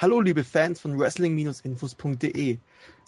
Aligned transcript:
Hallo 0.00 0.20
liebe 0.20 0.44
Fans 0.44 0.78
von 0.78 0.96
Wrestling-Infos.de. 0.96 2.58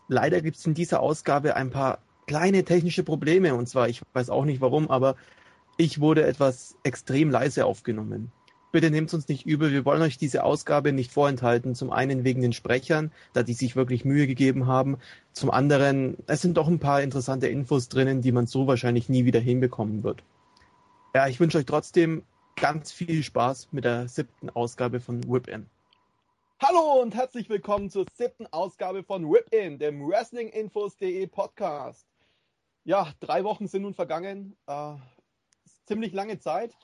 Leider 0.09 0.41
gibt 0.41 0.57
es 0.57 0.67
in 0.67 0.75
dieser 0.75 0.99
Ausgabe 0.99 1.55
ein 1.55 1.71
paar 1.71 2.01
kleine 2.27 2.65
technische 2.65 3.05
Probleme 3.05 3.55
und 3.55 3.69
zwar, 3.69 3.89
ich 3.89 4.03
weiß 4.13 4.29
auch 4.29 4.45
nicht 4.45 4.61
warum, 4.61 4.91
aber 4.91 5.15
ich 5.77 6.01
wurde 6.01 6.25
etwas 6.25 6.77
extrem 6.83 7.31
leise 7.31 7.65
aufgenommen. 7.65 8.33
Bitte 8.73 8.91
nehmt 8.91 9.15
uns 9.15 9.29
nicht 9.29 9.47
übel, 9.47 9.71
wir 9.71 9.85
wollen 9.85 10.03
euch 10.03 10.19
diese 10.19 10.43
Ausgabe 10.43 10.93
nicht 10.93 11.13
vorenthalten. 11.13 11.77
Zum 11.77 11.93
einen 11.93 12.25
wegen 12.25 12.43
den 12.43 12.53
Sprechern, 12.53 13.13
da 13.35 13.45
die 13.45 13.55
sich 13.55 13.77
wirklich 13.77 14.05
Mühe 14.05 14.27
gegeben 14.27 14.67
haben. 14.67 14.99
Zum 15.33 15.53
anderen, 15.53 16.17
es 16.27 16.43
sind 16.43 16.57
doch 16.57 16.67
ein 16.67 16.81
paar 16.81 17.03
interessante 17.03 17.47
Infos 17.47 17.89
drinnen, 17.89 18.21
die 18.21 18.33
man 18.33 18.49
so 18.49 18.67
wahrscheinlich 18.67 19.09
nie 19.09 19.25
wieder 19.25 19.39
hinbekommen 19.39 20.03
wird. 20.03 20.25
Ja, 21.15 21.29
ich 21.29 21.39
wünsche 21.39 21.59
euch 21.59 21.67
trotzdem 21.67 22.25
ganz 22.57 22.91
viel 22.91 23.23
Spaß 23.23 23.69
mit 23.71 23.85
der 23.85 24.09
siebten 24.09 24.51
Ausgabe 24.51 24.99
von 24.99 25.23
Whip 25.31 25.47
In. 25.47 25.67
Hallo 26.63 27.01
und 27.01 27.15
herzlich 27.15 27.49
willkommen 27.49 27.89
zur 27.89 28.05
siebten 28.13 28.47
Ausgabe 28.49 29.03
von 29.03 29.33
Whip 29.33 29.51
In, 29.51 29.79
dem 29.79 30.07
Wrestlinginfos.de 30.07 31.27
Podcast. 31.29 32.07
Ja, 32.85 33.15
drei 33.19 33.45
Wochen 33.45 33.67
sind 33.67 33.81
nun 33.81 33.95
vergangen. 33.95 34.59
Äh, 34.67 34.97
ziemlich 35.87 36.13
lange 36.13 36.39
Zeit. 36.39 36.77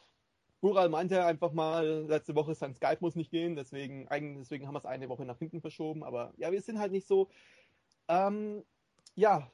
Bural 0.62 0.88
meinte 0.88 1.26
einfach 1.26 1.52
mal, 1.52 2.06
letzte 2.08 2.34
Woche 2.34 2.54
sein 2.54 2.74
Skype 2.74 2.96
muss 3.00 3.16
nicht 3.16 3.30
gehen, 3.30 3.54
deswegen, 3.54 4.08
deswegen 4.38 4.66
haben 4.66 4.72
wir 4.72 4.78
es 4.78 4.86
eine 4.86 5.10
Woche 5.10 5.26
nach 5.26 5.38
hinten 5.38 5.60
verschoben. 5.60 6.04
Aber 6.04 6.32
ja, 6.38 6.50
wir 6.50 6.62
sind 6.62 6.78
halt 6.78 6.92
nicht 6.92 7.06
so. 7.06 7.28
Ähm, 8.08 8.64
ja, 9.14 9.50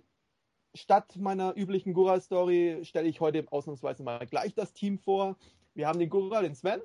statt 0.73 1.17
meiner 1.17 1.57
üblichen 1.57 1.95
Gural-Story 1.95 2.85
stelle 2.85 3.09
ich 3.09 3.21
heute 3.21 3.45
ausnahmsweise 3.51 4.05
mal 4.05 4.25
gleich 4.29 4.55
das 4.55 4.73
Team 4.73 5.01
vor. 5.01 5.37
Wir 5.75 5.89
haben 5.89 5.99
den 5.99 6.11
Gural, 6.11 6.45
den 6.45 6.55
Sven. 6.55 6.81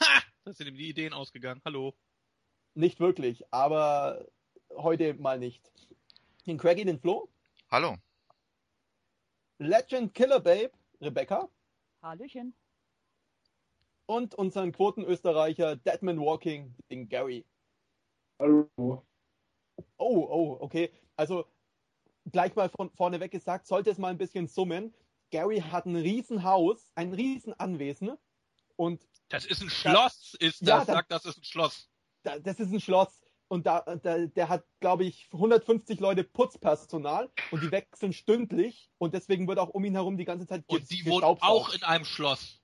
Ha! 0.00 0.21
Da 0.44 0.52
sind 0.52 0.66
ihm 0.66 0.76
die 0.76 0.88
Ideen 0.88 1.12
ausgegangen. 1.12 1.62
Hallo. 1.64 1.94
Nicht 2.74 2.98
wirklich, 2.98 3.44
aber 3.52 4.26
heute 4.70 5.14
mal 5.14 5.38
nicht. 5.38 5.70
Den 6.46 6.58
Craigie, 6.58 6.84
den 6.84 6.98
Flo. 6.98 7.28
Hallo. 7.70 7.96
Legend 9.58 10.12
Killer 10.14 10.40
Babe, 10.40 10.72
Rebecca. 11.00 11.48
Hallöchen. 12.02 12.54
Und 14.06 14.34
unseren 14.34 14.72
Quoten-Österreicher 14.72 15.76
Deadman 15.76 16.18
Walking, 16.18 16.74
den 16.90 17.08
Gary. 17.08 17.46
Hallo. 18.40 18.68
Oh, 18.76 19.04
oh, 19.96 20.56
okay. 20.58 20.90
Also 21.14 21.46
gleich 22.32 22.56
mal 22.56 22.68
von 22.68 22.90
vorne 22.90 23.20
weg 23.20 23.30
gesagt, 23.30 23.68
sollte 23.68 23.90
es 23.90 23.98
mal 23.98 24.08
ein 24.08 24.18
bisschen 24.18 24.48
summen. 24.48 24.92
Gary 25.30 25.60
hat 25.60 25.86
ein 25.86 25.94
Riesenhaus, 25.94 26.90
ein 26.96 27.12
Riesenanwesen 27.12 28.18
und 28.74 29.06
das 29.32 29.46
ist 29.46 29.62
ein 29.62 29.70
Schloss, 29.70 30.36
da, 30.38 30.46
ist 30.46 30.60
das, 30.60 30.68
ja, 30.68 30.84
sagt, 30.84 31.10
das 31.10 31.24
ist 31.24 31.38
ein 31.38 31.44
Schloss. 31.44 31.88
Da, 32.22 32.38
das 32.38 32.60
ist 32.60 32.70
ein 32.70 32.80
Schloss 32.80 33.22
und 33.48 33.66
da, 33.66 33.80
da 33.80 34.26
der 34.26 34.48
hat, 34.48 34.64
glaube 34.80 35.04
ich, 35.04 35.28
150 35.32 36.00
Leute 36.00 36.22
Putzpersonal 36.22 37.30
und 37.50 37.62
die 37.62 37.70
wechseln 37.70 38.12
stündlich 38.12 38.90
und 38.98 39.14
deswegen 39.14 39.48
wird 39.48 39.58
auch 39.58 39.70
um 39.70 39.84
ihn 39.84 39.94
herum 39.94 40.16
die 40.16 40.24
ganze 40.24 40.46
Zeit 40.46 40.64
Und 40.66 40.90
die 40.90 41.04
wohnt 41.06 41.24
auch 41.24 41.72
in 41.74 41.82
einem 41.82 42.04
Schloss. 42.04 42.60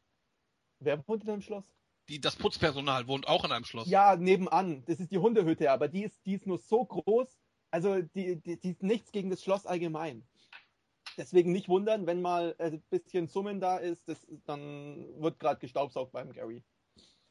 Wer 0.78 1.06
wohnt 1.08 1.24
in 1.24 1.30
einem 1.30 1.42
Schloss? 1.42 1.64
Die, 2.08 2.20
das 2.20 2.36
Putzpersonal 2.36 3.06
wohnt 3.06 3.28
auch 3.28 3.44
in 3.44 3.52
einem 3.52 3.64
Schloss. 3.64 3.88
Ja, 3.88 4.16
nebenan. 4.16 4.84
Das 4.86 5.00
ist 5.00 5.10
die 5.10 5.18
Hundehütte, 5.18 5.70
aber 5.70 5.88
die 5.88 6.04
ist, 6.04 6.24
die 6.24 6.34
ist 6.34 6.46
nur 6.46 6.58
so 6.58 6.84
groß. 6.84 7.28
Also 7.70 8.00
die, 8.00 8.40
die, 8.40 8.58
die 8.58 8.70
ist 8.70 8.82
nichts 8.82 9.12
gegen 9.12 9.28
das 9.30 9.42
Schloss 9.42 9.66
allgemein. 9.66 10.26
Deswegen 11.18 11.50
nicht 11.50 11.68
wundern, 11.68 12.06
wenn 12.06 12.22
mal 12.22 12.54
ein 12.58 12.80
bisschen 12.90 13.26
Summen 13.26 13.60
da 13.60 13.76
ist, 13.76 14.08
das, 14.08 14.24
dann 14.46 15.20
wird 15.20 15.40
gerade 15.40 15.58
gestaubsaugt 15.58 16.12
beim 16.12 16.32
Gary. 16.32 16.62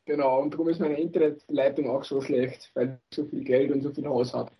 Genau, 0.03 0.41
und 0.41 0.53
darum 0.53 0.67
ist 0.67 0.79
meine 0.79 0.99
Internetleitung 0.99 1.89
auch 1.89 2.03
so 2.03 2.21
schlecht, 2.21 2.69
weil 2.75 2.99
ich 3.09 3.15
so 3.15 3.25
viel 3.25 3.43
Geld 3.45 3.71
und 3.71 3.81
so 3.81 3.93
viel 3.93 4.05
Haus 4.05 4.33
habe. 4.33 4.51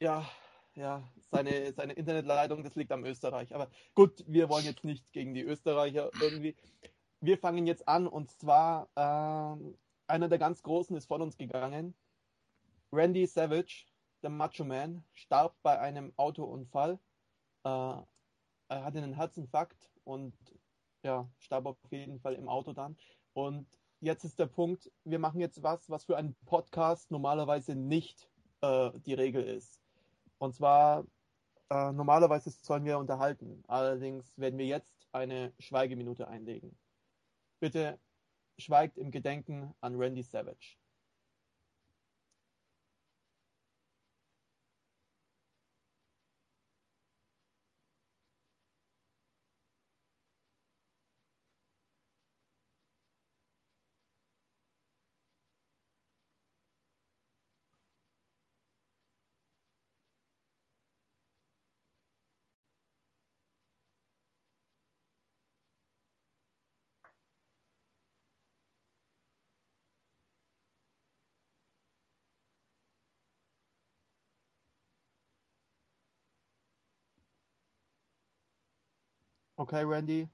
Ja, 0.00 0.26
ja, 0.74 1.02
seine, 1.30 1.72
seine 1.72 1.94
Internetleitung, 1.94 2.62
das 2.62 2.74
liegt 2.74 2.92
am 2.92 3.04
Österreich. 3.04 3.54
Aber 3.54 3.70
gut, 3.94 4.22
wir 4.26 4.48
wollen 4.50 4.64
jetzt 4.64 4.84
nicht 4.84 5.10
gegen 5.12 5.34
die 5.34 5.42
Österreicher 5.42 6.10
irgendwie. 6.20 6.54
Wir 7.20 7.38
fangen 7.38 7.66
jetzt 7.66 7.88
an 7.88 8.06
und 8.06 8.30
zwar 8.30 8.88
äh, 8.96 9.72
einer 10.06 10.28
der 10.28 10.38
ganz 10.38 10.62
Großen 10.62 10.96
ist 10.96 11.06
von 11.06 11.22
uns 11.22 11.38
gegangen. 11.38 11.94
Randy 12.92 13.26
Savage, 13.26 13.86
der 14.22 14.30
Macho 14.30 14.64
Man, 14.64 15.04
starb 15.12 15.54
bei 15.62 15.78
einem 15.78 16.12
Autounfall. 16.16 16.98
Äh, 17.64 17.94
er 18.72 18.84
hatte 18.84 18.98
einen 18.98 19.14
Herzinfarkt 19.14 19.90
und 20.04 20.34
ja, 21.02 21.28
starb 21.38 21.66
auf 21.66 21.76
jeden 21.90 22.20
Fall 22.20 22.34
im 22.34 22.48
Auto 22.48 22.72
dann. 22.72 22.96
Und 23.32 23.66
jetzt 24.00 24.24
ist 24.24 24.38
der 24.38 24.46
Punkt, 24.46 24.90
wir 25.04 25.18
machen 25.18 25.40
jetzt 25.40 25.62
was, 25.62 25.88
was 25.90 26.04
für 26.04 26.16
einen 26.16 26.34
Podcast 26.46 27.10
normalerweise 27.10 27.74
nicht 27.74 28.28
äh, 28.60 28.90
die 29.06 29.14
Regel 29.14 29.44
ist. 29.44 29.80
Und 30.38 30.54
zwar, 30.54 31.04
äh, 31.70 31.92
normalerweise 31.92 32.50
sollen 32.50 32.84
wir 32.84 32.98
unterhalten. 32.98 33.62
Allerdings 33.68 34.36
werden 34.38 34.58
wir 34.58 34.66
jetzt 34.66 35.06
eine 35.12 35.52
Schweigeminute 35.58 36.28
einlegen. 36.28 36.76
Bitte 37.60 37.98
schweigt 38.58 38.98
im 38.98 39.10
Gedenken 39.10 39.74
an 39.80 39.96
Randy 39.96 40.22
Savage. 40.22 40.76
Okay, 79.62 79.84
Randy, 79.84 80.28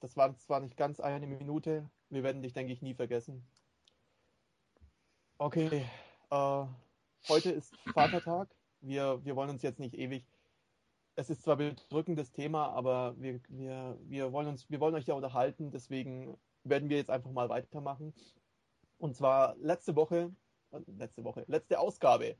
das 0.00 0.14
war 0.14 0.36
zwar 0.36 0.60
nicht 0.60 0.76
ganz 0.76 1.00
eine 1.00 1.26
Minute, 1.26 1.88
wir 2.10 2.22
werden 2.22 2.42
dich, 2.42 2.52
denke 2.52 2.70
ich, 2.70 2.82
nie 2.82 2.92
vergessen. 2.92 3.42
Okay, 5.38 5.86
äh, 6.30 6.66
heute 7.26 7.50
ist 7.50 7.74
Vatertag. 7.94 8.54
Wir, 8.82 9.24
wir 9.24 9.36
wollen 9.36 9.48
uns 9.48 9.62
jetzt 9.62 9.80
nicht 9.80 9.94
ewig. 9.94 10.26
Es 11.16 11.30
ist 11.30 11.44
zwar 11.44 11.58
ein 11.58 11.76
bedrückendes 11.76 12.30
Thema, 12.32 12.74
aber 12.74 13.18
wir, 13.18 13.40
wir, 13.48 13.98
wir, 14.02 14.32
wollen 14.32 14.48
uns, 14.48 14.68
wir 14.68 14.80
wollen 14.80 14.96
euch 14.96 15.06
ja 15.06 15.14
unterhalten, 15.14 15.70
deswegen 15.70 16.36
werden 16.62 16.90
wir 16.90 16.98
jetzt 16.98 17.10
einfach 17.10 17.30
mal 17.30 17.48
weitermachen. 17.48 18.12
Und 18.98 19.16
zwar 19.16 19.56
letzte 19.56 19.96
Woche, 19.96 20.30
letzte 20.88 21.24
Woche, 21.24 21.46
letzte 21.48 21.78
Ausgabe 21.78 22.36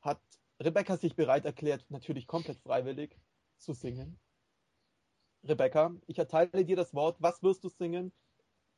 hat 0.00 0.20
Rebecca 0.60 0.96
sich 0.96 1.16
bereit 1.16 1.44
erklärt, 1.44 1.84
natürlich 1.88 2.28
komplett 2.28 2.60
freiwillig 2.60 3.18
zu 3.58 3.72
singen. 3.72 4.20
Rebecca, 5.44 5.94
ich 6.06 6.18
erteile 6.18 6.64
dir 6.64 6.76
das 6.76 6.94
Wort. 6.94 7.16
Was 7.20 7.42
wirst 7.42 7.64
du 7.64 7.68
singen? 7.68 8.12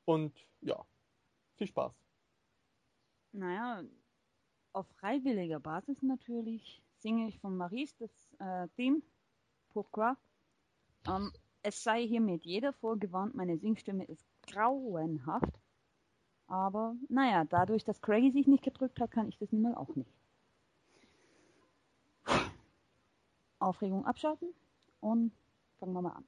Und 0.05 0.33
ja, 0.61 0.85
viel 1.57 1.67
Spaß. 1.67 1.95
Naja, 3.33 3.83
auf 4.73 4.87
freiwilliger 4.99 5.61
Basis 5.61 6.03
natürlich 6.03 6.83
singe 6.99 7.29
ich 7.29 7.39
von 7.39 7.57
Maries 7.57 7.97
das 7.97 8.11
äh, 8.39 8.69
Theme 8.77 9.03
Pourquoi. 9.71 10.15
Ähm, 11.07 11.33
es 11.63 11.83
sei 11.83 12.07
hiermit 12.07 12.45
jeder 12.45 12.73
vorgewarnt, 12.73 13.35
meine 13.35 13.59
Singstimme 13.59 14.05
ist 14.05 14.27
grauenhaft. 14.47 15.61
Aber 16.47 16.97
naja, 17.09 17.45
dadurch, 17.45 17.85
dass 17.85 18.01
Craigie 18.01 18.31
sich 18.31 18.47
nicht 18.47 18.65
gedrückt 18.65 19.01
hat, 19.01 19.11
kann 19.11 19.29
ich 19.29 19.37
das 19.39 19.53
nun 19.53 19.63
mal 19.63 19.75
auch 19.75 19.95
nicht. 19.95 20.11
Aufregung 23.59 24.07
abschalten 24.07 24.55
und 25.01 25.33
fangen 25.79 25.93
wir 25.93 26.03
mal 26.03 26.13
an. 26.13 26.25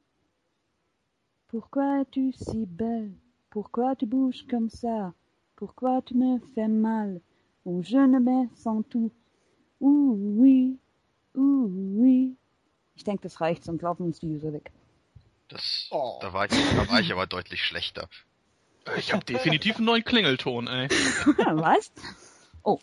Pourquoi 1.51 2.03
es-tu 2.03 2.33
si 2.33 2.65
belle 2.65 3.11
Pourquoi 3.51 3.97
tu 3.97 4.07
bouges 4.07 4.47
comme 4.49 4.71
ça 4.71 5.13
Pourquoi 5.57 6.01
tu 6.01 6.15
me 6.15 6.39
fais 6.55 6.69
mal 6.69 7.21
Oh, 7.65 7.83
je 7.83 7.97
ne 7.97 8.21
me 8.21 8.49
sens 8.55 8.85
tout. 8.89 9.11
Ouh, 9.81 10.17
oui, 10.39 10.79
ouh, 11.35 11.69
oui. 11.69 12.37
Ich 12.95 13.03
denke, 13.03 13.23
das 13.23 13.41
reicht, 13.41 13.65
sonst 13.65 13.83
laufen 13.83 14.05
uns 14.05 14.21
die 14.21 14.29
User 14.29 14.53
weg. 14.53 14.71
Das, 15.49 15.89
oh. 15.91 16.19
da, 16.23 16.33
war 16.33 16.45
ich, 16.45 16.53
da 16.53 16.89
war 16.89 17.01
ich 17.01 17.11
aber 17.11 17.27
deutlich 17.27 17.65
schlechter. 17.65 18.09
Ich 18.97 19.13
habe 19.13 19.25
definitiv 19.25 19.77
einen 19.77 19.87
neuen 19.87 20.05
Klingelton, 20.05 20.69
ey. 20.69 20.89
Was? 21.57 21.91
Oh. 22.63 22.79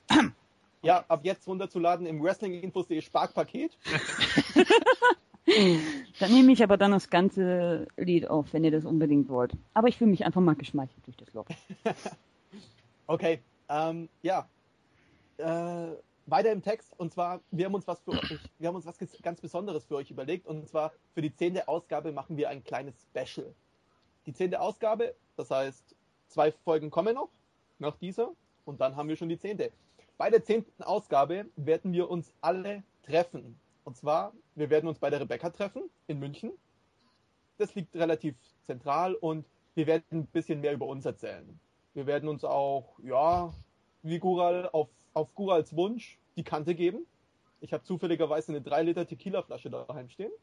Ja, 0.81 1.05
ab 1.07 1.21
jetzt 1.23 1.47
runterzuladen 1.47 2.05
im 2.05 2.21
Wrestlinginfos.de 2.21 3.01
Sparkpaket. 3.01 3.77
dann 6.19 6.31
nehme 6.31 6.51
ich 6.51 6.61
aber 6.61 6.77
dann 6.77 6.91
das 6.91 7.09
ganze 7.09 7.87
Lied 7.97 8.29
auf, 8.29 8.53
wenn 8.53 8.63
ihr 8.63 8.71
das 8.71 8.85
unbedingt 8.85 9.29
wollt. 9.29 9.53
Aber 9.73 9.87
ich 9.87 9.97
fühle 9.97 10.11
mich 10.11 10.25
einfach 10.25 10.41
mal 10.41 10.55
geschmeichelt 10.55 11.05
durch 11.05 11.17
das 11.17 11.33
Loch. 11.33 11.45
okay, 13.07 13.39
ähm, 13.69 14.09
ja. 14.21 14.47
äh, 15.37 15.87
weiter 16.25 16.51
im 16.51 16.61
Text 16.61 16.93
und 16.97 17.13
zwar, 17.13 17.39
wir 17.51 17.65
haben 17.65 17.73
uns 17.73 17.87
was 17.87 18.01
für 18.01 18.11
euch, 18.11 18.39
wir 18.59 18.67
haben 18.67 18.75
uns 18.75 18.85
was 18.85 18.97
ganz 19.21 19.39
Besonderes 19.39 19.85
für 19.85 19.95
euch 19.95 20.11
überlegt 20.11 20.45
und 20.45 20.67
zwar 20.67 20.91
für 21.13 21.21
die 21.21 21.33
zehnte 21.33 21.67
Ausgabe 21.67 22.11
machen 22.11 22.35
wir 22.35 22.49
ein 22.49 22.63
kleines 22.63 22.95
Special. 23.01 23.53
Die 24.25 24.33
zehnte 24.33 24.59
Ausgabe, 24.59 25.15
das 25.37 25.49
heißt, 25.49 25.95
zwei 26.27 26.51
Folgen 26.51 26.89
kommen 26.89 27.15
noch, 27.15 27.29
nach 27.79 27.95
dieser 27.95 28.31
und 28.65 28.81
dann 28.81 28.97
haben 28.97 29.07
wir 29.07 29.15
schon 29.15 29.29
die 29.29 29.39
zehnte. 29.39 29.71
Bei 30.17 30.29
der 30.29 30.43
zehnten 30.43 30.83
Ausgabe 30.83 31.45
werden 31.55 31.93
wir 31.93 32.09
uns 32.09 32.33
alle 32.41 32.83
treffen. 33.03 33.57
Und 33.87 33.95
zwar, 33.95 34.33
wir 34.55 34.69
werden 34.69 34.89
uns 34.89 34.99
bei 34.99 35.09
der 35.09 35.21
Rebecca 35.21 35.49
treffen 35.49 35.89
in 36.07 36.19
München. 36.19 36.51
Das 37.57 37.73
liegt 37.73 37.95
relativ 37.95 38.35
zentral 38.65 39.15
und 39.15 39.45
wir 39.75 39.87
werden 39.87 40.03
ein 40.11 40.25
bisschen 40.25 40.59
mehr 40.59 40.73
über 40.73 40.87
uns 40.87 41.05
erzählen. 41.05 41.57
Wir 41.93 42.05
werden 42.05 42.27
uns 42.27 42.43
auch, 42.43 42.99
ja, 43.01 43.53
wie 44.03 44.19
Gural 44.19 44.69
auf 44.73 44.89
auf 45.13 45.33
Gurals 45.35 45.73
Wunsch 45.73 46.19
die 46.35 46.43
Kante 46.43 46.75
geben. 46.75 47.05
Ich 47.61 47.71
habe 47.71 47.81
zufälligerweise 47.85 48.51
eine 48.51 48.61
3 48.61 48.83
Liter 48.83 49.07
Tequila-Flasche 49.07 49.69
daheim 49.69 50.09
stehen. 50.09 50.33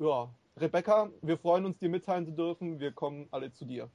Ja, 0.00 0.28
Rebecca, 0.56 1.10
wir 1.22 1.38
freuen 1.38 1.64
uns, 1.64 1.78
dir 1.78 1.88
mitteilen 1.88 2.26
zu 2.26 2.32
dürfen. 2.32 2.80
Wir 2.80 2.90
kommen 2.90 3.28
alle 3.30 3.52
zu 3.52 3.66
dir. 3.66 3.88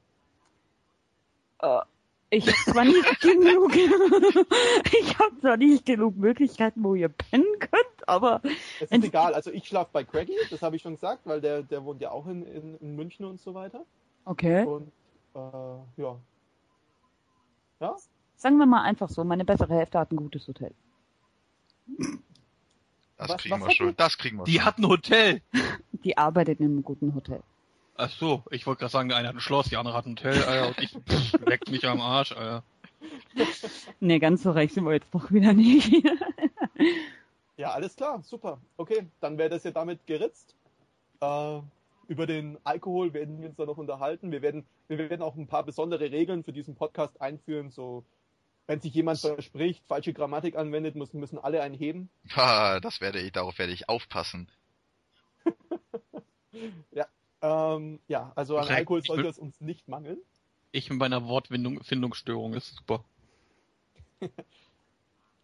Uh, 1.62 1.81
ich 2.30 2.48
habe 2.48 2.71
zwar 2.71 2.86
nicht 2.86 3.06
ich 5.01 5.19
habe 5.19 5.39
zwar 5.42 5.57
nicht 5.57 5.86
genug 5.86 6.16
Möglichkeiten, 6.16 6.81
wo 6.81 6.95
ihr 6.95 7.09
pennen 7.09 7.59
könnt, 7.59 7.93
aber 8.08 8.42
es 8.80 8.92
ist 8.92 9.04
egal. 9.04 9.34
Also 9.34 9.52
ich 9.52 9.68
schlafe 9.68 9.90
bei 9.94 10.04
Craigie, 10.04 10.36
das 10.50 10.62
habe 10.62 10.76
ich 10.76 10.82
schon 10.82 10.94
gesagt, 10.96 11.22
weil 11.26 11.42
der 11.42 11.64
der 11.64 11.84
wohnt 11.84 12.02
ja 12.02 12.12
auch 12.12 12.28
in, 12.28 12.46
in, 12.46 12.78
in 12.78 12.96
München 12.96 13.26
und 13.26 13.40
so 13.42 13.54
weiter. 13.54 13.86
Okay. 14.26 14.64
Und 14.66 14.92
äh, 15.36 16.02
ja, 16.02 16.16
ja, 17.80 17.96
Sagen 18.36 18.58
wir 18.58 18.66
mal 18.66 18.82
einfach 18.84 19.10
so, 19.10 19.24
meine 19.24 19.46
bessere 19.46 19.74
Hälfte 19.74 20.00
hat 20.00 20.12
ein 20.12 20.18
gutes 20.18 20.48
Hotel. 20.48 20.72
Das 23.18 23.30
Was- 23.30 23.38
kriegen 23.42 23.60
was 23.62 23.68
wir 23.68 23.72
schon. 23.76 23.88
die? 23.90 23.96
Das 23.96 24.18
kriegen 24.18 24.38
wir 24.38 24.44
Die 24.46 24.54
schon. 24.56 24.66
hat 24.66 24.78
ein 24.80 24.88
Hotel. 24.88 25.42
Die 26.04 26.18
arbeitet 26.18 26.60
in 26.60 26.66
einem 26.68 26.84
guten 26.84 27.14
Hotel. 27.16 27.42
Ach 27.96 28.10
so, 28.10 28.44
ich 28.50 28.66
wollte 28.66 28.80
gerade 28.80 28.92
sagen, 28.92 29.10
der 29.10 29.18
eine 29.20 29.28
hat 29.30 29.36
ein 29.36 29.40
Schloss, 29.40 29.70
die 29.70 29.78
andere 29.78 29.94
hat 29.96 30.06
ein 30.08 30.12
Hotel, 30.18 30.44
Alter, 30.44 30.68
und 30.70 30.80
ich 30.80 30.92
pff, 30.92 31.34
leckt 31.46 31.70
mich 31.70 31.86
am 31.88 32.02
Arsch, 32.02 32.32
Alter. 32.34 32.64
Nee, 34.00 34.20
ganz 34.20 34.44
so 34.44 34.52
recht 34.52 34.74
sind 34.74 34.86
wir 34.86 34.94
jetzt 34.94 35.14
doch 35.14 35.30
wieder 35.32 35.54
nicht. 35.54 35.92
Ja, 37.58 37.72
alles 37.72 37.96
klar, 37.96 38.22
super. 38.24 38.60
Okay, 38.78 39.08
dann 39.20 39.38
wäre 39.38 39.50
das 39.50 39.64
ja 39.64 39.72
damit 39.72 40.06
geritzt. 40.08 40.56
Äh, 41.22 41.62
über 42.08 42.26
den 42.26 42.58
Alkohol 42.64 43.14
werden 43.14 43.40
wir 43.42 43.50
uns 43.50 43.58
da 43.58 43.66
noch 43.66 43.78
unterhalten. 43.78 44.32
Wir 44.32 44.42
werden, 44.42 44.66
wir 44.88 44.98
werden 44.98 45.22
auch 45.22 45.36
ein 45.36 45.48
paar 45.48 45.64
besondere 45.64 46.12
Regeln 46.12 46.44
für 46.44 46.54
diesen 46.54 46.76
Podcast 46.76 47.22
einführen. 47.22 47.70
So, 47.70 48.04
wenn 48.68 48.82
sich 48.82 48.94
jemand 48.94 49.20
verspricht, 49.20 49.86
falsche 49.88 50.14
Grammatik 50.14 50.56
anwendet, 50.56 50.96
müssen, 50.96 51.20
müssen 51.20 51.40
alle 51.40 51.62
einen 51.62 51.76
heben. 51.76 52.10
Ah, 52.36 52.80
das 52.80 53.02
werde 53.02 53.20
ich, 53.20 53.32
darauf 53.32 53.58
werde 53.60 53.74
ich 53.74 53.90
aufpassen. 53.90 54.50
Ähm, 57.44 58.00
ja, 58.08 58.32
also 58.36 58.58
an. 58.58 58.70
Alkohol 58.70 59.04
sollte 59.04 59.28
es 59.28 59.38
uns 59.38 59.60
nicht 59.60 59.90
mangeln. 59.90 60.18
Ich 60.72 60.90
mit 60.90 60.98
meiner 60.98 61.28
Wortfindungsstörung 61.28 62.54
ist 62.54 62.74
super. 62.74 63.04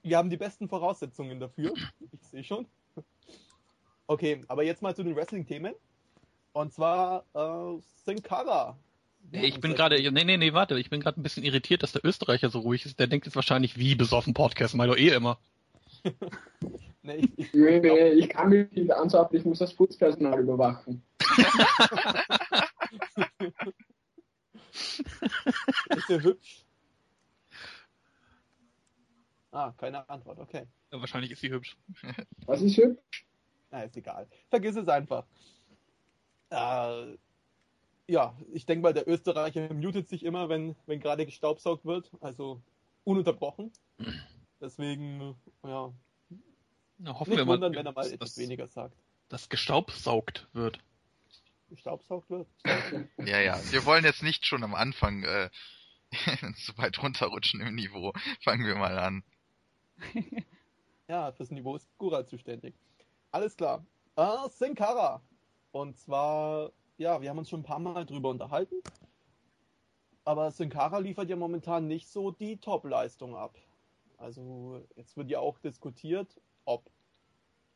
Wir 0.02 0.18
haben 0.18 0.30
die 0.30 0.38
besten 0.38 0.70
Voraussetzungen 0.70 1.40
dafür. 1.40 1.74
Ich 2.12 2.28
sehe 2.28 2.44
schon. 2.44 2.66
Okay, 4.08 4.42
aber 4.48 4.64
jetzt 4.64 4.82
mal 4.82 4.96
zu 4.96 5.04
den 5.04 5.16
Wrestling-Themen. 5.16 5.74
Und 6.54 6.74
zwar 6.74 7.26
äh, 7.34 7.80
Sin 8.06 8.24
Cara. 8.24 8.78
Nee, 9.32 9.46
ich 9.46 9.60
bin 9.60 9.76
gerade, 9.76 9.96
nee, 10.12 10.24
nee, 10.24 10.38
nee, 10.38 10.54
warte, 10.54 10.80
ich 10.80 10.90
bin 10.90 11.02
gerade 11.02 11.20
ein 11.20 11.24
bisschen 11.24 11.44
irritiert, 11.44 11.84
dass 11.84 11.92
der 11.92 12.04
Österreicher 12.04 12.50
so 12.50 12.60
ruhig 12.60 12.86
ist. 12.86 13.00
Der 13.00 13.08
denkt 13.08 13.26
jetzt 13.26 13.36
wahrscheinlich, 13.36 13.78
wie 13.78 13.96
besoffen 13.96 14.34
Podcast, 14.34 14.76
mal 14.76 14.88
doch 14.88 14.98
eh 14.98 15.10
immer. 15.10 15.38
Nee, 17.02 17.16
ich, 17.16 17.30
ich, 17.38 17.54
Nee, 17.54 17.80
nee, 17.80 18.10
ich 18.10 18.28
kann 18.28 18.50
mich 18.50 18.70
nicht 18.74 18.92
ansagen, 18.92 19.38
ich 19.38 19.46
muss 19.46 19.60
das 19.60 19.74
Putzpersonal 19.74 20.42
überwachen. 20.42 21.02
ist 25.96 26.10
er 26.10 26.24
hübsch? 26.24 26.66
Ah, 29.52 29.74
keine 29.78 30.08
Antwort, 30.10 30.40
okay. 30.40 30.68
Ja, 30.92 31.00
wahrscheinlich 31.00 31.32
ist 31.32 31.42
sie 31.42 31.50
hübsch. 31.50 31.76
Was 32.46 32.62
ist 32.62 32.78
hübsch? 32.78 33.26
Na, 33.72 33.84
ist 33.84 33.98
egal. 33.98 34.28
Vergiss 34.50 34.76
es 34.76 34.88
einfach. 34.88 35.26
Äh, 36.50 37.18
ja, 38.08 38.36
ich 38.52 38.66
denke 38.66 38.84
mal, 38.84 38.94
der 38.94 39.08
Österreicher 39.08 39.74
mutet 39.74 40.10
sich 40.10 40.24
immer, 40.24 40.50
wenn, 40.50 40.76
wenn 40.86 41.00
gerade 41.00 41.26
gestaubsaugt 41.26 41.86
wird. 41.86 42.12
Also 42.22 42.62
ununterbrochen. 43.04 43.72
Deswegen, 44.62 45.36
ja, 45.64 45.94
Na, 46.98 47.14
hoffen 47.20 47.30
nicht 47.30 47.38
wir 47.40 47.46
mal, 47.46 47.54
wundern, 47.54 47.74
wenn 47.76 47.86
er 47.86 47.94
mal 47.94 48.04
dass, 48.04 48.12
etwas 48.12 48.38
weniger 48.38 48.68
sagt. 48.68 48.96
dass 49.30 49.50
gestaubsaugt 49.50 50.48
wird. 50.54 50.80
Gestaubsaugt 51.70 52.30
wird. 52.30 52.48
Ja, 53.18 53.40
ja. 53.40 53.60
Wir 53.72 53.86
wollen 53.86 54.04
jetzt 54.04 54.24
nicht 54.24 54.46
schon 54.46 54.64
am 54.64 54.74
Anfang 54.74 55.24
äh, 55.24 55.50
so 56.56 56.78
weit 56.78 57.02
runterrutschen 57.02 57.62
im 57.62 57.76
Niveau. 57.76 58.14
Fangen 58.42 58.66
wir 58.66 58.76
mal 58.76 58.98
an. 58.98 59.24
Ja, 61.10 61.32
fürs 61.32 61.50
Niveau 61.50 61.76
ist 61.76 61.90
Gura 61.98 62.24
zuständig. 62.24 62.76
Alles 63.32 63.58
klar. 63.58 63.84
Äh, 64.16 64.48
Sin 64.50 64.76
Cara. 64.76 65.24
Und 65.72 65.98
zwar, 65.98 66.72
ja, 66.98 67.20
wir 67.20 67.32
haben 67.32 67.40
uns 67.40 67.50
schon 67.50 67.62
ein 67.62 67.64
paar 67.64 67.80
Mal 67.80 68.06
drüber 68.06 68.30
unterhalten. 68.30 68.76
Aber 70.24 70.52
Sin 70.52 70.70
Cara 70.70 71.00
liefert 71.00 71.28
ja 71.28 71.36
momentan 71.36 71.88
nicht 71.88 72.08
so 72.08 72.30
die 72.30 72.58
Top-Leistung 72.58 73.36
ab. 73.36 73.58
Also, 74.18 74.86
jetzt 74.96 75.18
wird 75.18 75.32
ja 75.32 75.40
auch 75.40 75.58
diskutiert, 75.58 76.40
ob, 76.66 76.92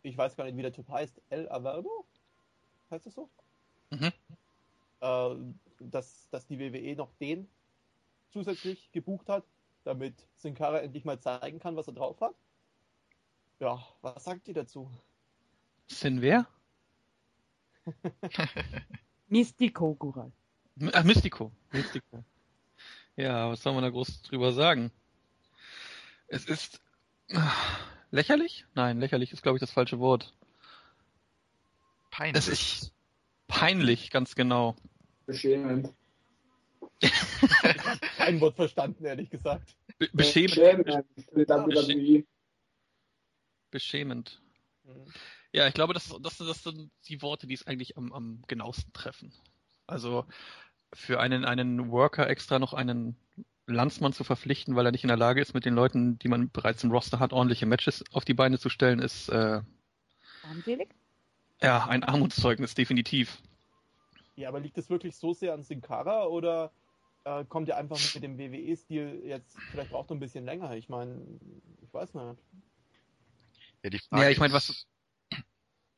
ich 0.04 0.16
weiß 0.16 0.36
gar 0.36 0.44
nicht, 0.44 0.56
wie 0.56 0.62
der 0.62 0.74
Typ 0.74 0.88
heißt, 0.88 1.20
El 1.30 1.50
Averno? 1.50 2.06
Heißt 2.92 3.08
das 3.08 3.16
so? 3.16 3.30
Mhm. 3.90 4.12
Äh, 5.02 5.36
dass, 5.80 6.30
dass 6.30 6.46
die 6.46 6.60
WWE 6.60 6.96
noch 6.96 7.14
den 7.14 7.50
zusätzlich 8.30 8.92
gebucht 8.92 9.30
hat, 9.30 9.46
damit 9.84 10.28
Sin 10.36 10.56
Cara 10.56 10.80
endlich 10.80 11.06
mal 11.06 11.20
zeigen 11.20 11.60
kann, 11.60 11.76
was 11.76 11.88
er 11.88 11.94
drauf 11.94 12.20
hat. 12.22 12.36
Ja, 13.60 13.86
was 14.02 14.24
sagt 14.24 14.48
ihr 14.48 14.54
dazu? 14.54 14.90
Sin 15.88 16.22
wer? 16.22 16.48
Mystico 19.28 19.96
Gural. 19.96 20.32
Ach, 20.94 21.04
Mystico. 21.04 21.52
Mystico. 21.72 22.24
Ja, 23.16 23.50
was 23.50 23.62
soll 23.62 23.74
man 23.74 23.84
da 23.84 23.90
groß 23.90 24.24
drüber 24.24 24.54
sagen? 24.54 24.92
Es 26.28 26.46
ist 26.46 26.82
ah, 27.32 27.52
lächerlich? 28.12 28.66
Nein, 28.74 29.00
lächerlich 29.00 29.32
ist, 29.34 29.44
glaube 29.44 29.58
ich, 29.58 29.60
das 29.60 29.72
falsche 29.72 30.00
Wort. 30.00 30.34
Peinlich. 32.10 32.38
Es 32.38 32.48
ist 32.48 32.94
peinlich, 33.48 34.10
ganz 34.10 34.36
genau. 34.36 34.76
Beschämend. 35.26 35.94
Kein 38.18 38.40
Wort 38.42 38.56
verstanden, 38.56 39.06
ehrlich 39.06 39.30
gesagt. 39.30 39.76
Be 39.98 40.10
beschämend. 40.14 40.56
Beschämend. 41.34 42.28
Beschämend. 43.72 44.42
Hm. 44.86 45.06
Ja, 45.52 45.68
ich 45.68 45.74
glaube, 45.74 45.94
das, 45.94 46.14
das, 46.22 46.38
das 46.38 46.64
sind 46.64 46.92
die 47.08 47.22
Worte, 47.22 47.46
die 47.48 47.54
es 47.54 47.68
eigentlich 47.68 47.98
am, 47.98 48.12
am 48.12 48.44
genauesten 48.48 48.92
treffen. 48.94 49.32
Also 49.86 50.26
für 50.94 51.20
einen, 51.20 51.46
einen 51.46 51.92
Worker 51.92 52.30
extra 52.30 52.60
noch 52.60 52.74
einen 52.74 53.16
Landsmann 53.68 54.14
zu 54.14 54.24
verpflichten, 54.24 54.76
weil 54.76 54.86
er 54.86 54.92
nicht 54.92 55.04
in 55.04 55.10
der 55.10 55.18
Lage 55.18 55.42
ist, 55.42 55.54
mit 55.54 55.66
den 55.66 55.74
Leuten, 55.74 56.20
die 56.20 56.28
man 56.28 56.50
bereits 56.50 56.84
im 56.84 56.92
Roster 56.92 57.20
hat, 57.20 57.34
ordentliche 57.34 57.66
Matches 57.66 58.04
auf 58.12 58.26
die 58.26 58.34
Beine 58.34 58.60
zu 58.60 58.70
stellen, 58.70 59.00
ist 59.00 59.30
äh, 59.30 59.62
Armselig? 60.44 60.90
ja 61.62 61.86
ein 61.86 62.04
Armutszeugnis, 62.04 62.76
definitiv. 62.76 63.38
Ja, 64.36 64.50
aber 64.50 64.60
liegt 64.60 64.78
es 64.78 64.90
wirklich 64.90 65.16
so 65.16 65.34
sehr 65.34 65.54
an 65.54 65.64
Sin 65.64 65.82
Cara 65.82 66.26
oder 66.26 66.72
äh, 67.26 67.46
kommt 67.46 67.70
er 67.70 67.78
einfach 67.78 67.98
mit 68.14 68.24
dem 68.24 68.38
WWE-Stil 68.38 69.22
jetzt, 69.26 69.58
vielleicht 69.72 69.92
braucht 69.92 70.12
er 70.12 70.16
ein 70.16 70.20
bisschen 70.20 70.46
länger? 70.46 70.76
Ich 70.76 70.90
meine, 70.90 71.22
ich 71.82 71.94
weiß 71.94 72.14
nicht. 72.14 72.38
Ja, 73.84 73.90
die 73.90 74.00
Frage 74.00 74.24
Ja, 74.24 74.30
ich 74.30 74.40
meine, 74.40 74.56
ist, 74.56 74.70
was- 74.70 74.88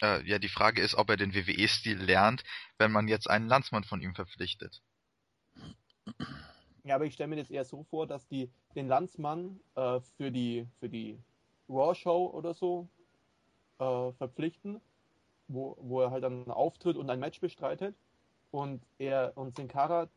Äh, 0.01 0.27
ja, 0.27 0.39
die 0.39 0.49
Frage 0.49 0.81
ist, 0.81 0.95
ob 0.95 1.09
er 1.09 1.15
den 1.17 1.33
WWE-Stil 1.33 1.97
lernt, 2.01 2.43
wenn 2.77 2.91
man 2.91 3.07
jetzt 3.07 3.29
einen 3.29 3.47
Landsmann 3.47 3.85
von 3.85 4.01
ihm 4.01 4.13
verpflichtet. 4.13 4.81
Ja, 6.83 6.95
aber 6.95 7.05
ich 7.05 7.13
stelle 7.13 7.29
mir 7.29 7.37
das 7.37 7.49
eher 7.49 7.65
so 7.65 7.83
vor, 7.83 8.05
dass 8.05 8.27
die 8.27 8.49
den 8.75 8.87
Landsmann 8.87 9.59
äh, 9.75 9.99
für 10.17 10.31
die 10.31 10.67
für 10.79 10.89
die 10.89 11.17
Raw-Show 11.69 12.27
oder 12.27 12.53
so 12.53 12.87
äh, 13.79 14.11
verpflichten, 14.13 14.81
wo, 15.47 15.77
wo 15.79 16.01
er 16.01 16.11
halt 16.11 16.23
dann 16.23 16.51
auftritt 16.51 16.97
und 16.97 17.09
ein 17.09 17.19
Match 17.19 17.39
bestreitet 17.39 17.95
und 18.51 18.83
er 18.99 19.31
und 19.35 19.55
Sin 19.55 19.67
Cara 19.67 20.09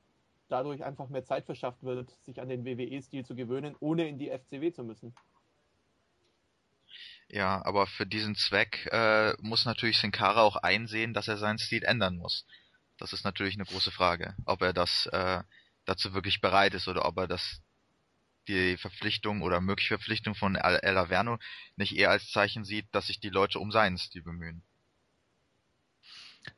dadurch 0.48 0.84
einfach 0.84 1.08
mehr 1.08 1.24
Zeit 1.24 1.44
verschafft 1.46 1.82
wird, 1.82 2.10
sich 2.24 2.40
an 2.40 2.48
den 2.48 2.64
WWE-Stil 2.64 3.24
zu 3.24 3.34
gewöhnen, 3.34 3.76
ohne 3.80 4.08
in 4.08 4.18
die 4.18 4.30
FCW 4.30 4.72
zu 4.72 4.84
müssen. 4.84 5.14
Ja, 7.30 7.64
aber 7.64 7.86
für 7.86 8.06
diesen 8.06 8.34
Zweck 8.34 8.88
äh, 8.90 9.34
muss 9.42 9.66
natürlich 9.66 9.98
Sin 9.98 10.12
Cara 10.12 10.42
auch 10.42 10.56
einsehen, 10.56 11.12
dass 11.12 11.28
er 11.28 11.36
seinen 11.36 11.58
Stil 11.58 11.84
ändern 11.84 12.16
muss. 12.16 12.46
Das 12.96 13.12
ist 13.12 13.24
natürlich 13.24 13.54
eine 13.54 13.66
große 13.66 13.90
Frage, 13.90 14.34
ob 14.46 14.62
er 14.62 14.72
das 14.72 15.06
äh, 15.06 15.42
dazu 15.84 16.14
wirklich 16.14 16.40
bereit 16.40 16.74
ist 16.74 16.88
oder 16.88 17.04
ob 17.04 17.18
er 17.18 17.28
das 17.28 17.60
die 18.48 18.78
Verpflichtung 18.78 19.42
oder 19.42 19.60
mögliche 19.60 19.96
Verpflichtung 19.98 20.34
von 20.34 20.56
El 20.56 20.76
El 20.76 20.96
Averno 20.96 21.38
nicht 21.76 21.94
eher 21.94 22.10
als 22.10 22.30
Zeichen 22.30 22.64
sieht, 22.64 22.86
dass 22.92 23.08
sich 23.08 23.20
die 23.20 23.28
Leute 23.28 23.60
um 23.60 23.70
seinen 23.70 23.98
Stil 23.98 24.22
bemühen. 24.22 24.62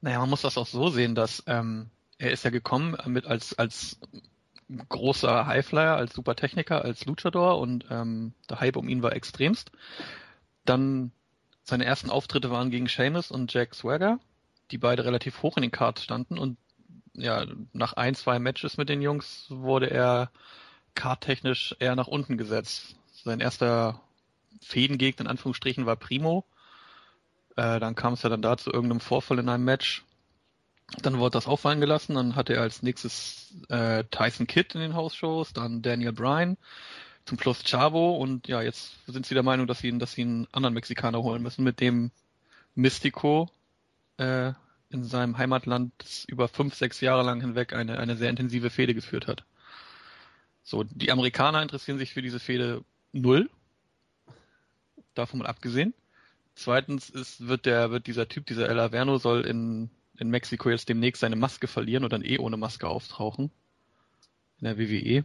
Naja, 0.01 0.21
man 0.21 0.31
muss 0.31 0.43
das 0.43 0.57
auch 0.57 0.69
so 0.69 0.89
sehen, 0.89 1.17
dass 1.17 1.43
ähm, 1.49 1.91
er 2.21 2.31
ist 2.31 2.45
ja 2.45 2.51
gekommen 2.51 2.97
mit 3.07 3.27
als 3.27 3.59
als 3.59 3.99
großer 4.89 5.47
Highflyer, 5.47 5.97
als 5.97 6.15
Supertechniker, 6.15 6.85
als 6.85 7.05
Luchador 7.07 7.59
und 7.59 7.87
ähm, 7.91 8.35
der 8.49 8.61
Hype 8.61 8.77
um 8.77 8.89
ihn 8.89 9.03
war 9.03 9.15
extremst. 9.15 9.73
Dann 10.65 11.13
seine 11.65 11.87
ersten 11.87 12.11
Auftritte 12.11 12.51
waren 12.51 12.71
gegen 12.71 12.87
Seamus 12.87 13.31
und 13.31 13.53
Jack 13.53 13.75
Swagger, 13.75 14.21
die 14.71 14.79
beide 14.79 15.05
relativ 15.05 15.43
hoch 15.43 15.57
in 15.57 15.63
den 15.63 15.73
Cards 15.73 16.05
standen 16.05 16.39
und 16.39 16.59
ja, 17.15 17.45
nach 17.73 17.95
ein, 17.95 18.15
zwei 18.15 18.39
Matches 18.39 18.77
mit 18.77 18.89
den 18.89 19.03
Jungs 19.03 19.47
wurde 19.49 19.91
er 19.91 20.31
karttechnisch 20.95 21.75
eher 21.81 21.97
nach 21.97 22.07
unten 22.07 22.39
gesetzt. 22.39 22.97
Sein 23.13 23.41
erster 23.41 24.01
Fädengegner 24.61 25.25
in 25.25 25.31
Anführungsstrichen 25.31 25.87
war 25.87 25.97
Primo. 25.97 26.45
Äh, 27.57 27.81
dann 27.81 27.95
kam 27.95 28.13
es 28.13 28.23
ja 28.23 28.29
dann 28.29 28.43
da 28.43 28.57
zu 28.57 28.71
irgendeinem 28.73 29.01
Vorfall 29.01 29.39
in 29.39 29.49
einem 29.49 29.65
Match. 29.65 30.05
Dann 31.03 31.19
wurde 31.19 31.33
das 31.33 31.47
auffallen 31.47 31.81
gelassen. 31.81 32.15
Dann 32.15 32.37
hatte 32.37 32.55
er 32.55 32.63
als 32.63 32.83
nächstes 32.83 33.55
äh, 33.69 34.05
Tyson 34.11 34.47
Kidd 34.47 34.75
in 34.75 34.81
den 34.81 34.95
Hausshows, 34.95 35.53
dann 35.53 35.83
Daniel 35.83 36.13
Bryan, 36.13 36.57
zum 37.25 37.39
Schluss 37.39 37.63
Chavo 37.65 38.17
und 38.17 38.49
ja, 38.49 38.63
jetzt 38.63 38.99
sind 39.07 39.27
sie 39.27 39.35
der 39.35 39.43
Meinung, 39.43 39.67
dass 39.67 39.79
sie, 39.79 39.97
dass 39.99 40.13
sie 40.13 40.23
einen 40.23 40.49
anderen 40.53 40.75
Mexikaner 40.75 41.23
holen 41.23 41.43
müssen, 41.43 41.63
mit 41.63 41.81
dem 41.81 42.11
Mystico 42.75 43.49
äh, 44.17 44.53
in 44.91 45.05
seinem 45.05 45.39
Heimatland 45.39 45.93
über 46.27 46.49
fünf, 46.49 46.75
sechs 46.75 47.01
Jahre 47.01 47.23
lang 47.23 47.41
hinweg 47.41 47.73
eine, 47.73 47.99
eine 47.99 48.17
sehr 48.17 48.31
intensive 48.31 48.71
Fehde 48.71 48.95
geführt 48.95 49.29
hat. 49.29 49.45
So, 50.63 50.85
die 50.85 51.11
Amerikaner 51.13 51.63
interessieren 51.63 51.99
sich 51.99 52.13
für 52.13 52.23
diese 52.23 52.41
Fehde 52.41 52.85
null. 53.13 53.49
Davon 55.15 55.41
mal 55.41 55.47
abgesehen. 55.47 55.95
Zweitens 56.55 57.11
ist, 57.11 57.47
wird 57.47 57.67
der, 57.67 57.91
wird 57.91 58.07
dieser 58.07 58.29
Typ, 58.29 58.47
dieser 58.47 58.69
El 58.69 58.79
Averno 58.79 59.19
soll 59.19 59.43
in, 59.47 59.91
in 60.21 60.31
Mexiko 60.31 60.71
jetzt 60.71 60.89
demnächst 60.89 61.21
seine 61.21 61.37
Maske 61.37 61.67
verlieren 61.67 62.05
und 62.05 62.13
dann 62.13 62.25
eh 62.25 62.39
ohne 62.39 62.57
Maske 62.57 62.87
auftauchen. 62.87 63.51
In 64.61 64.65
der 64.65 64.79
WWE. 64.79 65.25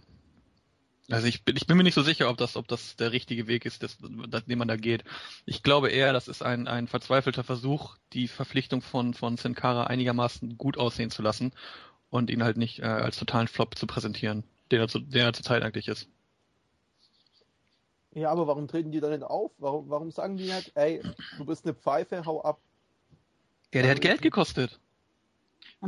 Also 1.12 1.28
ich 1.28 1.44
bin, 1.44 1.56
ich 1.56 1.68
bin 1.68 1.78
mir 1.78 1.84
nicht 1.84 1.94
so 1.94 2.02
sicher, 2.02 2.30
ob 2.30 2.38
das, 2.38 2.56
ob 2.56 2.68
das 2.68 2.96
der 2.96 3.12
richtige 3.12 3.46
Weg 3.48 3.66
ist, 3.66 3.84
das, 3.84 3.98
den 4.00 4.58
man 4.58 4.68
da 4.68 4.76
geht. 4.76 5.04
Ich 5.46 5.62
glaube 5.62 5.90
eher, 5.90 6.14
das 6.14 6.28
ist 6.28 6.42
ein, 6.42 6.68
ein 6.68 6.88
verzweifelter 6.88 7.44
Versuch, 7.44 7.98
die 8.14 8.28
Verpflichtung 8.28 8.82
von, 8.82 9.14
von 9.14 9.38
Sin 9.38 9.54
Cara 9.54 9.86
einigermaßen 9.86 10.58
gut 10.58 10.78
aussehen 10.78 11.12
zu 11.12 11.22
lassen 11.22 11.52
und 12.10 12.32
ihn 12.32 12.44
halt 12.44 12.58
nicht 12.58 12.80
äh, 12.80 12.86
als 12.86 13.18
totalen 13.18 13.48
Flop 13.48 13.78
zu 13.78 13.86
präsentieren, 13.86 14.46
den 14.72 14.80
er, 14.80 14.88
zu, 14.88 15.00
der 15.00 15.26
er 15.26 15.34
zurzeit 15.34 15.62
eigentlich 15.62 15.90
ist. 15.90 16.08
Ja, 18.14 18.32
aber 18.32 18.48
warum 18.48 18.68
treten 18.68 18.92
die 18.92 19.02
da 19.02 19.10
nicht 19.10 19.24
auf? 19.24 19.52
Warum, 19.58 19.90
warum 19.90 20.10
sagen 20.10 20.38
die 20.38 20.46
nicht, 20.46 20.72
ey, 20.76 21.04
du 21.38 21.46
bist 21.46 21.66
eine 21.66 21.76
Pfeife, 21.76 22.26
hau 22.26 22.42
ab? 22.42 22.60
Ja, 23.74 23.82
der 23.82 23.92
hat 23.92 24.02
Geld 24.02 24.22
gekostet. 24.22 24.80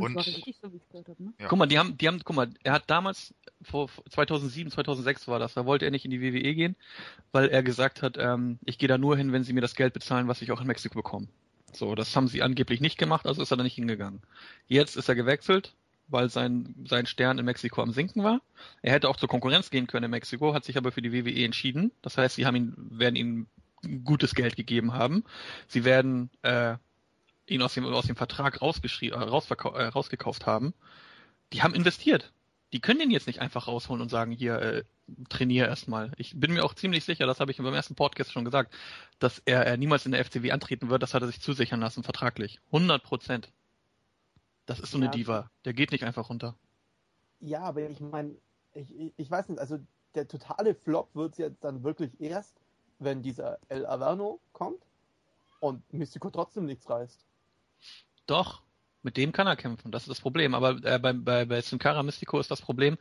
Und, 0.00 0.16
Und- 0.16 0.26
richtig, 0.26 0.56
so 0.60 0.72
wie 0.72 0.76
ich 0.76 0.88
gehört 0.88 1.08
habe, 1.08 1.22
ne? 1.22 1.32
Ja. 1.38 1.48
Guck 1.48 1.58
mal, 1.58 1.66
die 1.66 1.78
haben, 1.78 1.96
die 1.98 2.08
haben, 2.08 2.20
guck 2.24 2.36
mal, 2.36 2.48
er 2.62 2.72
hat 2.72 2.84
damals, 2.88 3.34
vor 3.62 3.90
2007, 4.10 4.70
2006 4.70 5.28
war 5.28 5.38
das, 5.38 5.54
da 5.54 5.66
wollte 5.66 5.84
er 5.84 5.90
nicht 5.90 6.04
in 6.04 6.10
die 6.10 6.20
WWE 6.20 6.54
gehen, 6.54 6.76
weil 7.32 7.48
er 7.48 7.62
gesagt 7.62 8.02
hat, 8.02 8.16
ähm, 8.18 8.58
ich 8.64 8.78
gehe 8.78 8.88
da 8.88 8.98
nur 8.98 9.16
hin, 9.16 9.32
wenn 9.32 9.44
sie 9.44 9.52
mir 9.52 9.60
das 9.60 9.74
Geld 9.74 9.92
bezahlen, 9.94 10.28
was 10.28 10.42
ich 10.42 10.52
auch 10.52 10.60
in 10.60 10.66
Mexiko 10.66 10.94
bekomme. 10.94 11.28
So, 11.72 11.94
das 11.94 12.14
haben 12.16 12.28
sie 12.28 12.42
angeblich 12.42 12.80
nicht 12.80 12.98
gemacht, 12.98 13.26
also 13.26 13.42
ist 13.42 13.50
er 13.50 13.56
da 13.56 13.62
nicht 13.62 13.74
hingegangen. 13.74 14.22
Jetzt 14.68 14.96
ist 14.96 15.08
er 15.08 15.14
gewechselt, 15.14 15.74
weil 16.08 16.30
sein, 16.30 16.74
sein 16.86 17.06
Stern 17.06 17.38
in 17.38 17.44
Mexiko 17.44 17.82
am 17.82 17.92
Sinken 17.92 18.24
war. 18.24 18.40
Er 18.80 18.92
hätte 18.92 19.08
auch 19.08 19.16
zur 19.16 19.28
Konkurrenz 19.28 19.70
gehen 19.70 19.86
können 19.86 20.04
in 20.04 20.10
Mexiko, 20.10 20.54
hat 20.54 20.64
sich 20.64 20.78
aber 20.78 20.92
für 20.92 21.02
die 21.02 21.12
WWE 21.12 21.44
entschieden. 21.44 21.92
Das 22.00 22.16
heißt, 22.16 22.36
sie 22.36 22.46
haben 22.46 22.56
ihn, 22.56 22.74
werden 22.90 23.16
ihm 23.16 23.46
gutes 24.04 24.34
Geld 24.34 24.56
gegeben 24.56 24.94
haben. 24.94 25.24
Sie 25.66 25.84
werden 25.84 26.30
äh, 26.42 26.76
ihn 27.50 27.62
aus 27.62 27.74
dem, 27.74 27.84
aus 27.84 28.06
dem 28.06 28.16
Vertrag 28.16 28.60
rausgeschrieben, 28.62 29.20
äh, 29.20 29.24
äh, 29.24 29.84
rausgekauft 29.88 30.46
haben. 30.46 30.74
Die 31.52 31.62
haben 31.62 31.74
investiert. 31.74 32.32
Die 32.72 32.80
können 32.80 33.00
den 33.00 33.10
jetzt 33.10 33.26
nicht 33.26 33.40
einfach 33.40 33.66
rausholen 33.66 34.02
und 34.02 34.10
sagen, 34.10 34.32
hier, 34.32 34.60
äh, 34.60 34.84
trainier 35.28 35.66
erstmal. 35.66 36.12
Ich 36.16 36.38
bin 36.38 36.52
mir 36.52 36.64
auch 36.64 36.74
ziemlich 36.74 37.04
sicher, 37.04 37.26
das 37.26 37.40
habe 37.40 37.50
ich 37.50 37.56
beim 37.56 37.72
ersten 37.72 37.94
Podcast 37.94 38.32
schon 38.32 38.44
gesagt, 38.44 38.74
dass 39.18 39.40
er, 39.46 39.64
er 39.64 39.76
niemals 39.76 40.04
in 40.04 40.12
der 40.12 40.24
FCW 40.24 40.50
antreten 40.50 40.90
wird, 40.90 41.02
das 41.02 41.14
hat 41.14 41.22
er 41.22 41.28
sich 41.28 41.40
zusichern 41.40 41.80
lassen, 41.80 42.02
vertraglich. 42.02 42.60
100 42.66 43.02
Prozent. 43.02 43.52
Das 44.66 44.80
ist 44.80 44.90
so 44.90 44.98
eine 44.98 45.06
Ja. 45.06 45.12
Diva. 45.12 45.50
Der 45.64 45.72
geht 45.72 45.92
nicht 45.92 46.04
einfach 46.04 46.28
runter. 46.28 46.54
Ja, 47.40 47.62
aber 47.62 47.88
ich 47.88 48.00
meine, 48.00 48.36
ich, 48.74 48.92
ich, 49.16 49.30
weiß 49.30 49.48
nicht, 49.48 49.60
also 49.60 49.78
der 50.14 50.28
totale 50.28 50.74
Flop 50.74 51.14
wird 51.14 51.38
jetzt 51.38 51.64
dann 51.64 51.84
wirklich 51.84 52.20
erst, 52.20 52.60
wenn 52.98 53.22
dieser 53.22 53.58
El 53.68 53.86
Averno 53.86 54.40
kommt 54.52 54.84
und 55.60 55.90
Mystico 55.92 56.30
trotzdem 56.30 56.66
nichts 56.66 56.88
reißt. 56.90 57.24
Doch, 58.26 58.62
mit 59.02 59.16
dem 59.16 59.32
kann 59.32 59.46
er 59.46 59.56
kämpfen, 59.56 59.90
das 59.90 60.02
ist 60.02 60.10
das 60.10 60.20
Problem. 60.20 60.54
Aber 60.54 60.78
äh, 60.84 60.98
bei, 60.98 61.12
bei, 61.12 61.44
bei 61.44 61.60
Sin 61.60 61.78
Cara 61.78 62.02
Mystico 62.02 62.38
ist 62.38 62.50
das 62.50 62.60
Problem, 62.60 62.98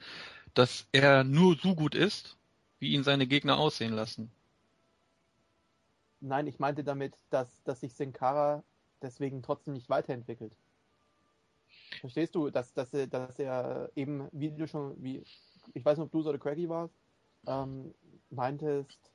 dass 0.53 0.87
er 0.91 1.23
nur 1.23 1.57
so 1.57 1.75
gut 1.75 1.95
ist, 1.95 2.37
wie 2.79 2.93
ihn 2.93 3.03
seine 3.03 3.27
Gegner 3.27 3.57
aussehen 3.57 3.93
lassen. 3.93 4.31
Nein, 6.19 6.47
ich 6.47 6.59
meinte 6.59 6.83
damit, 6.83 7.17
dass, 7.29 7.63
dass 7.63 7.81
sich 7.81 7.93
Sin 7.93 8.13
Cara 8.13 8.63
deswegen 9.01 9.43
trotzdem 9.43 9.73
nicht 9.73 9.89
weiterentwickelt. 9.89 10.53
Verstehst 11.99 12.35
du, 12.35 12.49
dass, 12.49 12.73
dass, 12.73 12.93
er, 12.93 13.07
dass 13.07 13.39
er 13.39 13.91
eben, 13.95 14.27
wie 14.31 14.51
du 14.51 14.67
schon, 14.67 14.95
wie, 15.01 15.23
ich 15.73 15.85
weiß 15.85 15.97
nicht, 15.97 16.05
ob 16.05 16.11
du 16.11 16.21
es 16.21 16.27
oder 16.27 16.37
Craigie 16.37 16.69
warst, 16.69 16.93
ähm, 17.45 17.93
meintest, 18.29 19.11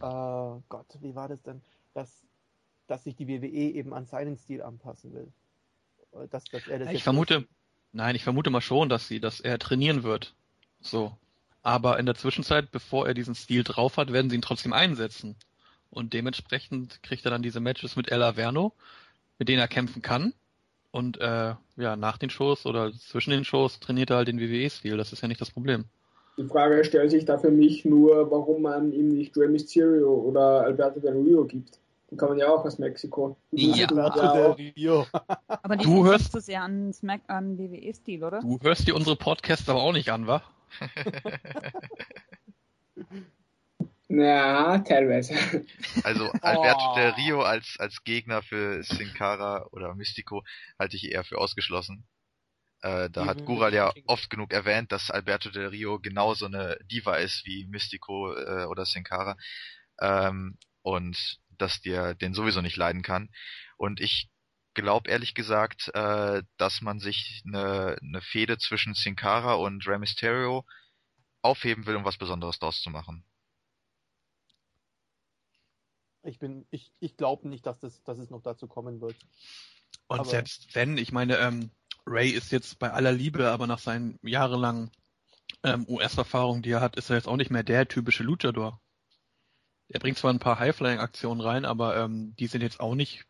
äh, 0.00 0.60
Gott, 0.68 0.86
wie 1.00 1.14
war 1.14 1.28
das 1.28 1.42
denn, 1.42 1.60
dass, 1.94 2.27
dass 2.88 3.04
sich 3.04 3.14
die 3.14 3.28
WWE 3.28 3.46
eben 3.46 3.94
an 3.94 4.06
seinen 4.06 4.36
Stil 4.36 4.62
anpassen 4.62 5.12
will. 5.14 5.28
Äh, 6.12 6.26
Dass, 6.28 6.44
dass 6.44 6.66
er 6.66 6.80
das 6.80 6.92
Ich 6.92 7.04
vermute, 7.04 7.46
nein, 7.92 8.16
ich 8.16 8.24
vermute 8.24 8.50
mal 8.50 8.60
schon, 8.60 8.88
dass 8.88 9.06
sie, 9.06 9.20
dass 9.20 9.40
er 9.40 9.58
trainieren 9.58 10.02
wird. 10.02 10.34
So. 10.80 11.16
Aber 11.62 11.98
in 11.98 12.06
der 12.06 12.14
Zwischenzeit, 12.14 12.70
bevor 12.70 13.06
er 13.06 13.14
diesen 13.14 13.34
Stil 13.34 13.62
drauf 13.62 13.96
hat, 13.96 14.12
werden 14.12 14.30
sie 14.30 14.36
ihn 14.36 14.42
trotzdem 14.42 14.72
einsetzen. 14.72 15.36
Und 15.90 16.12
dementsprechend 16.12 17.02
kriegt 17.02 17.24
er 17.24 17.30
dann 17.30 17.42
diese 17.42 17.60
Matches 17.60 17.96
mit 17.96 18.10
El 18.10 18.22
Averno, 18.22 18.72
mit 19.38 19.48
denen 19.48 19.60
er 19.60 19.68
kämpfen 19.68 20.02
kann. 20.02 20.34
Und 20.90 21.20
äh, 21.20 21.54
ja, 21.76 21.96
nach 21.96 22.18
den 22.18 22.30
Shows 22.30 22.64
oder 22.64 22.92
zwischen 22.92 23.30
den 23.30 23.44
Shows 23.44 23.80
trainiert 23.80 24.10
er 24.10 24.16
halt 24.16 24.28
den 24.28 24.40
WWE-Stil. 24.40 24.96
Das 24.96 25.12
ist 25.12 25.20
ja 25.20 25.28
nicht 25.28 25.40
das 25.40 25.50
Problem. 25.50 25.84
Die 26.38 26.44
Frage 26.44 26.84
stellt 26.84 27.10
sich 27.10 27.24
da 27.24 27.36
für 27.36 27.50
mich 27.50 27.84
nur, 27.84 28.30
warum 28.30 28.62
man 28.62 28.92
ihm 28.92 29.08
nicht 29.08 29.36
Rey 29.36 29.48
Mysterio 29.48 30.14
oder 30.14 30.62
Alberto 30.62 31.00
Del 31.00 31.16
Rio 31.16 31.44
gibt. 31.44 31.78
Die 32.10 32.16
kommen 32.16 32.38
ja 32.38 32.48
auch 32.48 32.64
aus 32.64 32.78
Mexiko. 32.78 33.36
Ja. 33.50 33.74
ja 33.76 33.86
Del 33.86 34.00
auch- 34.00 34.58
Rio. 34.58 35.06
Aber 35.46 35.76
die 35.76 35.84
Du 35.84 36.04
hörst- 36.06 36.24
nicht 36.24 36.32
so 36.32 36.40
sehr 36.40 36.62
an 36.62 36.92
Smack 36.92 37.20
an 37.28 37.58
WWE-Stil, 37.58 38.24
oder? 38.24 38.40
Du 38.40 38.58
hörst 38.62 38.88
dir 38.88 38.96
unsere 38.96 39.16
Podcasts 39.16 39.68
aber 39.68 39.82
auch 39.82 39.92
nicht 39.92 40.08
an, 40.10 40.26
wa? 40.26 40.42
Ja, 44.10 44.78
teilweise. 44.78 45.34
Also 46.02 46.30
Alberto 46.40 46.94
Del 46.96 47.10
Rio 47.10 47.42
als, 47.42 47.76
als 47.78 48.02
Gegner 48.04 48.40
für 48.42 48.82
Sin 48.82 49.12
Cara 49.12 49.66
oder 49.70 49.94
Mystico 49.94 50.44
halte 50.78 50.96
ich 50.96 51.12
eher 51.12 51.24
für 51.24 51.36
ausgeschlossen. 51.36 52.06
Äh, 52.80 53.10
da 53.10 53.26
hat 53.26 53.40
Mhm. 53.40 53.44
Gural 53.44 53.74
ja 53.74 53.92
oft 54.06 54.30
genug 54.30 54.54
erwähnt, 54.54 54.92
dass 54.92 55.10
Alberto 55.10 55.50
Del 55.50 55.66
Rio 55.68 55.98
genauso 55.98 56.46
eine 56.46 56.78
Diva 56.90 57.16
ist 57.16 57.44
wie 57.44 57.66
Mystico 57.66 58.32
äh, 58.34 58.64
oder 58.64 58.86
Sin 58.86 59.04
Cara. 59.04 59.36
Ähm, 60.00 60.56
und 60.80 61.38
dass 61.58 61.80
der 61.80 62.14
den 62.14 62.34
sowieso 62.34 62.60
nicht 62.60 62.76
leiden 62.76 63.02
kann. 63.02 63.28
Und 63.76 64.00
ich 64.00 64.30
glaube 64.74 65.10
ehrlich 65.10 65.34
gesagt, 65.34 65.90
äh, 65.94 66.42
dass 66.56 66.80
man 66.80 67.00
sich 67.00 67.42
eine, 67.46 67.96
eine 68.00 68.20
Fehde 68.20 68.58
zwischen 68.58 68.94
Sin 68.94 69.16
Cara 69.16 69.54
und 69.54 69.86
Rey 69.86 69.98
Mysterio 69.98 70.64
aufheben 71.42 71.86
will, 71.86 71.96
um 71.96 72.04
was 72.04 72.16
Besonderes 72.16 72.58
draus 72.58 72.80
zu 72.80 72.90
machen. 72.90 73.24
Ich 76.22 76.38
bin, 76.38 76.66
ich, 76.70 76.92
ich 77.00 77.16
glaube 77.16 77.48
nicht, 77.48 77.64
dass 77.66 77.78
das, 77.78 78.02
dass 78.02 78.18
es 78.18 78.30
noch 78.30 78.42
dazu 78.42 78.66
kommen 78.66 79.00
wird. 79.00 79.16
Und 80.08 80.20
Aber- 80.20 80.28
selbst 80.28 80.74
wenn, 80.74 80.98
ich 80.98 81.12
meine, 81.12 81.36
ähm, 81.38 81.70
Ray 82.06 82.30
ist 82.30 82.52
jetzt 82.52 82.78
bei 82.78 82.90
aller 82.90 83.12
Liebe, 83.12 83.50
aber 83.50 83.66
nach 83.66 83.78
seinen 83.78 84.18
jahrelangen 84.22 84.90
ähm, 85.62 85.86
US-Erfahrungen, 85.88 86.62
die 86.62 86.70
er 86.70 86.80
hat, 86.80 86.96
ist 86.96 87.10
er 87.10 87.16
jetzt 87.16 87.28
auch 87.28 87.36
nicht 87.36 87.50
mehr 87.50 87.62
der 87.62 87.88
typische 87.88 88.22
Luchador. 88.22 88.80
Er 89.88 90.00
bringt 90.00 90.18
zwar 90.18 90.32
ein 90.32 90.38
paar 90.38 90.58
High-Flying-Aktionen 90.58 91.40
rein, 91.40 91.64
aber 91.64 91.96
ähm, 91.96 92.34
die 92.36 92.46
sind 92.46 92.60
jetzt 92.60 92.80
auch 92.80 92.94
nicht 92.94 93.24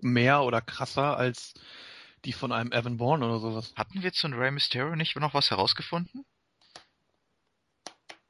mehr 0.00 0.42
oder 0.42 0.60
krasser 0.60 1.16
als 1.16 1.54
die 2.24 2.32
von 2.32 2.52
einem 2.52 2.70
Evan 2.72 2.98
Bourne 2.98 3.24
oder 3.26 3.40
sowas. 3.40 3.74
Hatten 3.76 4.02
wir 4.02 4.12
zu 4.12 4.28
Rey 4.28 4.50
Mysterio 4.52 4.94
nicht 4.94 5.16
noch 5.16 5.34
was 5.34 5.50
herausgefunden? 5.50 6.24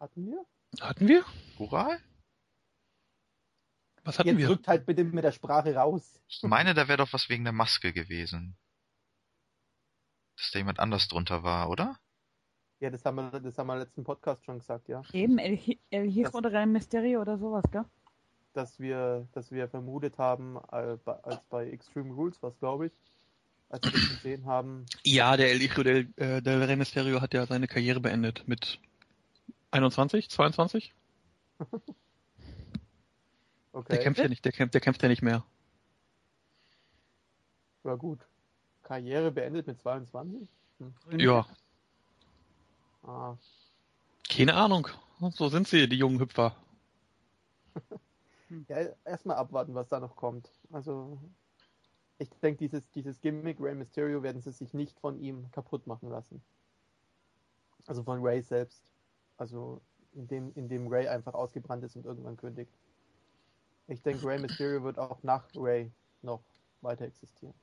Hatten 0.01 0.27
wir? 0.27 0.47
Hatten 0.81 1.09
wir? 1.09 1.25
Gural? 1.57 2.01
Was 4.05 4.19
hatten 4.19 4.31
Jetzt 4.31 4.39
wir? 4.39 4.47
drückt 4.49 4.69
halt 4.69 4.87
bitte 4.87 5.05
mit 5.05 5.23
der 5.23 5.33
Sprache 5.33 5.75
raus. 5.75 6.21
Ich 6.27 6.43
meine, 6.43 6.75
da 6.75 6.89
wäre 6.89 6.99
doch 6.99 7.13
was 7.13 7.29
wegen 7.29 7.45
der 7.45 7.53
Maske 7.53 7.93
gewesen. 7.93 8.57
Dass 10.37 10.51
da 10.51 10.59
jemand 10.59 10.81
anders 10.81 11.07
drunter 11.07 11.43
war, 11.43 11.69
oder? 11.69 12.01
Ja, 12.83 12.91
das 12.91 13.05
haben 13.05 13.15
wir, 13.15 13.39
das 13.39 13.57
haben 13.59 13.69
wir 13.69 13.75
im 13.75 13.79
letzten 13.79 14.03
Podcast 14.03 14.45
schon 14.45 14.59
gesagt, 14.59 14.89
ja. 14.89 15.03
Eben, 15.13 15.39
El, 15.39 15.57
El 15.91 16.11
Hijo 16.11 16.25
Das- 16.25 16.35
oder 16.35 16.53
El 16.53 16.67
Mysterio 16.67 17.21
oder 17.21 17.39
sowas, 17.39 17.63
gell? 17.71 17.85
Dass 18.55 18.81
wir, 18.81 19.29
dass 19.31 19.53
wir 19.53 19.69
vermutet 19.69 20.19
haben, 20.19 20.57
äh, 20.73 20.97
als 21.07 21.45
bei 21.49 21.71
Extreme 21.71 22.13
Rules 22.13 22.43
was 22.43 22.59
glaube 22.59 22.87
ich, 22.87 22.93
als 23.69 23.85
wir 23.85 23.93
das 23.93 24.09
gesehen 24.09 24.47
haben, 24.47 24.85
Ja, 25.05 25.37
der 25.37 25.53
El 25.53 25.61
Hijo 25.61 25.85
del, 25.85 26.13
äh, 26.17 26.43
del 26.43 26.61
Rey 26.65 26.75
Mysterio 26.75 27.21
hat 27.21 27.35
ja 27.35 27.47
seine 27.47 27.69
Karriere 27.69 28.01
beendet 28.01 28.43
mit 28.49 28.81
21, 29.71 30.29
22? 30.29 30.93
okay, 33.73 33.87
Der 33.91 33.99
kämpft 34.01 34.21
ja 34.23 34.29
nicht, 34.29 34.45
der 34.45 34.51
kämpft, 34.51 34.75
der 34.75 34.81
kämpft 34.81 35.03
ja 35.05 35.09
nicht 35.09 35.23
mehr. 35.23 35.45
war 37.85 37.97
gut. 37.97 38.19
Karriere 38.83 39.31
beendet 39.31 39.69
mit 39.69 39.79
22? 39.81 40.49
Ja, 41.17 41.47
Ah, 43.03 43.37
keine 44.29 44.55
Ahnung. 44.55 44.89
So 45.31 45.49
sind 45.49 45.69
sie, 45.69 45.89
die 45.89 45.99
jungen 45.99 46.19
Hüpfer. 46.19 46.57
ja, 48.69 48.89
erstmal 49.05 49.37
abwarten, 49.37 49.75
was 49.75 49.89
da 49.89 50.01
noch 50.01 50.17
kommt. 50.17 50.51
Also, 50.73 51.21
ich 52.19 52.31
denke, 52.43 52.59
dieses, 52.59 52.91
dieses 52.93 53.21
Gimmick 53.21 53.61
Rey 53.61 53.75
Mysterio 53.75 54.23
werden 54.23 54.41
sie 54.41 54.53
sich 54.53 54.73
nicht 54.73 54.99
von 55.01 55.21
ihm 55.21 55.51
kaputt 55.53 55.87
machen 55.87 56.09
lassen. 56.09 56.43
Also 57.87 58.03
von 58.03 58.21
Ray 58.23 58.43
selbst. 58.43 58.83
Also, 59.37 59.81
indem, 60.15 60.53
indem 60.55 60.89
Ray 60.89 61.09
einfach 61.09 61.35
ausgebrannt 61.35 61.85
ist 61.85 61.97
und 61.97 62.07
irgendwann 62.07 62.37
kündigt. 62.37 62.73
Ich 63.87 64.01
denke, 64.03 64.27
Rey 64.27 64.41
Mysterio 64.41 64.83
wird 64.83 64.99
auch 64.99 65.23
nach 65.23 65.45
Ray 65.55 65.93
noch 66.23 66.43
weiter 66.81 67.05
existieren. 67.05 67.55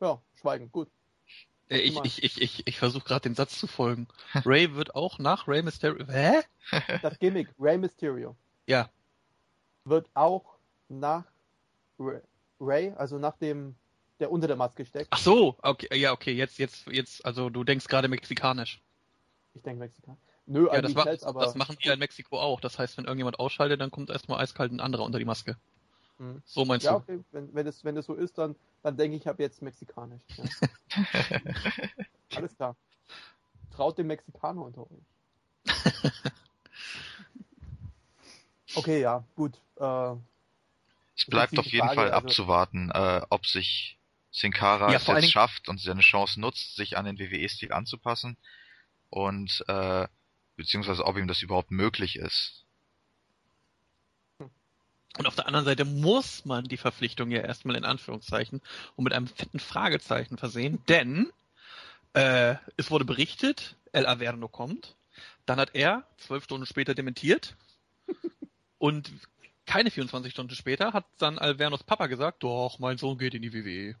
Ja, 0.00 0.20
schweigen, 0.34 0.70
gut. 0.72 0.90
Äh, 1.70 1.78
Ich, 1.78 1.98
ich, 2.04 2.22
ich, 2.22 2.40
ich, 2.42 2.66
ich 2.66 2.78
versuche 2.78 3.04
gerade 3.04 3.22
den 3.22 3.34
Satz 3.34 3.58
zu 3.58 3.66
folgen. 3.66 4.06
Ray 4.44 4.74
wird 4.74 4.94
auch 4.94 5.18
nach 5.18 5.48
Rey 5.48 5.62
Mysterio. 5.62 6.06
Hä? 6.08 6.40
Das 7.02 7.18
Gimmick 7.18 7.48
Rey 7.58 7.78
Mysterio 7.78 8.36
Ja. 8.66 8.88
wird 9.84 10.08
auch 10.14 10.44
nach 10.88 11.24
Ray- 11.98 12.22
Ray, 12.60 12.92
also 12.96 13.18
nach 13.18 13.36
dem, 13.38 13.74
der 14.20 14.30
unter 14.30 14.46
der 14.46 14.56
Maske 14.56 14.84
steckt, 14.86 15.08
Ach 15.10 15.18
so, 15.18 15.56
okay, 15.62 15.94
ja, 15.98 16.12
okay, 16.12 16.32
jetzt, 16.32 16.58
jetzt, 16.58 16.86
jetzt, 16.86 17.24
also 17.26 17.50
du 17.50 17.64
denkst 17.64 17.86
gerade 17.88 18.08
mexikanisch. 18.08 18.80
ich 19.54 19.62
denke 19.62 19.80
Mexikaner. 19.80 20.16
Nö, 20.46 20.68
Ja, 20.72 20.82
das, 20.82 20.94
macht, 20.94 21.10
nicht, 21.10 21.24
aber 21.24 21.40
das 21.40 21.54
machen 21.54 21.76
die 21.82 21.86
ja 21.88 21.94
in 21.94 21.98
Mexiko 21.98 22.38
auch. 22.38 22.60
Das 22.60 22.78
heißt, 22.78 22.98
wenn 22.98 23.04
irgendjemand 23.06 23.38
ausschaltet, 23.38 23.80
dann 23.80 23.90
kommt 23.90 24.10
erstmal 24.10 24.40
eiskalt 24.40 24.72
ein 24.72 24.80
anderer 24.80 25.04
unter 25.04 25.18
die 25.18 25.24
Maske. 25.24 25.56
Mhm. 26.18 26.42
So 26.44 26.64
meinst 26.64 26.86
ja, 26.86 26.92
du? 26.92 26.96
okay, 26.98 27.20
wenn, 27.32 27.54
wenn, 27.54 27.66
das, 27.66 27.84
wenn 27.84 27.94
das 27.94 28.06
so 28.06 28.14
ist, 28.14 28.38
dann, 28.38 28.54
dann 28.82 28.96
denke 28.96 29.16
ich, 29.16 29.22
ich 29.22 29.26
habe 29.28 29.42
jetzt 29.42 29.62
mexikanisch. 29.62 30.22
Ja. 30.36 30.44
Alles 32.36 32.54
klar. 32.56 32.76
Traut 33.72 33.98
dem 33.98 34.06
Mexikaner 34.06 34.62
unter 34.62 34.82
euch. 34.82 35.02
Okay, 38.76 39.00
ja, 39.00 39.24
gut. 39.36 39.54
Äh, 39.76 40.12
Es 41.16 41.26
bleibt 41.26 41.58
auf 41.58 41.66
jeden 41.66 41.86
Frage, 41.86 41.94
Fall 41.94 42.10
also- 42.10 42.26
abzuwarten, 42.26 42.90
äh, 42.90 43.20
ob 43.30 43.46
sich 43.46 43.98
Sin 44.32 44.52
Cara 44.52 44.90
Ja, 44.90 44.96
es 44.96 45.06
jetzt 45.06 45.16
Dingen- 45.16 45.30
schafft 45.30 45.68
und 45.68 45.80
seine 45.80 46.00
Chance 46.00 46.40
nutzt, 46.40 46.74
sich 46.74 46.96
an 46.98 47.04
den 47.04 47.18
WWE-Stil 47.18 47.72
anzupassen 47.72 48.36
und 49.10 49.64
äh, 49.68 50.08
beziehungsweise 50.56 51.04
ob 51.06 51.16
ihm 51.16 51.28
das 51.28 51.42
überhaupt 51.42 51.70
möglich 51.70 52.16
ist. 52.16 52.63
Und 55.18 55.26
auf 55.26 55.36
der 55.36 55.46
anderen 55.46 55.64
Seite 55.64 55.84
muss 55.84 56.44
man 56.44 56.64
die 56.64 56.76
Verpflichtung 56.76 57.30
ja 57.30 57.40
erstmal 57.40 57.76
in 57.76 57.84
Anführungszeichen 57.84 58.60
und 58.96 59.04
mit 59.04 59.12
einem 59.12 59.28
fetten 59.28 59.60
Fragezeichen 59.60 60.38
versehen, 60.38 60.80
denn 60.88 61.30
äh, 62.14 62.56
es 62.76 62.90
wurde 62.90 63.04
berichtet, 63.04 63.76
El 63.92 64.06
Averno 64.06 64.48
kommt, 64.48 64.96
dann 65.46 65.60
hat 65.60 65.70
er 65.74 66.04
zwölf 66.18 66.44
Stunden 66.44 66.66
später 66.66 66.94
dementiert 66.94 67.56
und 68.78 69.12
keine 69.66 69.90
24 69.90 70.32
Stunden 70.32 70.54
später 70.54 70.92
hat 70.92 71.06
dann 71.18 71.38
Alvernos 71.38 71.84
Papa 71.84 72.06
gesagt, 72.06 72.42
doch, 72.42 72.78
mein 72.78 72.98
Sohn 72.98 73.16
geht 73.16 73.34
in 73.34 73.42
die 73.42 73.52
WWE. 73.52 73.94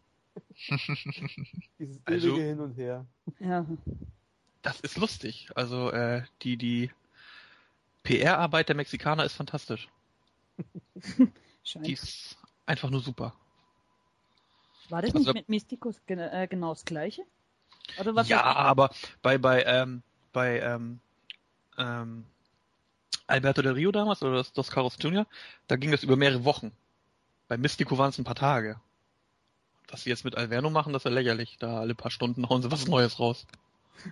dieses 1.78 2.00
Also- 2.04 2.28
ewige 2.28 2.42
Hin 2.42 2.60
und 2.60 2.76
Her. 2.76 3.06
Ja. 3.40 3.64
Das 4.62 4.80
ist 4.80 4.96
lustig. 4.96 5.48
Also 5.54 5.90
äh, 5.90 6.22
die, 6.42 6.56
die 6.56 6.90
PR-Arbeit 8.02 8.68
der 8.68 8.76
Mexikaner 8.76 9.24
ist 9.24 9.34
fantastisch. 9.34 9.88
Scheint. 11.64 11.86
Die 11.86 11.92
ist 11.92 12.36
einfach 12.66 12.90
nur 12.90 13.00
super. 13.00 13.34
War 14.90 15.02
das 15.02 15.14
also- 15.14 15.32
nicht 15.32 15.34
mit 15.34 15.48
Mysticus 15.48 16.00
gen 16.06 16.18
äh, 16.18 16.46
genau 16.48 16.70
das 16.70 16.84
gleiche? 16.84 17.22
Oder 17.98 18.14
was 18.14 18.28
ja, 18.28 18.42
aber 18.42 18.90
bei 19.22 19.38
bei 19.38 19.62
ähm, 19.64 20.02
bei 20.32 20.60
ähm, 20.60 21.00
ähm, 21.78 22.24
Alberto 23.26 23.62
del 23.62 23.72
Rio 23.72 23.92
damals 23.92 24.22
oder 24.22 24.36
das, 24.36 24.52
das 24.52 24.70
Carlos 24.70 24.96
Jr., 24.98 25.26
da 25.66 25.76
ging 25.76 25.90
das 25.90 26.02
über 26.02 26.16
mehrere 26.16 26.44
Wochen. 26.44 26.72
Bei 27.48 27.56
Mystico 27.56 27.96
waren 27.98 28.10
es 28.10 28.18
ein 28.18 28.24
paar 28.24 28.34
Tage. 28.34 28.80
Was 29.88 30.02
sie 30.02 30.10
jetzt 30.10 30.24
mit 30.24 30.36
Alverno 30.36 30.70
machen, 30.70 30.92
das 30.92 31.00
ist 31.00 31.10
ja 31.10 31.10
lächerlich. 31.10 31.56
Da 31.58 31.78
alle 31.80 31.94
paar 31.94 32.10
Stunden 32.10 32.48
hauen 32.48 32.62
sie 32.62 32.70
was 32.70 32.86
Neues 32.86 33.18
raus. 33.18 33.46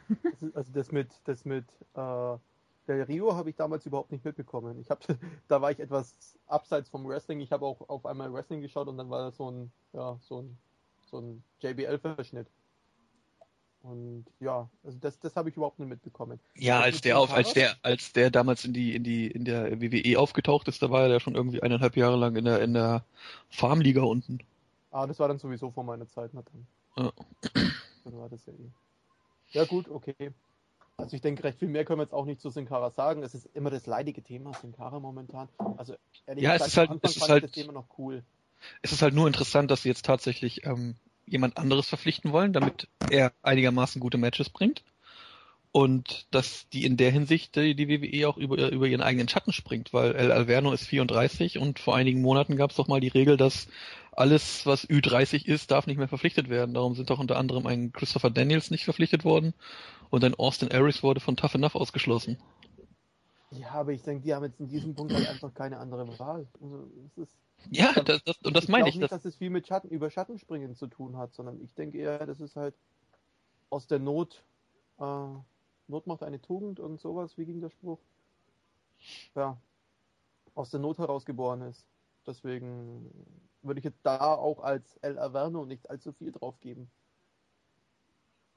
Das 0.08 0.42
ist, 0.42 0.56
also 0.56 0.72
das 0.72 0.92
mit, 0.92 1.08
das 1.24 1.44
mit 1.44 1.64
äh, 1.94 2.36
Del 2.88 3.02
Rio 3.02 3.34
habe 3.34 3.50
ich 3.50 3.56
damals 3.56 3.86
überhaupt 3.86 4.12
nicht 4.12 4.24
mitbekommen. 4.24 4.78
Ich 4.80 4.90
habe, 4.90 5.00
da 5.48 5.60
war 5.60 5.70
ich 5.70 5.78
etwas 5.78 6.38
abseits 6.46 6.88
vom 6.88 7.06
Wrestling. 7.06 7.40
Ich 7.40 7.52
habe 7.52 7.64
auch 7.66 7.88
auf 7.88 8.06
einmal 8.06 8.32
Wrestling 8.32 8.60
geschaut 8.60 8.88
und 8.88 8.96
dann 8.98 9.10
war 9.10 9.26
das 9.26 9.36
so 9.36 9.50
ein, 9.50 9.72
ja, 9.92 10.18
so 10.22 10.42
ein, 10.42 10.58
so 11.10 11.18
ein 11.18 11.44
JBL-Verschnitt. 11.60 12.48
Und 13.82 14.26
ja, 14.38 14.68
also 14.84 14.96
das, 15.00 15.18
das 15.18 15.34
habe 15.34 15.48
ich 15.48 15.56
überhaupt 15.56 15.80
nicht 15.80 15.88
mitbekommen. 15.88 16.38
Ja, 16.56 16.80
als 16.80 17.00
der 17.00 17.18
auf, 17.18 17.32
als 17.32 17.52
der, 17.52 17.74
als 17.82 18.12
der 18.12 18.30
damals 18.30 18.64
in 18.64 18.72
die, 18.72 18.94
in 18.94 19.02
die, 19.02 19.26
in 19.26 19.44
der 19.44 19.80
WWE 19.80 20.18
aufgetaucht 20.20 20.68
ist, 20.68 20.82
da 20.82 20.90
war 20.90 21.02
er 21.02 21.08
ja 21.08 21.20
schon 21.20 21.34
irgendwie 21.34 21.62
eineinhalb 21.62 21.96
Jahre 21.96 22.16
lang 22.16 22.36
in 22.36 22.44
der, 22.44 22.62
in 22.62 22.74
der 22.74 23.04
Farmliga 23.50 24.02
unten. 24.02 24.38
Ah, 24.92 25.06
das 25.06 25.18
war 25.18 25.26
dann 25.26 25.38
sowieso 25.38 25.70
vor 25.70 25.82
meiner 25.82 26.06
Zeit, 26.06 26.30
na 26.32 26.42
dann. 26.42 26.66
Ja. 27.04 27.12
Dann 28.04 28.18
war 28.18 28.28
das 28.28 28.46
ja 28.46 28.52
eh. 28.52 28.70
Ja 29.50 29.64
gut, 29.64 29.88
okay. 29.88 30.32
Also 31.02 31.16
ich 31.16 31.20
denke, 31.20 31.42
recht 31.44 31.58
viel 31.58 31.68
mehr 31.68 31.84
können 31.84 31.98
wir 31.98 32.04
jetzt 32.04 32.14
auch 32.14 32.24
nicht 32.24 32.40
zu 32.40 32.48
Sin 32.50 32.64
Cara 32.64 32.90
sagen. 32.90 33.22
Es 33.22 33.34
ist 33.34 33.48
immer 33.54 33.70
das 33.70 33.86
leidige 33.86 34.22
Thema 34.22 34.52
Sin 34.54 34.72
Cara 34.72 35.00
momentan. 35.00 35.48
Also 35.76 35.94
ehrlich 36.26 36.44
Ja, 36.44 36.54
es 36.54 36.64
gesagt, 36.64 36.68
ist 36.68 36.76
halt- 36.78 36.88
am 36.90 36.94
Anfang 36.94 37.10
es 37.10 37.16
ist 37.16 37.20
fand 37.20 37.30
halt- 37.32 37.44
ich 37.44 37.50
das 37.50 37.60
Thema 37.60 37.72
noch 37.72 37.86
cool. 37.98 38.22
Es 38.82 38.92
ist 38.92 39.02
halt 39.02 39.12
nur 39.14 39.26
interessant, 39.26 39.70
dass 39.70 39.82
sie 39.82 39.88
jetzt 39.88 40.04
tatsächlich 40.06 40.64
ähm, 40.64 40.94
jemand 41.26 41.56
anderes 41.58 41.88
verpflichten 41.88 42.30
wollen, 42.32 42.52
damit 42.52 42.86
er 43.10 43.32
einigermaßen 43.42 44.00
gute 44.00 44.16
Matches 44.18 44.48
bringt. 44.48 44.82
Und 45.72 46.26
dass 46.30 46.68
die 46.68 46.84
in 46.84 46.96
der 46.98 47.10
Hinsicht 47.10 47.56
die, 47.56 47.74
die 47.74 47.88
WWE 47.88 48.28
auch 48.28 48.36
über, 48.36 48.70
über 48.70 48.86
ihren 48.86 49.00
eigenen 49.00 49.26
Schatten 49.28 49.52
springt, 49.54 49.92
weil 49.94 50.14
El 50.14 50.30
Alverno 50.30 50.70
ist 50.72 50.86
34 50.86 51.58
und 51.58 51.78
vor 51.78 51.96
einigen 51.96 52.20
Monaten 52.20 52.56
gab 52.56 52.70
es 52.70 52.76
doch 52.76 52.88
mal 52.88 53.00
die 53.00 53.08
Regel, 53.08 53.38
dass 53.38 53.68
alles, 54.12 54.66
was 54.66 54.86
Ü30 54.88 55.46
ist, 55.46 55.70
darf 55.70 55.86
nicht 55.86 55.96
mehr 55.96 56.08
verpflichtet 56.08 56.50
werden. 56.50 56.74
Darum 56.74 56.94
sind 56.94 57.08
doch 57.08 57.18
unter 57.18 57.38
anderem 57.38 57.66
ein 57.66 57.90
Christopher 57.92 58.28
Daniels 58.30 58.70
nicht 58.70 58.84
verpflichtet 58.84 59.24
worden 59.24 59.54
und 60.12 60.22
ein 60.24 60.34
Austin 60.34 60.70
Aries 60.70 61.02
wurde 61.02 61.20
von 61.20 61.36
Tough 61.36 61.54
Enough 61.54 61.74
ausgeschlossen. 61.74 62.36
Ja, 63.50 63.70
aber 63.72 63.92
ich 63.92 64.02
denke, 64.02 64.22
die 64.24 64.34
haben 64.34 64.44
jetzt 64.44 64.60
in 64.60 64.68
diesem 64.68 64.94
Punkt 64.94 65.12
halt 65.12 65.26
einfach 65.28 65.52
keine 65.54 65.78
andere 65.78 66.18
Wahl. 66.18 66.46
Also 66.60 66.86
ist, 67.16 67.34
Ja, 67.70 67.92
das, 68.02 68.22
das, 68.24 68.36
und 68.44 68.54
das 68.54 68.68
meine 68.68 68.84
glaub 68.84 68.88
ich. 68.90 68.96
nicht, 68.96 69.10
Das, 69.10 69.22
dass 69.22 69.24
es 69.24 69.36
viel 69.36 69.50
mit 69.50 69.66
Schatten, 69.66 69.88
über 69.88 70.10
Schattenspringen 70.10 70.74
zu 70.76 70.86
tun 70.86 71.16
hat, 71.16 71.34
sondern 71.34 71.60
ich 71.62 71.72
denke 71.74 71.98
eher, 71.98 72.26
das 72.26 72.40
ist 72.40 72.56
halt 72.56 72.74
aus 73.70 73.86
der 73.86 73.98
Not, 73.98 74.44
äh, 75.00 75.26
Not 75.88 76.06
macht 76.06 76.22
eine 76.22 76.40
Tugend 76.40 76.78
und 76.78 77.00
sowas, 77.00 77.38
wie 77.38 77.46
ging 77.46 77.60
der 77.60 77.70
Spruch? 77.70 77.98
Ja, 79.34 79.56
aus 80.54 80.70
der 80.70 80.80
Not 80.80 80.98
heraus 80.98 81.24
geboren 81.24 81.62
ist. 81.62 81.86
Deswegen 82.26 83.10
würde 83.62 83.78
ich 83.80 83.84
jetzt 83.84 84.00
da 84.04 84.34
auch 84.34 84.60
als 84.60 84.96
El 84.98 85.18
Averno 85.18 85.64
nicht 85.64 85.88
allzu 85.90 86.12
viel 86.12 86.32
drauf 86.32 86.60
geben. 86.60 86.90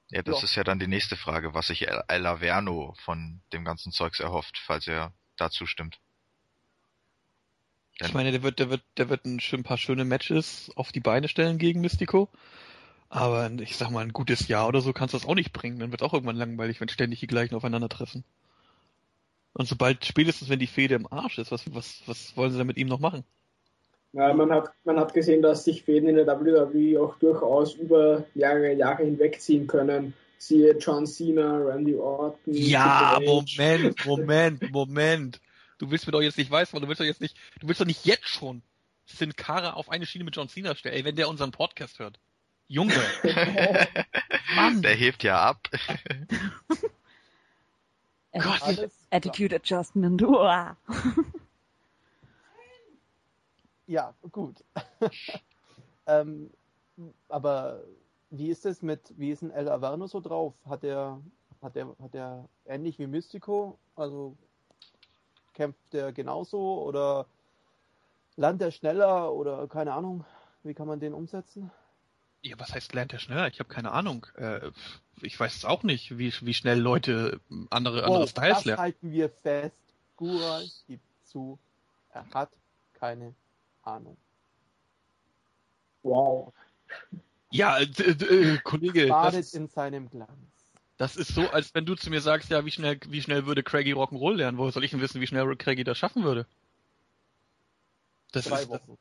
Ja, 0.10 0.22
das 0.22 0.40
Ja. 0.40 0.44
ist 0.44 0.56
ja 0.56 0.64
dann 0.64 0.80
die 0.80 0.88
nächste 0.88 1.16
Frage, 1.16 1.54
was 1.54 1.68
sich 1.68 1.88
El 1.88 2.04
El 2.08 2.26
Averno 2.26 2.96
von 3.04 3.42
dem 3.54 3.66
ganzen 3.66 3.92
Zeugs 3.92 4.20
erhofft, 4.20 4.58
falls 4.58 4.88
er 4.88 5.14
dazu 5.36 5.66
stimmt. 5.66 6.00
Ich 8.02 8.14
meine, 8.14 8.32
der 8.32 8.44
wird, 8.44 8.60
der 8.60 8.70
wird, 8.70 8.84
der 8.98 9.10
wird 9.10 9.26
ein, 9.26 9.40
ein 9.54 9.64
paar 9.64 9.78
schöne 9.78 10.04
Matches 10.06 10.72
auf 10.76 10.92
die 10.92 11.00
Beine 11.00 11.28
stellen 11.30 11.58
gegen 11.58 11.82
Mystico. 11.82 12.30
Aber 13.10 13.50
ich 13.62 13.78
sag 13.78 13.90
mal, 13.92 14.02
ein 14.04 14.14
gutes 14.14 14.48
Jahr 14.48 14.68
oder 14.68 14.82
so 14.82 14.92
kannst 14.94 15.14
du 15.14 15.18
das 15.18 15.28
auch 15.28 15.36
nicht 15.36 15.54
bringen. 15.54 15.80
Dann 15.80 15.92
wird 15.92 16.04
auch 16.04 16.14
irgendwann 16.14 16.36
langweilig, 16.36 16.82
wenn 16.82 16.90
ständig 16.90 17.22
die 17.22 17.28
gleichen 17.28 17.56
aufeinandertreffen. 17.56 18.24
Und 19.54 19.68
sobald, 19.68 20.06
spätestens 20.06 20.50
wenn 20.50 20.60
die 20.60 20.68
Fehde 20.68 20.96
im 20.96 21.12
Arsch 21.12 21.38
ist, 21.38 21.52
was, 21.52 21.74
was, 21.74 22.02
was 22.06 22.36
wollen 22.36 22.52
sie 22.52 22.58
dann 22.58 22.68
mit 22.68 22.78
ihm 22.78 22.88
noch 22.88 23.00
machen? 23.00 23.24
Ja, 24.16 24.34
man 24.34 24.50
hat, 24.50 24.72
man 24.86 24.98
hat 24.98 25.14
gesehen, 25.14 25.42
dass 25.42 25.66
sich 25.66 25.84
Fäden 25.84 26.08
in 26.08 26.16
der 26.16 26.26
WWE 26.26 27.02
auch 27.02 27.18
durchaus 27.18 27.74
über 27.74 28.24
Jahre, 28.34 28.72
Jahre 28.72 29.04
hinwegziehen 29.04 29.68
können. 29.68 30.14
Siehe 30.38 30.78
John 30.78 31.06
Cena, 31.06 31.58
Randy 31.58 31.96
Orton. 31.96 32.40
Ja. 32.46 33.20
Moment, 33.22 34.06
Moment, 34.06 34.72
Moment. 34.72 35.42
Du 35.80 35.92
willst 35.92 36.06
mir 36.06 36.14
doch 36.14 36.22
jetzt 36.22 36.38
nicht 36.38 36.50
weiß, 36.50 36.72
du 36.72 36.88
willst 36.88 37.02
doch 37.02 37.06
jetzt 37.06 37.20
nicht, 37.20 37.36
du 37.60 37.68
willst 37.68 37.82
doch 37.82 37.86
nicht 37.86 38.06
jetzt 38.06 38.30
schon 38.30 38.62
Sin 39.06 39.36
Cara 39.36 39.74
auf 39.74 39.90
eine 39.90 40.06
Schiene 40.06 40.24
mit 40.24 40.34
John 40.38 40.48
Cena 40.48 40.76
stellen, 40.76 40.96
ey, 40.96 41.04
wenn 41.04 41.18
der 41.18 41.28
unseren 41.28 41.52
Podcast 41.52 42.00
hört. 42.00 42.18
Junge. 42.70 42.94
Mann. 44.56 44.82
Der 44.82 44.96
hebt 44.96 45.24
ja 45.24 45.42
ab. 45.42 45.70
Gott. 48.32 48.90
Attitude 49.10 49.58
Adjustment. 49.58 50.22
Uah. 50.24 50.78
Ja, 53.88 54.14
gut. 54.32 54.64
ähm, 56.08 56.52
aber 57.30 57.84
wie 58.30 58.50
ist 58.50 58.66
es 58.66 58.82
mit, 58.82 59.14
wie 59.18 59.32
ist 59.32 59.42
ein 59.42 59.52
El 59.52 59.70
Averno 59.70 60.08
so 60.08 60.20
drauf? 60.22 60.54
Hat 60.66 60.84
er, 60.84 61.22
hat 61.62 61.76
er, 61.76 61.96
hat 62.02 62.16
er 62.16 62.50
ähnlich 62.66 63.00
wie 63.00 63.08
Mystico? 63.08 63.78
Also 63.96 64.38
kämpft 65.54 65.94
er 65.94 66.12
genauso 66.12 66.82
oder 66.84 67.28
lernt 68.36 68.62
er 68.62 68.72
schneller 68.72 69.34
oder 69.34 69.68
keine 69.68 69.94
Ahnung? 69.94 70.26
Wie 70.64 70.74
kann 70.74 70.88
man 70.88 71.00
den 71.00 71.14
umsetzen? 71.14 71.72
Ja, 72.42 72.60
was 72.60 72.74
heißt 72.74 72.94
lernt 72.94 73.14
er 73.14 73.20
schneller? 73.20 73.48
Ich 73.48 73.60
habe 73.60 73.70
keine 73.70 73.92
Ahnung. 73.92 74.26
Äh, 74.36 74.72
ich 75.22 75.40
weiß 75.40 75.56
es 75.56 75.66
auch 75.66 75.84
nicht, 75.84 76.18
wie, 76.18 76.34
wie 76.42 76.54
schnell 76.54 76.80
Leute 76.80 77.40
andere, 77.70 78.04
andere 78.04 78.24
Wow, 78.24 78.30
Styles 78.30 78.58
das 78.58 78.66
lernen. 78.66 78.82
halten 78.82 79.12
wir 79.12 79.30
fest. 79.30 79.76
Gural 80.18 80.66
gibt 80.88 81.04
zu, 81.26 81.60
er 82.10 82.26
hat 82.34 82.50
keine 82.94 83.36
Ahnung. 83.86 84.18
Wow. 86.04 86.54
Ja, 87.52 87.78
äh, 87.80 87.88
d- 87.88 88.16
d- 88.16 88.26
äh, 88.26 88.58
Kollege, 88.60 89.08
das, 89.08 89.10
Badet 89.10 89.40
ist- 89.40 89.56
in 89.56 89.68
seinem 89.68 90.10
Glanz. 90.10 90.32
das 90.98 91.16
ist 91.16 91.34
so, 91.34 91.50
als 91.52 91.74
wenn 91.74 91.86
du 91.86 91.96
zu 91.96 92.10
mir 92.10 92.22
sagst, 92.22 92.50
ja, 92.50 92.66
wie 92.66 92.72
schnell, 92.72 93.00
wie 93.08 93.22
schnell 93.22 93.46
würde 93.46 93.64
Craigie 93.64 93.94
Rock'n'Roll 93.94 94.36
lernen? 94.36 94.58
Woher 94.58 94.72
soll 94.72 94.84
ich 94.84 94.92
denn 94.92 95.02
wissen, 95.02 95.22
wie 95.22 95.28
schnell 95.28 95.56
Craigie 95.56 95.84
das 95.84 95.98
schaffen 95.98 96.24
würde? 96.24 96.46
Das 98.32 98.46
Drei 98.46 98.62
ist, 98.62 98.72
das, 98.72 98.82
Wochen. 98.82 98.98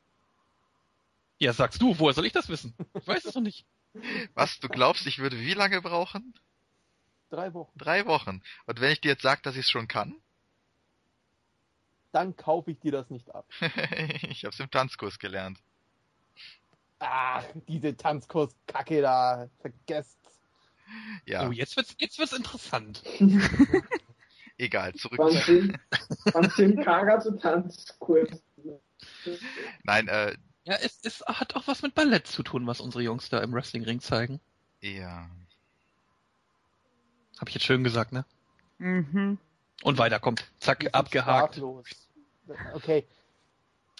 ja, 1.39 1.51
sagst 1.53 1.81
du, 1.81 1.97
woher 1.99 2.13
soll 2.13 2.25
ich 2.25 2.33
das 2.33 2.47
wissen? 2.49 2.73
Ich 2.93 3.07
weiß 3.07 3.25
es 3.25 3.33
doch 3.33 3.41
nicht. 3.41 3.65
Was, 4.33 4.59
du 4.59 4.69
glaubst, 4.69 5.05
ich 5.07 5.19
würde 5.19 5.39
wie 5.39 5.53
lange 5.53 5.81
brauchen? 5.81 6.33
Drei 7.29 7.53
Wochen. 7.53 7.77
Drei 7.77 8.05
Wochen. 8.05 8.41
Und 8.65 8.79
wenn 8.81 8.91
ich 8.91 9.01
dir 9.01 9.09
jetzt 9.09 9.23
sage, 9.23 9.41
dass 9.43 9.55
ich 9.55 9.65
es 9.65 9.69
schon 9.69 9.87
kann? 9.87 10.15
Dann 12.15 12.37
kaufe 12.37 12.71
ich 12.71 12.79
dir 12.79 12.93
das 12.93 13.09
nicht 13.09 13.35
ab. 13.35 13.45
ich 14.29 14.45
hab's 14.45 14.57
im 14.61 14.71
Tanzkurs 14.71 15.19
gelernt. 15.19 15.59
Ach, 16.99 17.43
diese 17.67 17.97
Tanzkurs-Kacke 17.97 19.01
da. 19.01 19.49
Vergesst. 19.59 20.17
Ja, 21.25 21.45
Oh, 21.45 21.51
jetzt 21.51 21.75
wird's, 21.75 21.93
jetzt 21.99 22.17
wird's 22.17 22.31
interessant. 22.31 23.03
egal, 24.57 24.93
zurück. 24.93 25.19
Wann 25.19 25.33
sind, 25.33 25.77
wann 26.31 26.49
sind 26.51 26.81
Kara 26.85 27.19
zu 27.19 27.37
Tanzkurs? 27.37 28.29
Nein, 29.83 30.07
äh, 30.07 30.37
Ja, 30.63 30.75
es, 30.75 31.01
es 31.03 31.19
hat 31.27 31.57
auch 31.57 31.67
was 31.67 31.81
mit 31.81 31.95
Ballett 31.95 32.27
zu 32.27 32.43
tun, 32.43 32.65
was 32.65 32.79
unsere 32.79 33.03
Jungs 33.03 33.27
da 33.27 33.39
im 33.41 33.51
Wrestlingring 33.51 33.99
zeigen. 33.99 34.39
ja. 34.79 35.29
Hab 37.41 37.49
ich 37.49 37.55
jetzt 37.55 37.65
schön 37.65 37.83
gesagt, 37.83 38.13
ne? 38.13 38.23
Mhm. 38.77 39.37
Und 39.83 39.97
weiter, 39.97 40.21
kommt. 40.21 40.49
Zack, 40.59 40.87
abgehakt. 40.93 41.55
sprachlos. 41.55 42.04
Okay. 42.73 43.05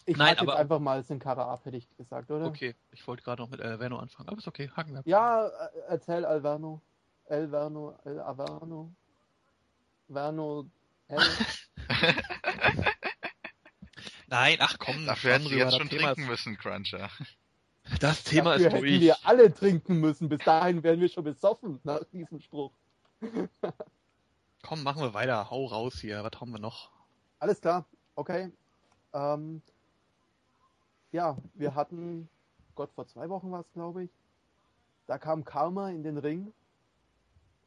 Ich 0.07 0.17
Nein, 0.17 0.27
Nein, 0.27 0.35
jetzt 0.35 0.41
aber- 0.41 0.55
einfach 0.57 0.79
mal 0.79 1.03
Sin 1.03 1.17
Cara 1.19 1.51
ab, 1.51 1.65
hätte 1.65 1.77
ich 1.77 1.87
gesagt, 1.97 2.29
oder? 2.29 2.45
Okay, 2.45 2.75
ich 2.91 3.07
wollte 3.07 3.23
gerade 3.23 3.41
noch 3.41 3.49
mit 3.49 3.59
Elveno 3.59 3.97
anfangen, 3.97 4.29
aber 4.29 4.37
ist 4.37 4.47
okay, 4.47 4.69
haken 4.75 4.93
wir 4.93 4.99
ab. 4.99 5.07
Ja, 5.07 5.47
äh, 5.47 5.69
erzähl 5.89 6.25
Alverno. 6.25 6.81
El 7.27 7.49
Verno, 7.49 7.97
El 8.05 8.19
Averno. 8.19 8.91
Verno, 10.07 10.67
El. 11.07 11.17
Nein, 14.27 14.57
ach 14.59 14.77
komm, 14.79 15.05
Dafür 15.05 15.33
hätten 15.33 15.47
sie 15.47 15.55
jetzt 15.57 15.75
schon 15.77 15.89
Thema 15.89 16.13
trinken 16.13 16.23
ist, 16.23 16.27
müssen, 16.29 16.57
Cruncher. 16.57 17.09
Das 17.99 18.23
Thema 18.23 18.53
Dafür 18.53 18.65
ist 18.67 18.73
hätten 18.73 18.85
durch. 18.85 18.99
wir 19.01 19.15
alle 19.27 19.53
trinken 19.53 19.99
müssen. 19.99 20.27
Bis 20.27 20.43
dahin 20.43 20.81
wären 20.81 20.99
wir 20.99 21.07
schon 21.07 21.23
besoffen 21.23 21.79
nach 21.83 22.03
diesem 22.11 22.39
Spruch. 22.41 22.71
Komm, 24.63 24.81
machen 24.81 25.03
wir 25.03 25.13
weiter. 25.13 25.51
Hau 25.51 25.65
raus 25.65 25.99
hier. 26.01 26.23
Was 26.23 26.41
haben 26.41 26.51
wir 26.51 26.59
noch? 26.59 26.89
Alles 27.37 27.61
klar, 27.61 27.85
okay. 28.15 28.51
Ähm, 29.13 29.61
ja, 31.11 31.37
wir 31.53 31.75
hatten, 31.75 32.29
Gott, 32.75 32.91
vor 32.91 33.07
zwei 33.07 33.29
Wochen 33.29 33.51
war 33.51 33.61
es, 33.61 33.71
glaube 33.71 34.03
ich. 34.03 34.11
Da 35.07 35.17
kam 35.17 35.43
Karma 35.43 35.89
in 35.89 36.03
den 36.03 36.17
Ring. 36.17 36.53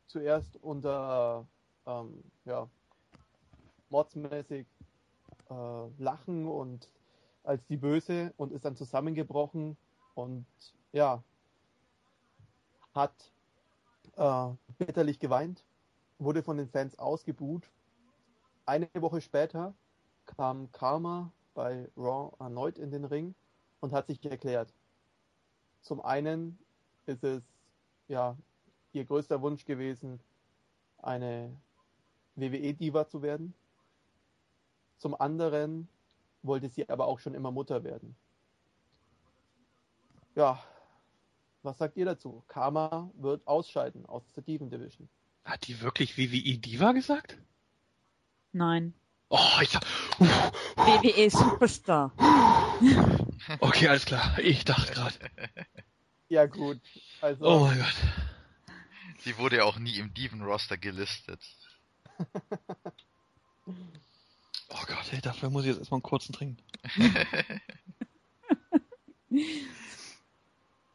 Zuerst 0.07 0.57
unter, 0.63 1.47
ähm, 1.87 2.25
ja, 2.45 2.69
mordsmäßig 3.91 4.67
äh, 5.51 5.89
Lachen 5.99 6.47
und 6.47 6.89
als 7.45 7.65
die 7.67 7.77
Böse 7.77 8.33
und 8.37 8.53
ist 8.53 8.65
dann 8.65 8.77
zusammengebrochen 8.77 9.77
und 10.15 10.47
ja, 10.93 11.23
hat 12.95 13.33
äh, 14.17 14.49
bitterlich 14.79 15.19
geweint, 15.19 15.65
wurde 16.19 16.43
von 16.43 16.57
den 16.57 16.69
Fans 16.69 16.99
ausgebuht. 16.99 17.71
Eine 18.67 18.89
Woche 18.95 19.21
später 19.21 19.75
kam 20.37 20.71
Karma 20.73 21.33
bei 21.55 21.89
Raw 21.97 22.37
erneut 22.39 22.79
in 22.79 22.91
den 22.91 23.05
Ring 23.05 23.35
und 23.81 23.93
hat 23.93 24.07
sich 24.07 24.25
erklärt. 24.25 24.73
Zum 25.83 26.01
einen 26.01 26.59
ist 27.07 27.25
es 27.25 27.43
ja 28.09 28.37
ihr 28.93 29.05
größter 29.05 29.41
Wunsch 29.43 29.65
gewesen, 29.65 30.21
eine 30.99 31.55
WWE-Diva 32.37 33.09
zu 33.09 33.23
werden. 33.23 33.55
Zum 34.99 35.19
anderen 35.21 35.89
wollte 36.43 36.69
sie 36.69 36.89
aber 36.89 37.07
auch 37.07 37.19
schon 37.19 37.35
immer 37.35 37.51
Mutter 37.51 37.85
werden. 37.85 38.15
Ja, 40.35 40.63
was 41.63 41.79
sagt 41.79 41.97
ihr 41.97 42.05
dazu? 42.05 42.43
Karma 42.47 43.11
wird 43.15 43.47
ausscheiden 43.47 44.07
aus 44.07 44.23
der 44.35 44.43
Diven 44.43 44.71
Division. 44.71 45.09
Hat 45.45 45.67
die 45.67 45.81
wirklich 45.81 46.17
WWE 46.17 46.59
Diva 46.59 46.93
gesagt? 46.93 47.39
Nein. 48.53 48.95
Oh, 49.31 49.61
ich 49.61 49.71
sag, 49.71 49.85
WWE 50.19 51.31
Superstar. 51.31 52.13
okay, 53.61 53.89
alles 53.89 54.05
klar. 54.05 54.39
Ich 54.39 54.65
dachte 54.65 54.93
gerade. 54.93 55.15
Ja 56.29 56.47
gut, 56.47 56.81
also 57.21 57.45
Oh 57.45 57.67
mein 57.67 57.79
Gott. 57.79 57.97
Sie 59.21 59.39
wurde 59.39 59.57
ja 59.57 59.65
auch 59.65 59.79
nie 59.79 59.99
im 59.99 60.13
Diven-Roster 60.15 60.77
gelistet. 60.77 61.41
Oh 64.71 64.85
Gott, 64.87 65.13
ey, 65.13 65.21
dafür 65.23 65.49
muss 65.49 65.63
ich 65.63 65.69
jetzt 65.69 65.79
erstmal 65.79 65.97
einen 65.97 66.03
kurzen 66.03 66.35
trinken. 66.35 66.63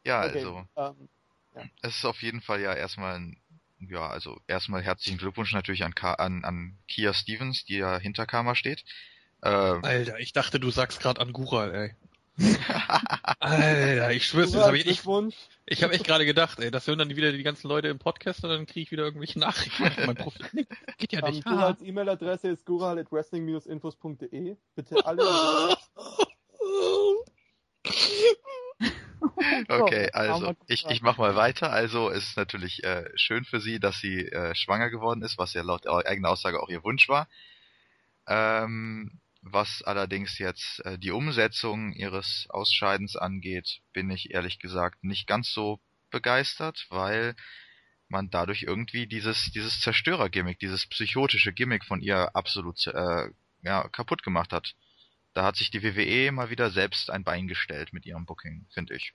Ja, 0.04 0.26
okay, 0.26 0.38
also, 0.38 0.68
ähm, 0.76 1.08
es 1.80 1.96
ist 1.96 2.04
auf 2.04 2.22
jeden 2.22 2.42
Fall 2.42 2.60
ja 2.60 2.74
erstmal 2.74 3.16
ein, 3.16 3.40
ja, 3.78 4.06
also 4.06 4.38
erstmal 4.46 4.82
herzlichen 4.82 5.18
Glückwunsch 5.18 5.52
natürlich 5.54 5.82
an, 5.82 5.94
Ka 5.94 6.14
an, 6.14 6.44
an 6.44 6.78
Kia 6.88 7.14
Stevens, 7.14 7.64
die 7.64 7.76
ja 7.76 7.98
hinter 7.98 8.26
Karma 8.26 8.54
steht. 8.54 8.84
Äh, 9.44 9.48
Alter, 9.48 10.18
ich 10.18 10.32
dachte, 10.32 10.58
du 10.58 10.70
sagst 10.70 11.00
gerade 11.00 11.20
an 11.20 11.32
Gural, 11.32 11.74
ey. 11.74 11.94
Alter, 13.38 14.10
ich 14.10 14.26
schwör's, 14.26 14.52
das 14.52 14.66
hab 14.66 14.74
ich, 14.74 14.86
ich, 14.86 15.02
ich 15.66 15.82
habe 15.84 15.92
echt 15.92 16.04
gerade 16.04 16.24
gedacht, 16.26 16.58
ey, 16.58 16.70
das 16.70 16.86
hören 16.86 16.98
dann 16.98 17.10
wieder 17.10 17.30
die 17.30 17.42
ganzen 17.42 17.68
Leute 17.68 17.88
im 17.88 17.98
Podcast 17.98 18.42
und 18.42 18.50
dann 18.50 18.66
kriege 18.66 18.80
ich 18.80 18.90
wieder 18.90 19.04
irgendwelche 19.04 19.38
Nachrichten 19.38 19.84
auf 19.84 19.96
mein 19.98 20.16
Profil. 20.16 20.46
Nee, 20.52 20.66
geht 20.98 21.12
ja 21.12 21.24
Ähm, 21.24 21.34
nicht. 21.34 21.44
Gurals 21.44 21.82
E-Mail-Adresse 21.82 22.48
ist 22.48 22.64
gural.wrestling-infos.de. 22.64 24.56
Bitte 24.74 25.06
alle. 25.06 25.76
Okay, 29.68 30.10
So, 30.12 30.18
also 30.18 30.54
ich, 30.66 30.86
ich 30.88 31.02
mach 31.02 31.16
mal 31.18 31.34
weiter. 31.34 31.70
Also 31.70 32.10
es 32.10 32.28
ist 32.28 32.36
natürlich 32.36 32.84
äh, 32.84 33.10
schön 33.16 33.44
für 33.44 33.60
sie, 33.60 33.80
dass 33.80 33.98
sie 33.98 34.26
äh, 34.26 34.54
schwanger 34.54 34.90
geworden 34.90 35.22
ist, 35.22 35.38
was 35.38 35.54
ja 35.54 35.62
laut 35.62 35.84
ihrer 35.86 36.04
eigener 36.06 36.30
Aussage 36.30 36.62
auch 36.62 36.68
ihr 36.68 36.84
Wunsch 36.84 37.08
war. 37.08 37.28
Ähm, 38.26 39.20
was 39.44 39.82
allerdings 39.82 40.38
jetzt 40.38 40.80
äh, 40.86 40.98
die 40.98 41.10
Umsetzung 41.10 41.92
ihres 41.92 42.46
Ausscheidens 42.48 43.14
angeht, 43.16 43.80
bin 43.92 44.10
ich 44.10 44.32
ehrlich 44.32 44.58
gesagt 44.58 45.04
nicht 45.04 45.26
ganz 45.26 45.52
so 45.52 45.80
begeistert, 46.10 46.86
weil 46.88 47.34
man 48.08 48.30
dadurch 48.30 48.62
irgendwie 48.62 49.06
dieses 49.06 49.50
dieses 49.52 49.80
Zerstörer-Gimmick, 49.80 50.58
dieses 50.58 50.86
psychotische 50.86 51.52
Gimmick 51.52 51.84
von 51.84 52.00
ihr 52.00 52.34
absolut 52.34 52.86
äh, 52.86 53.28
ja, 53.62 53.88
kaputt 53.88 54.22
gemacht 54.22 54.52
hat. 54.52 54.74
Da 55.34 55.44
hat 55.44 55.56
sich 55.56 55.70
die 55.70 55.82
WWE 55.82 56.30
mal 56.32 56.48
wieder 56.50 56.70
selbst 56.70 57.10
ein 57.10 57.24
Bein 57.24 57.48
gestellt 57.48 57.92
mit 57.92 58.06
ihrem 58.06 58.24
Booking, 58.24 58.66
finde 58.72 58.94
ich. 58.94 59.14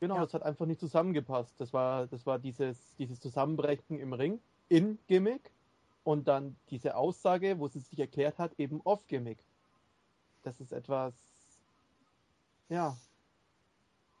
Genau, 0.00 0.16
Ja. 0.16 0.22
das 0.22 0.34
hat 0.34 0.42
einfach 0.42 0.66
nicht 0.66 0.80
zusammengepasst. 0.80 1.54
Das 1.60 1.72
war, 1.72 2.06
das 2.06 2.24
war 2.24 2.38
dieses, 2.38 2.96
dieses 2.96 3.20
Zusammenbrechen 3.20 3.98
im 3.98 4.12
Ring, 4.12 4.40
in 4.68 4.98
Gimmick. 5.06 5.50
Und 6.08 6.26
dann 6.26 6.56
diese 6.70 6.96
Aussage, 6.96 7.58
wo 7.58 7.68
sie 7.68 7.80
sich 7.80 7.98
erklärt 7.98 8.38
hat, 8.38 8.58
eben 8.58 8.80
off 8.84 9.06
Gimmick. 9.08 9.44
Das 10.42 10.58
ist 10.58 10.72
etwas, 10.72 11.12
ja, 12.70 12.96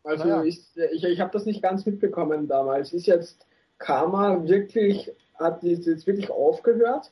Also 0.04 0.24
Naja. 0.24 0.42
ist, 0.42 0.76
ich, 0.76 1.02
ich 1.02 1.18
habe 1.18 1.30
das 1.32 1.46
nicht 1.46 1.62
ganz 1.62 1.86
mitbekommen 1.86 2.46
damals. 2.46 2.92
Ist 2.92 3.06
jetzt 3.06 3.46
Karma 3.78 4.46
wirklich, 4.46 5.10
hat 5.38 5.62
die 5.62 5.70
jetzt 5.70 6.06
wirklich 6.06 6.30
aufgehört? 6.30 7.10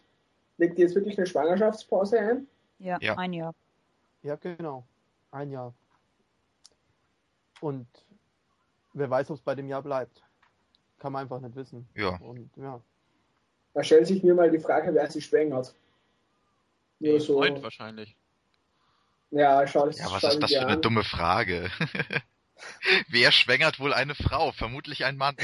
Legt 0.58 0.76
die 0.76 0.82
jetzt 0.82 0.94
wirklich 0.94 1.16
eine 1.16 1.26
Schwangerschaftspause 1.26 2.18
ein? 2.20 2.46
Ja, 2.78 2.98
Ja. 3.00 3.14
ein 3.16 3.32
Jahr. 3.32 3.54
ja 4.22 4.36
genau, 4.36 4.84
ein 5.30 5.50
Jahr. 5.52 5.72
Und 7.62 7.86
wer 8.92 9.08
weiß, 9.08 9.30
ob 9.30 9.38
es 9.38 9.42
bei 9.42 9.54
dem 9.54 9.68
Jahr 9.68 9.82
bleibt. 9.82 10.22
Kann 10.98 11.14
man 11.14 11.22
einfach 11.22 11.40
nicht 11.40 11.56
wissen. 11.56 11.88
Ja. 11.94 12.18
Und 12.20 12.54
ja. 12.58 12.78
Da 13.76 13.84
stellt 13.84 14.06
sich 14.06 14.22
mir 14.22 14.34
mal 14.34 14.50
die 14.50 14.58
Frage, 14.58 14.94
wer 14.94 15.10
sie 15.10 15.20
schwängert. 15.20 15.74
Nur 16.98 17.12
Ihr 17.12 17.20
so. 17.20 17.34
Freund 17.36 17.62
wahrscheinlich. 17.62 18.16
Ja, 19.30 19.66
schau, 19.66 19.90
Ja, 19.90 20.10
was 20.10 20.24
ist 20.24 20.40
das 20.42 20.50
für 20.50 20.60
eine 20.62 20.76
an. 20.76 20.80
dumme 20.82 21.04
Frage? 21.04 21.70
Wer 23.08 23.32
schwängert 23.32 23.78
wohl 23.78 23.92
eine 23.92 24.14
Frau? 24.14 24.50
Vermutlich 24.52 25.04
ein 25.04 25.18
Mann. 25.18 25.36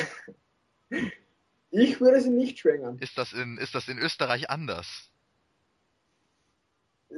Ich 1.71 2.01
würde 2.01 2.23
sie 2.23 2.31
nicht 2.31 2.59
schwängern. 2.59 2.99
Ist 3.01 3.19
das 3.19 3.35
in, 3.35 3.59
ist 3.59 3.75
das 3.75 3.89
in 3.89 3.99
Österreich 3.99 4.49
anders? 4.49 5.11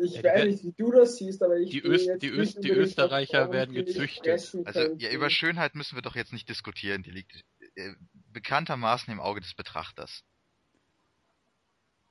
Ich 0.03 0.15
Ja, 0.17 0.25
weiß 0.25 0.47
nicht, 0.47 0.65
wie 0.65 0.73
du 0.77 0.91
das 0.91 1.17
siehst, 1.17 1.41
aber 1.45 1.59
ich 1.59 1.71
Die 1.71 1.85
Öst- 1.85 2.07
jetzt 2.07 2.23
die 2.25 2.31
nicht 2.33 2.57
Öst- 2.57 2.61
die 2.65 2.71
Österreicher 2.73 3.53
werden 3.53 3.73
gezüchtet. 3.73 4.53
Also, 4.65 4.95
ja, 4.99 5.11
über 5.11 5.31
Schönheit 5.31 5.77
müssen 5.77 5.95
wir 5.95 6.03
doch 6.03 6.17
jetzt 6.17 6.33
nicht 6.33 6.49
diskutieren. 6.49 7.05
Die 7.05 7.13
liegt 7.13 7.45
äh, 7.77 7.93
bekanntermaßen 8.33 9.13
im 9.13 9.21
Auge 9.21 9.41
des 9.41 9.55
Betrachters. 9.55 10.25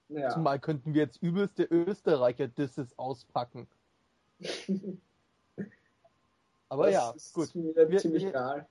Ja. 0.09 0.29
Zumal 0.29 0.59
könnten 0.59 0.93
wir 0.93 1.01
jetzt 1.03 1.21
übelste 1.21 1.63
Österreicher-Disses 1.63 2.97
auspacken. 2.99 3.67
Aber 6.69 6.85
das 6.85 6.93
ja, 6.93 7.11
ist 7.11 7.33
gut. 7.33 7.53
mir 7.55 7.89
Wir- 7.89 7.99
ziemlich 7.99 8.23
wir- 8.23 8.29
egal. 8.29 8.67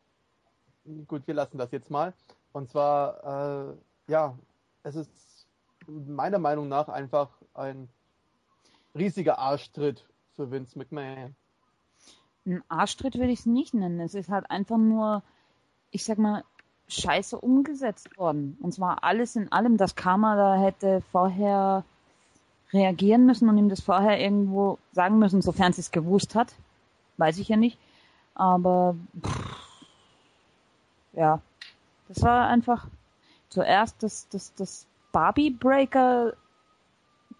Gut, 1.06 1.26
wir 1.26 1.34
lassen 1.34 1.58
das 1.58 1.70
jetzt 1.70 1.90
mal. 1.90 2.12
Und 2.52 2.68
zwar, 2.68 3.70
äh, 3.70 3.74
ja, 4.10 4.36
es 4.82 4.96
ist 4.96 5.46
meiner 5.86 6.38
Meinung 6.40 6.68
nach 6.68 6.88
einfach 6.88 7.28
ein 7.54 7.88
riesiger 8.94 9.38
Arschtritt 9.38 10.04
für 10.34 10.50
Vince 10.50 10.76
McMahon. 10.76 11.36
Ein 12.44 12.64
Arschtritt 12.68 13.14
würde 13.14 13.30
ich 13.30 13.40
es 13.40 13.46
nicht 13.46 13.74
nennen. 13.74 14.00
Es 14.00 14.14
ist 14.14 14.28
halt 14.28 14.50
einfach 14.50 14.76
nur, 14.78 15.22
ich 15.92 16.04
sag 16.04 16.18
mal, 16.18 16.42
scheiße 16.92 17.38
umgesetzt 17.38 18.16
worden. 18.18 18.56
Und 18.60 18.72
zwar 18.72 19.04
alles 19.04 19.36
in 19.36 19.50
allem. 19.52 19.76
Das 19.76 19.94
Karma 19.94 20.36
da 20.36 20.56
hätte 20.56 21.02
vorher 21.12 21.84
reagieren 22.72 23.26
müssen 23.26 23.48
und 23.48 23.58
ihm 23.58 23.68
das 23.68 23.80
vorher 23.80 24.20
irgendwo 24.20 24.78
sagen 24.92 25.18
müssen, 25.18 25.42
sofern 25.42 25.72
sie 25.72 25.80
es 25.80 25.90
gewusst 25.90 26.34
hat. 26.34 26.54
Weiß 27.16 27.38
ich 27.38 27.48
ja 27.48 27.56
nicht. 27.56 27.78
Aber 28.34 28.96
pff, 29.20 29.56
ja, 31.12 31.40
das 32.08 32.22
war 32.22 32.48
einfach 32.48 32.86
zuerst 33.48 34.02
das, 34.02 34.28
das, 34.30 34.54
das 34.54 34.86
Barbie 35.12 35.50
Breaker 35.50 36.32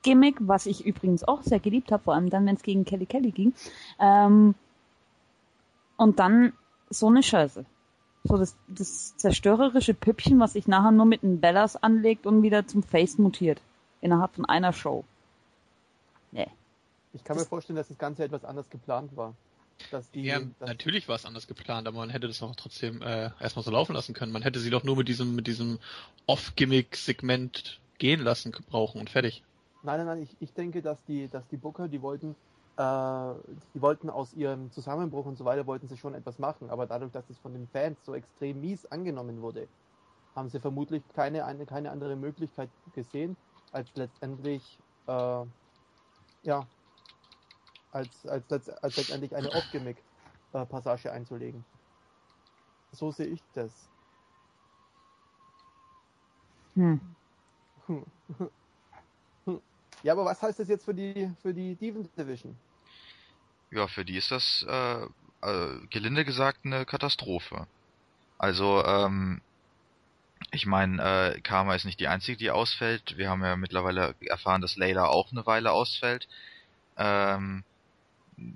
Gimmick, 0.03 0.37
was 0.41 0.67
ich 0.67 0.85
übrigens 0.85 1.25
auch 1.25 1.43
sehr 1.43 1.61
geliebt 1.61 1.93
habe, 1.93 2.03
vor 2.03 2.15
allem 2.15 2.29
dann, 2.29 2.45
wenn 2.45 2.57
es 2.57 2.63
gegen 2.63 2.85
Kelly 2.85 3.07
Kelly 3.07 3.31
ging. 3.31 3.55
Ähm, 3.99 4.55
und 5.97 6.19
dann 6.19 6.53
so 6.91 7.09
eine 7.09 7.23
Scheiße. 7.23 7.65
So 8.25 8.37
das, 8.37 8.57
das 8.69 9.17
zerstörerische 9.17 9.95
Püppchen, 9.95 10.39
was 10.39 10.53
sich 10.53 10.69
nachher 10.69 10.93
nur 10.93 11.07
mit 11.07 11.23
den 11.23 11.41
Bellas 11.41 11.77
anlegt 11.77 12.27
und 12.27 12.43
wieder 12.43 12.67
zum 12.67 12.83
Face 12.83 13.19
mutiert. 13.19 13.61
Innerhalb 14.01 14.35
von 14.35 14.45
einer 14.45 14.73
Show. 14.73 15.05
Nee. 16.31 16.49
Ich 17.13 17.25
kann 17.25 17.37
mir 17.37 17.45
vorstellen, 17.45 17.77
dass 17.77 17.89
das 17.89 17.99
Ganze 17.99 18.25
etwas 18.25 18.45
anders 18.45 18.69
geplant 18.71 19.17
war. 19.17 19.35
Dass 19.91 20.11
die, 20.11 20.23
Ja, 20.23 20.41
dass, 20.41 20.69
natürlich 20.69 21.09
war 21.09 21.17
es 21.17 21.27
anders 21.27 21.47
geplant, 21.47 21.89
aber 21.89 21.99
man 21.99 22.11
hätte 22.11 22.29
das 22.29 22.43
auch 22.43 22.55
trotzdem 22.55 23.03
äh, 23.03 23.31
erstmal 23.41 23.65
so 23.65 23.71
laufen 23.71 23.95
lassen 23.95 24.15
können. 24.15 24.33
Man 24.33 24.43
hätte 24.43 24.61
sie 24.61 24.71
doch 24.71 24.85
nur 24.85 24.97
mit 24.97 25.09
diesem, 25.09 25.35
mit 25.35 25.47
diesem 25.47 25.79
Off-Gimmick-Segment 26.27 27.81
gehen 27.99 28.21
lassen 28.21 28.53
brauchen 28.71 29.01
und 29.01 29.11
fertig. 29.11 29.43
Nein, 29.83 29.99
nein, 29.99 30.07
nein, 30.07 30.23
ich, 30.23 30.37
ich 30.41 30.53
denke, 30.55 30.81
dass 30.81 30.99
die, 31.07 31.29
dass 31.29 31.47
die 31.49 31.57
Booker, 31.57 31.89
die 31.89 32.03
wollten, 32.03 32.37
die 32.79 33.83
wollten 33.83 34.11
aus 34.11 34.33
ihrem 34.33 34.71
Zusammenbruch 34.71 35.27
und 35.27 35.37
so 35.37 35.45
weiter, 35.45 35.67
wollten 35.67 35.89
sie 35.89 35.97
schon 35.99 36.15
etwas 36.15 36.39
machen, 36.39 36.71
aber 36.71 36.87
dadurch, 36.87 37.13
dass 37.13 37.31
es 37.31 37.39
von 37.39 37.53
den 37.55 37.69
Fans 37.69 38.05
so 38.05 38.15
extrem 38.15 38.61
mies 38.61 38.87
angenommen 38.87 39.43
wurde, 39.43 39.69
haben 40.35 40.49
sie 40.49 40.61
vermutlich 40.61 41.09
keine, 41.09 41.45
eine, 41.47 41.67
keine 41.67 41.91
andere 41.93 42.17
Möglichkeit 42.17 42.73
gesehen, 42.93 43.37
als 43.73 43.95
letztendlich, 43.97 44.83
äh, 45.07 45.47
ja, 46.43 46.71
als, 47.91 48.27
als, 48.27 48.51
als, 48.51 48.69
als 48.69 48.97
letztendlich 48.97 49.35
eine 49.37 49.53
Off-Gimmick-Passage 49.53 51.13
einzulegen. 51.13 51.65
So 52.93 53.11
sehe 53.11 53.27
ich 53.27 53.43
das. 53.53 53.91
Hm. 56.77 57.17
Hm. 57.87 58.05
Ja, 60.03 60.13
aber 60.13 60.25
was 60.25 60.43
heißt 60.43 60.59
das 60.59 60.69
jetzt 60.69 60.85
für 60.85 60.95
die 60.95 61.31
für 61.43 61.55
die 61.55 61.75
Devon 61.77 62.09
Division? 62.17 62.57
Ja, 63.71 63.87
für 63.87 64.05
die 64.05 64.17
ist 64.17 64.31
das 64.31 64.67
äh, 64.69 65.03
äh, 65.43 65.87
gelinde 65.91 66.25
gesagt 66.25 66.61
eine 66.65 66.85
Katastrophe. 66.85 67.67
Also, 68.39 68.85
ähm, 68.85 69.41
ich 70.51 70.67
meine, 70.67 71.03
äh, 71.35 71.41
Karma 71.41 71.75
ist 71.75 71.85
nicht 71.85 72.01
die 72.01 72.09
einzige, 72.09 72.37
die 72.37 72.51
ausfällt. 72.51 73.17
Wir 73.17 73.31
haben 73.31 73.43
ja 73.43 73.57
mittlerweile 73.57 74.15
erfahren, 74.27 74.61
dass 74.61 74.77
Layla 74.77 75.07
auch 75.07 75.31
eine 75.31 75.47
Weile 75.47 75.73
ausfällt. 75.73 76.29
Ähm, 76.97 77.65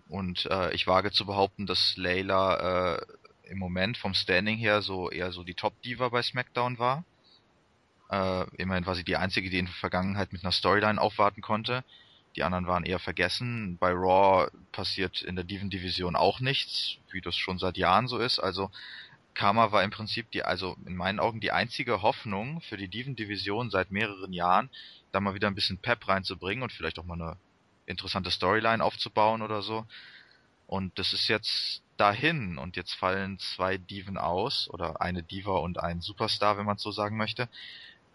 und 0.09 0.46
äh, 0.46 0.74
ich 0.74 0.87
wage 0.87 1.12
zu 1.12 1.26
behaupten, 1.26 1.66
dass 1.66 1.96
Layla 1.96 2.96
äh, 2.96 3.06
im 3.44 3.59
Moment 3.59 3.96
vom 3.96 4.14
Standing 4.14 4.59
her 4.59 4.82
so 4.82 5.11
eher 5.11 5.32
so 5.32 5.44
die 5.44 5.54
Top-Diva 5.54 6.09
bei 6.09 6.22
SmackDown 6.22 6.78
war. 6.78 7.04
Äh, 8.11 8.45
immerhin 8.57 8.87
war 8.87 8.95
sie 8.95 9.05
die 9.05 9.16
einzige, 9.16 9.51
die 9.51 9.59
in 9.59 9.66
der 9.66 9.75
Vergangenheit 9.75 10.33
mit 10.33 10.45
einer 10.45 10.53
Storyline 10.53 11.01
aufwarten 11.01 11.40
konnte. 11.40 11.85
Die 12.37 12.42
anderen 12.42 12.66
waren 12.66 12.85
eher 12.85 12.99
vergessen. 12.99 13.79
Bei 13.79 13.92
Raw 13.92 14.51
passiert 14.73 15.23
in 15.23 15.37
der 15.37 15.45
Diven-Division 15.45 16.16
auch 16.16 16.40
nichts, 16.40 16.99
wie 17.11 17.21
das 17.21 17.37
schon 17.37 17.59
seit 17.59 17.79
Jahren 17.79 18.09
so 18.09 18.19
ist. 18.19 18.38
Also 18.38 18.71
Karma 19.35 19.73
war 19.73 19.83
im 19.83 19.90
Prinzip 19.90 20.31
die, 20.31 20.42
also 20.42 20.77
in 20.87 20.97
meinen 20.97 21.19
Augen 21.19 21.40
die 21.40 21.53
einzige 21.53 22.03
Hoffnung 22.03 22.61
für 22.61 22.77
die 22.77 22.88
Diven-Division 22.88 23.71
seit 23.71 23.90
mehreren 23.90 24.33
Jahren, 24.33 24.71
da 25.12 25.21
mal 25.21 25.35
wieder 25.35 25.49
ein 25.49 25.55
bisschen 25.55 25.79
Pep 25.79 26.07
reinzubringen 26.09 26.62
und 26.62 26.73
vielleicht 26.73 26.99
auch 26.99 27.05
mal 27.05 27.21
eine 27.21 27.37
interessante 27.87 28.31
Storyline 28.31 28.85
aufzubauen 28.85 29.42
oder 29.42 29.62
so. 29.62 29.87
Und 30.66 30.99
das 30.99 31.12
ist 31.12 31.29
jetzt 31.29 31.83
dahin 31.97 32.59
und 32.59 32.77
jetzt 32.77 32.95
fallen 32.95 33.38
zwei 33.38 33.79
Diven 33.79 34.19
aus 34.19 34.69
oder 34.71 35.01
eine 35.01 35.23
Diva 35.23 35.59
und 35.59 35.79
ein 35.79 36.01
Superstar, 36.01 36.59
wenn 36.59 36.66
man 36.66 36.79
so 36.79 36.90
sagen 36.90 37.16
möchte. 37.16 37.49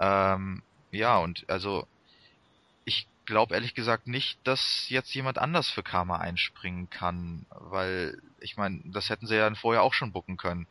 Ähm, 0.01 0.63
ja, 0.91 1.19
und 1.19 1.45
also 1.47 1.87
ich 2.85 3.07
glaube 3.25 3.53
ehrlich 3.53 3.75
gesagt 3.75 4.07
nicht, 4.07 4.39
dass 4.43 4.89
jetzt 4.89 5.13
jemand 5.13 5.37
anders 5.37 5.69
für 5.69 5.83
Karma 5.83 6.17
einspringen 6.17 6.89
kann, 6.89 7.45
weil 7.51 8.19
ich 8.39 8.57
meine, 8.57 8.81
das 8.85 9.09
hätten 9.09 9.27
sie 9.27 9.35
ja 9.35 9.53
vorher 9.53 9.83
auch 9.83 9.93
schon 9.93 10.11
bucken 10.11 10.37
können. 10.37 10.65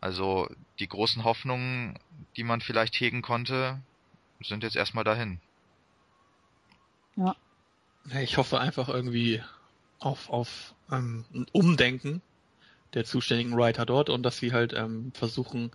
Also 0.00 0.50
die 0.78 0.88
großen 0.88 1.24
Hoffnungen, 1.24 1.98
die 2.36 2.44
man 2.44 2.60
vielleicht 2.60 2.94
hegen 3.00 3.22
konnte, 3.22 3.80
sind 4.42 4.62
jetzt 4.62 4.76
erstmal 4.76 5.04
dahin. 5.04 5.40
Ja, 7.16 7.34
Ich 8.20 8.36
hoffe 8.36 8.60
einfach 8.60 8.88
irgendwie 8.88 9.42
auf, 10.00 10.28
auf 10.28 10.74
ähm, 10.90 11.24
ein 11.32 11.46
Umdenken 11.52 12.20
der 12.94 13.04
zuständigen 13.04 13.56
Writer 13.56 13.86
dort 13.86 14.10
und 14.10 14.22
dass 14.22 14.36
sie 14.36 14.52
halt 14.52 14.74
ähm, 14.74 15.12
versuchen, 15.14 15.70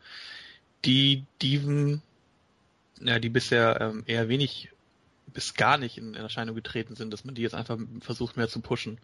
die 0.85 1.25
Diven, 1.41 2.01
ja, 3.01 3.19
die 3.19 3.29
bisher 3.29 3.79
ähm, 3.81 4.03
eher 4.05 4.29
wenig 4.29 4.69
bis 5.33 5.53
gar 5.53 5.77
nicht 5.77 5.97
in, 5.97 6.13
in 6.13 6.21
Erscheinung 6.21 6.55
getreten 6.55 6.95
sind, 6.95 7.11
dass 7.11 7.25
man 7.25 7.35
die 7.35 7.41
jetzt 7.41 7.55
einfach 7.55 7.77
versucht 8.01 8.37
mehr 8.37 8.47
zu 8.47 8.61
pushen. 8.61 8.97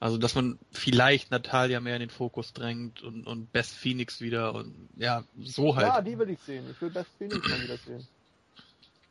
Also 0.00 0.18
dass 0.18 0.34
man 0.34 0.58
vielleicht 0.72 1.30
Natalia 1.30 1.80
mehr 1.80 1.96
in 1.96 2.00
den 2.00 2.10
Fokus 2.10 2.52
drängt 2.52 3.02
und, 3.02 3.26
und 3.26 3.52
Beth 3.52 3.66
Phoenix 3.66 4.20
wieder 4.20 4.54
und 4.54 4.74
ja, 4.96 5.24
so 5.40 5.76
halt. 5.76 5.86
Ja, 5.86 6.02
die 6.02 6.18
will 6.18 6.30
ich 6.30 6.40
sehen. 6.40 6.64
Ich 6.70 6.80
will 6.80 6.90
Beth 6.90 7.06
Phoenix 7.18 7.48
mal 7.48 7.62
wieder 7.62 7.78
sehen. 7.78 8.06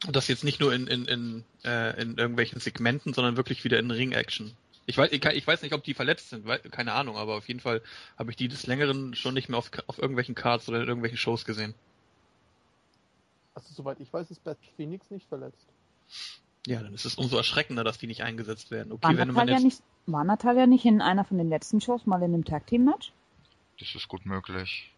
Und 0.06 0.16
das 0.16 0.28
jetzt 0.28 0.44
nicht 0.44 0.60
nur 0.60 0.74
in, 0.74 0.88
in, 0.88 1.06
in, 1.06 1.44
äh, 1.64 2.02
in 2.02 2.18
irgendwelchen 2.18 2.60
Segmenten, 2.60 3.14
sondern 3.14 3.38
wirklich 3.38 3.64
wieder 3.64 3.80
in 3.80 3.90
Ring-Action. 3.90 4.52
Ich 4.86 4.98
weiß, 4.98 5.12
ich, 5.14 5.24
ich 5.24 5.48
weiß 5.48 5.62
nicht, 5.62 5.74
ob 5.74 5.84
die 5.86 5.94
verletzt 5.94 6.30
sind, 6.30 6.46
weil, 6.46 6.60
keine 6.60 6.92
Ahnung, 6.92 7.16
aber 7.16 7.38
auf 7.38 7.48
jeden 7.48 7.62
Fall 7.62 7.82
habe 8.18 8.30
ich 8.30 8.36
die 8.36 8.50
des 8.50 8.68
Längeren 8.68 9.16
schon 9.16 9.34
nicht 9.34 9.48
mehr 9.48 9.58
auf, 9.58 9.72
auf 9.88 9.98
irgendwelchen 9.98 10.36
Cards 10.36 10.68
oder 10.68 10.82
in 10.82 10.88
irgendwelchen 10.88 11.18
Shows 11.18 11.46
gesehen. 11.46 11.74
Also 13.56 13.74
soweit 13.74 14.00
ich 14.00 14.12
weiß, 14.12 14.32
ist 14.32 14.44
Beth 14.44 14.58
Phoenix 14.76 15.10
nicht 15.12 15.28
verletzt. 15.28 15.68
Ja, 16.66 16.82
dann 16.82 16.94
ist 16.94 17.06
es 17.06 17.16
umso 17.16 17.38
erschreckender, 17.38 17.84
dass 17.84 17.98
die 17.98 18.08
nicht 18.08 18.24
eingesetzt 18.24 18.72
werden. 18.72 18.92
Okay, 18.94 19.04
War 19.04 19.10
wenn 19.18 19.28
man 19.28 19.36
Natalia, 19.36 19.54
jetzt, 19.56 19.64
nicht, 19.64 19.82
war 20.06 20.24
Natalia 20.24 20.66
nicht 20.66 20.86
in 20.86 21.02
einer 21.02 21.26
von 21.26 21.38
den 21.38 21.50
letzten 21.50 21.82
Shows 21.82 22.06
mal 22.06 22.18
in 22.24 22.34
einem 22.34 22.46
Tag 22.46 22.68
Team 22.68 22.86
Match? 22.86 23.12
Das 23.80 23.94
ist 23.96 24.08
gut 24.08 24.26
möglich. 24.26 24.90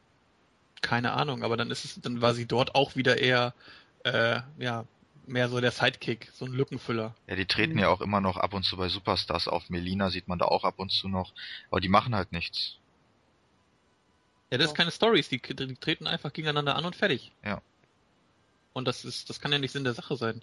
keine 0.81 1.13
Ahnung, 1.13 1.41
aber 1.43 1.57
dann 1.57 1.71
ist 1.71 1.83
es, 1.83 1.99
dann 1.99 2.21
war 2.21 2.35
sie 2.35 2.45
dort 2.45 2.75
auch 2.75 2.95
wieder 2.95 3.17
eher, 3.17 3.55
äh, 4.03 4.41
ja, 4.59 4.85
mehr 5.25 5.49
so 5.49 5.59
der 5.59 5.71
Sidekick, 5.71 6.29
so 6.35 6.45
ein 6.45 6.51
Lückenfüller. 6.53 7.15
Ja, 7.25 7.35
die 7.35 7.47
treten 7.47 7.73
Mhm. 7.73 7.79
ja 7.79 7.89
auch 7.89 8.01
immer 8.01 8.21
noch 8.21 8.37
ab 8.37 8.53
und 8.53 8.61
zu 8.63 8.77
bei 8.77 8.87
Superstars 8.87 9.47
auf. 9.47 9.71
Melina 9.71 10.11
sieht 10.11 10.27
man 10.27 10.37
da 10.37 10.45
auch 10.45 10.63
ab 10.63 10.75
und 10.77 10.91
zu 10.91 11.07
noch. 11.07 11.33
Aber 11.71 11.81
die 11.81 11.89
machen 11.89 12.13
halt 12.13 12.31
nichts. 12.31 12.77
Ja, 14.51 14.59
das 14.59 14.65
Ja. 14.67 14.71
ist 14.73 14.77
keine 14.77 14.91
Stories, 14.91 15.27
die, 15.29 15.39
die 15.41 15.75
treten 15.77 16.05
einfach 16.05 16.31
gegeneinander 16.31 16.75
an 16.75 16.85
und 16.85 16.95
fertig. 16.95 17.31
Ja. 17.43 17.61
Und 18.75 18.85
das 18.89 19.05
ist, 19.05 19.29
das 19.29 19.39
kann 19.39 19.53
ja 19.53 19.57
nicht 19.57 19.71
Sinn 19.71 19.85
der 19.85 19.93
Sache 19.93 20.17
sein. 20.17 20.41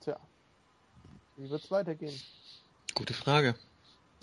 Tja. 0.00 0.20
Wie 1.38 1.48
wird's 1.48 1.70
weitergehen? 1.70 2.14
Gute 2.94 3.14
Frage. 3.14 3.54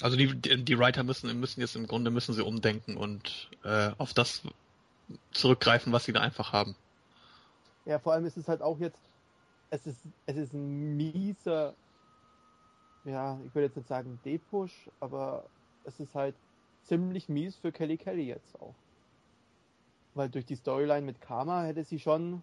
Also 0.03 0.15
die, 0.15 0.35
die, 0.35 0.63
die 0.63 0.77
Writer 0.77 1.03
müssen, 1.03 1.39
müssen 1.39 1.61
jetzt 1.61 1.75
im 1.75 1.87
Grunde 1.87 2.11
müssen 2.11 2.35
sie 2.35 2.45
umdenken 2.45 2.95
und 2.95 3.49
äh, 3.63 3.89
auf 3.97 4.13
das 4.13 4.43
zurückgreifen, 5.31 5.93
was 5.93 6.05
sie 6.05 6.13
da 6.13 6.21
einfach 6.21 6.53
haben. 6.53 6.75
Ja, 7.85 7.97
vor 7.97 8.13
allem 8.13 8.25
ist 8.25 8.37
es 8.37 8.47
halt 8.47 8.61
auch 8.61 8.77
jetzt, 8.77 8.99
es 9.71 9.87
ist, 9.87 9.97
es 10.27 10.37
ist 10.37 10.53
ein 10.53 10.95
mieser, 10.97 11.73
ja, 13.03 13.39
ich 13.47 13.55
würde 13.55 13.65
jetzt 13.65 13.77
nicht 13.77 13.89
sagen 13.89 14.19
Depush, 14.23 14.91
aber 14.99 15.43
es 15.85 15.99
ist 15.99 16.13
halt 16.13 16.35
ziemlich 16.83 17.29
mies 17.29 17.55
für 17.55 17.71
Kelly 17.71 17.97
Kelly 17.97 18.27
jetzt 18.27 18.61
auch. 18.61 18.75
Weil 20.13 20.29
durch 20.29 20.45
die 20.45 20.55
Storyline 20.55 21.01
mit 21.05 21.21
Karma 21.21 21.63
hätte 21.63 21.83
sie 21.83 21.99
schon. 21.99 22.41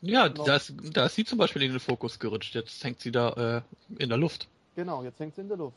Ja, 0.00 0.28
noch- 0.28 0.44
da 0.44 0.56
ist, 0.56 0.72
da 0.94 1.06
ist 1.06 1.14
sie 1.14 1.24
zum 1.24 1.38
Beispiel 1.38 1.62
in 1.62 1.70
den 1.72 1.80
Fokus 1.80 2.18
gerutscht. 2.18 2.54
Jetzt 2.54 2.82
hängt 2.82 3.00
sie 3.00 3.12
da 3.12 3.60
äh, 3.98 4.02
in 4.02 4.08
der 4.08 4.18
Luft. 4.18 4.48
Genau, 4.76 5.02
jetzt 5.02 5.20
hängt 5.20 5.34
sie 5.34 5.42
in 5.42 5.48
der 5.48 5.58
Luft. 5.58 5.76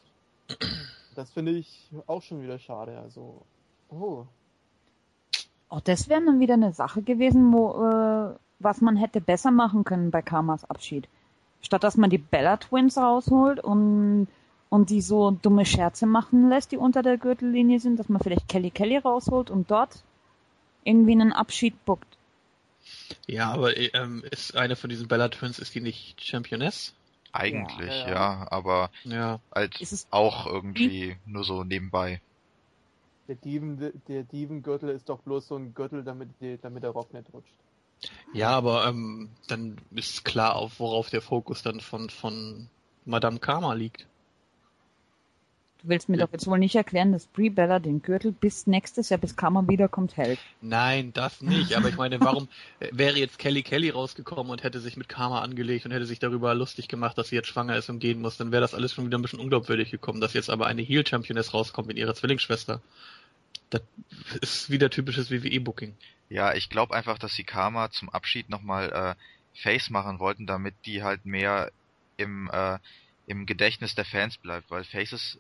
Das 1.16 1.30
finde 1.32 1.52
ich 1.52 1.90
auch 2.08 2.22
schon 2.22 2.42
wieder 2.42 2.58
schade. 2.60 2.98
Also, 3.00 3.42
oh, 3.90 4.26
Auch 5.70 5.82
das 5.82 6.08
wäre 6.10 6.24
dann 6.24 6.40
wieder 6.40 6.54
eine 6.54 6.72
Sache 6.74 7.02
gewesen, 7.02 7.52
wo, 7.52 7.72
äh, 7.86 8.36
was 8.60 8.80
man 8.82 8.96
hätte 8.96 9.20
besser 9.20 9.52
machen 9.52 9.84
können 9.84 10.12
bei 10.12 10.22
Karmas 10.22 10.64
Abschied. 10.70 11.08
Statt 11.62 11.84
dass 11.84 11.98
man 11.98 12.10
die 12.10 12.18
Bella 12.18 12.58
Twins 12.58 12.98
rausholt 12.98 13.62
und, 13.64 14.28
und 14.70 14.90
die 14.90 15.02
so 15.02 15.32
dumme 15.32 15.66
Scherze 15.66 16.06
machen 16.06 16.50
lässt, 16.50 16.72
die 16.72 16.78
unter 16.78 17.02
der 17.04 17.18
Gürtellinie 17.18 17.80
sind, 17.80 18.00
dass 18.00 18.10
man 18.10 18.22
vielleicht 18.22 18.48
Kelly 18.48 18.70
Kelly 18.72 18.98
rausholt 18.98 19.50
und 19.50 19.70
dort 19.72 20.04
irgendwie 20.86 21.14
einen 21.14 21.34
Abschied 21.34 21.86
bookt. 21.86 22.18
Ja, 23.28 23.52
aber 23.52 23.76
ähm, 23.78 24.24
ist 24.32 24.56
eine 24.56 24.76
von 24.76 24.90
diesen 24.90 25.08
Bella 25.08 25.30
Twins, 25.30 25.60
ist 25.60 25.76
die 25.76 25.82
nicht 25.82 26.22
Championess? 26.24 26.94
Eigentlich, 27.32 28.04
Ja, 28.04 28.10
ja, 28.10 28.10
ja. 28.10 28.48
aber 28.52 28.92
Ja. 29.04 29.40
halt 29.54 29.76
Ist 29.80 29.94
es 29.94 30.08
auch 30.12 30.46
irgendwie 30.48 31.18
nur 31.26 31.44
so 31.44 31.64
nebenbei. 31.64 32.22
der 33.28 33.36
Dieven, 33.36 33.78
der 34.08 34.24
Dieven-Gürtel 34.24 34.88
ist 34.90 35.10
doch 35.10 35.20
bloß 35.24 35.48
so 35.50 35.58
ein 35.58 35.74
Gürtel, 35.74 36.04
damit, 36.06 36.30
die, 36.40 36.58
damit 36.62 36.84
der 36.84 36.92
Rock 36.92 37.14
nicht 37.14 37.34
rutscht. 37.34 37.54
Ja, 38.34 38.50
aber 38.50 38.86
ähm, 38.88 39.30
dann 39.48 39.78
ist 39.92 40.26
klar, 40.26 40.56
auf 40.56 40.80
worauf 40.80 41.10
der 41.10 41.22
Fokus 41.22 41.62
dann 41.64 41.80
von, 41.80 42.10
von 42.10 42.68
Madame 43.06 43.40
Karma 43.40 43.74
liegt. 43.74 44.08
Du 45.84 45.90
willst 45.90 46.08
mir 46.08 46.18
Ja. 46.18 46.26
doch 46.26 46.32
jetzt 46.32 46.48
wohl 46.48 46.60
nicht 46.60 46.76
erklären, 46.76 47.12
dass 47.12 47.28
Brie 47.28 47.50
Bella 47.50 47.80
den 47.80 48.02
Gürtel 48.02 48.32
bis 48.32 48.68
nächstes 48.68 49.10
Jahr, 49.10 49.20
bis 49.20 49.36
Karma 49.36 49.68
wiederkommt, 49.68 50.16
hält. 50.16 50.40
Nein, 50.62 51.12
das 51.12 51.42
nicht. 51.42 51.76
Aber 51.76 51.90
ich 51.90 51.98
meine, 51.98 52.22
warum 52.22 52.48
äh, 52.80 52.88
wäre 52.94 53.18
jetzt 53.20 53.38
Kelly 53.38 53.64
Kelly 53.64 53.90
rausgekommen 53.90 54.50
und 54.50 54.64
hätte 54.64 54.80
sich 54.80 54.96
mit 54.96 55.10
Karma 55.10 55.42
angelegt 55.42 55.86
und 55.86 55.92
hätte 55.92 56.06
sich 56.06 56.20
darüber 56.20 56.56
lustig 56.56 56.88
gemacht, 56.88 57.18
dass 57.18 57.28
sie 57.30 57.36
jetzt 57.36 57.50
schwanger 57.50 57.76
ist 57.76 57.90
und 57.90 58.00
gehen 58.00 58.22
muss, 58.22 58.38
dann 58.38 58.54
wäre 58.54 58.62
das 58.62 58.74
alles 58.74 58.94
schon 58.94 59.06
wieder 59.06 59.18
ein 59.18 59.22
bisschen 59.22 59.40
unglaubwürdig 59.42 59.92
gekommen, 59.92 60.22
dass 60.22 60.34
jetzt 60.34 60.50
aber 60.50 60.68
eine 60.68 60.82
Heel 60.82 61.06
Championess 61.06 61.54
rauskommt 61.54 61.90
mit 61.90 61.98
ihrer 61.98 62.16
Zwillingsschwester. 62.16 62.82
Das 63.70 63.82
ist 64.42 64.70
wieder 64.70 64.90
typisches 64.90 65.32
WWE-Booking. 65.32 65.96
Ja, 66.30 66.54
ich 66.54 66.70
glaube 66.70 66.96
einfach, 66.96 67.18
dass 67.18 67.34
sie 67.34 67.44
Karma 67.44 67.92
zum 67.92 68.10
Abschied 68.10 68.50
nochmal 68.50 68.90
äh, 68.92 69.60
Face 69.62 69.90
machen 69.90 70.20
wollten, 70.20 70.46
damit 70.48 70.76
die 70.86 71.04
halt 71.04 71.26
mehr 71.26 71.72
im, 72.16 72.50
äh, 72.54 72.78
im 73.28 73.46
Gedächtnis 73.46 73.96
der 73.96 74.06
Fans 74.06 74.38
bleibt, 74.38 74.72
weil 74.72 74.84
Faces, 74.86 75.40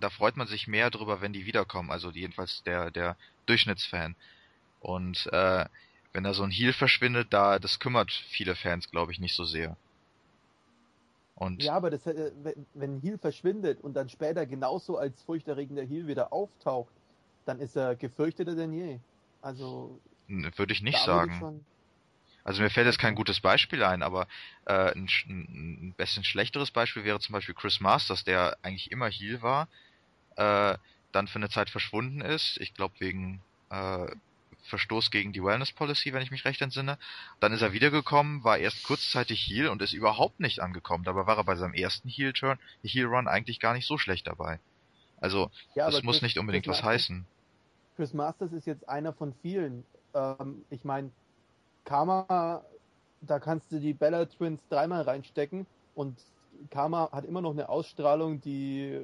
da 0.00 0.10
freut 0.10 0.36
man 0.36 0.46
sich 0.46 0.66
mehr 0.66 0.90
drüber, 0.90 1.20
wenn 1.20 1.32
die 1.32 1.46
wiederkommen, 1.46 1.90
also 1.90 2.10
jedenfalls 2.10 2.62
der, 2.64 2.90
der 2.90 3.16
Durchschnittsfan. 3.46 4.16
Und 4.80 5.28
äh, 5.32 5.66
wenn 6.12 6.24
da 6.24 6.34
so 6.34 6.42
ein 6.42 6.50
Heel 6.50 6.72
verschwindet, 6.72 7.32
da 7.32 7.58
das 7.58 7.78
kümmert 7.78 8.10
viele 8.10 8.56
Fans, 8.56 8.90
glaube 8.90 9.12
ich, 9.12 9.20
nicht 9.20 9.34
so 9.34 9.44
sehr. 9.44 9.76
Und 11.34 11.62
Ja, 11.62 11.74
aber 11.74 11.90
das, 11.90 12.06
äh, 12.06 12.32
wenn, 12.42 12.66
wenn 12.74 13.00
Heal 13.00 13.16
verschwindet 13.16 13.80
und 13.80 13.94
dann 13.94 14.08
später 14.08 14.44
genauso 14.44 14.98
als 14.98 15.22
furchterregender 15.22 15.82
Heal 15.82 16.06
wieder 16.06 16.32
auftaucht, 16.32 16.92
dann 17.46 17.60
ist 17.60 17.76
er 17.76 17.96
gefürchteter 17.96 18.54
denn 18.54 18.72
je. 18.72 18.98
Also, 19.40 19.98
würde 20.28 20.72
ich 20.72 20.82
nicht 20.82 20.98
sagen. 20.98 21.64
Also 22.44 22.62
mir 22.62 22.70
fällt 22.70 22.86
jetzt 22.86 22.98
kein 22.98 23.14
gutes 23.14 23.40
Beispiel 23.40 23.82
ein, 23.82 24.02
aber 24.02 24.26
äh, 24.64 24.92
ein, 24.92 25.08
ein 25.26 25.88
ein 25.88 25.94
bisschen 25.96 26.24
schlechteres 26.24 26.70
Beispiel 26.70 27.04
wäre 27.04 27.20
zum 27.20 27.34
Beispiel 27.34 27.54
Chris 27.54 27.80
Masters, 27.80 28.24
der 28.24 28.56
eigentlich 28.62 28.90
immer 28.90 29.08
Heel 29.08 29.42
war, 29.42 29.68
äh, 30.40 30.78
dann 31.12 31.26
für 31.28 31.36
eine 31.38 31.48
Zeit 31.50 31.70
verschwunden 31.70 32.20
ist. 32.20 32.56
Ich 32.60 32.74
glaube 32.74 32.94
wegen 32.98 33.40
äh, 33.70 34.06
Verstoß 34.64 35.10
gegen 35.10 35.32
die 35.32 35.42
Wellness 35.42 35.72
Policy, 35.72 36.12
wenn 36.12 36.22
ich 36.22 36.30
mich 36.30 36.44
recht 36.44 36.60
entsinne. 36.60 36.98
Dann 37.40 37.52
ist 37.52 37.62
er 37.62 37.72
wiedergekommen, 37.72 38.44
war 38.44 38.58
erst 38.58 38.84
kurzzeitig 38.84 39.40
Heel 39.40 39.68
und 39.68 39.82
ist 39.82 39.92
überhaupt 39.92 40.38
nicht 40.40 40.60
angekommen. 40.60 41.04
Dabei 41.04 41.26
war 41.26 41.36
er 41.36 41.44
bei 41.44 41.56
seinem 41.56 41.74
ersten 41.74 42.08
Heel 42.08 42.32
Turn, 42.32 42.58
Heel 42.82 43.06
Run 43.06 43.26
eigentlich 43.28 43.58
gar 43.60 43.74
nicht 43.74 43.86
so 43.86 43.98
schlecht 43.98 44.26
dabei. 44.26 44.60
Also 45.20 45.50
Ja, 45.74 45.90
das 45.90 46.02
muss 46.02 46.16
Chris- 46.16 46.22
nicht 46.22 46.38
unbedingt 46.38 46.64
Chris 46.64 46.78
was 46.78 46.82
Masters- 46.84 47.02
heißen. 47.02 47.26
Chris 47.96 48.14
Masters 48.14 48.52
ist 48.52 48.66
jetzt 48.66 48.88
einer 48.88 49.12
von 49.12 49.34
vielen. 49.42 49.84
Ähm, 50.14 50.64
ich 50.70 50.84
meine, 50.84 51.10
Karma, 51.84 52.62
da 53.22 53.38
kannst 53.38 53.70
du 53.72 53.80
die 53.80 53.92
Bella 53.92 54.24
Twins 54.26 54.60
dreimal 54.70 55.02
reinstecken 55.02 55.66
und 55.94 56.16
Karma 56.70 57.10
hat 57.12 57.24
immer 57.24 57.40
noch 57.40 57.50
eine 57.52 57.68
Ausstrahlung, 57.68 58.40
die 58.40 59.00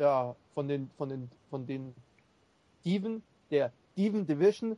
ja 0.00 0.34
von 0.54 0.66
den 0.66 0.90
von 0.96 1.08
den 1.08 1.30
von 1.50 1.66
den 1.66 1.94
Steven, 2.80 3.22
der 3.50 3.72
Steven 3.92 4.26
Division 4.26 4.76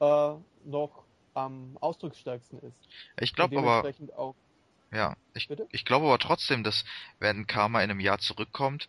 äh, 0.00 0.34
noch 0.64 1.04
am 1.34 1.76
ausdrucksstärksten 1.80 2.60
ist. 2.60 2.76
Ich 3.20 3.34
glaube 3.34 3.58
aber, 3.58 3.84
auch 4.16 4.34
Ja, 4.90 5.16
ich, 5.34 5.48
Bitte? 5.48 5.68
ich 5.70 5.84
glaube 5.84 6.06
aber 6.06 6.18
trotzdem, 6.18 6.64
dass 6.64 6.84
wenn 7.18 7.46
Karma 7.46 7.82
in 7.82 7.90
einem 7.90 8.00
Jahr 8.00 8.18
zurückkommt, 8.18 8.88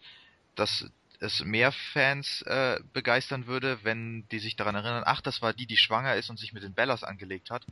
dass 0.55 0.89
es 1.19 1.43
mehr 1.43 1.71
Fans 1.71 2.41
äh, 2.43 2.79
begeistern 2.93 3.47
würde, 3.47 3.79
wenn 3.83 4.27
die 4.29 4.39
sich 4.39 4.55
daran 4.55 4.75
erinnern, 4.75 5.03
ach, 5.05 5.21
das 5.21 5.41
war 5.41 5.53
die, 5.53 5.65
die 5.65 5.77
schwanger 5.77 6.15
ist 6.15 6.29
und 6.29 6.39
sich 6.39 6.53
mit 6.53 6.63
den 6.63 6.73
Bellas 6.73 7.03
angelegt 7.03 7.49
hat, 7.49 7.65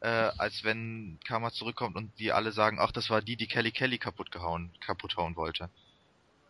äh, 0.00 0.06
als 0.06 0.62
wenn 0.64 1.18
Karma 1.26 1.50
zurückkommt 1.50 1.96
und 1.96 2.16
die 2.18 2.30
alle 2.30 2.52
sagen, 2.52 2.78
ach, 2.78 2.92
das 2.92 3.10
war 3.10 3.22
die, 3.22 3.36
die 3.36 3.48
Kelly 3.48 3.72
Kelly 3.72 3.98
kaputt 3.98 4.30
gehauen, 4.30 4.70
kaputt 4.80 5.16
hauen 5.16 5.34
wollte. 5.34 5.70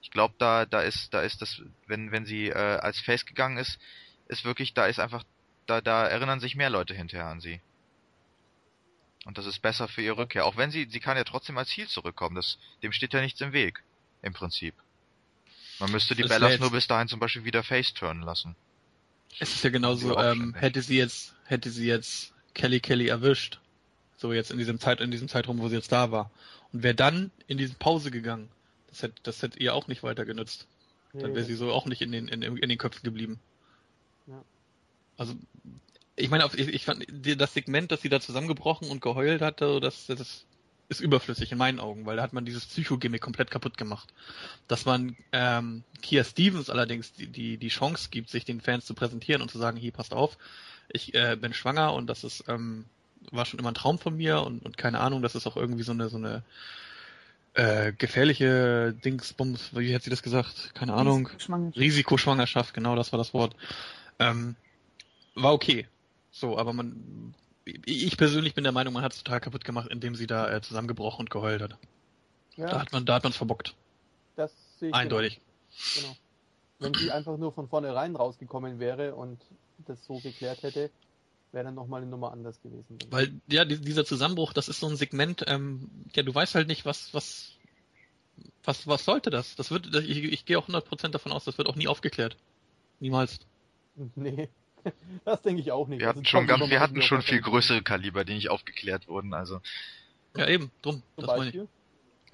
Ich 0.02 0.10
glaube, 0.10 0.34
da, 0.38 0.66
da 0.66 0.80
ist, 0.80 1.12
da 1.12 1.22
ist 1.22 1.42
das, 1.42 1.62
wenn, 1.86 2.10
wenn 2.12 2.24
sie 2.24 2.48
äh, 2.48 2.54
als 2.54 3.00
Face 3.00 3.26
gegangen 3.26 3.58
ist, 3.58 3.78
ist 4.28 4.44
wirklich, 4.44 4.74
da 4.74 4.86
ist 4.86 4.98
einfach, 4.98 5.24
da, 5.66 5.80
da 5.80 6.06
erinnern 6.06 6.40
sich 6.40 6.56
mehr 6.56 6.70
Leute 6.70 6.94
hinterher 6.94 7.26
an 7.26 7.40
sie. 7.40 7.60
Und 9.26 9.36
das 9.38 9.46
ist 9.46 9.60
besser 9.60 9.86
für 9.86 10.02
ihre 10.02 10.16
Rückkehr. 10.16 10.46
Auch 10.46 10.56
wenn 10.56 10.70
sie, 10.70 10.88
sie 10.90 11.00
kann 11.00 11.16
ja 11.16 11.24
trotzdem 11.24 11.58
als 11.58 11.68
Ziel 11.68 11.86
zurückkommen. 11.88 12.36
Das, 12.36 12.58
dem 12.82 12.92
steht 12.92 13.12
ja 13.12 13.20
nichts 13.20 13.40
im 13.40 13.52
Weg. 13.52 13.82
Im 14.22 14.32
Prinzip. 14.32 14.74
Man 15.78 15.92
müsste 15.92 16.14
die 16.14 16.22
Das 16.22 16.30
Bellas 16.30 16.58
nur 16.58 16.70
bis 16.70 16.86
dahin 16.86 17.08
zum 17.08 17.20
Beispiel 17.20 17.44
wieder 17.44 17.62
face 17.62 17.94
turnen 17.94 18.22
lassen. 18.22 18.56
Es 19.38 19.54
ist 19.54 19.64
ja 19.64 19.70
genauso, 19.70 20.18
ähm, 20.18 20.54
hätte 20.54 20.82
sie 20.82 20.98
jetzt, 20.98 21.34
hätte 21.44 21.70
sie 21.70 21.86
jetzt 21.86 22.34
Kelly 22.54 22.80
Kelly 22.80 23.08
erwischt, 23.08 23.60
so 24.16 24.32
jetzt 24.32 24.50
in 24.50 24.58
diesem 24.58 24.78
Zeit, 24.80 25.00
in 25.00 25.10
diesem 25.10 25.28
Zeitraum, 25.28 25.58
wo 25.58 25.68
sie 25.68 25.76
jetzt 25.76 25.92
da 25.92 26.10
war, 26.10 26.30
und 26.72 26.82
wäre 26.82 26.94
dann 26.94 27.30
in 27.46 27.56
diese 27.56 27.74
Pause 27.74 28.10
gegangen, 28.10 28.48
das 28.90 29.02
hätte, 29.02 29.14
das 29.22 29.42
hätte 29.42 29.58
ihr 29.58 29.74
auch 29.74 29.88
nicht 29.88 30.02
weiter 30.02 30.24
genützt. 30.24 30.66
Dann 31.12 31.34
wäre 31.34 31.44
sie 31.44 31.54
so 31.54 31.72
auch 31.72 31.86
nicht 31.86 32.02
in 32.02 32.12
den, 32.12 32.28
in, 32.28 32.42
in 32.42 32.68
den 32.68 32.78
Köpfen 32.78 33.02
geblieben. 33.02 33.40
Ja. 34.28 34.44
Also, 35.16 35.34
ich 36.14 36.30
meine, 36.30 36.48
ich, 36.54 36.68
ich 36.68 36.84
fand 36.84 37.04
das 37.10 37.54
Segment, 37.54 37.90
dass 37.90 38.02
sie 38.02 38.08
da 38.08 38.20
zusammengebrochen 38.20 38.88
und 38.88 39.00
geheult 39.00 39.42
hatte, 39.42 39.80
das, 39.80 40.06
das 40.06 40.44
ist 40.88 41.00
überflüssig 41.00 41.52
in 41.52 41.58
meinen 41.58 41.80
Augen, 41.80 42.06
weil 42.06 42.16
da 42.16 42.22
hat 42.22 42.32
man 42.32 42.44
dieses 42.44 42.66
Psycho-Gimmick 42.66 43.22
komplett 43.22 43.50
kaputt 43.50 43.76
gemacht. 43.76 44.12
Dass 44.68 44.84
man 44.84 45.16
ähm, 45.32 45.84
Kia 46.02 46.24
Stevens 46.24 46.70
allerdings 46.70 47.12
die, 47.12 47.26
die, 47.26 47.58
die 47.58 47.68
Chance 47.68 48.08
gibt, 48.10 48.28
sich 48.28 48.44
den 48.44 48.60
Fans 48.60 48.84
zu 48.84 48.94
präsentieren 48.94 49.40
und 49.40 49.50
zu 49.50 49.58
sagen, 49.58 49.76
hier, 49.76 49.92
passt 49.92 50.12
auf, 50.12 50.36
ich 50.88 51.14
äh, 51.14 51.36
bin 51.36 51.54
schwanger 51.54 51.94
und 51.94 52.08
das 52.08 52.24
ist, 52.24 52.44
ähm, 52.48 52.86
war 53.30 53.46
schon 53.46 53.60
immer 53.60 53.70
ein 53.70 53.74
Traum 53.74 53.98
von 53.98 54.16
mir 54.16 54.42
und, 54.42 54.64
und 54.64 54.76
keine 54.76 55.00
Ahnung, 55.00 55.22
das 55.22 55.34
ist 55.34 55.46
auch 55.46 55.56
irgendwie 55.56 55.84
so 55.84 55.92
eine, 55.92 56.08
so 56.08 56.16
eine 56.16 56.42
äh, 57.54 57.92
gefährliche 57.92 58.94
Dingsbums, 59.04 59.76
wie 59.76 59.94
hat 59.94 60.02
sie 60.02 60.10
das 60.10 60.22
gesagt? 60.22 60.74
Keine 60.74 60.94
Ahnung. 60.94 61.28
Schwanger. 61.38 61.74
Risikoschwangerschaft, 61.76 62.74
genau 62.74 62.94
das 62.96 63.12
war 63.12 63.18
das 63.18 63.34
Wort. 63.34 63.56
Ähm, 64.18 64.56
war 65.34 65.52
okay. 65.52 65.86
So, 66.30 66.58
aber 66.58 66.72
man, 66.72 67.34
ich 67.64 68.16
persönlich 68.16 68.54
bin 68.54 68.64
der 68.64 68.72
Meinung, 68.72 68.94
man 68.94 69.02
hat 69.02 69.12
es 69.12 69.22
total 69.22 69.40
kaputt 69.40 69.64
gemacht, 69.64 69.88
indem 69.90 70.14
sie 70.14 70.26
da 70.26 70.50
äh, 70.50 70.60
zusammengebrochen 70.60 71.24
und 71.24 71.30
geheult 71.30 71.62
hat. 71.62 71.76
Da 72.56 72.66
ja, 72.66 72.80
hat 72.80 72.92
man, 72.92 73.04
da 73.04 73.14
hat 73.14 73.24
man 73.24 73.32
verbockt. 73.32 73.74
das 74.36 74.52
sehe 74.78 74.90
ich 74.90 74.94
Eindeutig. 74.94 75.40
Genau. 75.94 76.06
genau. 76.08 76.16
Wenn 76.78 76.94
sie 76.94 77.10
einfach 77.10 77.36
nur 77.36 77.52
von 77.52 77.68
vornherein 77.68 78.16
rausgekommen 78.16 78.78
wäre 78.78 79.14
und 79.14 79.40
das 79.86 80.04
so 80.06 80.18
geklärt 80.18 80.62
hätte, 80.62 80.90
wäre 81.52 81.64
dann 81.64 81.74
nochmal 81.74 82.02
eine 82.02 82.10
Nummer 82.10 82.32
anders 82.32 82.60
gewesen. 82.62 82.98
Weil, 83.10 83.32
ja, 83.48 83.64
die- 83.64 83.80
dieser 83.80 84.04
Zusammenbruch, 84.04 84.52
das 84.52 84.68
ist 84.68 84.80
so 84.80 84.88
ein 84.88 84.96
Segment, 84.96 85.44
ähm, 85.48 85.90
ja, 86.14 86.22
du 86.22 86.34
weißt 86.34 86.54
halt 86.54 86.68
nicht, 86.68 86.84
was, 86.84 87.12
was, 87.14 87.52
was, 88.64 88.86
was 88.86 89.04
sollte 89.04 89.30
das? 89.30 89.56
Das 89.56 89.70
wird, 89.70 89.94
ich, 89.94 90.22
ich 90.24 90.44
gehe 90.44 90.58
auch 90.58 90.68
100% 90.68 91.08
davon 91.08 91.32
aus, 91.32 91.44
das 91.44 91.58
wird 91.58 91.68
auch 91.68 91.76
nie 91.76 91.88
aufgeklärt. 91.88 92.36
Niemals. 93.00 93.38
Nee, 94.14 94.48
das 95.26 95.42
denke 95.42 95.60
ich 95.60 95.72
auch 95.72 95.86
nicht. 95.86 96.00
Wir 96.00 96.08
hatten 96.08 96.24
schon 96.24 96.46
ganz, 96.46 96.70
wir 96.70 96.80
hatten 96.80 97.02
schon 97.02 97.20
viel 97.20 97.42
größere 97.42 97.82
Kaliber, 97.82 98.24
die 98.24 98.32
nicht 98.32 98.48
aufgeklärt 98.48 99.08
wurden. 99.08 99.34
Also 99.34 99.60
Ja, 100.34 100.48
eben, 100.48 100.70
drum. 100.80 101.02
Zum 101.16 101.26
Das 101.26 101.36
meine 101.36 101.50
ich. 101.50 101.56
Beispiel. 101.56 101.68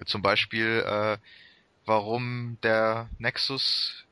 zum 0.06 0.22
Beispiel, 0.22 0.84
äh, 0.86 1.18
warum 1.86 2.58
der 2.62 3.08
Nexus 3.18 4.04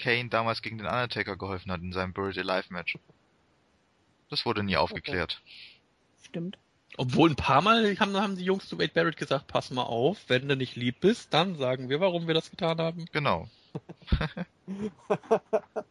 Kane 0.00 0.28
damals 0.30 0.62
gegen 0.62 0.78
den 0.78 0.86
Undertaker 0.88 1.36
geholfen 1.36 1.70
hat 1.70 1.80
in 1.80 1.92
seinem 1.92 2.12
Buried 2.12 2.38
Alive 2.38 2.72
Match. 2.72 2.98
Das 4.28 4.44
wurde 4.44 4.62
nie 4.62 4.76
aufgeklärt. 4.76 5.40
Stimmt. 6.22 6.58
Obwohl 6.96 7.30
ein 7.30 7.36
paar 7.36 7.62
Mal 7.62 7.98
haben, 7.98 8.16
haben 8.16 8.36
die 8.36 8.44
Jungs 8.44 8.68
zu 8.68 8.78
Wade 8.78 8.92
Barrett 8.94 9.16
gesagt, 9.16 9.46
pass 9.48 9.70
mal 9.70 9.82
auf, 9.82 10.18
wenn 10.28 10.48
du 10.48 10.56
nicht 10.56 10.76
lieb 10.76 11.00
bist, 11.00 11.34
dann 11.34 11.56
sagen 11.56 11.88
wir, 11.88 12.00
warum 12.00 12.26
wir 12.26 12.34
das 12.34 12.50
getan 12.50 12.78
haben. 12.78 13.06
Genau. 13.12 13.48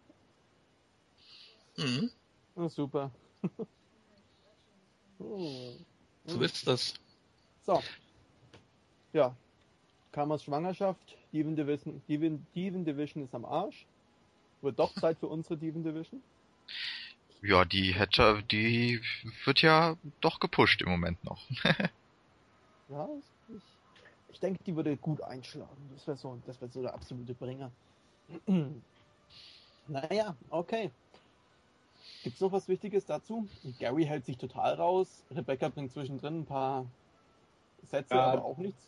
Mhm. 1.78 2.10
Oh, 2.56 2.70
super. 2.70 3.12
oh. 5.20 5.74
So 6.28 6.42
ist 6.42 6.66
das. 6.66 6.96
So. 7.68 7.84
Ja. 9.14 9.36
Kamas 10.12 10.44
Schwangerschaft, 10.44 11.18
Diven 11.32 11.56
Division, 11.56 12.02
Diven, 12.08 12.48
Diven 12.56 12.84
Division 12.84 13.24
ist 13.24 13.36
am 13.36 13.46
Arsch. 13.46 13.86
Wird 14.62 14.80
doch 14.80 14.92
Zeit 14.96 15.20
für 15.20 15.28
unsere 15.28 15.58
Diven 15.58 15.84
Division. 15.84 16.24
Ja, 17.42 17.64
die 17.66 17.94
hätte, 17.94 18.42
die 18.50 19.02
wird 19.44 19.62
ja 19.62 19.96
doch 20.22 20.40
gepusht 20.40 20.82
im 20.82 20.90
Moment 20.90 21.24
noch. 21.24 21.42
Ja, 22.88 23.10
ich, 23.50 23.56
ich 24.32 24.40
denke, 24.40 24.64
die 24.64 24.76
würde 24.76 24.96
gut 24.96 25.20
einschlagen. 25.24 25.90
Das 25.96 26.06
wäre 26.06 26.18
so, 26.18 26.38
das 26.46 26.62
wäre 26.62 26.70
so 26.70 26.84
der 26.84 26.94
absolute 26.94 27.34
Bringer. 27.34 27.72
naja, 29.88 30.36
okay. 30.52 30.92
Gibt's 32.24 32.40
noch 32.42 32.52
was 32.52 32.68
Wichtiges 32.68 33.06
dazu? 33.08 33.48
Gary 33.80 34.06
hält 34.06 34.26
sich 34.28 34.38
total 34.38 34.76
raus. 34.76 35.24
Rebecca 35.32 35.70
bringt 35.70 35.94
zwischendrin 35.94 36.42
ein 36.42 36.46
paar 36.46 36.86
Sätze, 37.90 38.14
Ja. 38.14 38.34
aber 38.34 38.46
auch 38.46 38.58
nichts. 38.58 38.88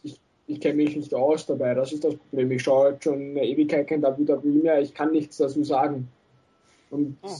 Ich 0.49 0.61
kenne 0.61 0.75
mich 0.75 0.95
nicht 0.95 1.13
aus 1.15 1.47
dabei, 1.47 1.73
das 1.73 1.91
ist 1.91 2.03
das 2.03 2.15
Problem. 2.15 2.51
Ich 2.51 2.61
schaue 2.61 2.91
jetzt 2.91 3.03
schon 3.03 3.15
eine 3.15 3.43
Ewigkeit 3.43 3.87
kein 3.87 4.03
WWE 4.03 4.39
mehr, 4.43 4.79
ich 4.79 4.93
kann 4.93 5.11
nichts 5.11 5.37
dazu 5.37 5.63
sagen. 5.63 6.07
Und 6.91 7.17
Oh. 7.23 7.35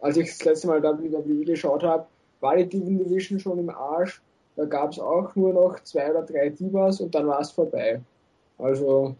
Als 0.00 0.16
ich 0.16 0.28
das 0.28 0.44
letzte 0.44 0.66
Mal 0.68 0.82
WWE 0.82 1.44
geschaut 1.44 1.82
habe, 1.82 2.06
war 2.40 2.56
die 2.56 2.66
Division 2.66 2.98
Division 2.98 3.40
schon 3.40 3.58
im 3.58 3.70
Arsch. 3.70 4.20
Da 4.56 4.64
gab 4.64 4.92
es 4.92 4.98
auch 4.98 5.34
nur 5.36 5.52
noch 5.52 5.80
zwei 5.80 6.10
oder 6.10 6.22
drei 6.22 6.48
Divas 6.50 7.00
und 7.00 7.14
dann 7.14 7.26
war 7.26 7.40
es 7.40 7.50
vorbei. 7.50 8.00
Also, 8.58 9.16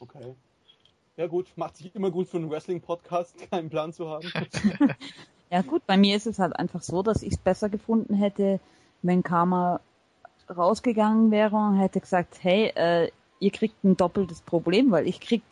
Okay. 0.00 0.34
Ja 1.16 1.26
gut, 1.26 1.52
macht 1.56 1.76
sich 1.76 1.94
immer 1.94 2.10
gut 2.10 2.28
für 2.28 2.38
einen 2.38 2.50
Wrestling-Podcast, 2.50 3.36
keinen 3.50 3.70
Plan 3.70 3.92
zu 3.92 4.08
haben. 4.08 4.32
Ja 5.52 5.62
gut, 5.62 5.84
bei 5.84 5.96
mir 5.96 6.16
ist 6.16 6.28
es 6.28 6.38
halt 6.38 6.54
einfach 6.54 6.80
so, 6.80 7.02
dass 7.02 7.24
ich 7.24 7.32
es 7.32 7.36
besser 7.36 7.68
gefunden 7.68 8.14
hätte, 8.14 8.60
wenn 9.02 9.24
Karma 9.24 9.80
rausgegangen 10.48 11.32
wäre 11.32 11.56
und 11.56 11.76
hätte 11.76 11.98
gesagt, 11.98 12.38
hey, 12.40 12.70
äh, 12.76 13.10
ihr 13.40 13.50
kriegt 13.50 13.82
ein 13.82 13.96
doppeltes 13.96 14.42
Problem, 14.42 14.92
weil 14.92 15.08
ich 15.08 15.20
krieg, 15.20 15.42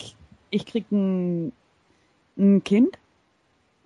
ich 0.50 0.66
krieg 0.66 0.84
ein, 0.92 1.50
ein 2.36 2.62
Kind 2.62 2.96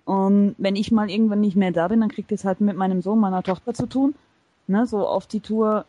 und 0.05 0.55
wenn 0.57 0.75
ich 0.75 0.91
mal 0.91 1.09
irgendwann 1.09 1.41
nicht 1.41 1.55
mehr 1.55 1.71
da 1.71 1.87
bin, 1.87 2.01
dann 2.01 2.09
kriegt 2.09 2.31
es 2.31 2.43
halt 2.45 2.61
mit 2.61 2.75
meinem 2.77 3.01
Sohn, 3.01 3.19
meiner 3.19 3.43
Tochter 3.43 3.73
zu 3.73 3.87
tun, 3.87 4.15
ne, 4.67 4.85
so 4.85 5.07
auf 5.07 5.27
die 5.27 5.39
Tour. 5.39 5.85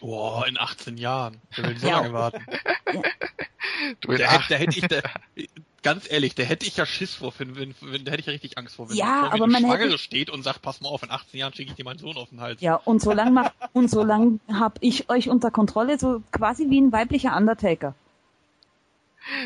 Boah, 0.00 0.46
in 0.46 0.58
18 0.58 0.98
Jahren. 0.98 1.36
Wer 1.54 1.68
will 1.68 1.78
so 1.78 1.86
Ja. 1.88 2.00
lange 2.00 2.12
warten? 2.12 2.44
Du 4.00 4.12
in 4.12 4.18
Da 4.18 4.30
hätte, 4.30 4.44
da 4.50 4.54
hätte 4.56 4.78
ich, 4.78 4.86
da, 4.86 5.00
ganz 5.82 6.10
ehrlich, 6.10 6.34
da 6.34 6.42
hätte 6.44 6.66
ich 6.66 6.76
ja 6.76 6.86
Schiss 6.86 7.14
vor, 7.14 7.32
wenn, 7.38 7.56
wenn, 7.56 7.74
wenn, 7.80 8.04
da 8.04 8.12
hätte 8.12 8.20
ich 8.20 8.26
ja 8.26 8.32
richtig 8.32 8.58
Angst 8.58 8.76
vor, 8.76 8.88
wenn 8.88 8.96
Ja, 8.96 9.06
vor 9.06 9.28
mir 9.28 9.32
aber 9.34 9.44
eine 9.44 9.52
man 9.52 9.62
Schwangere 9.62 9.86
hätte- 9.88 9.98
steht 9.98 10.30
und 10.30 10.42
sagt, 10.42 10.62
pass 10.62 10.80
mal 10.80 10.88
auf, 10.88 11.02
in 11.02 11.10
18 11.10 11.40
Jahren 11.40 11.52
schicke 11.54 11.70
ich 11.70 11.76
dir 11.76 11.84
meinen 11.84 11.98
Sohn 11.98 12.16
auf 12.16 12.28
den 12.30 12.40
Hals. 12.40 12.60
Ja, 12.60 12.76
und 12.76 13.00
so 13.02 13.12
lang 13.12 13.32
mach, 13.32 13.50
und 13.72 13.90
so 13.90 14.02
lang 14.02 14.40
hab 14.52 14.78
ich 14.80 15.08
euch 15.10 15.28
unter 15.28 15.50
Kontrolle, 15.50 15.98
so 15.98 16.22
quasi 16.32 16.68
wie 16.70 16.80
ein 16.80 16.92
weiblicher 16.92 17.36
Undertaker. 17.36 17.94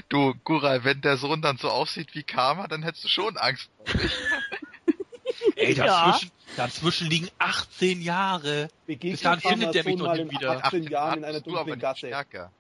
Du, 0.09 0.35
Gural, 0.45 0.85
wenn 0.85 1.01
der 1.01 1.17
Sohn 1.17 1.43
dann 1.43 1.57
so 1.59 1.69
aussieht 1.71 2.15
wie 2.15 2.23
Karma, 2.23 2.67
dann 2.69 2.83
hättest 2.83 3.05
du 3.05 3.09
schon 3.09 3.37
Angst. 3.37 3.71
Ey, 5.57 5.75
Ja. 5.75 5.85
dazwischen, 6.07 6.31
dazwischen 6.57 7.07
liegen 7.09 7.29
18 7.39 8.01
Jahre. 8.03 8.69
Begegnet 8.87 9.13
Bis 9.15 9.23
dahin 9.23 9.41
findet 9.41 9.75
der 9.75 9.85
mich 9.85 9.97
doch 9.97 10.15
in 10.15 10.31
wieder. 10.31 10.65
18 10.65 10.83
Jahren 10.85 11.19
in 11.19 11.25
einer 11.25 11.41
dunklen 11.41 11.67
nicht 11.67 11.81
Gasse. 11.81 11.99
Stärker. 12.09 12.51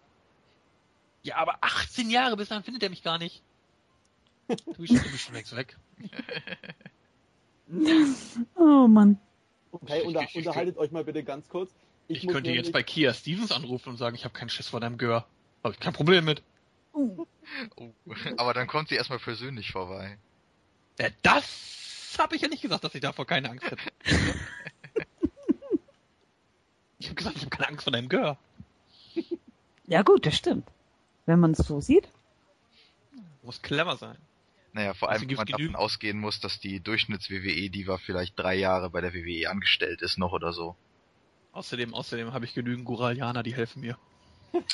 Ja, 1.22 1.36
aber 1.36 1.58
18 1.60 2.08
Jahre, 2.10 2.36
bis 2.36 2.48
dahin 2.48 2.64
findet 2.64 2.82
er 2.82 2.90
mich 2.90 3.02
gar 3.02 3.18
nicht. 3.18 3.42
Du 4.48 4.56
bist, 4.78 4.92
du 4.92 5.10
bist 5.10 5.20
schon 5.24 5.34
längst 5.34 5.54
weg. 5.56 5.76
Oh 8.56 8.86
Mann. 8.88 9.18
Okay, 9.72 10.02
unter, 10.02 10.22
Ich- 10.22 10.30
ich- 10.30 10.36
unterhaltet 10.38 10.76
euch 10.76 10.90
mal 10.90 11.04
bitte 11.04 11.22
ganz 11.22 11.48
kurz. 11.48 11.70
Ich, 12.08 12.24
muss 12.24 12.34
könnte 12.34 12.50
jetzt 12.50 12.72
bei 12.72 12.82
Kia 12.82 13.14
Stevens 13.14 13.52
anrufen 13.52 13.90
und 13.90 13.96
sagen, 13.96 14.16
ich 14.16 14.24
habe 14.24 14.34
keinen 14.34 14.48
Schiss 14.48 14.66
vor 14.68 14.80
deinem 14.80 14.98
Gehör. 14.98 15.26
Habe 15.62 15.74
ich 15.74 15.80
kein 15.80 15.92
Problem 15.92 16.24
mit. 16.24 16.42
Oh. 16.92 17.26
Aber 18.36 18.54
dann 18.54 18.66
kommt 18.66 18.88
sie 18.88 18.94
erstmal 18.96 19.18
persönlich 19.18 19.70
vorbei. 19.72 20.18
Ja, 20.98 21.08
das 21.22 22.16
habe 22.18 22.36
ich 22.36 22.42
ja 22.42 22.48
nicht 22.48 22.62
gesagt, 22.62 22.84
dass 22.84 22.94
ich 22.94 23.00
davor 23.00 23.26
keine 23.26 23.50
Angst 23.50 23.70
hätte. 23.70 23.82
ich 26.98 27.06
habe 27.06 27.14
gesagt, 27.14 27.36
ich 27.36 27.42
habe 27.42 27.50
keine 27.56 27.68
Angst 27.68 27.84
vor 27.84 27.92
deinem 27.92 28.08
Gehör. 28.08 28.36
Ja 29.86 30.02
gut, 30.02 30.26
das 30.26 30.36
stimmt. 30.36 30.68
Wenn 31.26 31.40
man 31.40 31.52
es 31.52 31.58
so 31.58 31.80
sieht. 31.80 32.08
Muss 33.42 33.62
clever 33.62 33.96
sein. 33.96 34.16
Naja, 34.72 34.94
vor 34.94 35.08
Also 35.08 35.22
allem, 35.22 35.30
wenn 35.30 35.36
man 35.36 35.46
davon 35.46 35.58
genügend- 35.58 35.76
ausgehen 35.78 36.18
muss, 36.18 36.38
dass 36.40 36.60
die 36.60 36.80
Durchschnitts-WWE-Diva 36.80 37.98
vielleicht 37.98 38.38
drei 38.38 38.54
Jahre 38.54 38.90
bei 38.90 39.00
der 39.00 39.14
WWE 39.14 39.48
angestellt 39.50 40.02
ist 40.02 40.18
noch 40.18 40.32
oder 40.32 40.52
so. 40.52 40.76
Außerdem, 41.52 41.94
außerdem 41.94 42.32
habe 42.32 42.44
ich 42.44 42.54
genügend 42.54 42.84
Guralianer, 42.84 43.42
die 43.42 43.54
helfen 43.54 43.80
mir. 43.80 43.98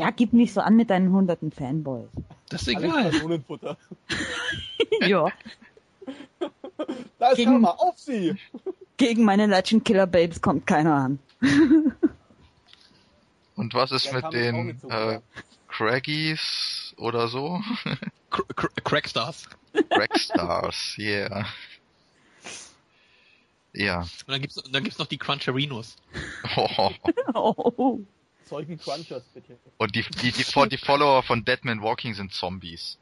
Ja, 0.00 0.08
gib 0.10 0.32
nicht 0.32 0.54
so 0.54 0.62
an 0.62 0.76
mit 0.76 0.88
deinen 0.88 1.12
hunderten 1.12 1.52
Fanboys. 1.52 2.08
Das 2.48 2.62
ist 2.62 2.68
egal. 2.68 3.10
Kanonenfutter. 3.10 3.76
ja. 5.02 5.30
Da 7.18 7.28
ist 7.28 7.36
Gegen- 7.36 7.50
Karma, 7.50 7.72
auf 7.72 7.98
sie! 7.98 8.34
Gegen 8.96 9.24
meine 9.24 9.44
Legend 9.44 9.84
Killer 9.84 10.06
Babes 10.06 10.40
kommt 10.40 10.66
keiner 10.66 10.94
an. 10.94 11.18
Und 13.56 13.74
was 13.74 13.92
ist 13.92 14.06
Der 14.06 14.14
mit 14.14 14.32
den 14.32 14.78
so 14.78 14.88
äh. 14.88 15.20
Craggies 15.68 16.94
oder 16.96 17.28
so? 17.28 17.60
Cr 18.30 18.44
Cr 18.56 18.68
Crackstars. 18.82 19.50
Crackstars, 19.90 20.96
yeah. 20.96 21.44
Ja. 23.74 24.00
Und 24.00 24.28
dann 24.28 24.40
gibt's, 24.40 24.54
dann 24.72 24.82
gibt's 24.82 24.98
noch 24.98 25.08
die 25.08 25.18
Cruncherinos. 25.18 25.96
Oh. 26.56 26.90
Oh. 27.34 28.00
Zeugen 28.50 28.78
Crunchers, 28.78 29.22
bitte. 29.32 29.56
Und 29.78 29.94
die, 29.94 30.02
die, 30.02 30.32
die, 30.32 30.68
die 30.68 30.76
Follower 30.76 31.22
von 31.22 31.44
Deadman 31.44 31.80
Walking 31.82 32.14
sind 32.14 32.32
Zombies. 32.32 32.98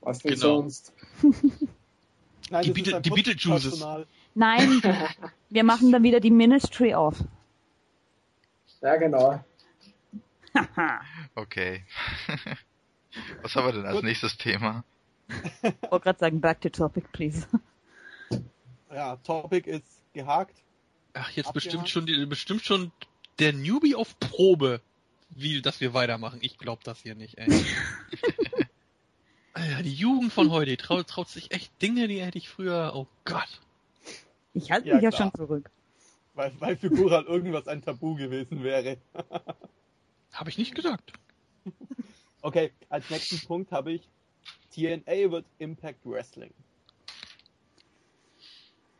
was 0.00 0.20
denn 0.20 0.34
Genau. 0.34 0.40
sonst? 0.62 0.92
Nein, 2.50 2.62
Die 2.64 2.72
Beetle- 2.72 3.00
die 3.00 3.10
Beetlejuices. 3.10 3.84
Nein, 4.34 4.80
wir 5.50 5.64
machen 5.64 5.90
dann 5.92 6.02
wieder 6.04 6.20
die 6.20 6.30
Ministry 6.30 6.94
auf. 6.94 7.16
Ja, 8.80 8.96
genau. 8.96 9.44
Okay. 11.34 11.84
Was 13.42 13.54
haben 13.54 13.66
wir 13.66 13.72
denn 13.72 13.86
als 13.86 13.96
Gut. 13.96 14.04
nächstes 14.04 14.36
Thema? 14.36 14.84
Ich 15.28 15.90
wollte 15.90 16.04
gerade 16.04 16.18
sagen, 16.18 16.40
back 16.40 16.60
to 16.60 16.68
topic, 16.70 17.06
please. 17.12 17.46
Ja, 18.92 19.16
Topic 19.16 19.68
ist 19.70 19.84
gehakt. 20.12 20.56
Ach, 21.14 21.28
jetzt 21.30 21.48
Abgehakt. 21.48 21.54
bestimmt 21.54 21.88
schon, 21.88 22.06
die, 22.06 22.26
bestimmt 22.26 22.64
schon 22.64 22.90
der 23.40 23.52
Newbie 23.52 23.94
auf 23.94 24.18
Probe, 24.20 24.80
wie, 25.30 25.62
dass 25.62 25.80
wir 25.80 25.94
weitermachen. 25.94 26.38
Ich 26.42 26.58
glaub 26.58 26.84
das 26.84 27.00
hier 27.00 27.14
nicht, 27.14 27.38
ey. 27.38 27.48
ja, 29.56 29.82
die 29.82 29.94
Jugend 29.94 30.32
von 30.32 30.50
heute 30.50 30.70
die 30.70 30.76
traut, 30.76 31.08
traut 31.08 31.28
sich 31.28 31.50
echt 31.52 31.70
Dinge, 31.82 32.08
die 32.08 32.20
hätte 32.22 32.38
ich 32.38 32.48
früher, 32.48 32.92
oh 32.94 33.06
Gott. 33.24 33.60
Ich 34.52 34.70
halte 34.70 34.88
Ja, 34.88 34.94
mich 34.96 35.04
ja 35.04 35.10
klar. 35.10 35.30
schon 35.32 35.34
zurück. 35.34 35.70
Weil, 36.34 36.52
weil 36.60 36.76
für 36.76 36.90
Gural 36.90 37.24
irgendwas 37.24 37.66
ein 37.68 37.82
Tabu 37.82 38.14
gewesen 38.14 38.62
wäre. 38.62 38.98
Habe 40.32 40.50
ich 40.50 40.58
nicht 40.58 40.74
gesagt. 40.74 41.12
Okay, 42.42 42.72
als 42.88 43.10
nächsten 43.10 43.40
Punkt 43.46 43.70
habe 43.72 43.92
ich 43.92 44.08
TNA 44.74 45.30
wird 45.30 45.44
Impact 45.58 45.98
Wrestling. 46.04 46.52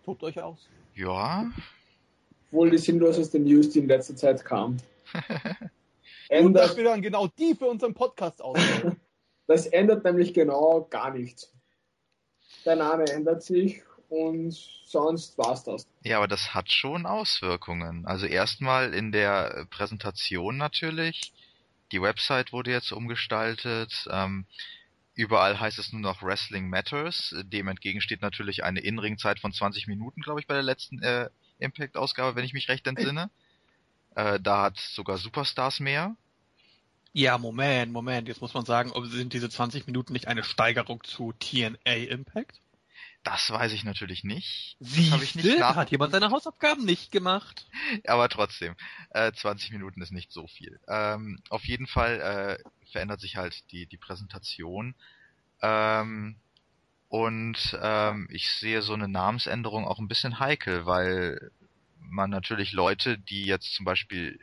Tobt 0.05 0.23
euch 0.25 0.41
aus. 0.43 0.69
Ja, 0.95 1.51
Wohl 2.51 2.71
die 2.71 2.79
sinnloseste 2.79 3.39
News, 3.39 3.71
die 3.71 3.81
in 3.81 3.89
letzter 3.89 4.17
Zeit 4.17 4.45
kam. 4.45 4.79
Gut, 6.29 6.55
dass 6.57 6.77
wir 6.77 6.85
dann 6.85 7.03
genau 7.03 7.29
die 7.39 7.55
für 7.55 7.67
unseren 7.67 7.95
Podcast 7.95 8.43
auswählen. 8.43 8.97
das 9.47 9.67
ändert 9.67 10.05
nämlich 10.05 10.35
genau 10.35 10.87
gar 10.91 11.13
nichts. 11.13 11.53
Der 12.65 12.77
Name 12.77 13.05
ändert 13.05 13.43
sich 13.43 13.83
und 14.09 14.53
sonst 14.85 15.39
war's 15.39 15.65
das. 15.65 15.87
ja, 16.03 16.19
aber 16.19 16.29
das 16.29 16.53
hat 16.53 16.71
schon 16.71 17.07
Auswirkungen. 17.07 18.07
Also 18.07 18.27
erstmal 18.27 18.93
in 18.93 19.13
der 19.13 19.67
Präsentation 19.71 20.57
natürlich. 20.57 21.33
Die 21.93 22.03
Website 22.03 22.53
wurde 22.53 22.71
jetzt 22.73 22.93
umgestaltet. 22.93 24.07
Ähm, 24.11 24.47
überall 25.15 25.59
heißt 25.59 25.79
es 25.79 25.93
nur 25.93 26.01
noch 26.01 26.23
Wrestling 26.23 26.69
Matters. 26.69 27.35
Dem 27.45 27.69
entgegen 27.69 28.01
steht 28.01 28.23
natürlich 28.23 28.65
eine 28.65 28.81
In-Ring-Zeit 28.81 29.41
von 29.41 29.53
20 29.53 29.87
Minuten, 29.87 30.23
glaube 30.23 30.41
ich, 30.41 30.47
bei 30.47 30.55
der 30.55 30.63
letzten 30.63 31.03
äh, 31.03 31.31
Impact-Ausgabe, 31.61 32.37
wenn 32.37 32.45
ich 32.45 32.53
mich 32.53 32.69
recht 32.69 32.87
entsinne. 32.87 33.31
Äh, 34.15 34.41
da 34.41 34.63
hat 34.63 34.79
sogar 34.79 35.19
Superstars 35.19 35.81
mehr. 35.81 36.17
Ja, 37.13 37.39
Moment, 37.39 37.93
Moment. 37.93 38.29
Jetzt 38.29 38.41
muss 38.41 38.55
man 38.55 38.65
sagen, 38.65 38.93
ob 38.93 39.07
sind 39.07 39.33
diese 39.33 39.49
20 39.51 39.87
Minuten 39.87 40.13
nicht 40.13 40.29
eine 40.29 40.45
Steigerung 40.45 41.03
zu 41.05 41.33
TNA 41.33 41.95
Impact? 42.09 42.61
Das 43.23 43.51
weiß 43.51 43.73
ich 43.73 43.85
natürlich 43.85 44.25
nicht. 44.25 44.77
Siehste, 44.81 45.15
hab 45.15 45.23
ich 45.23 45.35
nicht 45.35 45.49
da 45.49 45.71
nach- 45.71 45.77
hat 45.77 45.91
jemand 45.91 46.13
seine 46.13 46.31
Hausaufgaben 46.31 46.85
nicht 46.85 47.13
gemacht. 47.13 47.67
Aber 48.07 48.29
trotzdem, 48.29 48.77
äh, 49.11 49.33
20 49.33 49.73
Minuten 49.73 50.01
ist 50.01 50.11
nicht 50.13 50.33
so 50.33 50.47
viel. 50.47 50.81
Ähm, 50.89 51.39
auf 51.51 51.65
jeden 51.65 51.87
Fall 51.87 52.21
äh, 52.63 52.89
verändert 52.91 53.21
sich 53.21 53.37
halt 53.37 53.71
die, 53.73 53.87
die 53.87 53.99
Präsentation. 53.99 54.95
Ähm, 55.61 56.37
und 57.11 57.77
ähm, 57.83 58.29
ich 58.31 58.53
sehe 58.53 58.83
so 58.83 58.95
eine 58.95 59.09
Namensänderung 59.09 59.85
auch 59.85 59.99
ein 59.99 60.07
bisschen 60.07 60.39
heikel, 60.39 60.87
weil 60.87 61.51
man 61.99 62.31
natürlich 62.31 62.71
Leute, 62.71 63.19
die 63.19 63.47
jetzt 63.47 63.75
zum 63.75 63.85
Beispiel 63.85 64.39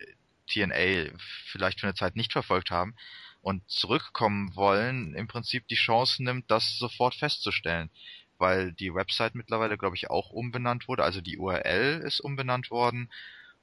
TNA 0.47 1.17
vielleicht 1.45 1.79
für 1.79 1.87
eine 1.87 1.95
Zeit 1.95 2.17
nicht 2.17 2.33
verfolgt 2.33 2.69
haben 2.69 2.93
und 3.41 3.63
zurückkommen 3.69 4.53
wollen, 4.57 5.15
im 5.15 5.29
Prinzip 5.29 5.65
die 5.69 5.75
Chance 5.75 6.21
nimmt, 6.21 6.51
das 6.51 6.77
sofort 6.77 7.15
festzustellen. 7.15 7.89
Weil 8.37 8.73
die 8.73 8.93
Website 8.93 9.33
mittlerweile, 9.33 9.77
glaube 9.77 9.95
ich, 9.95 10.09
auch 10.09 10.31
umbenannt 10.31 10.89
wurde. 10.89 11.05
Also 11.05 11.21
die 11.21 11.37
URL 11.37 12.01
ist 12.05 12.19
umbenannt 12.19 12.69
worden. 12.69 13.09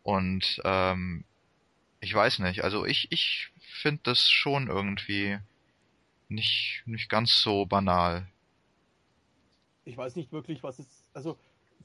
Und 0.03 0.63
ähm, 0.65 1.27
ich 2.01 2.15
weiß 2.15 2.39
nicht, 2.39 2.65
also 2.65 2.87
ich, 2.87 3.13
ich 3.13 3.51
finde 3.83 4.01
das 4.05 4.31
schon 4.31 4.69
irgendwie 4.69 5.39
nicht, 6.29 6.83
nicht 6.87 7.11
ganz 7.11 7.43
so 7.43 7.67
banal. 7.67 8.29
Ich 9.85 9.97
weiß 9.97 10.16
nicht 10.16 10.32
wirklich, 10.32 10.62
was 10.62 10.78
es. 10.78 11.11
Also 11.12 11.37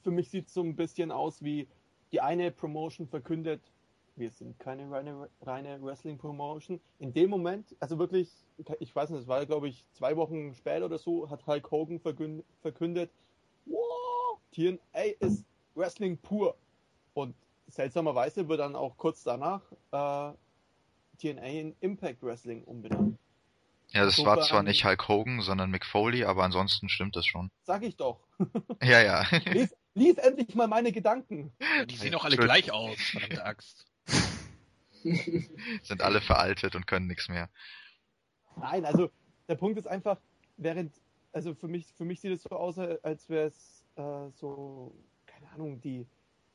für 0.02 0.10
mich 0.10 0.30
sieht 0.30 0.46
es 0.46 0.54
so 0.54 0.62
ein 0.62 0.76
bisschen 0.76 1.10
aus 1.10 1.42
wie 1.42 1.68
die 2.12 2.20
eine 2.20 2.50
Promotion 2.50 3.06
verkündet, 3.06 3.60
wir 4.16 4.30
sind 4.30 4.58
keine 4.58 4.90
reine, 4.90 5.28
reine 5.42 5.82
Wrestling-Promotion. 5.82 6.80
In 6.98 7.12
dem 7.12 7.30
Moment, 7.30 7.74
also 7.78 7.98
wirklich, 7.98 8.30
ich 8.80 8.94
weiß 8.94 9.10
nicht, 9.10 9.20
es 9.22 9.28
war 9.28 9.46
glaube 9.46 9.68
ich 9.68 9.84
zwei 9.92 10.16
Wochen 10.16 10.54
später 10.54 10.86
oder 10.86 10.98
so, 10.98 11.30
hat 11.30 11.46
Hulk 11.46 11.70
Hogan 11.70 12.00
verkündet, 12.00 12.44
verkündet 12.60 13.10
TNA 14.52 15.02
ist 15.20 15.44
Wrestling 15.74 16.18
pur. 16.18 16.56
Und 17.14 17.34
seltsamerweise 17.68 18.48
wird 18.48 18.60
dann 18.60 18.76
auch 18.76 18.96
kurz 18.96 19.22
danach 19.22 19.62
äh, 19.92 20.32
TNA 21.18 21.46
in 21.46 21.76
Impact 21.80 22.22
Wrestling 22.22 22.64
umbenannt. 22.64 23.19
Ja, 23.92 24.04
das 24.04 24.18
war 24.18 24.36
war 24.36 24.42
zwar 24.42 24.62
nicht 24.62 24.84
Hulk 24.84 25.08
Hogan, 25.08 25.40
sondern 25.40 25.70
Mick 25.70 25.84
Foley, 25.84 26.24
aber 26.24 26.44
ansonsten 26.44 26.88
stimmt 26.88 27.16
das 27.16 27.26
schon. 27.26 27.50
Sag 27.62 27.82
ich 27.82 27.96
doch. 27.96 28.20
Ja, 28.82 29.02
ja. 29.02 29.26
Lies, 29.46 29.76
lies 29.94 30.16
endlich 30.16 30.54
mal 30.54 30.66
meine 30.66 30.92
Gedanken. 30.92 31.52
Die 31.86 31.96
sehen 31.96 32.12
doch 32.12 32.24
alle 32.24 32.36
gleich 32.36 32.72
aus, 32.72 32.96
verdammte 32.98 33.44
Axt. 33.44 33.86
Sind 35.82 36.02
alle 36.02 36.20
veraltet 36.20 36.74
und 36.74 36.86
können 36.86 37.06
nichts 37.06 37.28
mehr. 37.28 37.50
Nein, 38.56 38.84
also 38.84 39.10
der 39.48 39.56
Punkt 39.56 39.78
ist 39.78 39.86
einfach, 39.86 40.18
während, 40.56 40.94
also 41.32 41.54
für 41.54 41.68
mich, 41.68 41.92
für 41.94 42.04
mich 42.04 42.20
sieht 42.20 42.32
es 42.32 42.42
so 42.42 42.50
aus, 42.50 42.78
als 42.78 43.28
wäre 43.28 43.48
es 43.48 43.84
äh, 43.96 44.30
so, 44.32 44.94
keine 45.26 45.50
Ahnung, 45.50 45.80
die, 45.80 46.06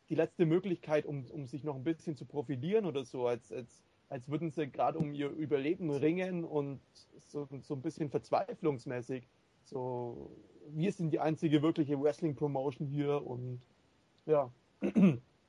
die 0.10 0.16
letzte 0.16 0.46
Möglichkeit, 0.46 1.06
um, 1.06 1.26
um 1.32 1.48
sich 1.48 1.64
noch 1.64 1.76
ein 1.76 1.84
bisschen 1.84 2.16
zu 2.16 2.26
profilieren 2.26 2.86
oder 2.86 3.06
so, 3.06 3.28
als, 3.28 3.52
als, 3.52 3.84
als 4.10 4.28
würden 4.30 4.52
sie 4.52 4.68
gerade 4.68 4.98
um 4.98 5.14
ihr 5.14 5.30
Überleben 5.30 5.90
ringen 5.92 6.44
und 6.44 6.80
so, 7.28 7.48
so 7.62 7.74
ein 7.74 7.82
bisschen 7.82 8.10
verzweiflungsmäßig. 8.10 9.28
So, 9.64 10.32
wir 10.70 10.92
sind 10.92 11.12
die 11.12 11.20
einzige 11.20 11.62
wirkliche 11.62 12.00
Wrestling-Promotion 12.00 12.88
hier 12.88 13.26
und 13.26 13.62
ja. 14.26 14.52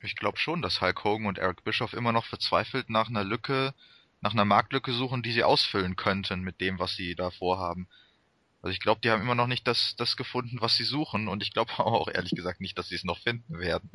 Ich 0.00 0.16
glaube 0.16 0.38
schon, 0.38 0.62
dass 0.62 0.80
Hulk 0.80 1.04
Hogan 1.04 1.26
und 1.26 1.38
Eric 1.38 1.64
Bischoff 1.64 1.92
immer 1.92 2.12
noch 2.12 2.26
verzweifelt 2.26 2.90
nach 2.90 3.08
einer 3.08 3.24
Lücke, 3.24 3.74
nach 4.20 4.32
einer 4.32 4.44
Marktlücke 4.44 4.92
suchen, 4.92 5.22
die 5.22 5.32
sie 5.32 5.44
ausfüllen 5.44 5.96
könnten 5.96 6.40
mit 6.40 6.60
dem, 6.60 6.78
was 6.78 6.96
sie 6.96 7.14
da 7.14 7.30
vorhaben. 7.30 7.88
Also 8.62 8.72
ich 8.72 8.80
glaube, 8.80 9.00
die 9.02 9.10
haben 9.10 9.22
immer 9.22 9.34
noch 9.34 9.46
nicht 9.46 9.66
das, 9.66 9.94
das 9.96 10.16
gefunden, 10.16 10.60
was 10.60 10.76
sie 10.76 10.84
suchen 10.84 11.28
und 11.28 11.42
ich 11.42 11.52
glaube 11.52 11.72
auch 11.78 12.08
ehrlich 12.08 12.32
gesagt 12.32 12.60
nicht, 12.60 12.76
dass 12.78 12.88
sie 12.88 12.96
es 12.96 13.04
noch 13.04 13.18
finden 13.18 13.58
werden. 13.58 13.90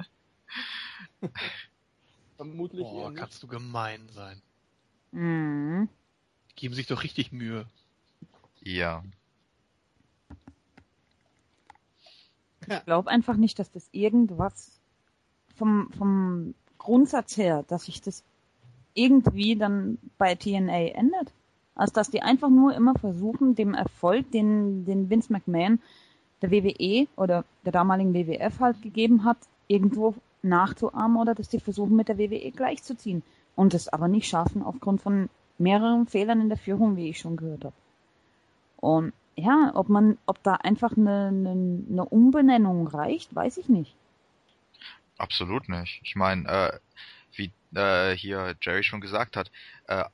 Vermutlich 2.37 2.85
eher 2.85 2.91
Boah, 2.91 3.09
nicht. 3.09 3.19
kannst 3.19 3.43
du 3.43 3.47
gemein 3.47 4.07
sein. 4.09 4.41
Mhm. 5.11 5.89
Die 6.51 6.55
geben 6.55 6.73
sich 6.73 6.87
doch 6.87 7.03
richtig 7.03 7.31
Mühe. 7.31 7.65
Ja. 8.61 9.03
Ich 12.67 12.85
glaube 12.85 13.09
einfach 13.09 13.35
nicht, 13.35 13.57
dass 13.59 13.71
das 13.71 13.89
irgendwas 13.91 14.79
vom, 15.55 15.91
vom 15.97 16.53
Grundsatz 16.77 17.37
her, 17.37 17.63
dass 17.67 17.85
sich 17.85 18.01
das 18.01 18.23
irgendwie 18.93 19.55
dann 19.55 19.97
bei 20.17 20.35
TNA 20.35 20.93
ändert. 20.93 21.31
Also 21.75 21.93
dass 21.93 22.11
die 22.11 22.21
einfach 22.21 22.49
nur 22.49 22.75
immer 22.75 22.93
versuchen, 22.95 23.55
dem 23.55 23.73
Erfolg, 23.73 24.31
den, 24.31 24.85
den 24.85 25.09
Vince 25.09 25.31
McMahon 25.31 25.79
der 26.41 26.51
WWE 26.51 27.07
oder 27.15 27.45
der 27.65 27.71
damaligen 27.71 28.13
WWF 28.13 28.59
halt 28.59 28.81
gegeben 28.81 29.23
hat, 29.23 29.37
irgendwo 29.67 30.15
nachzuahmen 30.43 31.17
oder 31.17 31.35
dass 31.35 31.49
die 31.49 31.59
versuchen, 31.59 31.95
mit 31.95 32.07
der 32.07 32.17
WWE 32.17 32.51
gleichzuziehen. 32.51 33.23
Und 33.55 33.73
das 33.73 33.87
aber 33.87 34.07
nicht 34.07 34.27
schaffen 34.27 34.63
aufgrund 34.63 35.01
von 35.01 35.29
mehreren 35.57 36.07
Fehlern 36.07 36.41
in 36.41 36.49
der 36.49 36.57
Führung, 36.57 36.95
wie 36.95 37.09
ich 37.09 37.19
schon 37.19 37.37
gehört 37.37 37.65
habe. 37.65 37.75
Und 38.77 39.13
ja, 39.35 39.71
ob 39.75 39.89
man, 39.89 40.17
ob 40.25 40.41
da 40.43 40.55
einfach 40.55 40.97
eine, 40.97 41.27
eine, 41.27 41.51
eine 41.89 42.05
Umbenennung 42.05 42.87
reicht, 42.87 43.33
weiß 43.33 43.57
ich 43.57 43.69
nicht. 43.69 43.95
Absolut 45.17 45.69
nicht. 45.69 46.01
Ich 46.03 46.15
meine, 46.15 46.47
äh, 46.47 46.79
wie 47.33 47.51
äh, 47.77 48.15
hier 48.15 48.55
Jerry 48.61 48.83
schon 48.83 49.01
gesagt 49.01 49.37
hat, 49.37 49.51
äh, 49.87 50.05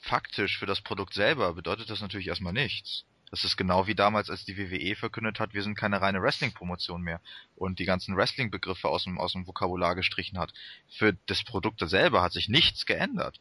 faktisch 0.00 0.58
für 0.58 0.66
das 0.66 0.80
Produkt 0.80 1.14
selber 1.14 1.54
bedeutet 1.54 1.90
das 1.90 2.00
natürlich 2.00 2.28
erstmal 2.28 2.52
nichts. 2.52 3.04
Das 3.34 3.42
ist 3.42 3.56
genau 3.56 3.88
wie 3.88 3.96
damals, 3.96 4.30
als 4.30 4.44
die 4.44 4.56
WWE 4.56 4.94
verkündet 4.94 5.40
hat, 5.40 5.54
wir 5.54 5.64
sind 5.64 5.74
keine 5.74 6.00
reine 6.00 6.22
Wrestling-Promotion 6.22 7.02
mehr 7.02 7.20
und 7.56 7.80
die 7.80 7.84
ganzen 7.84 8.16
Wrestling-Begriffe 8.16 8.88
aus 8.88 9.02
dem, 9.02 9.18
aus 9.18 9.32
dem 9.32 9.44
Vokabular 9.44 9.96
gestrichen 9.96 10.38
hat. 10.38 10.54
Für 10.88 11.14
das 11.26 11.42
Produkt 11.42 11.80
selber 11.80 12.22
hat 12.22 12.32
sich 12.32 12.48
nichts 12.48 12.86
geändert. 12.86 13.40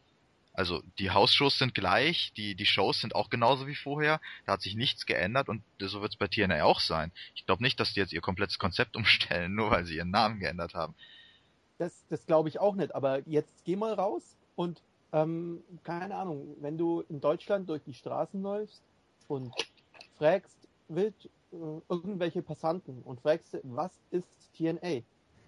Also 0.51 0.81
die 0.97 1.11
Hausshows 1.11 1.59
sind 1.59 1.75
gleich, 1.75 2.33
die, 2.35 2.55
die 2.55 2.65
Shows 2.65 3.01
sind 3.01 3.13
auch 3.13 3.29
genauso 3.29 3.67
wie 3.67 3.75
vorher, 3.75 4.19
da 4.47 4.53
hat 4.53 4.63
sich 4.63 4.73
nichts 4.73 5.05
geändert 5.05 5.47
und 5.47 5.61
so 5.77 6.01
wird 6.01 6.13
es 6.13 6.17
bei 6.17 6.27
TNA 6.27 6.63
auch 6.63 6.79
sein. 6.79 7.11
Ich 7.35 7.45
glaube 7.45 7.61
nicht, 7.61 7.79
dass 7.79 7.93
die 7.93 7.99
jetzt 7.99 8.13
ihr 8.13 8.21
komplettes 8.21 8.57
Konzept 8.57 8.95
umstellen, 8.95 9.53
nur 9.53 9.69
weil 9.69 9.85
sie 9.85 9.97
ihren 9.97 10.09
Namen 10.09 10.39
geändert 10.39 10.73
haben. 10.73 10.95
Das, 11.77 12.03
das 12.09 12.25
glaube 12.25 12.49
ich 12.49 12.59
auch 12.59 12.73
nicht. 12.73 12.95
Aber 12.95 13.21
jetzt 13.27 13.63
geh 13.63 13.75
mal 13.75 13.93
raus 13.93 14.23
und 14.55 14.81
ähm, 15.11 15.61
keine 15.83 16.15
Ahnung, 16.15 16.55
wenn 16.61 16.79
du 16.79 17.03
in 17.09 17.21
Deutschland 17.21 17.69
durch 17.69 17.83
die 17.83 17.93
Straßen 17.93 18.41
läufst 18.41 18.81
und 19.27 19.53
fragst 20.17 20.67
wild 20.87 21.29
äh, 21.51 21.55
irgendwelche 21.89 22.41
Passanten 22.41 23.01
und 23.03 23.21
fragst, 23.21 23.57
was 23.63 23.91
ist 24.11 24.27
TNA? 24.57 25.01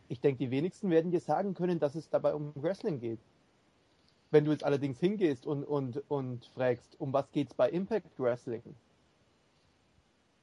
Ich 0.07 0.19
denke, 0.19 0.39
die 0.39 0.51
wenigsten 0.51 0.89
werden 0.89 1.11
dir 1.11 1.19
sagen 1.19 1.53
können, 1.53 1.79
dass 1.79 1.95
es 1.95 2.09
dabei 2.09 2.33
um 2.33 2.51
Wrestling 2.55 2.99
geht. 2.99 3.19
Wenn 4.31 4.45
du 4.45 4.51
jetzt 4.51 4.63
allerdings 4.63 4.99
hingehst 4.99 5.45
und, 5.45 5.63
und, 5.63 6.03
und 6.09 6.45
fragst, 6.53 6.99
um 6.99 7.13
was 7.13 7.31
geht's 7.31 7.53
bei 7.53 7.69
Impact 7.69 8.19
Wrestling, 8.19 8.63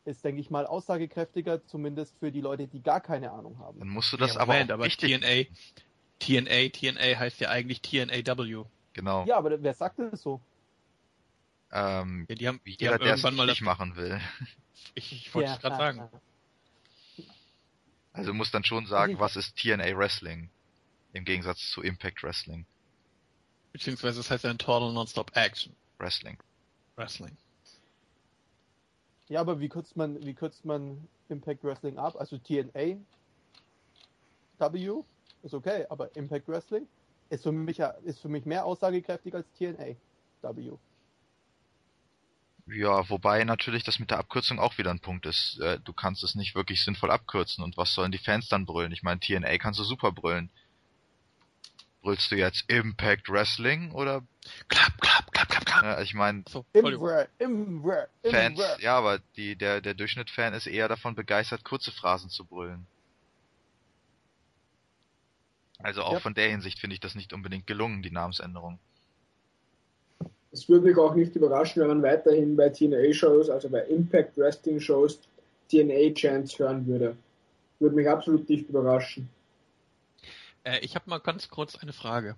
ist, 0.04 0.24
denke 0.24 0.40
ich 0.40 0.50
mal, 0.50 0.66
aussagekräftiger, 0.66 1.64
zumindest 1.66 2.18
für 2.18 2.32
die 2.32 2.40
Leute, 2.40 2.66
die 2.66 2.82
gar 2.82 3.00
keine 3.00 3.30
Ahnung 3.30 3.58
haben. 3.58 3.78
Dann 3.78 3.88
musst 3.88 4.12
du 4.12 4.16
das 4.16 4.34
ja, 4.34 4.40
aber 4.40 4.54
Moment, 4.54 4.72
auch 4.72 4.76
aber 4.76 4.88
TNA, 4.88 5.44
TNA, 6.18 6.70
TNA 6.70 7.18
heißt 7.18 7.40
ja 7.40 7.50
eigentlich 7.50 7.82
TNAW. 7.82 8.64
Genau. 8.94 9.24
Ja, 9.26 9.36
aber 9.36 9.62
wer 9.62 9.74
sagt 9.74 9.98
das 10.00 10.22
so? 10.22 10.40
Ähm, 11.72 12.26
Ja, 12.28 12.34
die 12.34 12.48
haben, 12.48 12.60
die 12.66 12.76
jeder, 12.78 12.92
haben 12.94 13.04
der 13.04 13.14
es 13.14 13.22
mal 13.22 13.30
das, 13.32 13.46
richtig 13.46 13.62
machen 13.62 13.96
will. 13.96 14.20
ich, 14.94 15.12
ich 15.12 15.34
wollte 15.34 15.50
es 15.50 15.60
gerade 15.60 15.76
sagen. 15.76 16.10
Also 18.12 18.34
muss 18.34 18.50
dann 18.50 18.64
schon 18.64 18.86
sagen, 18.86 19.18
was 19.18 19.36
ist 19.36 19.56
TNA 19.56 19.96
Wrestling? 19.96 20.50
Im 21.14 21.24
Gegensatz 21.24 21.70
zu 21.70 21.82
Impact 21.82 22.22
Wrestling. 22.22 22.66
Beziehungsweise 23.72 24.20
es 24.20 24.30
heißt 24.30 24.44
ja 24.44 24.50
ein 24.50 24.58
Total 24.58 24.92
Nonstop 24.92 25.34
Action 25.34 25.74
Wrestling. 25.98 26.36
Wrestling. 26.96 27.36
Ja, 29.28 29.40
aber 29.40 29.60
wie 29.60 29.68
kürzt 29.70 29.96
man, 29.96 30.22
wie 30.24 30.34
kürzt 30.34 30.66
man 30.66 31.08
Impact 31.30 31.64
Wrestling 31.64 31.96
ab? 31.96 32.16
Also 32.18 32.36
TNA 32.36 32.98
W 34.58 35.02
ist 35.42 35.54
okay, 35.54 35.86
aber 35.88 36.14
Impact 36.16 36.48
Wrestling 36.48 36.86
ist 37.30 37.44
für 37.44 37.52
mich 37.52 37.78
ja, 37.78 37.88
ist 38.04 38.20
für 38.20 38.28
mich 38.28 38.44
mehr 38.44 38.66
aussagekräftig 38.66 39.34
als 39.34 39.46
TNA 39.58 39.96
W. 40.42 40.72
Ja, 42.66 43.08
wobei 43.10 43.42
natürlich 43.44 43.82
das 43.82 43.98
mit 43.98 44.10
der 44.10 44.18
Abkürzung 44.18 44.58
auch 44.60 44.78
wieder 44.78 44.90
ein 44.90 45.00
Punkt 45.00 45.26
ist. 45.26 45.58
Äh, 45.60 45.78
Du 45.80 45.92
kannst 45.92 46.22
es 46.22 46.34
nicht 46.34 46.54
wirklich 46.54 46.82
sinnvoll 46.84 47.10
abkürzen 47.10 47.64
und 47.64 47.76
was 47.76 47.92
sollen 47.92 48.12
die 48.12 48.18
Fans 48.18 48.48
dann 48.48 48.66
brüllen? 48.66 48.92
Ich 48.92 49.02
meine, 49.02 49.20
TNA 49.20 49.58
kannst 49.58 49.80
du 49.80 49.84
super 49.84 50.12
brüllen. 50.12 50.50
Brüllst 52.02 52.30
du 52.30 52.36
jetzt 52.36 52.68
Impact 52.68 53.28
Wrestling 53.28 53.92
oder? 53.92 54.22
Klapp, 54.68 55.00
klapp, 55.00 55.32
klapp, 55.32 55.48
klapp, 55.48 55.66
klapp. 55.66 55.98
Äh, 55.98 56.02
ich 56.02 56.14
meine, 56.14 56.44
So, 56.48 56.64
Fans, 58.30 58.60
ja, 58.80 58.96
aber 58.96 59.18
die, 59.36 59.56
der, 59.56 59.80
der 59.80 59.94
Durchschnitt-Fan 59.94 60.54
ist 60.54 60.66
eher 60.66 60.88
davon 60.88 61.14
begeistert, 61.14 61.64
kurze 61.64 61.90
Phrasen 61.92 62.30
zu 62.30 62.44
brüllen. 62.44 62.86
Also 65.78 66.02
auch 66.04 66.14
Ja. 66.14 66.20
von 66.20 66.34
der 66.34 66.48
Hinsicht 66.48 66.78
finde 66.78 66.94
ich 66.94 67.00
das 67.00 67.14
nicht 67.16 67.32
unbedingt 67.32 67.66
gelungen, 67.66 68.02
die 68.02 68.10
Namensänderung. 68.12 68.78
Es 70.52 70.68
würde 70.68 70.86
mich 70.86 70.96
auch 70.98 71.14
nicht 71.14 71.34
überraschen, 71.34 71.80
wenn 71.80 71.88
man 71.88 72.02
weiterhin 72.02 72.56
bei 72.56 72.68
TNA-Shows, 72.68 73.48
also 73.48 73.68
bei 73.70 73.80
Impact 73.86 74.36
Wrestling-Shows, 74.36 75.20
TNA-Chants 75.70 76.58
hören 76.58 76.86
würde. 76.86 77.16
Würde 77.78 77.96
mich 77.96 78.08
absolut 78.08 78.48
nicht 78.48 78.68
überraschen. 78.68 79.28
Äh, 80.64 80.80
ich 80.80 80.94
habe 80.94 81.08
mal 81.08 81.18
ganz 81.18 81.48
kurz 81.48 81.76
eine 81.76 81.92
Frage. 81.92 82.36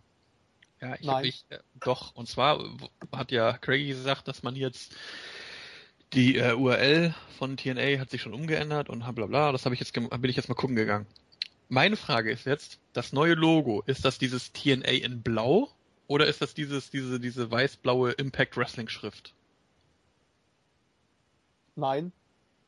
Ja, 0.81 0.95
ich, 0.95 1.07
Nein. 1.07 1.25
ich 1.25 1.45
äh, 1.51 1.59
doch, 1.81 2.15
und 2.15 2.29
zwar 2.29 2.63
hat 3.13 3.33
ja 3.33 3.59
Craigie 3.59 3.89
gesagt, 3.89 4.29
dass 4.29 4.43
man 4.43 4.55
jetzt 4.55 4.95
die 6.13 6.37
äh, 6.37 6.55
URL 6.55 7.15
von 7.39 7.57
TNA 7.57 7.99
hat 7.99 8.11
sich 8.11 8.23
schon 8.23 8.35
umgeändert 8.35 8.89
und 8.89 9.01
bla 9.15 9.27
bla, 9.27 9.53
das 9.53 9.65
habe 9.65 9.75
ich 9.75 9.81
jetzt 9.81 9.93
bin 9.93 10.25
ich 10.25 10.37
jetzt 10.37 10.49
mal 10.49 10.55
gucken 10.55 10.77
gegangen. 10.77 11.07
Meine 11.69 11.97
Frage 11.97 12.31
ist 12.31 12.47
jetzt, 12.47 12.79
das 12.93 13.13
neue 13.13 13.35
Logo, 13.35 13.83
ist 13.87 14.05
das 14.05 14.19
dieses 14.19 14.53
TNA 14.53 14.91
in 15.03 15.23
blau 15.23 15.71
oder 16.07 16.27
ist 16.27 16.41
das 16.41 16.55
dieses 16.55 16.91
diese 16.91 17.21
diese 17.21 17.51
weiß-blaue 17.51 18.13
Impact 18.13 18.57
Wrestling 18.57 18.89
Schrift? 18.89 19.35
Nein. 21.77 22.13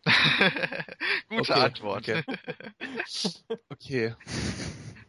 Gute 1.29 1.53
Okay, 1.53 1.53
Antwort. 1.55 2.09
okay. 2.09 2.23
Okay. 3.71 4.15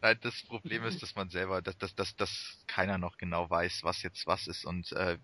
Nein, 0.01 0.17
das 0.21 0.43
Problem 0.43 0.83
ist, 0.83 1.01
dass 1.01 1.15
man 1.15 1.29
selber, 1.29 1.61
dass, 1.61 1.77
dass, 1.77 1.95
dass, 1.95 2.15
dass 2.15 2.57
keiner 2.67 2.97
noch 2.97 3.17
genau 3.17 3.49
weiß, 3.49 3.83
was 3.83 4.03
jetzt 4.03 4.27
was 4.27 4.47
ist. 4.47 4.65
Und 4.65 4.91
äh, 4.91 5.17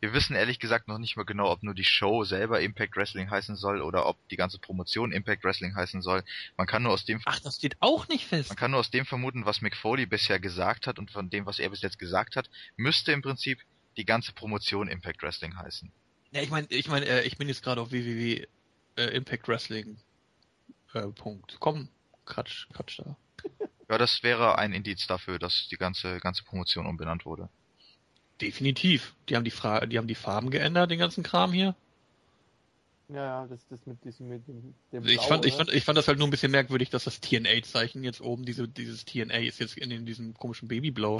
wir- 0.00 0.12
wissen 0.14 0.34
ehrlich 0.34 0.58
gesagt 0.58 0.88
noch 0.88 0.98
nicht 0.98 1.16
mal 1.16 1.24
genau, 1.24 1.50
ob 1.50 1.62
nur 1.62 1.74
die 1.74 1.84
Show 1.84 2.24
selber 2.24 2.60
Impact 2.60 2.96
Wrestling 2.96 3.30
heißen 3.30 3.56
soll 3.56 3.82
oder 3.82 4.06
ob 4.06 4.16
die 4.28 4.36
ganze 4.36 4.58
Promotion 4.58 5.12
Impact 5.12 5.44
Wrestling 5.44 5.74
heißen 5.76 6.00
soll. 6.00 6.24
Man 6.56 6.66
kann 6.66 6.82
nur 6.82 6.92
aus 6.92 7.04
dem 7.04 7.20
Ach, 7.26 7.38
das 7.40 7.56
steht 7.56 7.76
auch 7.80 8.08
nicht 8.08 8.26
fest. 8.26 8.48
man 8.48 8.56
kann 8.56 8.70
nur 8.70 8.80
aus 8.80 8.90
dem 8.90 9.04
vermuten, 9.04 9.44
was 9.44 9.60
Mick 9.60 9.76
Foley 9.76 10.06
bisher 10.06 10.40
gesagt 10.40 10.86
hat 10.86 10.98
und 10.98 11.10
von 11.10 11.28
dem, 11.30 11.44
was 11.46 11.58
er 11.58 11.68
bis 11.70 11.82
jetzt 11.82 11.98
gesagt 11.98 12.36
hat, 12.36 12.48
müsste 12.76 13.12
im 13.12 13.20
Prinzip 13.22 13.60
die 13.96 14.04
ganze 14.04 14.32
Promotion 14.32 14.88
Impact 14.88 15.22
Wrestling 15.22 15.56
heißen. 15.56 15.92
Ja, 16.30 16.42
ich 16.42 16.50
meine, 16.50 16.66
ich 16.70 16.88
meine, 16.88 17.06
äh, 17.06 17.26
ich 17.26 17.36
bin 17.36 17.48
jetzt 17.48 17.62
gerade 17.62 17.80
auf 17.80 17.90
www 17.90 18.46
äh, 18.96 19.04
Impact 19.16 19.48
Wrestling 19.48 19.98
äh, 20.94 21.06
Punkt. 21.08 21.56
Komm, 21.60 21.88
Quatsch, 22.24 22.66
Quatsch 22.72 22.98
da. 23.00 23.16
Ja, 23.88 23.98
das 23.98 24.22
wäre 24.22 24.58
ein 24.58 24.72
Indiz 24.72 25.06
dafür, 25.06 25.38
dass 25.38 25.68
die 25.68 25.76
ganze 25.76 26.18
ganze 26.18 26.44
Promotion 26.44 26.86
umbenannt 26.86 27.24
wurde. 27.24 27.48
Definitiv. 28.40 29.14
Die 29.28 29.36
haben 29.36 29.44
die 29.44 29.50
Fra 29.50 29.86
die 29.86 29.98
haben 29.98 30.06
die 30.08 30.14
Farben 30.14 30.50
geändert, 30.50 30.90
den 30.90 30.98
ganzen 30.98 31.22
Kram 31.22 31.52
hier. 31.52 31.74
Ja, 33.08 33.24
ja, 33.24 33.46
das, 33.46 33.66
das 33.68 33.86
mit 33.86 34.04
diesem, 34.04 34.28
mit 34.28 34.46
dem, 34.46 34.74
dem 34.92 35.06
ich 35.06 35.16
Blau, 35.16 35.28
fand, 35.28 35.46
ich 35.46 35.52
ne? 35.52 35.58
fand, 35.58 35.72
ich 35.72 35.84
fand 35.84 35.96
das 35.96 36.08
halt 36.08 36.18
nur 36.18 36.28
ein 36.28 36.30
bisschen 36.30 36.52
merkwürdig, 36.52 36.90
dass 36.90 37.04
das 37.04 37.20
TNA-Zeichen 37.20 38.04
jetzt 38.04 38.20
oben, 38.20 38.44
diese, 38.44 38.68
dieses 38.68 39.06
TNA 39.06 39.38
ist 39.38 39.60
jetzt 39.60 39.78
in, 39.78 39.90
in 39.90 40.04
diesem 40.04 40.34
komischen 40.34 40.68
Babyblau. 40.68 41.18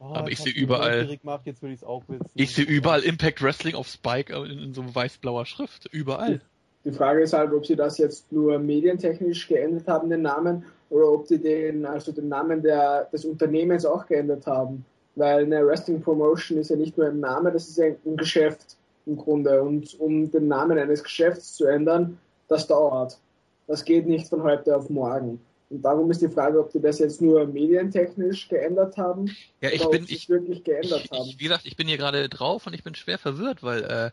Oh, 0.00 0.14
aber 0.14 0.32
ich 0.32 0.40
sehe 0.40 0.52
überall- 0.52 1.08
will 1.08 1.72
ich. 1.72 2.30
Ich 2.34 2.54
sehe 2.56 2.64
überall 2.64 3.02
Impact 3.02 3.40
Wrestling 3.40 3.76
auf 3.76 3.86
Spike 3.86 4.34
in, 4.34 4.58
in 4.58 4.74
so 4.74 4.92
weiß-blauer 4.92 5.46
Schrift. 5.46 5.86
Überall. 5.86 6.40
Die 6.84 6.92
Frage 6.92 7.22
ist 7.22 7.32
halt, 7.32 7.52
ob 7.52 7.64
sie 7.64 7.76
das 7.76 7.98
jetzt 7.98 8.30
nur 8.32 8.58
medientechnisch 8.58 9.46
geändert 9.46 9.86
haben, 9.86 10.10
den 10.10 10.22
Namen, 10.22 10.64
oder 10.90 11.10
ob 11.10 11.26
die 11.26 11.38
den, 11.38 11.86
also 11.86 12.12
den 12.12 12.28
Namen 12.28 12.62
der, 12.62 13.04
des 13.12 13.24
Unternehmens 13.24 13.86
auch 13.86 14.06
geändert 14.06 14.46
haben. 14.46 14.84
Weil 15.14 15.44
eine 15.44 15.66
Wrestling 15.66 16.02
Promotion 16.02 16.58
ist 16.58 16.70
ja 16.70 16.76
nicht 16.76 16.96
nur 16.98 17.08
ein 17.08 17.20
Name, 17.20 17.52
das 17.52 17.68
ist 17.68 17.78
ja 17.78 17.86
ein 17.86 18.16
Geschäft 18.16 18.76
im 19.06 19.16
Grunde. 19.16 19.62
Und 19.62 19.98
um 20.00 20.30
den 20.30 20.48
Namen 20.48 20.78
eines 20.78 21.02
Geschäfts 21.02 21.54
zu 21.54 21.66
ändern, 21.66 22.18
das 22.48 22.66
dauert. 22.66 23.18
Das 23.66 23.84
geht 23.84 24.06
nicht 24.06 24.28
von 24.28 24.42
heute 24.42 24.76
auf 24.76 24.90
morgen. 24.90 25.40
Und 25.70 25.82
darum 25.82 26.10
ist 26.10 26.20
die 26.20 26.28
Frage, 26.28 26.60
ob 26.60 26.70
die 26.70 26.80
das 26.80 26.98
jetzt 26.98 27.22
nur 27.22 27.46
medientechnisch 27.46 28.48
geändert 28.48 28.98
haben 28.98 29.34
Ja, 29.62 29.70
ich 29.70 29.80
oder 29.80 29.92
bin, 29.92 30.02
ob 30.02 30.08
sie 30.08 30.14
ich, 30.14 30.22
es 30.24 30.28
wirklich 30.28 30.64
geändert 30.64 31.02
ich, 31.04 31.10
haben. 31.10 31.26
ich, 31.26 31.40
wie 31.40 31.44
gesagt, 31.44 31.64
ich 31.64 31.76
bin 31.76 31.88
hier 31.88 31.96
gerade 31.96 32.28
drauf 32.28 32.66
und 32.66 32.74
ich 32.74 32.84
bin 32.84 32.94
schwer 32.94 33.16
verwirrt, 33.16 33.62
weil 33.62 33.82
äh, 33.84 34.10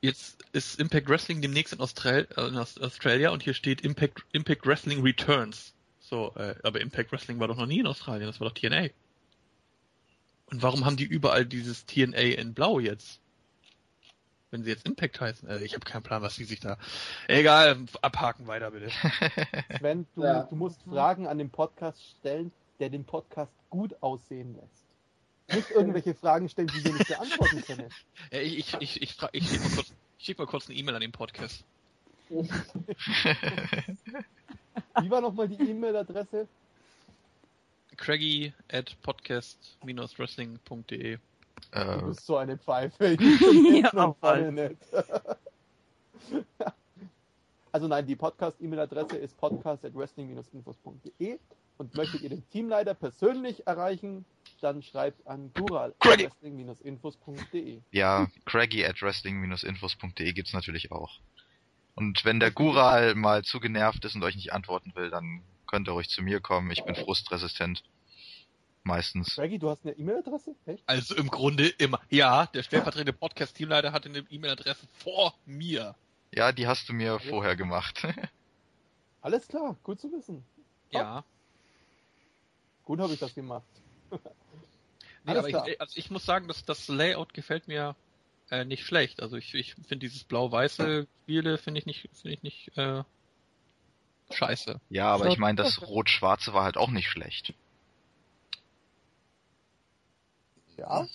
jetzt 0.00 0.44
ist 0.52 0.78
Impact 0.80 1.08
Wrestling 1.08 1.40
demnächst 1.42 1.72
in, 1.72 1.80
Austral 1.80 2.26
äh, 2.36 2.46
in 2.48 2.56
Aus- 2.56 2.78
Australia 2.80 3.30
und 3.30 3.42
hier 3.42 3.54
steht 3.54 3.80
Impact, 3.82 4.24
Impact 4.32 4.66
Wrestling 4.66 5.02
Returns. 5.02 5.74
So, 6.00 6.32
äh, 6.36 6.54
aber 6.62 6.80
Impact 6.80 7.12
Wrestling 7.12 7.38
war 7.40 7.48
doch 7.48 7.56
noch 7.56 7.66
nie 7.66 7.80
in 7.80 7.86
Australien, 7.86 8.26
das 8.26 8.40
war 8.40 8.48
doch 8.48 8.54
TNA. 8.54 8.88
Und 10.46 10.62
warum 10.62 10.84
haben 10.86 10.96
die 10.96 11.04
überall 11.04 11.44
dieses 11.44 11.84
TNA 11.84 12.16
in 12.38 12.54
Blau 12.54 12.78
jetzt? 12.80 13.20
Wenn 14.50 14.62
sie 14.64 14.70
jetzt 14.70 14.86
Impact 14.86 15.20
heißen. 15.20 15.46
Äh, 15.46 15.62
ich 15.62 15.74
habe 15.74 15.84
keinen 15.84 16.02
Plan, 16.02 16.22
was 16.22 16.36
die 16.36 16.44
sich 16.44 16.60
da. 16.60 16.78
Egal, 17.26 17.76
abhaken 18.00 18.46
weiter 18.46 18.70
bitte. 18.70 18.90
Sven, 19.78 20.06
du, 20.14 20.22
Ja. 20.22 20.44
du 20.44 20.56
musst 20.56 20.80
Fragen 20.84 21.26
an 21.26 21.36
den 21.36 21.50
Podcast 21.50 22.02
stellen, 22.18 22.50
der 22.80 22.88
den 22.88 23.04
Podcast 23.04 23.52
gut 23.68 23.94
aussehen 24.02 24.54
lässt. 24.54 24.87
Nicht 25.52 25.70
irgendwelche 25.70 26.14
Fragen 26.14 26.48
stellen, 26.48 26.68
die 26.68 26.84
wir 26.84 26.92
nicht 26.92 27.08
beantworten 27.08 27.62
können. 27.62 27.88
Ja, 28.30 28.40
ich 28.40 28.74
ich 28.80 28.80
ich 28.80 29.00
ich, 29.00 29.16
ich 29.32 29.48
schicke 29.48 29.64
mal 29.64 29.74
kurz, 29.74 29.92
schick 30.18 30.38
mal 30.38 30.46
kurz 30.46 30.68
eine 30.68 30.78
E-Mail 30.78 30.94
an 30.96 31.00
den 31.00 31.12
Podcast. 31.12 31.64
Wie 32.28 32.46
war 35.10 35.20
nochmal 35.22 35.48
die 35.48 35.70
E-Mail-Adresse? 35.70 36.46
Craigie 37.96 38.52
at 38.70 38.94
podcast-wrestling.de. 39.02 41.16
Du 41.16 41.20
äh, 41.72 42.02
bist 42.02 42.26
so 42.26 42.36
eine 42.36 42.58
Pfeife. 42.58 43.16
Ja. 46.58 46.74
Also 47.72 47.88
nein, 47.88 48.06
die 48.06 48.16
Podcast-E-Mail-Adresse 48.16 49.16
ist 49.16 49.34
podcast.wrestling-infos.de 49.38 51.38
und 51.78 51.94
möchtet 51.94 52.22
ihr 52.22 52.28
den 52.28 52.46
Teamleiter 52.50 52.94
persönlich 52.94 53.66
erreichen, 53.66 54.24
dann 54.60 54.82
schreibt 54.82 55.26
an 55.26 55.52
Craigie. 55.54 55.68
gural.wrestling-infos.de. 55.68 57.80
ja, 57.92 58.26
Craggy 58.44 58.84
at 58.84 59.00
wrestling-infos.de 59.00 60.32
gibt's 60.32 60.52
natürlich 60.52 60.92
auch. 60.92 61.20
Und 61.94 62.24
wenn 62.24 62.40
der 62.40 62.50
Gural 62.50 63.14
mal 63.14 63.44
zu 63.44 63.60
genervt 63.60 64.04
ist 64.04 64.14
und 64.14 64.22
euch 64.22 64.36
nicht 64.36 64.52
antworten 64.52 64.92
will, 64.94 65.10
dann 65.10 65.42
könnt 65.66 65.88
ihr 65.88 65.92
ruhig 65.92 66.08
zu 66.08 66.22
mir 66.22 66.40
kommen. 66.40 66.70
Ich 66.70 66.84
bin 66.84 66.94
frustresistent. 66.94 67.82
Meistens. 68.84 69.34
Craigie, 69.34 69.58
du 69.58 69.68
hast 69.68 69.84
eine 69.84 69.96
E-Mail-Adresse? 69.96 70.54
Echt? 70.66 70.82
Also 70.86 71.16
im 71.16 71.28
Grunde 71.28 71.68
immer. 71.68 72.00
Ja, 72.08 72.46
der 72.46 72.62
stellvertretende 72.62 73.12
Podcast-Teamleiter 73.12 73.92
hatte 73.92 74.08
eine 74.08 74.24
E-Mail-Adresse 74.30 74.86
vor 74.98 75.34
mir. 75.44 75.94
Ja, 76.32 76.52
die 76.52 76.66
hast 76.66 76.88
du 76.88 76.92
mir 76.92 77.18
vorher 77.18 77.56
gemacht. 77.56 78.06
Alles 79.20 79.48
klar, 79.48 79.76
gut 79.82 80.00
zu 80.00 80.10
wissen. 80.12 80.44
Ja. 80.90 81.24
Gut 82.88 83.00
habe 83.00 83.12
ich 83.12 83.20
das 83.20 83.34
gemacht. 83.34 83.66
Nee, 85.24 85.36
aber 85.36 85.48
ich, 85.48 85.78
also 85.78 85.92
ich 85.94 86.10
muss 86.10 86.24
sagen, 86.24 86.48
dass 86.48 86.64
das 86.64 86.88
Layout 86.88 87.34
gefällt 87.34 87.68
mir 87.68 87.96
äh, 88.50 88.64
nicht 88.64 88.86
schlecht. 88.86 89.20
Also 89.20 89.36
ich, 89.36 89.52
ich 89.52 89.74
finde 89.74 89.98
dieses 89.98 90.24
blau-weiße 90.24 91.06
Spiele 91.24 91.58
finde 91.58 91.80
ich 91.80 91.84
nicht, 91.84 92.08
finde 92.14 92.32
ich 92.32 92.42
nicht 92.42 92.78
äh, 92.78 93.02
scheiße. 94.30 94.80
Ja, 94.88 95.12
aber 95.12 95.26
ich 95.26 95.36
meine, 95.36 95.56
das 95.56 95.82
Rot-Schwarze 95.82 96.54
war 96.54 96.64
halt 96.64 96.78
auch 96.78 96.88
nicht 96.88 97.10
schlecht. 97.10 97.52
Ja? 100.78 101.06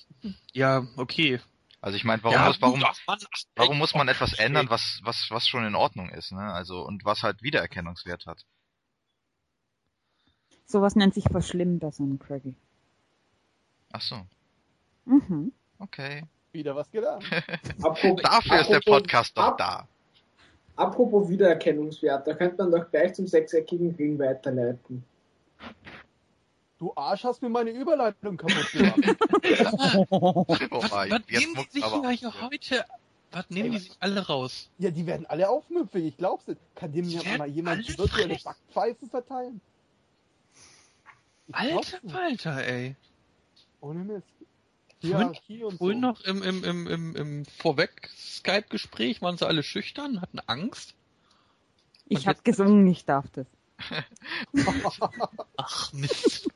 Ja, 0.52 0.86
okay. 0.96 1.40
Also 1.82 1.96
ich 1.96 2.04
meine, 2.04 2.24
warum 2.24 2.38
ja, 2.38 2.48
muss, 2.50 2.62
warum, 2.62 2.82
gut, 2.82 2.90
ach, 2.92 3.00
Mann, 3.08 3.20
ach, 3.20 3.44
warum 3.56 3.80
muss 3.80 3.96
man 3.96 4.08
oh, 4.10 4.12
etwas 4.12 4.34
ändern, 4.34 4.70
was, 4.70 5.00
was, 5.02 5.32
was 5.32 5.48
schon 5.48 5.66
in 5.66 5.74
Ordnung 5.74 6.10
ist, 6.10 6.34
ne? 6.34 6.54
Also, 6.54 6.86
und 6.86 7.04
was 7.04 7.24
halt 7.24 7.42
Wiedererkennungswert 7.42 8.28
hat. 8.28 8.46
Sowas 10.74 10.96
nennt 10.96 11.14
sich 11.14 11.26
Verschlimmbessern, 11.26 12.18
Craigie. 12.18 12.56
Ach 13.92 14.02
so. 14.02 14.16
Mhm. 15.06 15.52
Okay. 15.78 16.24
Wieder 16.52 16.76
was 16.76 16.90
gelernt. 16.90 17.24
Apropos, 17.84 18.24
Dafür 18.24 18.62
ist 18.62 18.72
der 18.72 18.80
Podcast 18.80 19.38
doch 19.38 19.56
da. 19.56 19.88
Apropos 20.76 21.30
Wiedererkennungswert, 21.30 22.26
da 22.26 22.34
könnte 22.34 22.58
man 22.64 22.72
doch 22.72 22.90
gleich 22.90 23.14
zum 23.14 23.28
sechseckigen 23.28 23.94
Ring 23.94 24.18
weiterleiten. 24.18 25.04
Du 26.80 26.92
Arsch 26.96 27.24
hast 27.24 27.44
mir 27.44 27.50
meine 27.50 27.70
Überleitung 27.70 28.36
kaputt 28.36 28.72
gemacht. 28.72 28.98
Oh, 30.10 30.44
Was, 30.48 30.92
was 30.92 31.22
nehmen 31.30 31.68
sich 31.70 31.84
aber 31.84 32.02
heute? 32.42 32.86
Was 33.32 33.48
nehmen 33.52 33.74
die 33.74 33.78
sich 33.78 33.96
alle 34.00 34.26
raus? 34.26 34.72
ja, 34.80 34.90
die 34.90 35.06
werden 35.06 35.28
alle 35.28 35.48
aufmüpfig, 35.50 36.06
ich 36.06 36.18
glaub's 36.18 36.48
nicht. 36.48 36.60
Kann 36.74 36.92
dem 36.92 37.08
ja 37.08 37.22
mal 37.38 37.48
jemand 37.48 37.88
virtuelle. 37.96 38.40
Backpfeifen 38.44 39.08
verteilen? 39.08 39.62
Ich 41.48 41.56
Alter. 41.56 42.00
Falter, 42.10 42.66
ey. 42.66 42.96
Ohne 43.82 44.04
Mist. 44.04 44.28
Vorhin- 45.02 45.18
Hierarchie 45.34 45.64
und 45.64 45.78
Vorhin 45.78 46.02
so. 46.02 46.08
noch 46.08 46.22
im, 46.22 46.42
im, 46.42 46.64
im, 46.64 46.88
im, 46.88 47.16
im 47.16 47.46
Vorweg-Skype-Gespräch 47.46 49.22
waren 49.22 49.38
sie 49.38 49.46
alle 49.46 49.62
schüchtern, 49.64 50.22
hatten 50.22 50.40
Angst. 50.48 50.96
Ich 52.08 52.20
Und 52.20 52.28
habe 52.28 52.38
jetzt- 52.38 52.46
gesungen, 52.46 52.88
ich 52.88 53.04
darf 53.06 53.26
das. 53.34 53.46
Ach 55.58 55.92
Mist. 55.94 56.48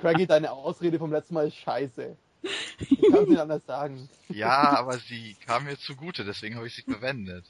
Craigie, 0.00 0.26
deine 0.28 0.52
Ausrede 0.52 0.98
vom 0.98 1.12
letzten 1.12 1.34
Mal 1.34 1.48
ist 1.48 1.56
scheiße. 1.56 2.16
Ich 2.78 2.88
kann 3.12 3.24
es 3.24 3.28
nicht 3.28 3.38
anders 3.40 3.64
sagen. 3.66 4.08
Ja, 4.28 4.78
aber 4.78 4.98
sie 4.98 5.36
kam 5.46 5.64
mir 5.64 5.76
zugute, 5.78 6.24
deswegen 6.24 6.56
habe 6.56 6.66
ich 6.66 6.74
sie 6.74 6.82
verwendet. 6.82 7.44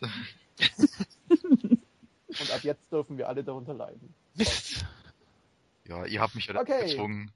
Und 1.29 2.51
ab 2.53 2.63
jetzt 2.63 2.91
dürfen 2.91 3.17
wir 3.17 3.29
alle 3.29 3.45
darunter 3.45 3.75
leiden. 3.75 4.13
Mist. 4.35 4.85
Ja, 5.87 6.07
ihr 6.07 6.21
habt 6.21 6.35
mich 6.35 6.47
ja 6.47 6.59
Okay. 6.59 6.87
gezwungen. 6.87 7.31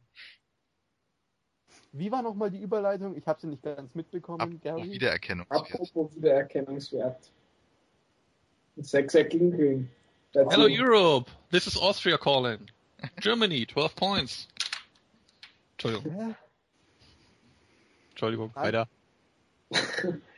Wie 1.92 2.10
war 2.10 2.22
nochmal 2.22 2.50
die 2.50 2.60
Überleitung? 2.60 3.16
Ich 3.16 3.26
habe 3.26 3.40
sie 3.40 3.46
nicht 3.46 3.62
ganz 3.62 3.94
mitbekommen, 3.94 4.40
Ab, 4.40 4.50
Gary. 4.62 4.92
Wiedererkennungswert. 4.92 5.60
Apropos 5.60 6.14
Wiedererkennungswert. 6.16 7.30
Sechseckigen 8.76 9.90
Hello. 10.32 10.68
Europe, 10.68 11.30
this 11.50 11.66
is 11.66 11.76
Austria 11.76 12.16
calling. 12.16 12.70
Germany, 13.20 13.66
12 13.66 13.94
points. 13.96 14.48
Entschuldigung? 15.72 16.36
Entschuldigung, 18.10 18.54
weiter. 18.54 18.88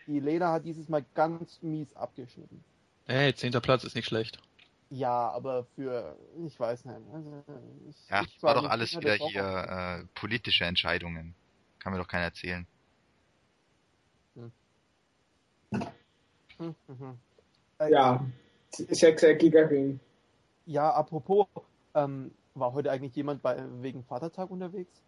Die 0.07 0.21
Lena 0.21 0.53
hat 0.53 0.65
dieses 0.65 0.89
Mal 0.89 1.05
ganz 1.15 1.61
mies 1.63 1.95
abgeschnitten. 1.97 2.65
Hey, 3.07 3.35
zehnter 3.35 3.61
Platz 3.61 3.85
ist 3.85 3.95
nicht 3.95 4.07
schlecht. 4.07 4.39
Ja, 4.91 5.31
aber 5.31 5.65
für, 5.77 6.17
ich 6.45 6.59
weiß 6.59 6.85
nicht. 6.85 7.01
Also, 7.13 7.45
ich, 7.89 8.11
Ja, 8.11 8.23
ich 8.23 8.35
das 8.35 8.43
war 8.43 8.55
doch 8.55 8.69
alles 8.69 8.97
wieder 8.97 9.19
war 9.21 9.29
hier 9.29 10.01
äh, 10.03 10.05
politische 10.19 10.65
Entscheidungen. 10.65 11.35
Kann 11.79 11.93
mir 11.93 11.99
doch 11.99 12.09
keiner 12.09 12.25
erzählen. 12.25 12.67
Hm, 16.61 16.75
mhm. 16.89 17.19
Äh, 17.79 17.93
Ja, 17.93 18.27
sechseckiger 18.71 19.71
Ring. 19.71 20.01
Ja, 20.67 20.91
apropos, 20.91 21.47
ähm, 21.95 22.33
war 22.55 22.73
heute 22.73 22.91
eigentlich 22.91 23.15
jemand 23.15 23.43
bei, 23.43 23.65
wegen 23.81 24.05
Vatertag 24.05 24.51
unterwegs? 24.51 25.03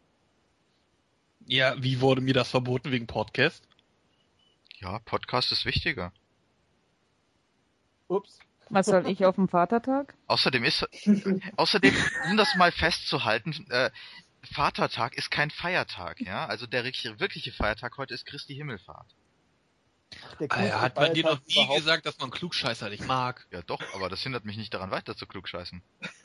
Ja, 1.46 1.74
wie 1.82 2.00
wurde 2.00 2.20
mir 2.20 2.34
das 2.34 2.48
verboten 2.50 2.92
wegen 2.92 3.08
Podcast? 3.08 3.66
Ja, 4.78 5.00
Podcast 5.00 5.52
ist 5.52 5.64
wichtiger. 5.64 6.12
Ups. 8.08 8.38
Was 8.72 8.86
soll 8.86 9.08
ich 9.08 9.24
auf 9.24 9.36
dem 9.36 9.48
Vatertag? 9.48 10.14
Außerdem 10.26 10.64
ist, 10.64 10.88
außerdem, 11.56 11.94
um 12.30 12.36
das 12.36 12.54
mal 12.56 12.72
festzuhalten, 12.72 13.66
äh, 13.70 13.90
Vatertag 14.50 15.16
ist 15.16 15.30
kein 15.30 15.50
Feiertag, 15.50 16.20
ja? 16.20 16.46
Also 16.46 16.66
der 16.66 16.84
wirkliche, 16.84 17.52
Feiertag 17.52 17.96
heute 17.98 18.14
ist 18.14 18.26
Christi 18.26 18.54
Himmelfahrt. 18.54 19.06
Der 20.40 20.48
Ah, 20.50 20.56
coolste 20.56 20.80
hat 20.80 20.96
man 20.96 21.14
dir 21.14 21.24
noch 21.24 21.40
nie 21.46 21.54
überhaupt. 21.54 21.78
gesagt, 21.78 22.06
dass 22.06 22.18
man 22.18 22.30
Klugscheißer 22.30 22.88
nicht 22.90 23.06
mag? 23.06 23.46
Ja 23.50 23.62
doch, 23.62 23.80
aber 23.94 24.08
das 24.08 24.22
hindert 24.22 24.44
mich 24.44 24.56
nicht 24.56 24.74
daran 24.74 24.90
weiter 24.90 25.16
zu 25.16 25.26
klugscheißen. 25.26 25.82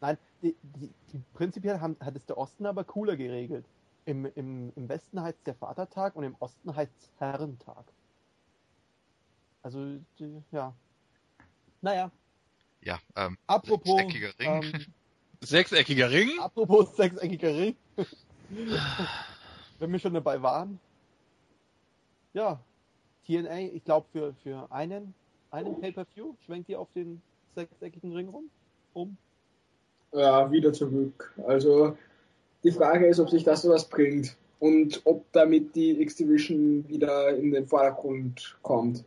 Nein, 0.00 0.18
die, 0.42 0.54
die, 0.62 0.90
die, 1.12 1.22
prinzipiell 1.34 1.80
haben, 1.80 1.96
hat 2.00 2.16
es 2.16 2.26
der 2.26 2.38
Osten 2.38 2.66
aber 2.66 2.84
cooler 2.84 3.16
geregelt. 3.16 3.64
Im, 4.06 4.26
im, 4.34 4.72
Im 4.76 4.88
Westen 4.88 5.20
heißt 5.22 5.38
es 5.38 5.44
der 5.44 5.54
Vatertag 5.54 6.14
und 6.16 6.24
im 6.24 6.36
Osten 6.40 6.74
heißt 6.74 6.92
es 6.98 7.10
Herrentag. 7.18 7.84
Also, 9.64 9.98
die, 10.18 10.42
ja. 10.52 10.74
Naja, 11.80 12.10
Ja, 12.82 12.98
ähm, 13.16 13.38
apropos, 13.46 13.96
Sechseckiger 13.96 14.32
Ring. 14.38 14.62
ähm, 14.62 14.86
Sechseckiger 15.40 16.10
Ring? 16.10 16.30
apropos 16.38 16.94
sechseckiger 16.96 17.48
Ring. 17.54 17.76
Wenn 19.78 19.90
wir 19.92 19.98
schon 19.98 20.14
dabei 20.14 20.40
waren. 20.42 20.78
Ja, 22.34 22.60
TNA, 23.26 23.58
ich 23.72 23.84
glaube 23.84 24.06
für, 24.12 24.34
für 24.42 24.70
einen, 24.70 25.14
einen 25.50 25.80
Pay-Per-View 25.80 26.34
schwenkt 26.44 26.68
ihr 26.68 26.78
auf 26.78 26.88
den 26.94 27.22
sechseckigen 27.54 28.12
Ring 28.12 28.28
rum? 28.28 28.50
Um? 28.92 29.16
Ja, 30.12 30.50
wieder 30.52 30.72
zurück. 30.72 31.32
Also 31.46 31.96
die 32.62 32.70
Frage 32.70 33.06
ist, 33.06 33.18
ob 33.18 33.30
sich 33.30 33.44
das 33.44 33.62
sowas 33.62 33.88
bringt 33.88 34.36
und 34.60 35.00
ob 35.04 35.24
damit 35.32 35.74
die 35.74 36.00
X-Division 36.02 36.86
wieder 36.88 37.34
in 37.36 37.52
den 37.52 37.66
Vordergrund 37.66 38.56
kommt. 38.62 39.04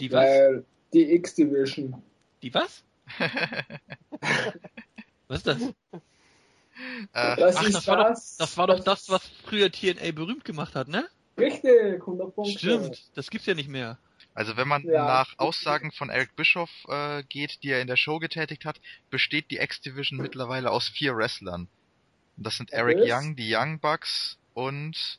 Die 0.00 0.10
was? 0.12 0.20
Weil 0.24 0.64
die 0.92 1.12
X-Division, 1.14 2.02
Die 2.42 2.52
was? 2.54 2.82
Was 5.28 5.38
ist 5.38 5.46
das? 5.46 5.62
äh, 5.62 5.72
das 7.12 7.56
ach, 7.56 7.62
ist 7.64 7.74
das 7.74 7.86
war 7.86 7.96
doch- 7.96 8.08
das, 8.38 8.56
war 8.58 8.66
doch 8.66 8.80
das, 8.84 9.08
was 9.08 9.26
früher 9.44 9.70
TNA 9.70 10.12
berühmt 10.12 10.44
gemacht 10.44 10.74
hat, 10.74 10.88
ne? 10.88 11.06
Richtig, 11.38 12.00
100 12.00 12.34
Punkte. 12.34 12.58
Stimmt, 12.58 13.02
das 13.16 13.30
gibt's 13.30 13.46
ja 13.46 13.54
nicht 13.54 13.68
mehr. 13.68 13.98
also 14.34 14.56
wenn 14.56 14.68
man 14.68 14.82
Ja. 14.84 15.04
nach 15.06 15.34
Aussagen 15.38 15.92
von 15.92 16.10
Eric 16.10 16.36
Bischoff 16.36 16.70
äh, 16.88 17.22
geht, 17.24 17.62
die 17.62 17.70
er 17.70 17.80
in 17.80 17.86
der 17.86 17.96
Show 17.96 18.18
getätigt 18.18 18.64
hat, 18.64 18.80
besteht 19.10 19.50
die 19.50 19.58
X-Division 19.58 20.18
mittlerweile 20.20 20.70
aus 20.70 20.88
vier 20.88 21.16
Wrestlern. 21.16 21.68
Und 22.36 22.46
das 22.46 22.56
sind 22.56 22.72
Eric? 22.72 22.98
Young, 23.00 23.36
die 23.36 23.54
Young 23.54 23.78
Bucks 23.80 24.38
und 24.54 25.18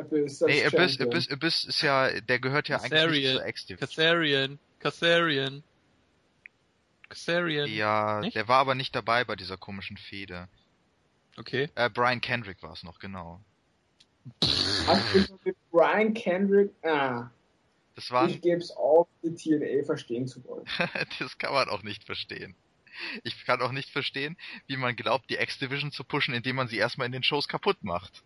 Abyss 0.00 0.40
nee, 0.42 0.64
Abyss, 0.64 0.92
Champion. 0.92 1.08
Abyss, 1.08 1.30
Abyss 1.30 1.64
ist 1.64 1.82
ja, 1.82 2.20
der 2.20 2.38
gehört 2.38 2.68
ja 2.68 2.80
eigentlich 2.80 3.22
nicht 3.22 3.32
zur 3.32 3.46
X-Division. 3.46 3.88
Kassarian, 3.88 4.58
Kassarian, 4.78 5.62
Kassarian. 7.10 7.68
Ja, 7.68 8.20
Nicht? 8.20 8.36
der 8.36 8.48
war 8.48 8.58
aber 8.58 8.74
nicht 8.74 8.94
dabei 8.94 9.24
bei 9.24 9.36
dieser 9.36 9.56
komischen 9.56 9.96
Fehde. 9.96 10.48
Okay. 11.36 11.68
Äh, 11.74 11.90
Brian 11.90 12.20
Kendrick 12.20 12.62
war 12.62 12.72
es 12.72 12.82
noch, 12.82 12.98
genau. 12.98 13.40
Brian 15.70 16.14
Kendrick, 16.14 16.70
ah, 16.84 17.30
Das 17.96 18.10
waren, 18.10 18.30
ich 18.30 18.40
gebe 18.40 18.60
es 18.60 18.70
auf, 18.70 19.08
die 19.22 19.34
TNA 19.34 19.84
verstehen 19.84 20.28
zu 20.28 20.44
wollen. 20.44 20.64
das 21.18 21.36
kann 21.38 21.52
man 21.52 21.68
auch 21.68 21.82
nicht 21.82 22.04
verstehen. 22.04 22.54
Ich 23.24 23.44
kann 23.44 23.62
auch 23.62 23.72
nicht 23.72 23.90
verstehen, 23.90 24.36
wie 24.66 24.76
man 24.76 24.94
glaubt, 24.94 25.30
die 25.30 25.36
X-Division 25.36 25.90
zu 25.90 26.04
pushen, 26.04 26.34
indem 26.34 26.56
man 26.56 26.68
sie 26.68 26.76
erstmal 26.76 27.06
in 27.06 27.12
den 27.12 27.22
Shows 27.22 27.48
kaputt 27.48 27.82
macht. 27.82 28.22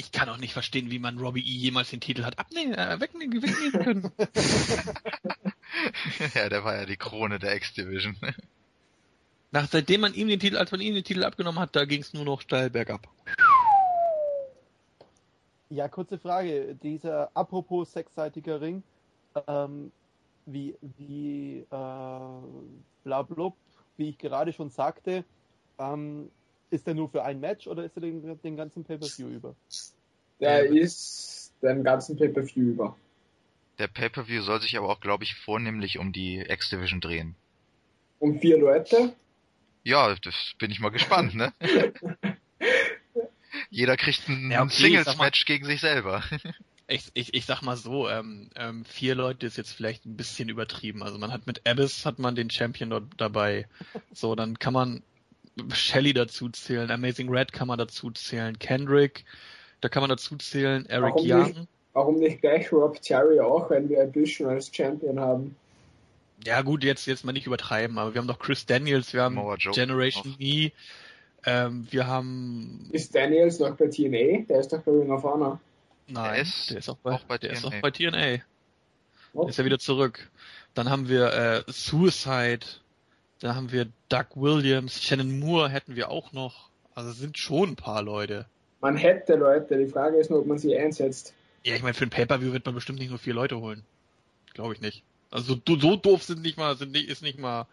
Ich 0.00 0.12
kann 0.12 0.30
auch 0.30 0.38
nicht 0.38 0.54
verstehen, 0.54 0.90
wie 0.90 0.98
man 0.98 1.18
Robbie 1.18 1.42
E. 1.42 1.58
jemals 1.58 1.90
den 1.90 2.00
Titel 2.00 2.24
hat 2.24 2.38
abnehmen, 2.38 2.72
äh, 2.72 2.98
wegnehmen, 3.00 3.42
wegnehmen 3.42 3.84
können. 3.84 4.10
ja, 6.34 6.48
der 6.48 6.64
war 6.64 6.74
ja 6.74 6.86
die 6.86 6.96
Krone 6.96 7.38
der 7.38 7.54
X-Division. 7.56 8.16
Nach, 9.50 9.68
seitdem 9.68 10.00
man 10.00 10.14
ihm 10.14 10.28
den 10.28 10.40
Titel, 10.40 10.56
als 10.56 10.72
man 10.72 10.80
ihm 10.80 10.94
den 10.94 11.04
Titel 11.04 11.22
abgenommen 11.22 11.60
hat, 11.60 11.76
da 11.76 11.84
ging's 11.84 12.14
nur 12.14 12.24
noch 12.24 12.40
steil 12.40 12.70
bergab. 12.70 13.08
Ja, 15.68 15.86
kurze 15.88 16.18
Frage. 16.18 16.78
Dieser 16.82 17.30
apropos 17.34 17.92
sechsseitiger 17.92 18.62
Ring, 18.62 18.82
ähm, 19.46 19.92
wie, 20.46 20.78
wie, 20.96 21.58
äh, 21.58 21.66
bla 23.04 23.22
blub, 23.28 23.54
wie 23.98 24.08
ich 24.08 24.16
gerade 24.16 24.54
schon 24.54 24.70
sagte, 24.70 25.26
ähm, 25.78 26.30
ist 26.70 26.86
der 26.86 26.94
nur 26.94 27.08
für 27.10 27.24
ein 27.24 27.40
Match 27.40 27.66
oder 27.66 27.84
ist 27.84 27.96
er 27.96 28.02
den, 28.02 28.40
den 28.40 28.56
ganzen 28.56 28.84
Pay-Per-View 28.84 29.28
über? 29.28 29.54
Der 30.40 30.64
ist 30.64 31.52
den 31.62 31.84
ganzen 31.84 32.16
Pay-Per-View 32.16 32.70
über. 32.70 32.96
Der 33.78 33.88
Pay-Per-View 33.88 34.42
soll 34.42 34.60
sich 34.60 34.76
aber 34.76 34.88
auch, 34.88 35.00
glaube 35.00 35.24
ich, 35.24 35.34
vornehmlich 35.34 35.98
um 35.98 36.12
die 36.12 36.38
X-Division 36.38 37.00
drehen. 37.00 37.34
Um 38.18 38.38
vier 38.38 38.58
Leute. 38.58 39.14
Ja, 39.82 40.14
das 40.22 40.54
bin 40.58 40.70
ich 40.70 40.80
mal 40.80 40.90
gespannt, 40.90 41.34
ne? 41.34 41.52
Jeder 43.70 43.96
kriegt 43.96 44.28
ein 44.28 44.50
Ja, 44.50 44.62
okay, 44.62 44.74
Singles-Match 44.74 45.44
gegen 45.46 45.64
sich 45.64 45.80
selber. 45.80 46.22
Ich, 46.92 47.04
ich, 47.14 47.34
ich 47.34 47.46
sag 47.46 47.62
mal 47.62 47.76
so, 47.76 48.08
ähm, 48.08 48.50
ähm, 48.56 48.84
vier 48.84 49.14
Leute 49.14 49.46
ist 49.46 49.56
jetzt 49.56 49.72
vielleicht 49.72 50.06
ein 50.06 50.16
bisschen 50.16 50.48
übertrieben. 50.48 51.04
Also 51.04 51.18
man 51.18 51.32
hat 51.32 51.46
mit 51.46 51.64
Abyss 51.64 52.04
hat 52.04 52.18
man 52.18 52.34
den 52.34 52.50
Champion 52.50 52.90
dort 52.90 53.04
dabei. 53.16 53.68
So, 54.12 54.34
dann 54.34 54.58
kann 54.58 54.72
man 54.72 55.04
Shelly 55.72 56.12
dazu 56.14 56.48
zählen, 56.48 56.90
Amazing 56.90 57.28
Red 57.28 57.52
kann 57.52 57.68
man 57.68 57.78
dazu 57.78 58.10
zählen, 58.10 58.58
Kendrick, 58.58 59.24
da 59.80 59.88
kann 59.88 60.00
man 60.02 60.10
dazu 60.10 60.36
zählen, 60.36 60.86
Eric 60.86 61.14
Warum 61.14 61.26
Young. 61.30 61.44
nicht? 61.48 61.68
Warum 61.92 62.14
nicht 62.16 62.40
gleich 62.40 62.72
Rob 62.72 63.00
Terry 63.02 63.40
auch, 63.40 63.68
wenn 63.70 63.88
wir 63.88 64.26
schon 64.26 64.46
als 64.46 64.74
Champion 64.74 65.18
haben? 65.18 65.56
Ja 66.44 66.62
gut, 66.62 66.84
jetzt 66.84 67.06
jetzt 67.06 67.24
mal 67.24 67.32
nicht 67.32 67.46
übertreiben, 67.46 67.98
aber 67.98 68.14
wir 68.14 68.20
haben 68.20 68.26
noch 68.26 68.38
Chris 68.38 68.64
Daniels, 68.64 69.12
wir 69.12 69.22
haben 69.22 69.38
Generation. 69.72 70.36
E, 70.38 70.70
ähm, 71.44 71.86
wir 71.90 72.06
haben 72.06 72.88
Ist 72.92 73.14
Daniels 73.14 73.58
noch 73.58 73.76
bei 73.76 73.88
TNA? 73.88 74.44
Der 74.48 74.60
ist 74.60 74.72
doch 74.72 74.82
bei 74.82 74.92
Ring 74.92 75.10
of 75.10 75.22
Honor. 75.24 75.60
nein, 76.06 76.32
Der 76.34 76.42
ist 76.42 76.70
der 76.70 76.78
ist 76.78 76.88
auch 76.88 76.96
bei, 76.98 77.12
auch 77.12 77.24
bei 77.24 77.38
der 77.38 77.50
ist 77.50 77.62
TNA. 77.62 77.76
auch 77.76 77.80
bei 77.82 77.90
TNA. 77.90 78.42
Oh. 79.32 79.46
Ist 79.48 79.58
er 79.58 79.64
wieder 79.64 79.78
zurück. 79.78 80.30
Dann 80.74 80.88
haben 80.88 81.08
wir 81.08 81.32
äh, 81.32 81.62
Suicide, 81.72 82.64
da 83.40 83.54
haben 83.54 83.72
wir 83.72 83.86
Doug 84.08 84.26
Williams, 84.36 85.02
Shannon 85.02 85.38
Moore 85.40 85.68
hätten 85.68 85.96
wir 85.96 86.10
auch 86.10 86.32
noch. 86.32 86.68
Also 86.94 87.10
es 87.10 87.18
sind 87.18 87.38
schon 87.38 87.70
ein 87.70 87.76
paar 87.76 88.02
Leute. 88.02 88.46
Man 88.80 88.96
hätte 88.96 89.34
Leute, 89.36 89.76
die 89.78 89.86
Frage 89.90 90.16
ist 90.16 90.30
nur, 90.30 90.40
ob 90.40 90.46
man 90.46 90.58
sie 90.58 90.76
einsetzt. 90.76 91.34
Ja, 91.64 91.74
ich 91.74 91.82
meine, 91.82 91.94
für 91.94 92.04
ein 92.04 92.10
Pay-Per-View 92.10 92.52
wird 92.52 92.64
man 92.64 92.74
bestimmt 92.74 92.98
nicht 92.98 93.10
nur 93.10 93.18
vier 93.18 93.34
Leute 93.34 93.58
holen. 93.58 93.84
Glaube 94.54 94.74
ich 94.74 94.80
nicht. 94.80 95.02
Also 95.30 95.54
so, 95.66 95.76
so 95.78 95.96
doof 95.96 96.22
sind 96.22 96.42
nicht 96.42 96.56
mal, 96.56 96.76
sind 96.76 96.92
nicht, 96.92 97.08
ist 97.08 97.22
nicht 97.22 97.38
mal 97.38 97.66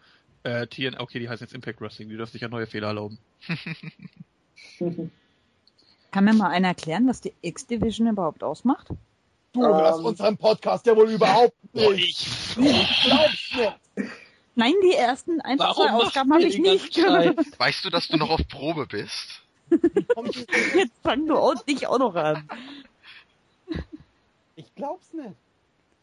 äh, 0.44 0.66
TN, 0.66 0.96
okay, 0.98 1.18
die 1.18 1.28
heißen 1.28 1.44
jetzt 1.46 1.54
Impact 1.54 1.80
Wrestling, 1.80 2.08
die 2.08 2.16
dürfen 2.16 2.32
sich 2.32 2.42
ja 2.42 2.48
neue 2.48 2.66
Fehler 2.66 2.88
erlauben. 2.88 3.18
Kann 6.10 6.24
mir 6.24 6.34
mal 6.34 6.50
einer 6.50 6.68
erklären, 6.68 7.08
was 7.08 7.20
die 7.20 7.32
X-Division 7.42 8.08
überhaupt 8.08 8.42
ausmacht? 8.44 8.88
Du 9.52 9.62
hörst 9.62 10.00
Ähm. 10.00 10.06
unseren 10.06 10.36
Podcast 10.36 10.86
ja 10.86 10.96
wohl 10.96 11.10
überhaupt 11.10 11.56
nicht. 11.74 11.88
ich, 11.98 12.56
Ich 12.56 13.02
glaub's 13.04 13.50
nicht. 13.96 14.10
Nein, 14.58 14.74
die 14.82 14.92
ersten 14.92 15.40
ein, 15.40 15.56
warum 15.60 15.86
zwei 15.86 15.92
Ausgaben 15.92 16.32
habe 16.32 16.42
ich 16.42 16.58
nicht. 16.58 16.98
Weißt 16.98 17.84
du, 17.84 17.90
dass 17.90 18.08
du 18.08 18.16
noch 18.16 18.28
auf 18.28 18.40
Probe 18.48 18.86
bist? 18.86 19.42
Jetzt 19.70 20.94
fang 21.04 21.26
du 21.26 21.36
auch 21.36 21.54
dich 21.62 21.86
auch 21.86 22.00
noch 22.00 22.16
an. 22.16 22.48
Ich 24.56 24.74
glaub's 24.74 25.12
nicht. 25.12 25.36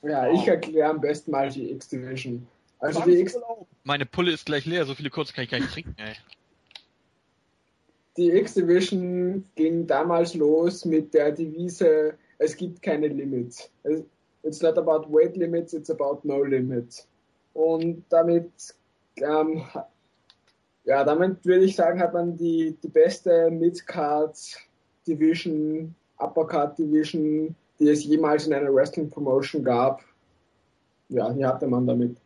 Ja, 0.03 0.31
ich 0.31 0.47
erkläre 0.47 0.89
am 0.89 1.01
besten 1.01 1.31
mal 1.31 1.49
die 1.49 1.69
X-Division. 1.71 2.47
Also 2.79 3.01
die 3.01 3.19
X. 3.19 3.37
Meine 3.83 4.05
Pulle 4.05 4.31
ist 4.31 4.45
gleich 4.45 4.65
leer, 4.65 4.85
so 4.85 4.95
viele 4.95 5.09
kurz 5.09 5.33
kann 5.33 5.43
ich 5.43 5.49
gar 5.49 5.59
nicht 5.59 5.73
trinken, 5.73 5.95
ey. 5.97 6.15
die 8.15 8.31
X-Division 8.31 9.43
ging 9.55 9.85
damals 9.85 10.33
los 10.33 10.85
mit 10.85 11.13
der 11.13 11.33
Devise, 11.33 12.13
es 12.37 12.55
gibt 12.55 12.81
keine 12.81 13.09
Limits. 13.09 13.69
It's 14.43 14.61
not 14.61 14.77
about 14.77 15.11
weight 15.11 15.35
limits, 15.35 15.73
it's 15.73 15.89
about 15.89 16.19
no 16.23 16.41
limits. 16.41 17.05
Und 17.55 18.03
damit, 18.09 18.51
ähm, 19.15 19.63
ja, 20.83 21.05
damit 21.05 21.45
würde 21.45 21.63
ich 21.63 21.75
sagen, 21.75 22.01
hat 22.01 22.13
man 22.13 22.35
die, 22.35 22.75
die 22.83 22.89
beste 22.89 23.49
Mid-Card 23.49 24.37
Division, 25.07 25.95
Uppercard 26.19 26.77
Division, 26.77 27.55
die 27.79 27.87
es 27.87 28.03
jemals 28.03 28.45
in 28.45 28.53
einer 28.53 28.73
Wrestling 28.73 29.09
Promotion 29.09 29.63
gab. 29.63 30.01
Ja, 31.07 31.31
die 31.31 31.45
hatte 31.45 31.65
man 31.65 31.87
damit. 31.87 32.17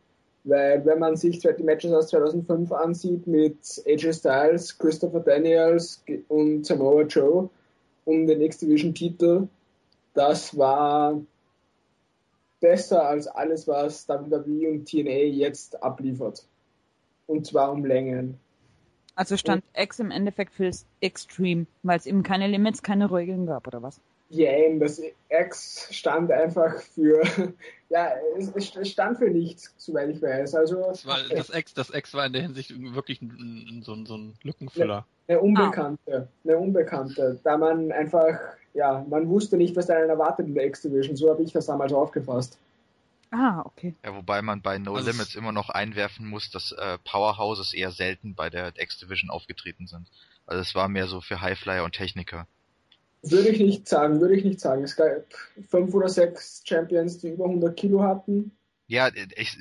Weil 0.42 0.84
wenn 0.84 0.98
man 0.98 1.16
sich 1.16 1.38
die 1.38 1.62
Matches 1.62 1.92
aus 1.92 2.08
2005 2.08 2.72
ansieht 2.72 3.26
mit 3.28 3.58
AJ 3.86 4.14
Styles, 4.14 4.76
Christopher 4.78 5.20
Daniels 5.20 6.02
und 6.26 6.66
Samoa 6.66 7.02
Joe 7.02 7.48
um 8.04 8.26
den 8.26 8.40
X-Division-Titel, 8.40 9.46
das 10.14 10.58
war 10.58 11.20
besser 12.60 13.06
als 13.08 13.26
alles, 13.26 13.66
was 13.66 14.08
WWE 14.08 14.70
und 14.70 14.86
TNA 14.86 15.24
jetzt 15.32 15.82
abliefert. 15.82 16.44
Und 17.26 17.46
zwar 17.46 17.72
um 17.72 17.84
Längen. 17.84 18.38
Also 19.14 19.36
stand 19.36 19.64
und, 19.74 19.82
X 19.82 19.98
im 19.98 20.10
Endeffekt 20.10 20.54
für 20.54 20.70
Extreme, 21.00 21.66
weil 21.82 21.98
es 21.98 22.06
eben 22.06 22.22
keine 22.22 22.46
Limits, 22.46 22.82
keine 22.82 23.10
Regeln 23.10 23.46
gab, 23.46 23.66
oder 23.66 23.82
was? 23.82 24.00
Ja, 24.30 24.52
das 24.78 25.02
X 25.28 25.88
stand 25.90 26.30
einfach 26.30 26.80
für, 26.80 27.20
ja, 27.88 28.12
es, 28.38 28.52
es, 28.54 28.88
stand 28.88 29.18
für 29.18 29.28
nichts, 29.28 29.74
soweit 29.76 30.08
ich 30.08 30.22
weiß. 30.22 30.54
Also 30.54 30.76
das, 30.88 31.04
war, 31.04 31.18
das, 31.28 31.50
X, 31.50 31.74
das 31.74 31.90
X 31.92 32.14
war 32.14 32.26
in 32.26 32.32
der 32.32 32.42
Hinsicht 32.42 32.72
wirklich 32.94 33.20
ein, 33.20 33.66
ein, 33.68 33.82
so, 33.82 33.92
ein, 33.92 34.06
so 34.06 34.16
ein 34.16 34.34
Lückenfüller. 34.44 35.04
Eine, 35.26 35.38
eine 35.38 35.40
Unbekannte, 35.40 36.28
ah. 36.28 36.48
eine 36.48 36.58
Unbekannte, 36.58 37.40
da 37.42 37.58
man 37.58 37.90
einfach, 37.90 38.38
ja, 38.72 39.04
man 39.10 39.28
wusste 39.28 39.56
nicht, 39.56 39.74
was 39.74 39.90
einen 39.90 40.08
erwartet 40.08 40.46
in 40.46 40.54
der 40.54 40.64
X-Division. 40.66 41.16
So 41.16 41.28
habe 41.28 41.42
ich 41.42 41.50
das 41.50 41.66
damals 41.66 41.92
aufgefasst. 41.92 42.56
Ah, 43.32 43.62
okay. 43.64 43.96
Ja, 44.04 44.14
wobei 44.14 44.42
man 44.42 44.62
bei 44.62 44.78
No 44.78 44.94
also 44.94 45.10
Limits 45.10 45.34
immer 45.34 45.50
noch 45.50 45.70
einwerfen 45.70 46.28
muss, 46.28 46.50
dass 46.50 46.70
äh, 46.70 46.98
Powerhouses 46.98 47.74
eher 47.74 47.90
selten 47.90 48.36
bei 48.36 48.48
der 48.48 48.72
X-Division 48.76 49.30
aufgetreten 49.30 49.88
sind. 49.88 50.08
Also 50.46 50.62
es 50.62 50.74
war 50.76 50.88
mehr 50.88 51.08
so 51.08 51.20
für 51.20 51.40
Highflyer 51.40 51.82
und 51.84 51.94
Techniker. 51.94 52.46
Würde 53.22 53.50
ich 53.50 53.60
nicht 53.60 53.88
sagen, 53.88 54.20
würde 54.20 54.34
ich 54.34 54.44
nicht 54.44 54.60
sagen. 54.60 54.82
Es 54.82 54.96
gab 54.96 55.26
fünf 55.68 55.94
oder 55.94 56.08
sechs 56.08 56.62
Champions, 56.64 57.18
die 57.18 57.28
über 57.28 57.44
100 57.44 57.76
Kilo 57.76 58.02
hatten. 58.02 58.52
Ja, 58.86 59.08
ich, 59.36 59.56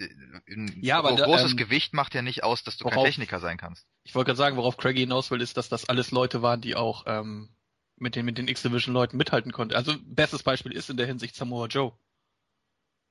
ein 0.47 0.75
ja, 0.81 0.97
aber 0.97 1.15
großes 1.15 1.51
ähm, 1.51 1.57
Gewicht 1.57 1.93
macht 1.93 2.15
ja 2.15 2.23
nicht 2.23 2.43
aus, 2.43 2.63
dass 2.63 2.77
du 2.77 2.85
worauf, 2.85 2.95
kein 2.95 3.05
Techniker 3.05 3.39
sein 3.39 3.57
kannst. 3.57 3.85
Ich 4.03 4.15
wollte 4.15 4.29
gerade 4.29 4.37
sagen, 4.37 4.57
worauf 4.57 4.77
Craigie 4.77 5.01
hinaus 5.01 5.29
will, 5.29 5.41
ist, 5.41 5.55
dass 5.55 5.69
das 5.69 5.87
alles 5.87 6.09
Leute 6.09 6.41
waren, 6.41 6.61
die 6.61 6.75
auch 6.75 7.03
ähm, 7.05 7.49
mit 7.97 8.15
den, 8.15 8.25
mit 8.25 8.39
den 8.39 8.47
X-Division-Leuten 8.47 9.17
mithalten 9.17 9.51
konnten. 9.51 9.75
Also 9.75 9.93
bestes 10.03 10.41
Beispiel 10.41 10.71
ist 10.71 10.89
in 10.89 10.97
der 10.97 11.05
Hinsicht 11.05 11.35
Samoa 11.35 11.67
Joe. 11.67 11.91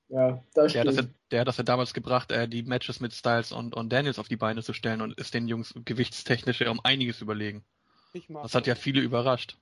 Ja, 0.08 0.42
das 0.54 0.72
der, 0.72 0.80
stimmt. 0.80 0.88
Hat 0.88 1.04
das, 1.04 1.14
der 1.30 1.40
hat 1.40 1.48
das 1.48 1.56
ja 1.58 1.64
damals 1.64 1.94
gebracht, 1.94 2.32
äh, 2.32 2.48
die 2.48 2.62
Matches 2.62 2.98
mit 2.98 3.12
Styles 3.12 3.52
und, 3.52 3.76
und 3.76 3.92
Daniels 3.92 4.18
auf 4.18 4.28
die 4.28 4.36
Beine 4.36 4.62
zu 4.62 4.72
stellen 4.72 5.02
und 5.02 5.16
ist 5.18 5.34
den 5.34 5.46
Jungs 5.46 5.74
gewichtstechnisch 5.84 6.62
um 6.62 6.80
einiges 6.82 7.20
überlegen. 7.20 7.62
das 8.42 8.54
hat 8.54 8.66
ja 8.66 8.74
viele 8.74 9.00
überrascht. 9.00 9.56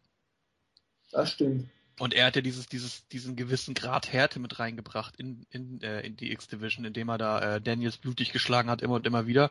Das 1.16 1.30
stimmt. 1.30 1.66
Und 1.98 2.12
er 2.12 2.26
hat 2.26 2.36
ja 2.36 2.42
dieses, 2.42 2.68
dieses, 2.68 3.08
diesen 3.08 3.36
gewissen 3.36 3.72
Grad 3.72 4.12
Härte 4.12 4.38
mit 4.38 4.58
reingebracht 4.58 5.16
in, 5.16 5.46
in, 5.48 5.80
äh, 5.80 6.02
in 6.02 6.14
die 6.14 6.30
X-Division, 6.30 6.84
indem 6.84 7.08
er 7.08 7.16
da 7.16 7.56
äh, 7.56 7.60
Daniels 7.62 7.96
blutig 7.96 8.32
geschlagen 8.32 8.68
hat, 8.68 8.82
immer 8.82 8.96
und 8.96 9.06
immer 9.06 9.26
wieder. 9.26 9.50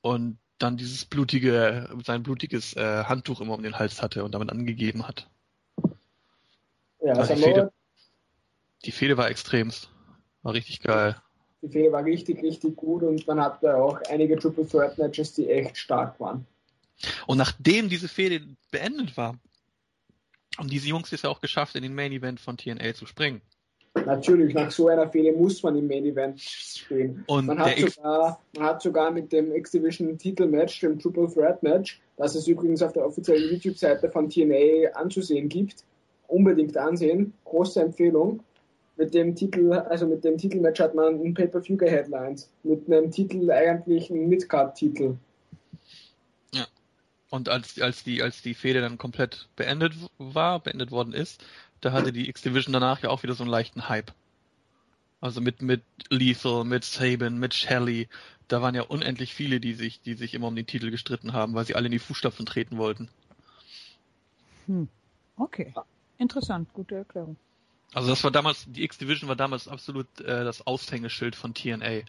Und 0.00 0.38
dann 0.58 0.76
dieses 0.76 1.04
blutige, 1.04 1.90
sein 2.04 2.22
blutiges 2.22 2.76
äh, 2.76 3.02
Handtuch 3.02 3.40
immer 3.40 3.54
um 3.54 3.64
den 3.64 3.80
Hals 3.80 4.00
hatte 4.00 4.22
und 4.22 4.32
damit 4.32 4.50
angegeben 4.50 5.08
hat. 5.08 5.28
Ja, 7.04 7.14
also 7.14 7.34
die, 7.34 7.42
Fehde, 7.42 7.72
die 8.84 8.92
Fehde 8.92 9.16
war 9.16 9.28
extremst. 9.28 9.90
War 10.42 10.52
richtig 10.54 10.82
geil. 10.82 11.20
Die 11.62 11.68
Fehde 11.68 11.90
war 11.90 12.04
richtig, 12.04 12.40
richtig 12.44 12.76
gut 12.76 13.02
und 13.02 13.26
man 13.26 13.40
hatte 13.40 13.74
auch 13.74 14.00
einige 14.08 14.38
Triple 14.38 14.68
Threat 14.68 14.98
Matches, 14.98 15.34
die 15.34 15.50
echt 15.50 15.76
stark 15.76 16.20
waren. 16.20 16.46
Und 17.26 17.38
nachdem 17.38 17.88
diese 17.88 18.06
Fehde 18.06 18.46
beendet 18.70 19.16
war, 19.16 19.36
haben 20.58 20.68
diese 20.68 20.88
Jungs 20.88 21.12
es 21.12 21.22
ja 21.22 21.30
auch 21.30 21.40
geschafft, 21.40 21.76
in 21.76 21.82
den 21.82 21.94
Main 21.94 22.12
Event 22.12 22.40
von 22.40 22.56
TNA 22.56 22.94
zu 22.94 23.06
springen. 23.06 23.40
Natürlich, 23.94 24.54
nach 24.54 24.70
so 24.70 24.88
einer 24.88 25.08
Fehde 25.10 25.32
muss 25.36 25.62
man 25.62 25.76
im 25.76 25.86
Main 25.86 26.04
Event 26.06 26.40
stehen. 26.40 27.24
Und 27.26 27.46
man, 27.46 27.58
hat 27.58 27.78
sogar, 27.78 28.40
man 28.56 28.66
hat 28.66 28.82
sogar 28.82 29.10
mit 29.10 29.32
dem 29.32 29.54
X-Division 29.54 30.16
Titelmatch, 30.16 30.80
dem 30.80 30.98
Triple 30.98 31.28
Threat 31.32 31.62
Match, 31.62 32.00
das 32.16 32.34
es 32.34 32.46
übrigens 32.46 32.82
auf 32.82 32.92
der 32.92 33.06
offiziellen 33.06 33.52
YouTube-Seite 33.52 34.10
von 34.10 34.30
TNA 34.30 34.92
anzusehen 34.94 35.48
gibt, 35.48 35.84
unbedingt 36.26 36.76
ansehen. 36.76 37.34
Große 37.44 37.82
Empfehlung 37.82 38.42
mit 38.96 39.14
dem 39.14 39.34
Titel, 39.34 39.72
also 39.72 40.06
mit 40.06 40.24
dem 40.24 40.38
Titelmatch 40.38 40.80
hat 40.80 40.94
man 40.94 41.20
ein 41.20 41.34
Pay-Per-View 41.34 41.76
geheadlined. 41.76 42.48
Mit 42.62 42.90
einem 42.90 43.10
Titel 43.10 43.50
eigentlich 43.50 44.10
ein 44.10 44.28
Midcard-Titel. 44.28 45.16
Und 47.32 47.48
als, 47.48 47.80
als 47.80 48.04
die, 48.04 48.22
als 48.22 48.42
die 48.42 48.52
Fehde 48.52 48.82
dann 48.82 48.98
komplett 48.98 49.48
beendet 49.56 49.94
war, 50.18 50.60
beendet 50.60 50.90
worden 50.90 51.14
ist, 51.14 51.42
da 51.80 51.92
hatte 51.92 52.12
die 52.12 52.28
X-Division 52.28 52.74
danach 52.74 53.02
ja 53.02 53.08
auch 53.08 53.22
wieder 53.22 53.32
so 53.32 53.42
einen 53.42 53.50
leichten 53.50 53.88
Hype. 53.88 54.12
Also 55.22 55.40
mit, 55.40 55.62
mit 55.62 55.80
Lethal, 56.10 56.64
mit 56.64 56.84
Saban, 56.84 57.38
mit 57.38 57.54
Shelley. 57.54 58.10
Da 58.48 58.60
waren 58.60 58.74
ja 58.74 58.82
unendlich 58.82 59.32
viele, 59.32 59.60
die 59.60 59.72
sich, 59.72 60.02
die 60.02 60.12
sich 60.12 60.34
immer 60.34 60.48
um 60.48 60.54
den 60.54 60.66
Titel 60.66 60.90
gestritten 60.90 61.32
haben, 61.32 61.54
weil 61.54 61.64
sie 61.64 61.74
alle 61.74 61.86
in 61.86 61.92
die 61.92 61.98
Fußstapfen 62.00 62.44
treten 62.44 62.76
wollten. 62.76 63.08
Hm. 64.66 64.88
Okay. 65.38 65.72
Interessant, 66.18 66.70
gute 66.74 66.96
Erklärung. 66.96 67.36
Also 67.94 68.10
das 68.10 68.22
war 68.24 68.30
damals, 68.30 68.66
die 68.68 68.84
X-Division 68.84 69.30
war 69.30 69.36
damals 69.36 69.68
absolut 69.68 70.20
äh, 70.20 70.44
das 70.44 70.66
Aushängeschild 70.66 71.34
von 71.34 71.54
TNA. 71.54 72.02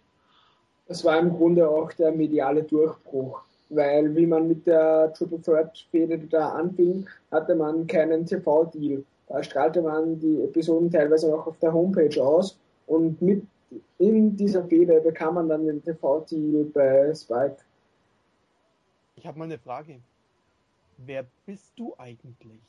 Das 0.90 1.06
war 1.06 1.18
im 1.18 1.30
Grunde 1.30 1.70
auch 1.70 1.94
der 1.94 2.12
mediale 2.12 2.64
Durchbruch, 2.64 3.42
weil 3.70 4.16
wie 4.16 4.26
man 4.26 4.48
mit 4.48 4.68
der 4.68 5.14
Triple 5.14 5.42
Threat 5.42 5.86
Fehde 5.92 6.18
da 6.20 6.50
anfing, 6.50 7.08
hatte 7.32 7.56
man 7.56 7.88
keinen 7.88 8.26
TV-Deal. 8.26 9.04
Da 9.28 9.42
strahlte 9.44 9.82
man 9.82 10.20
die 10.20 10.42
Episoden 10.44 10.92
teilweise 10.92 11.30
noch 11.30 11.48
auf 11.48 11.58
der 11.60 11.74
Homepage 11.74 12.22
aus 12.22 12.58
und 12.88 13.22
mit 13.22 13.44
in 13.98 14.36
dieser 14.36 14.64
Fehde 14.66 15.02
bekam 15.02 15.36
man 15.36 15.50
dann 15.50 15.66
den 15.66 15.84
TV-Deal 15.84 16.66
bei 16.66 17.14
Spike. 17.16 17.58
Ich 19.16 19.26
habe 19.26 19.40
mal 19.40 19.46
eine 19.46 19.58
Frage. 19.58 20.00
Wer 20.98 21.26
bist 21.46 21.72
du 21.76 21.96
eigentlich? 21.98 22.60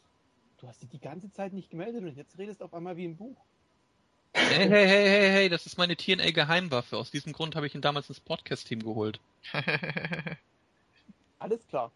Du 0.61 0.69
hast 0.69 0.83
dich 0.83 0.89
die 0.89 1.01
ganze 1.01 1.31
Zeit 1.33 1.53
nicht 1.53 1.71
gemeldet 1.71 2.03
und 2.03 2.17
jetzt 2.17 2.39
redest 2.39 2.63
auf 2.63 2.73
einmal 2.73 2.97
wie 2.97 3.05
im 3.05 3.17
Buch. 3.17 3.37
Hey, 4.33 4.69
hey, 4.69 4.87
hey, 4.87 5.07
hey, 5.07 5.31
hey, 5.31 5.49
das 5.49 5.67
ist 5.67 5.79
meine 5.79 5.97
TNA-Geheimwaffe. 5.97 6.97
Aus 6.97 7.11
diesem 7.11 7.33
Grund 7.33 7.55
habe 7.55 7.67
ich 7.67 7.75
ihn 7.75 7.83
damals 7.83 8.09
ins 8.09 8.21
Podcast-Team 8.21 8.83
geholt. 8.83 9.21
Alles 11.39 11.67
klar. 11.67 11.93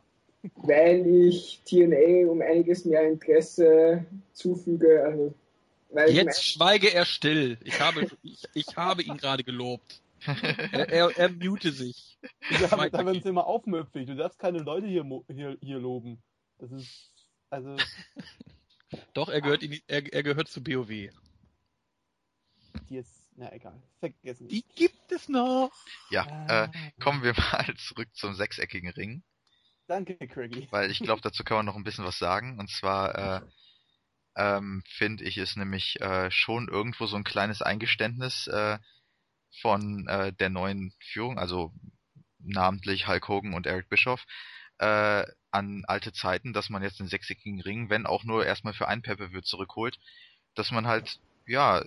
Weil 0.55 1.07
ich 1.07 1.62
TNA 1.64 2.30
um 2.30 2.41
einiges 2.43 2.84
mehr 2.84 3.09
Interesse 3.09 4.05
zufüge. 4.32 5.03
Also, 5.05 5.34
Jetzt 6.12 6.45
schweige 6.45 6.93
er 6.93 7.05
still. 7.05 7.59
Ich 7.64 7.80
habe, 7.80 8.07
ich, 8.22 8.45
ich 8.55 8.76
habe 8.76 9.03
ihn 9.03 9.16
gerade 9.16 9.43
gelobt. 9.43 10.03
Er, 10.72 10.89
er, 10.89 11.16
er 11.16 11.30
mute 11.30 11.72
sich. 11.72 12.18
Da 12.51 12.70
werden 12.78 13.22
sie 13.22 13.28
immer 13.28 13.47
aufmüpfig. 13.47 14.07
Du 14.07 14.16
darfst 14.16 14.39
keine 14.39 14.59
Leute 14.59 14.86
hier, 14.86 15.05
hier, 15.28 15.57
hier 15.61 15.78
loben. 15.78 16.22
Das 16.59 16.72
ist, 16.72 17.12
also. 17.51 17.76
Doch, 19.14 19.28
er 19.28 19.41
gehört, 19.41 19.62
in, 19.62 19.80
er, 19.86 20.12
er 20.12 20.22
gehört 20.22 20.49
zu 20.49 20.62
BOW. 20.62 20.89
Die 22.89 22.97
ist, 22.97 23.17
na 23.39 23.53
egal, 23.53 23.80
vergessen. 24.01 24.49
Die 24.49 24.64
gibt 24.74 25.12
es 25.12 25.28
noch. 25.28 25.70
Ja, 26.11 26.26
ah. 26.26 26.64
äh, 26.64 26.68
kommen 27.01 27.22
wir 27.22 27.34
mal 27.53 27.74
zurück 27.76 28.09
zum 28.14 28.34
sechseckigen 28.34 28.91
Ring. 28.91 29.22
Danke, 29.86 30.16
Craigie. 30.26 30.68
Weil 30.70 30.91
ich 30.91 30.99
glaube, 30.99 31.22
dazu 31.22 31.45
kann 31.45 31.59
man 31.59 31.66
noch 31.66 31.76
ein 31.76 31.84
bisschen 31.84 32.05
was 32.05 32.18
sagen. 32.18 32.59
Und 32.59 32.68
zwar 32.68 33.14
äh, 33.14 33.41
ähm, 34.36 34.82
finde 34.86 35.24
ich 35.24 35.39
es 35.39 35.57
nämlich 35.57 36.01
äh, 36.01 36.30
schon 36.30 36.68
irgendwo 36.68 37.07
so 37.07 37.16
ein 37.16 37.24
kleines 37.24 37.62
Eingeständnis 37.62 38.49
äh, 38.49 38.78
von 39.62 40.07
äh, 40.09 40.32
der 40.32 40.51
neuen 40.51 40.93
Führung, 41.01 41.39
also 41.39 41.72
namentlich 42.39 43.07
Hulk 43.07 43.28
Hogan 43.28 43.55
und 43.55 43.66
Eric 43.66 43.89
Bischoff, 43.89 44.26
äh, 44.78 45.24
an 45.51 45.84
alte 45.86 46.12
Zeiten, 46.12 46.53
dass 46.53 46.70
man 46.70 46.82
jetzt 46.82 47.01
den 47.01 47.09
sechseckigen 47.09 47.61
Ring, 47.61 47.89
wenn 47.89 48.05
auch 48.05 48.24
nur 48.24 48.45
erstmal 48.45 48.74
für 48.74 48.89
ein 48.89 49.03
Pay-Per-View 49.03 49.41
zurückholt, 49.41 49.99
dass 50.55 50.70
man 50.70 50.86
halt, 50.86 51.18
ja, 51.47 51.84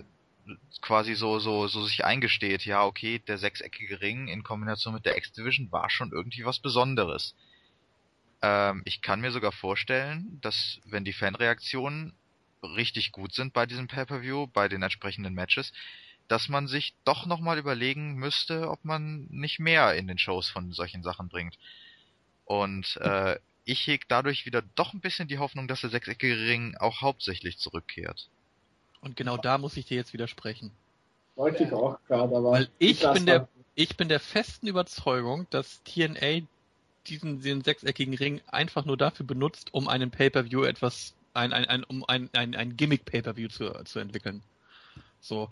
quasi 0.80 1.14
so, 1.14 1.38
so, 1.38 1.68
so 1.68 1.84
sich 1.84 2.04
eingesteht, 2.04 2.64
ja, 2.64 2.84
okay, 2.84 3.20
der 3.20 3.38
sechseckige 3.38 4.00
Ring 4.00 4.28
in 4.28 4.42
Kombination 4.42 4.94
mit 4.94 5.06
der 5.06 5.16
X-Division 5.16 5.70
war 5.70 5.90
schon 5.90 6.12
irgendwie 6.12 6.44
was 6.44 6.58
Besonderes. 6.58 7.34
Ähm, 8.42 8.82
ich 8.84 9.02
kann 9.02 9.20
mir 9.20 9.30
sogar 9.30 9.52
vorstellen, 9.52 10.38
dass 10.42 10.80
wenn 10.84 11.04
die 11.04 11.12
Fanreaktionen 11.12 12.14
richtig 12.62 13.12
gut 13.12 13.32
sind 13.34 13.52
bei 13.52 13.66
diesem 13.66 13.88
Pay-Per-View, 13.88 14.48
bei 14.48 14.68
den 14.68 14.82
entsprechenden 14.82 15.34
Matches, 15.34 15.72
dass 16.28 16.48
man 16.48 16.66
sich 16.68 16.94
doch 17.04 17.26
nochmal 17.26 17.58
überlegen 17.58 18.14
müsste, 18.14 18.70
ob 18.70 18.84
man 18.84 19.26
nicht 19.30 19.58
mehr 19.58 19.94
in 19.94 20.06
den 20.06 20.18
Shows 20.18 20.48
von 20.48 20.72
solchen 20.72 21.02
Sachen 21.02 21.28
bringt. 21.28 21.58
Und 22.44 22.96
äh, 22.98 23.38
ich 23.64 23.86
heg 23.86 24.08
dadurch 24.08 24.46
wieder 24.46 24.62
doch 24.74 24.92
ein 24.92 25.00
bisschen 25.00 25.28
die 25.28 25.38
Hoffnung, 25.38 25.68
dass 25.68 25.82
der 25.82 25.90
sechseckige 25.90 26.46
Ring 26.46 26.76
auch 26.78 27.00
hauptsächlich 27.00 27.58
zurückkehrt. 27.58 28.28
Und 29.02 29.16
genau 29.16 29.36
da 29.36 29.58
muss 29.58 29.76
ich 29.76 29.84
dir 29.84 29.96
jetzt 29.96 30.12
widersprechen. 30.12 30.70
Wollte 31.36 31.64
ich 31.64 31.72
auch 31.72 31.98
gerade, 32.06 32.36
aber. 32.36 32.52
Weil 32.52 32.68
ich 32.78 33.00
bin 33.00 33.26
der, 33.26 33.48
ich 33.74 33.96
bin 33.96 34.08
der 34.08 34.20
festen 34.20 34.66
Überzeugung, 34.66 35.46
dass 35.50 35.82
TNA 35.84 36.46
diesen, 37.06 37.40
diesen 37.40 37.64
sechseckigen 37.64 38.14
Ring 38.14 38.40
einfach 38.46 38.84
nur 38.84 38.96
dafür 38.96 39.26
benutzt, 39.26 39.72
um 39.72 39.88
einen 39.88 40.10
Pay-Per-View 40.10 40.64
etwas, 40.64 41.14
ein, 41.34 41.52
ein, 41.52 41.64
ein, 41.66 41.84
um 41.84 42.04
ein, 42.06 42.30
ein, 42.32 42.54
ein 42.54 42.76
Gimmick-Pay-Per-View 42.76 43.48
zu, 43.48 43.70
zu 43.84 43.98
entwickeln. 43.98 44.42
So. 45.20 45.48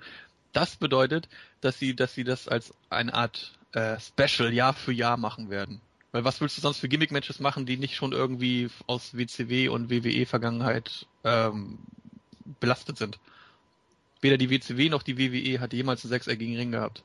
Das 0.52 0.76
bedeutet, 0.76 1.28
dass 1.60 1.78
sie, 1.78 1.94
dass 1.94 2.14
sie 2.14 2.24
das 2.24 2.48
als 2.48 2.74
eine 2.88 3.14
Art 3.14 3.52
äh, 3.72 3.96
Special 4.00 4.52
Jahr 4.52 4.74
für 4.74 4.92
Jahr 4.92 5.16
machen 5.16 5.48
werden. 5.48 5.80
Weil 6.12 6.24
was 6.24 6.40
willst 6.40 6.56
du 6.56 6.60
sonst 6.60 6.78
für 6.78 6.88
Gimmick-Matches 6.88 7.38
machen, 7.38 7.66
die 7.66 7.76
nicht 7.76 7.94
schon 7.94 8.12
irgendwie 8.12 8.68
aus 8.88 9.16
WCW 9.16 9.68
und 9.68 9.90
WWE-Vergangenheit 9.90 11.06
ähm, 11.22 11.78
belastet 12.58 12.98
sind? 12.98 13.20
Weder 14.20 14.36
die 14.36 14.50
WCW 14.50 14.88
noch 14.88 15.02
die 15.02 15.18
WWE 15.18 15.60
hat 15.60 15.72
jemals 15.72 16.04
einen 16.04 16.10
sechseckigen 16.10 16.56
Ring 16.56 16.72
gehabt. 16.72 17.02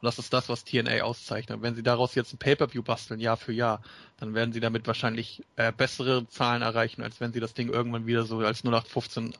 Und 0.00 0.06
das 0.06 0.18
ist 0.18 0.32
das, 0.32 0.48
was 0.48 0.64
TNA 0.64 1.02
auszeichnet. 1.02 1.60
Wenn 1.62 1.74
sie 1.74 1.82
daraus 1.82 2.14
jetzt 2.14 2.32
ein 2.32 2.38
Pay-Per-View 2.38 2.82
basteln, 2.82 3.18
Jahr 3.20 3.36
für 3.36 3.52
Jahr, 3.52 3.82
dann 4.18 4.34
werden 4.34 4.52
sie 4.52 4.60
damit 4.60 4.86
wahrscheinlich 4.86 5.42
äh, 5.56 5.72
bessere 5.72 6.26
Zahlen 6.28 6.62
erreichen, 6.62 7.02
als 7.02 7.20
wenn 7.20 7.32
sie 7.32 7.40
das 7.40 7.54
Ding 7.54 7.68
irgendwann 7.68 8.06
wieder 8.06 8.24
so 8.24 8.38
als 8.38 8.62
0815 8.64 9.34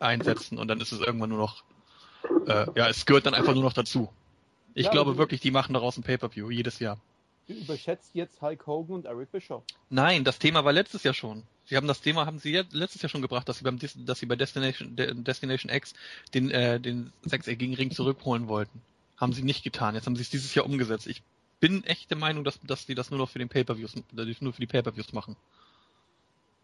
einsetzen 0.00 0.58
und 0.58 0.66
dann 0.68 0.80
ist 0.80 0.92
es 0.92 1.00
irgendwann 1.00 1.30
nur 1.30 1.38
noch, 1.38 1.62
äh, 2.46 2.66
ja, 2.74 2.88
es 2.88 3.06
gehört 3.06 3.26
dann 3.26 3.34
einfach 3.34 3.54
nur 3.54 3.62
noch 3.62 3.72
dazu. 3.72 4.10
Ich 4.74 4.86
Ja, 4.86 4.90
glaube 4.90 5.16
wirklich, 5.16 5.40
die 5.40 5.52
machen 5.52 5.74
daraus 5.74 5.96
ein 5.96 6.02
Pay-Per-View 6.02 6.50
jedes 6.50 6.80
Jahr. 6.80 6.98
Du 7.46 7.52
überschätzt 7.52 8.14
jetzt 8.14 8.40
Hulk 8.42 8.66
Hogan 8.66 8.96
und 8.96 9.04
Eric 9.06 9.30
Bischoff. 9.30 9.62
Nein, 9.90 10.24
das 10.24 10.38
Thema 10.40 10.64
war 10.64 10.72
letztes 10.72 11.04
Jahr 11.04 11.14
schon. 11.14 11.44
Sie 11.66 11.76
haben 11.76 11.86
das 11.86 12.00
Thema 12.00 12.26
haben 12.26 12.38
sie 12.38 12.52
jetzt, 12.52 12.72
letztes 12.74 13.02
Jahr 13.02 13.08
schon 13.08 13.22
gebracht, 13.22 13.48
dass 13.48 13.58
sie 13.58 13.64
beim 13.64 13.78
Dis- 13.78 13.96
dass 14.04 14.18
sie 14.18 14.26
bei 14.26 14.36
Destination 14.36 14.96
De- 14.96 15.14
Destination 15.14 15.72
X 15.72 15.94
den 16.34 16.50
äh, 16.50 16.78
den 16.78 17.12
sechseckigen 17.22 17.74
Ring 17.74 17.90
zurückholen 17.90 18.48
wollten. 18.48 18.82
Haben 19.16 19.32
sie 19.32 19.42
nicht 19.42 19.64
getan. 19.64 19.94
Jetzt 19.94 20.06
haben 20.06 20.16
sie 20.16 20.22
es 20.22 20.30
dieses 20.30 20.54
Jahr 20.54 20.66
umgesetzt. 20.66 21.06
Ich 21.06 21.22
bin 21.60 21.84
echt 21.84 22.10
der 22.10 22.18
Meinung, 22.18 22.44
dass 22.44 22.60
dass 22.60 22.84
die 22.86 22.94
das 22.94 23.10
nur 23.10 23.18
noch 23.18 23.30
für 23.30 23.38
den 23.38 23.48
Pay-per-Views 23.48 23.94
nur 24.40 24.52
für 24.52 24.60
die 24.60 24.66
Pay-per-Views 24.66 25.12
machen. 25.12 25.36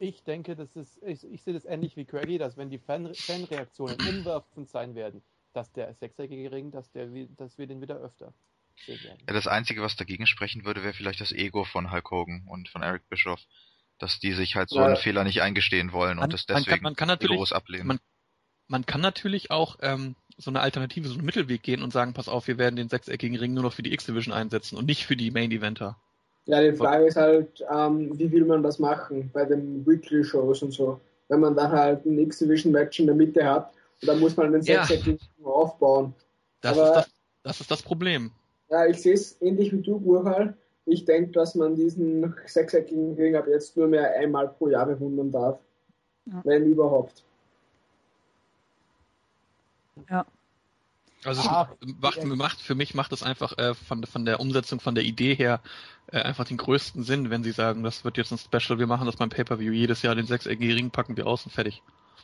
Ich 0.02 0.22
denke, 0.22 0.56
das 0.56 0.74
ist, 0.76 0.98
ich, 1.02 1.24
ich 1.24 1.42
sehe 1.42 1.52
das 1.52 1.66
ähnlich 1.66 1.94
wie 1.94 2.06
Craigie, 2.06 2.38
dass 2.38 2.56
wenn 2.56 2.70
die 2.70 2.78
Fan, 2.78 3.14
Fanreaktionen 3.14 3.96
umwerfend 4.08 4.68
sein 4.68 4.94
werden, 4.94 5.22
dass 5.52 5.70
der 5.72 5.92
sechseckige 5.94 6.50
Ring, 6.50 6.70
dass, 6.70 6.90
der, 6.92 7.06
dass 7.36 7.58
wir 7.58 7.66
den 7.66 7.82
wieder 7.82 7.96
öfter 7.96 8.32
sehen 8.86 9.02
werden. 9.04 9.18
Ja, 9.26 9.34
das 9.34 9.46
Einzige, 9.46 9.82
was 9.82 9.96
dagegen 9.96 10.26
sprechen 10.26 10.64
würde, 10.64 10.82
wäre 10.82 10.94
vielleicht 10.94 11.20
das 11.20 11.32
Ego 11.32 11.64
von 11.64 11.90
Hulk 11.92 12.10
Hogan 12.10 12.44
und 12.46 12.70
von 12.70 12.82
Eric 12.82 13.08
Bischoff. 13.10 13.40
Dass 14.00 14.18
die 14.18 14.32
sich 14.32 14.56
halt 14.56 14.68
so 14.70 14.80
Ja. 14.80 14.86
einen 14.86 14.96
Fehler 14.96 15.22
nicht 15.22 15.42
eingestehen 15.42 15.92
wollen 15.92 16.16
Man- 16.16 16.24
und 16.24 16.32
das 16.32 16.46
man 16.48 16.56
kann- 16.56 16.64
deswegen 16.64 16.82
man 16.82 16.96
kann 16.96 17.06
natürlich- 17.08 17.36
groß 17.38 17.52
ablehnen. 17.52 17.86
man- 17.86 18.00
Man 18.66 18.86
kann 18.86 19.00
natürlich 19.00 19.50
auch 19.50 19.78
ähm, 19.82 20.14
so 20.38 20.48
eine 20.50 20.60
Alternative, 20.60 21.08
so 21.08 21.14
einen 21.14 21.24
Mittelweg 21.24 21.60
gehen 21.62 21.82
und 21.82 21.92
sagen, 21.92 22.12
pass 22.14 22.28
auf, 22.28 22.46
wir 22.46 22.56
werden 22.56 22.76
den 22.76 22.88
sechseckigen 22.88 23.36
Ring 23.36 23.52
nur 23.52 23.64
noch 23.64 23.72
für 23.72 23.82
die 23.82 23.92
X-Division 23.92 24.32
einsetzen 24.32 24.78
und 24.78 24.86
nicht 24.86 25.06
für 25.06 25.16
die 25.16 25.30
Main-Eventer. 25.32 25.96
Ja, 26.46 26.62
die 26.62 26.72
Frage 26.76 27.04
ist 27.06 27.16
halt, 27.16 27.64
ähm, 27.68 28.16
wie 28.16 28.30
will 28.30 28.44
man 28.44 28.62
das 28.62 28.78
machen 28.78 29.28
bei 29.32 29.44
den 29.44 29.84
Weekly-Shows 29.86 30.62
und 30.62 30.70
so. 30.72 31.00
Wenn 31.28 31.40
man 31.40 31.56
dann 31.56 31.72
halt 31.72 32.06
ein 32.06 32.16
X-Division-Match 32.20 33.00
in 33.00 33.06
der 33.06 33.16
Mitte 33.16 33.44
hat, 33.44 33.72
und 34.02 34.06
dann 34.08 34.20
muss 34.20 34.36
man 34.36 34.52
den 34.52 34.62
Ja. 34.62 34.84
sechseckigen 34.86 35.18
aufbauen. 35.44 36.14
Das, 36.60 36.78
Aber- 36.78 36.88
ist 36.90 36.94
das, 36.94 37.10
das 37.42 37.60
ist 37.62 37.70
das 37.72 37.82
Problem. 37.82 38.30
Ja, 38.70 38.86
ich 38.86 39.02
sehe 39.02 39.14
es 39.14 39.36
ähnlich 39.42 39.72
wie 39.72 39.82
du, 39.82 39.98
Burhal. 39.98 40.56
Ich 40.86 41.04
denke, 41.04 41.30
dass 41.32 41.54
man 41.54 41.74
diesen 41.74 42.34
sechseckigen 42.46 43.14
Ring 43.14 43.36
ab 43.36 43.46
jetzt 43.46 43.76
nur 43.76 43.86
mehr 43.86 44.12
einmal 44.14 44.48
pro 44.48 44.68
Jahr 44.68 44.86
bewundern 44.86 45.30
darf. 45.30 45.58
Ja. 46.26 46.40
Wenn 46.44 46.66
überhaupt. 46.66 47.24
Also 51.24 51.42
Ach, 51.44 51.68
es 51.80 51.94
macht, 52.00 52.24
macht, 52.24 52.60
für 52.60 52.74
mich 52.74 52.94
macht 52.94 53.12
es 53.12 53.22
einfach 53.22 53.56
äh, 53.58 53.74
von, 53.74 54.04
von 54.04 54.24
der 54.24 54.40
Umsetzung, 54.40 54.80
von 54.80 54.94
der 54.94 55.04
Idee 55.04 55.34
her 55.34 55.60
äh, 56.10 56.20
einfach 56.20 56.44
den 56.44 56.56
größten 56.56 57.02
Sinn, 57.02 57.30
wenn 57.30 57.44
sie 57.44 57.52
sagen, 57.52 57.82
das 57.82 58.04
wird 58.04 58.16
jetzt 58.16 58.32
ein 58.32 58.38
Special, 58.38 58.78
wir 58.78 58.86
machen 58.86 59.06
das 59.06 59.16
beim 59.16 59.28
Pay-Per-View 59.28 59.72
jedes 59.72 60.02
Jahr, 60.02 60.14
den 60.14 60.26
sechseckigen 60.26 60.74
Ring 60.74 60.90
packen 60.90 61.16
wir 61.16 61.26
aus 61.26 61.44
und 61.44 61.52
fertig. 61.52 61.82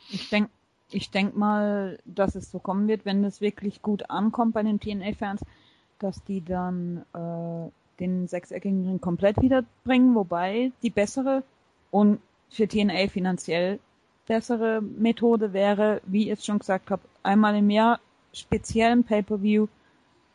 Ich 0.09 0.29
denke 0.29 0.49
ich 0.89 1.11
denk 1.11 1.35
mal, 1.35 1.99
dass 2.05 2.35
es 2.35 2.49
so 2.49 2.59
kommen 2.59 2.87
wird, 2.87 3.03
wenn 3.05 3.23
es 3.25 3.41
wirklich 3.41 3.81
gut 3.81 4.09
ankommt 4.09 4.53
bei 4.53 4.63
den 4.63 4.79
TNA-Fans, 4.79 5.41
dass 5.99 6.23
die 6.23 6.43
dann 6.43 7.03
äh, 7.13 7.69
den 7.99 8.27
sechseckigen 8.27 8.85
Ring 8.85 9.01
komplett 9.01 9.41
wiederbringen, 9.41 10.15
wobei 10.15 10.71
die 10.83 10.89
bessere 10.89 11.43
und 11.91 12.19
für 12.49 12.67
TNA 12.67 13.07
finanziell 13.09 13.79
bessere 14.27 14.81
Methode 14.81 15.53
wäre, 15.53 16.01
wie 16.05 16.25
ich 16.25 16.39
es 16.39 16.45
schon 16.45 16.59
gesagt 16.59 16.91
habe, 16.91 17.01
einmal 17.23 17.55
im 17.55 17.69
Jahr 17.69 17.99
speziellen 18.33 19.03
Pay-Per-View 19.03 19.67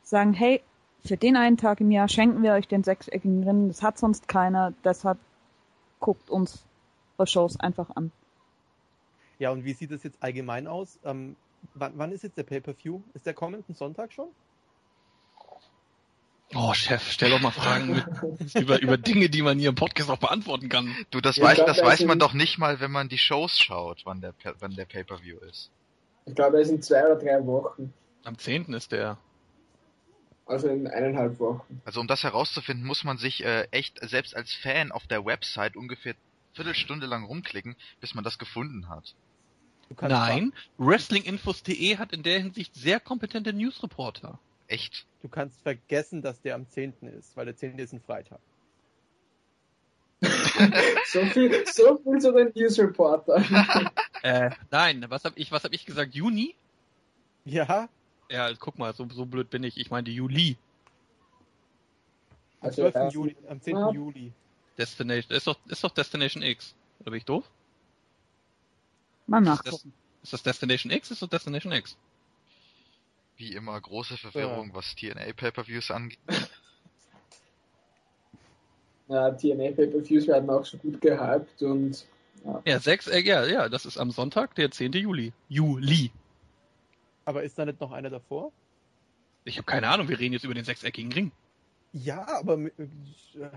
sagen, 0.02 0.32
hey, 0.32 0.62
für 1.04 1.16
den 1.16 1.36
einen 1.36 1.56
Tag 1.56 1.80
im 1.80 1.90
Jahr 1.90 2.08
schenken 2.08 2.42
wir 2.42 2.52
euch 2.52 2.68
den 2.68 2.84
sechseckigen 2.84 3.44
Ring, 3.44 3.68
das 3.68 3.82
hat 3.82 3.98
sonst 3.98 4.28
keiner, 4.28 4.72
deshalb 4.84 5.18
guckt 6.00 6.30
uns 6.30 6.64
eure 7.18 7.26
Shows 7.26 7.58
einfach 7.58 7.90
an. 7.94 8.10
Ja, 9.38 9.50
und 9.50 9.64
wie 9.64 9.72
sieht 9.72 9.90
es 9.90 10.02
jetzt 10.02 10.22
allgemein 10.22 10.66
aus? 10.66 10.98
Ähm, 11.04 11.36
wann, 11.74 11.92
wann 11.96 12.12
ist 12.12 12.22
jetzt 12.22 12.38
der 12.38 12.44
Pay-Per-View? 12.44 13.00
Ist 13.14 13.26
der 13.26 13.34
kommenden 13.34 13.74
Sonntag 13.74 14.12
schon? 14.12 14.28
Oh, 16.54 16.74
Chef, 16.74 17.10
stell 17.10 17.30
doch 17.30 17.40
mal 17.40 17.50
Fragen 17.50 17.92
mit, 17.92 18.54
über, 18.54 18.80
über 18.80 18.98
Dinge, 18.98 19.28
die 19.30 19.42
man 19.42 19.58
hier 19.58 19.70
im 19.70 19.74
Podcast 19.74 20.10
auch 20.10 20.18
beantworten 20.18 20.68
kann. 20.68 20.94
du, 21.10 21.20
das, 21.20 21.38
Ich 21.38 21.42
weiß, 21.42 21.56
glaub, 21.56 21.66
das 21.66 21.78
da 21.78 21.86
weiß 21.86 22.04
man 22.04 22.18
doch 22.18 22.34
nicht 22.34 22.58
mal, 22.58 22.80
wenn 22.80 22.90
man 22.90 23.08
die 23.08 23.18
Shows 23.18 23.58
schaut, 23.58 24.02
wann 24.04 24.20
der, 24.20 24.34
wann 24.58 24.74
der 24.74 24.84
Pay-Per-View 24.84 25.38
ist. 25.38 25.70
Ich 26.26 26.34
glaube, 26.34 26.60
es 26.60 26.68
sind 26.68 26.84
zwei 26.84 27.04
oder 27.04 27.16
drei 27.16 27.44
Wochen. 27.46 27.92
Am 28.24 28.38
10. 28.38 28.72
ist 28.74 28.92
der. 28.92 29.18
Also 30.46 30.68
in 30.68 30.86
eineinhalb 30.86 31.38
Wochen. 31.38 31.80
Also 31.84 32.00
um 32.00 32.06
das 32.06 32.22
herauszufinden, 32.22 32.86
muss 32.86 33.04
man 33.04 33.16
sich 33.16 33.44
äh, 33.44 33.66
echt 33.70 33.98
selbst 34.02 34.36
als 34.36 34.52
Fan 34.52 34.92
auf 34.92 35.06
der 35.06 35.24
Website 35.24 35.76
ungefähr 35.76 36.14
Viertelstunde 36.52 37.06
lang 37.06 37.24
rumklicken, 37.24 37.76
bis 38.00 38.14
man 38.14 38.24
das 38.24 38.38
gefunden 38.38 38.88
hat. 38.88 39.14
Nein, 40.00 40.52
Wrestlinginfos.de 40.78 41.98
hat 41.98 42.12
in 42.12 42.22
der 42.22 42.40
Hinsicht 42.40 42.74
sehr 42.74 43.00
kompetente 43.00 43.52
Newsreporter. 43.52 44.38
Echt? 44.72 45.06
Du 45.20 45.28
kannst 45.28 45.60
vergessen, 45.60 46.22
dass 46.22 46.40
der 46.40 46.54
am 46.54 46.66
10. 46.66 46.94
ist, 47.18 47.36
weil 47.36 47.44
der 47.44 47.54
10. 47.56 47.78
ist 47.78 47.92
ein 47.92 48.00
Freitag. 48.00 48.40
So 51.06 51.20
viel, 51.26 51.66
so 51.66 51.98
viel 51.98 52.18
zu 52.20 52.32
den 52.32 52.52
News 52.54 52.78
Reporter. 52.78 53.42
Äh, 54.24 54.50
nein, 54.70 55.04
was 55.08 55.24
hab 55.24 55.36
ich, 55.36 55.50
was 55.50 55.64
hab 55.64 55.72
ich 55.72 55.84
gesagt? 55.84 56.14
Juni? 56.14 56.54
Ja, 57.44 57.88
Ja, 58.30 58.54
guck 58.54 58.78
mal, 58.78 58.94
so, 58.94 59.08
so 59.10 59.26
blöd 59.26 59.50
bin 59.50 59.64
ich. 59.64 59.76
Ich 59.78 59.90
meinte 59.90 60.12
Juli. 60.12 60.56
am 62.60 62.68
Also 62.68 62.82
12. 62.82 62.94
erst- 62.94 63.14
Juli, 63.16 63.36
am 63.48 63.60
10. 63.60 63.76
Ja. 63.76 63.90
Juli. 63.90 64.32
Destination, 64.78 65.36
ist 65.36 65.46
doch, 65.48 65.58
ist 65.66 65.82
doch 65.82 65.90
Destination 65.90 66.40
X. 66.44 66.72
Oder 67.00 67.10
bin 67.10 67.18
ich 67.18 67.24
doof? 67.24 67.50
Mal 69.26 69.38
Ist 69.42 69.44
nachgucken. 69.48 69.92
Ist 70.22 70.32
das 70.32 70.42
Destination 70.44 70.92
X? 70.92 71.10
Ist 71.10 71.20
das 71.20 71.28
Destination 71.28 71.72
X? 71.72 71.96
Wie 73.36 73.54
immer 73.54 73.80
große 73.80 74.16
Verwirrung, 74.16 74.70
was 74.74 74.94
TNA 74.94 75.32
Pay-Per-Views 75.36 75.90
angeht. 75.90 76.18
Ja, 79.08 79.30
TNA 79.30 79.72
Pay-Per-Views 79.72 80.26
werden 80.28 80.48
auch 80.48 80.64
so 80.64 80.78
gut 80.78 80.98
gehypt 81.02 81.62
und 81.62 82.06
Ja, 82.64 82.78
sechs, 82.78 83.08
äh, 83.08 83.18
ja, 83.20 83.44
ja, 83.44 83.68
das 83.68 83.84
ist 83.84 83.98
am 83.98 84.10
Sonntag, 84.10 84.54
der 84.54 84.70
10. 84.70 84.92
Juli. 84.92 85.34
Juli. 85.50 86.10
Aber 87.26 87.42
ist 87.42 87.58
da 87.58 87.66
nicht 87.66 87.78
noch 87.80 87.92
einer 87.92 88.08
davor? 88.08 88.52
Ich 89.44 89.58
habe 89.58 89.66
keine 89.66 89.88
Ahnung, 89.88 90.08
wir 90.08 90.18
reden 90.18 90.32
jetzt 90.32 90.44
über 90.44 90.54
den 90.54 90.64
sechseckigen 90.64 91.12
Ring. 91.12 91.32
Ja, 91.92 92.26
aber 92.26 92.54
äh, 92.58 92.70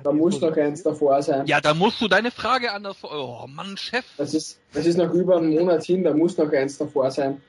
da 0.04 0.12
muss 0.12 0.42
noch 0.42 0.58
eins 0.58 0.84
davor 0.84 1.22
sein. 1.22 1.46
Ja, 1.48 1.62
da 1.62 1.74
musst 1.74 2.02
du 2.02 2.10
deine 2.10 2.32
Frage 2.32 2.74
anders 2.74 2.98
vor. 2.98 3.12
Oh 3.14 3.48
Mann, 3.48 3.78
Chef. 3.78 4.04
Das 4.18 4.34
ist, 4.34 4.60
das 4.74 4.86
ist 4.86 4.98
noch 4.98 5.14
über 5.14 5.38
einen 5.38 5.52
Monat 5.52 5.86
hin, 5.86 6.04
da 6.04 6.14
muss 6.14 6.38
noch 6.38 6.52
eins 6.52 6.78
davor 6.78 7.12
sein. 7.12 7.42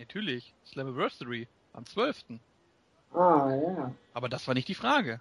Natürlich. 0.00 0.54
Slammiversary. 0.64 1.46
Am 1.74 1.84
12. 1.84 2.24
Ah, 3.12 3.54
ja. 3.54 3.94
Aber 4.14 4.30
das 4.30 4.48
war 4.48 4.54
nicht 4.54 4.66
die 4.66 4.74
Frage. 4.74 5.20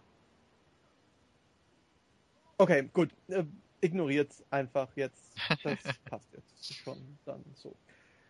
Okay, 2.57 2.89
gut. 2.93 3.09
Äh, 3.27 3.43
ignoriert 3.81 4.31
einfach 4.49 4.87
jetzt. 4.95 5.35
Das 5.63 5.79
passt 6.05 6.29
jetzt 6.33 6.73
schon 6.73 6.97
dann 7.25 7.43
so. 7.55 7.75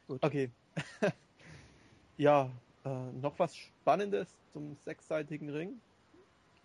Gut. 0.08 0.24
Okay. 0.24 0.50
ja, 2.18 2.50
äh, 2.84 2.90
noch 3.22 3.38
was 3.38 3.56
Spannendes 3.56 4.28
zum 4.52 4.76
sechsseitigen 4.86 5.50
Ring? 5.52 5.80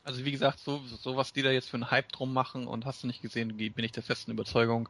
Also 0.02 0.24
wie 0.24 0.32
gesagt, 0.32 0.60
so, 0.60 0.78
so 0.78 1.16
was 1.16 1.34
die 1.34 1.42
da 1.42 1.50
jetzt 1.50 1.68
für 1.68 1.76
einen 1.76 1.90
Hype 1.90 2.10
drum 2.10 2.32
machen 2.32 2.66
und 2.66 2.86
hast 2.86 3.02
du 3.02 3.06
nicht 3.06 3.20
gesehen, 3.20 3.56
bin 3.56 3.84
ich 3.84 3.92
der 3.92 4.02
festen 4.02 4.30
Überzeugung, 4.30 4.88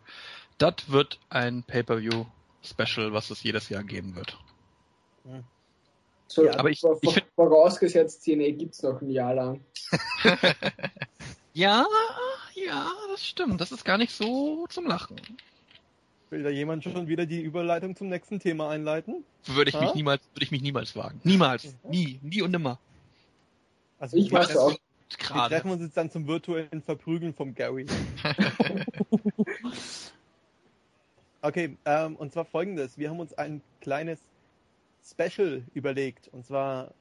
das 0.59 0.89
wird 0.89 1.21
ein 1.31 1.65
Pay-Per-View-Special, 1.65 3.13
was 3.13 3.31
es 3.31 3.43
jedes 3.43 3.69
Jahr 3.69 3.85
geben 3.85 4.17
wird. 4.17 4.39
So, 6.29 6.45
Ja, 6.47 6.59
aber 6.59 6.71
ich- 6.71 6.81
vor- 6.81 6.99
ich 7.03 7.13
find- 7.15 7.27
vorausgesetzt, 7.37 8.25
TNA 8.25 8.51
gibt's 8.53 8.83
noch 8.83 9.01
ein 9.01 9.11
Jahr 9.11 9.35
lang. 9.35 9.61
Ja, 11.57 11.87
Ja, 12.55 12.91
das 13.13 13.25
stimmt. 13.25 13.61
Das 13.61 13.71
ist 13.71 13.85
gar 13.85 13.97
nicht 13.99 14.11
so 14.13 14.67
zum 14.69 14.87
Lachen. 14.87 15.17
Will 16.31 16.43
da 16.43 16.49
jemand 16.51 16.83
schon 16.83 17.07
wieder 17.07 17.27
die 17.27 17.43
Überleitung 17.43 17.95
zum 17.95 18.09
nächsten 18.09 18.41
Thema 18.41 18.71
einleiten? 18.71 19.25
Würde 19.45 19.69
ich 19.69 19.77
Ha? 19.77 19.83
mich 19.83 19.95
niemals, 19.95 20.23
würde 20.33 20.45
ich 20.45 20.51
mich 20.51 20.63
niemals 20.63 20.97
wagen. 20.97 21.21
Niemals. 21.23 21.75
Nie. 21.89 22.19
Nie 22.23 22.43
und 22.43 22.51
nimmer. 22.51 22.81
Also 24.01 24.17
Ich 24.17 24.31
wir, 24.33 24.39
mach's 24.39 24.57
auch. 24.57 24.71
wir 24.71 24.79
Gerade. 25.17 25.55
treffen 25.55 25.71
uns 25.71 25.83
jetzt 25.83 25.97
dann 25.97 26.11
zum 26.11 26.27
virtuellen 26.27 26.83
Verprügeln 26.83 27.35
vom 27.35 27.55
Gary. 27.55 27.87
Okay, 31.43 31.77
ähm, 31.85 32.17
und 32.17 32.33
zwar 32.33 32.47
folgendes. 32.47 32.97
Wir 32.97 33.11
haben 33.11 33.21
uns 33.21 33.35
ein 33.35 33.61
kleines 33.83 34.19
Special 35.05 35.63
überlegt. 35.75 36.29
Und 36.29 36.45
zwar 36.47 36.93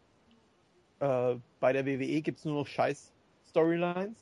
äh, 1.00 1.36
bei 1.60 1.74
der 1.74 1.86
WWE 1.86 2.22
gibt 2.22 2.40
es 2.40 2.46
nur 2.46 2.56
noch 2.56 2.68
scheiß 2.68 3.12
Storylines. 3.50 4.18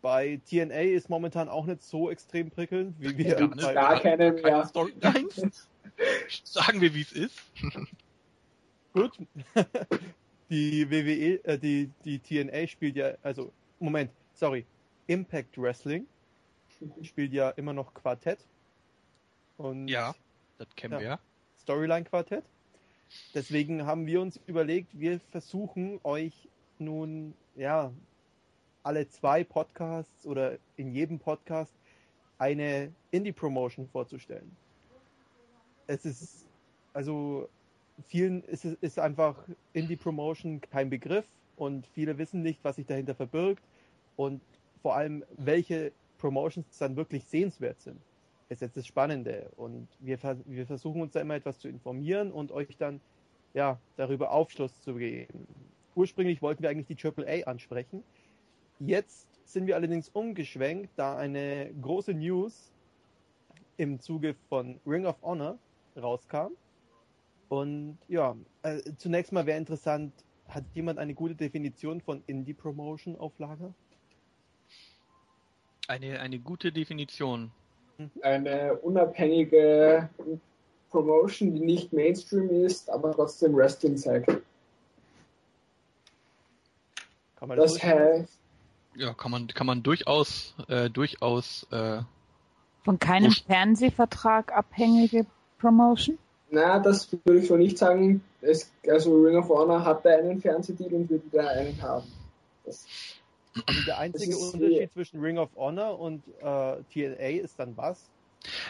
Bei 0.00 0.40
TNA 0.50 0.80
ist 0.80 1.08
momentan 1.08 1.48
auch 1.48 1.64
nicht 1.66 1.82
so 1.82 2.10
extrem 2.10 2.50
prickelnd, 2.50 2.96
wie 2.98 3.16
wir 3.18 3.36
Gar 3.36 3.48
bei, 3.50 3.72
Gar 3.74 4.00
keine 4.00 4.34
Keine 4.34 4.42
mehr. 4.42 4.66
Storylines. 4.66 5.68
Sagen 6.44 6.80
wir, 6.80 6.92
wie 6.94 7.02
es 7.02 7.12
ist. 7.12 7.38
Gut. 8.92 9.18
Die 10.50 10.90
WWE, 10.90 11.42
äh, 11.44 11.58
die, 11.58 11.88
die 12.04 12.18
TNA 12.18 12.66
spielt 12.66 12.96
ja, 12.96 13.12
also, 13.22 13.50
Moment, 13.80 14.10
sorry. 14.34 14.66
Impact 15.06 15.56
Wrestling 15.56 16.06
spielt 17.00 17.32
ja 17.32 17.50
immer 17.50 17.72
noch 17.72 17.94
Quartett. 17.94 18.38
Und 19.56 19.88
Ja, 19.88 20.14
das 20.58 20.68
kennen 20.76 20.92
Ja. 20.94 21.00
wir 21.00 21.06
ja. 21.06 21.18
Storyline-Quartett. 21.58 22.44
Deswegen 23.34 23.86
haben 23.86 24.06
wir 24.06 24.20
uns 24.20 24.40
überlegt, 24.46 24.98
wir 24.98 25.20
versuchen 25.30 26.00
euch 26.02 26.48
nun, 26.78 27.34
ja, 27.56 27.92
alle 28.82 29.08
zwei 29.08 29.44
Podcasts 29.44 30.26
oder 30.26 30.58
in 30.76 30.92
jedem 30.92 31.18
Podcast 31.18 31.72
eine 32.38 32.92
Indie-Promotion 33.10 33.88
vorzustellen. 33.88 34.56
Es 35.86 36.04
ist, 36.04 36.46
also, 36.92 37.48
vielen 38.08 38.42
ist, 38.44 38.64
ist 38.64 38.98
einfach 38.98 39.36
Indie-Promotion 39.72 40.60
kein 40.60 40.90
Begriff 40.90 41.26
und 41.56 41.86
viele 41.94 42.18
wissen 42.18 42.42
nicht, 42.42 42.58
was 42.64 42.76
sich 42.76 42.86
dahinter 42.86 43.14
verbirgt 43.14 43.62
und 44.16 44.40
vor 44.82 44.96
allem, 44.96 45.24
welche 45.36 45.92
Promotions 46.18 46.66
dann 46.78 46.96
wirklich 46.96 47.24
sehenswert 47.24 47.80
sind 47.80 48.00
ist 48.52 48.62
jetzt 48.62 48.76
das 48.76 48.86
Spannende. 48.86 49.50
Und 49.56 49.88
wir, 50.00 50.18
wir 50.46 50.66
versuchen 50.66 51.02
uns 51.02 51.12
da 51.12 51.20
immer 51.20 51.34
etwas 51.34 51.58
zu 51.58 51.68
informieren 51.68 52.30
und 52.30 52.52
euch 52.52 52.76
dann 52.76 53.00
ja, 53.54 53.78
darüber 53.96 54.32
Aufschluss 54.32 54.80
zu 54.80 54.94
geben. 54.94 55.46
Ursprünglich 55.94 56.40
wollten 56.40 56.62
wir 56.62 56.70
eigentlich 56.70 56.86
die 56.86 57.06
AAA 57.06 57.46
ansprechen. 57.46 58.02
Jetzt 58.78 59.28
sind 59.44 59.66
wir 59.66 59.76
allerdings 59.76 60.08
umgeschwenkt, 60.08 60.90
da 60.96 61.16
eine 61.16 61.72
große 61.80 62.14
News 62.14 62.72
im 63.76 64.00
Zuge 64.00 64.34
von 64.48 64.80
Ring 64.86 65.06
of 65.06 65.20
Honor 65.22 65.58
rauskam. 65.96 66.52
Und 67.48 67.98
ja, 68.08 68.34
äh, 68.62 68.80
zunächst 68.96 69.32
mal 69.32 69.44
wäre 69.44 69.58
interessant, 69.58 70.12
hat 70.48 70.64
jemand 70.74 70.98
eine 70.98 71.14
gute 71.14 71.34
Definition 71.34 72.00
von 72.00 72.22
Indie 72.26 72.54
Promotion 72.54 73.16
auf 73.16 73.38
Lager? 73.38 73.74
Eine, 75.88 76.20
eine 76.20 76.38
gute 76.38 76.72
Definition. 76.72 77.50
Eine 78.22 78.74
unabhängige 78.76 80.08
Promotion, 80.90 81.54
die 81.54 81.60
nicht 81.60 81.92
Mainstream 81.92 82.50
ist, 82.64 82.90
aber 82.90 83.12
trotzdem 83.12 83.54
Wrestling 83.56 83.96
zeigt. 83.96 84.28
Kann 87.36 87.48
man 87.48 87.58
Das 87.58 87.82
heißt, 87.82 88.38
Ja, 88.94 89.14
kann 89.14 89.30
man, 89.30 89.46
kann 89.48 89.66
man 89.66 89.82
durchaus, 89.82 90.54
äh, 90.68 90.90
durchaus, 90.90 91.66
äh, 91.70 92.02
Von 92.84 92.98
keinem 92.98 93.32
Fernsehvertrag 93.32 94.52
abhängige 94.52 95.26
Promotion? 95.58 96.18
na, 96.52 96.78
das 96.78 97.08
würde 97.24 97.40
ich 97.40 97.48
so 97.48 97.56
nicht 97.56 97.78
sagen. 97.78 98.22
Es, 98.42 98.70
also 98.86 99.22
Ring 99.22 99.36
of 99.36 99.48
Honor 99.48 99.84
hatte 99.84 100.10
einen 100.10 100.40
Fernsehdeal 100.40 100.92
und 100.92 101.10
würde 101.10 101.24
da 101.32 101.48
einen 101.48 101.80
haben. 101.80 102.06
Das, 102.64 102.84
Also 103.66 103.82
der 103.86 103.98
einzige 103.98 104.32
ist 104.32 104.54
Unterschied 104.54 104.92
zwischen 104.92 105.20
Ring 105.20 105.38
of 105.38 105.50
Honor 105.56 105.98
und 105.98 106.22
äh, 106.40 106.82
TNA 106.92 107.42
ist 107.42 107.58
dann 107.58 107.76
was? 107.76 108.08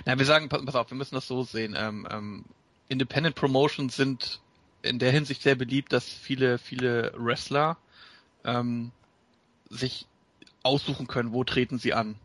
Na, 0.04 0.18
wir 0.18 0.26
sagen, 0.26 0.48
pass, 0.48 0.64
pass 0.64 0.74
auf, 0.74 0.90
wir 0.90 0.96
müssen 0.96 1.14
das 1.14 1.26
so 1.26 1.42
sehen. 1.44 1.74
Ähm, 1.78 2.06
ähm, 2.10 2.44
Independent 2.88 3.34
Promotions 3.34 3.96
sind 3.96 4.40
in 4.82 4.98
der 4.98 5.12
Hinsicht 5.12 5.42
sehr 5.42 5.54
beliebt, 5.54 5.92
dass 5.92 6.04
viele, 6.04 6.58
viele 6.58 7.12
Wrestler 7.16 7.78
ähm, 8.44 8.90
sich 9.70 10.06
aussuchen 10.62 11.06
können, 11.06 11.32
wo 11.32 11.44
treten 11.44 11.78
sie 11.78 11.92
an. 11.92 12.16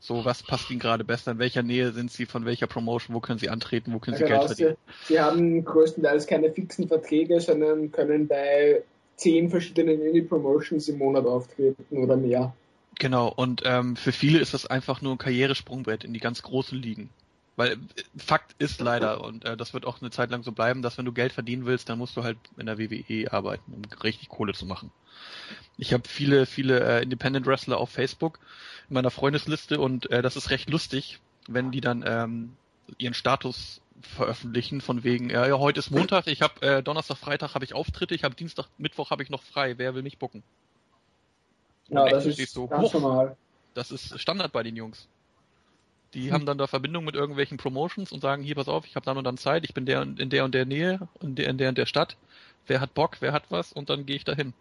So, 0.00 0.24
was 0.24 0.42
passt 0.42 0.68
ihnen 0.70 0.80
gerade 0.80 1.04
besser, 1.04 1.32
in 1.32 1.38
welcher 1.38 1.62
Nähe 1.62 1.92
sind 1.92 2.10
sie, 2.10 2.26
von 2.26 2.44
welcher 2.44 2.66
Promotion, 2.66 3.14
wo 3.14 3.20
können 3.20 3.38
sie 3.38 3.48
antreten, 3.48 3.92
wo 3.92 4.00
können 4.00 4.14
ja, 4.14 4.18
sie 4.18 4.24
genau, 4.24 4.38
Geld 4.38 4.48
verdienen. 4.48 4.76
sie, 5.06 5.14
sie 5.14 5.20
haben 5.20 5.64
größtenteils 5.64 6.26
keine 6.26 6.50
fixen 6.52 6.88
Verträge, 6.88 7.40
sondern 7.40 7.92
können 7.92 8.26
bei 8.26 8.82
zehn 9.22 9.50
verschiedenen 9.50 10.02
Indie-Promotions 10.02 10.88
im 10.88 10.98
Monat 10.98 11.26
auftreten 11.26 11.96
oder 11.96 12.16
mehr. 12.16 12.54
Genau, 12.98 13.28
und 13.28 13.62
ähm, 13.64 13.96
für 13.96 14.12
viele 14.12 14.38
ist 14.38 14.54
das 14.54 14.66
einfach 14.66 15.00
nur 15.00 15.12
ein 15.14 15.18
Karrieresprungbrett 15.18 16.04
in 16.04 16.12
die 16.12 16.20
ganz 16.20 16.42
großen 16.42 16.78
Ligen. 16.80 17.08
Weil 17.56 17.72
äh, 17.72 17.76
Fakt 18.16 18.54
ist 18.58 18.80
leider, 18.80 19.24
und 19.24 19.44
äh, 19.44 19.56
das 19.56 19.74
wird 19.74 19.86
auch 19.86 20.00
eine 20.00 20.10
Zeit 20.10 20.30
lang 20.30 20.42
so 20.42 20.52
bleiben, 20.52 20.82
dass 20.82 20.98
wenn 20.98 21.04
du 21.04 21.12
Geld 21.12 21.32
verdienen 21.32 21.66
willst, 21.66 21.88
dann 21.88 21.98
musst 21.98 22.16
du 22.16 22.22
halt 22.22 22.38
in 22.56 22.66
der 22.66 22.78
WWE 22.78 23.32
arbeiten, 23.32 23.72
um 23.72 23.82
richtig 24.02 24.28
Kohle 24.28 24.52
zu 24.52 24.66
machen. 24.66 24.90
Ich 25.78 25.92
habe 25.92 26.06
viele, 26.06 26.46
viele 26.46 26.80
äh, 26.80 27.02
Independent 27.02 27.46
Wrestler 27.46 27.78
auf 27.78 27.90
Facebook 27.90 28.38
in 28.88 28.94
meiner 28.94 29.10
Freundesliste 29.10 29.80
und 29.80 30.10
äh, 30.10 30.22
das 30.22 30.36
ist 30.36 30.50
recht 30.50 30.70
lustig, 30.70 31.18
wenn 31.48 31.70
die 31.70 31.80
dann 31.80 32.04
ähm, 32.06 32.56
ihren 32.98 33.14
Status 33.14 33.80
veröffentlichen 34.00 34.80
von 34.80 35.04
wegen, 35.04 35.30
ja, 35.30 35.46
ja 35.46 35.58
heute 35.58 35.80
ist 35.80 35.90
Montag, 35.90 36.26
ich 36.26 36.42
habe 36.42 36.62
äh, 36.62 36.82
Donnerstag, 36.82 37.16
Freitag 37.18 37.54
habe 37.54 37.64
ich 37.64 37.74
Auftritte, 37.74 38.14
ich 38.14 38.24
habe 38.24 38.34
Dienstag, 38.34 38.66
Mittwoch 38.78 39.10
habe 39.10 39.22
ich 39.22 39.30
noch 39.30 39.42
frei, 39.42 39.78
wer 39.78 39.94
will 39.94 40.02
mich 40.02 40.18
bucken? 40.18 40.42
Ja, 41.88 42.08
das 42.08 42.26
ist 42.26 42.52
so, 42.52 42.66
ganz 42.66 42.92
normal. 42.92 43.36
Das 43.74 43.90
ist 43.90 44.18
Standard 44.18 44.52
bei 44.52 44.62
den 44.62 44.76
Jungs. 44.76 45.08
Die 46.14 46.32
haben 46.32 46.44
dann 46.44 46.58
da 46.58 46.66
Verbindung 46.66 47.04
mit 47.04 47.14
irgendwelchen 47.14 47.56
Promotions 47.56 48.12
und 48.12 48.20
sagen, 48.20 48.42
hier, 48.42 48.54
pass 48.54 48.68
auf, 48.68 48.86
ich 48.86 48.96
habe 48.96 49.06
dann 49.06 49.16
und 49.16 49.24
dann 49.24 49.38
Zeit, 49.38 49.64
ich 49.64 49.72
bin 49.72 49.86
der 49.86 50.02
und- 50.02 50.20
in 50.20 50.28
der 50.28 50.44
und 50.44 50.54
der 50.54 50.66
Nähe, 50.66 51.08
in 51.20 51.34
der 51.34 51.48
in 51.48 51.58
der, 51.58 51.70
und 51.70 51.78
der 51.78 51.86
Stadt. 51.86 52.16
Wer 52.66 52.80
hat 52.80 52.94
Bock, 52.94 53.16
wer 53.20 53.32
hat 53.32 53.44
was 53.50 53.72
und 53.72 53.88
dann 53.90 54.04
gehe 54.04 54.16
ich 54.16 54.24
dahin. 54.24 54.52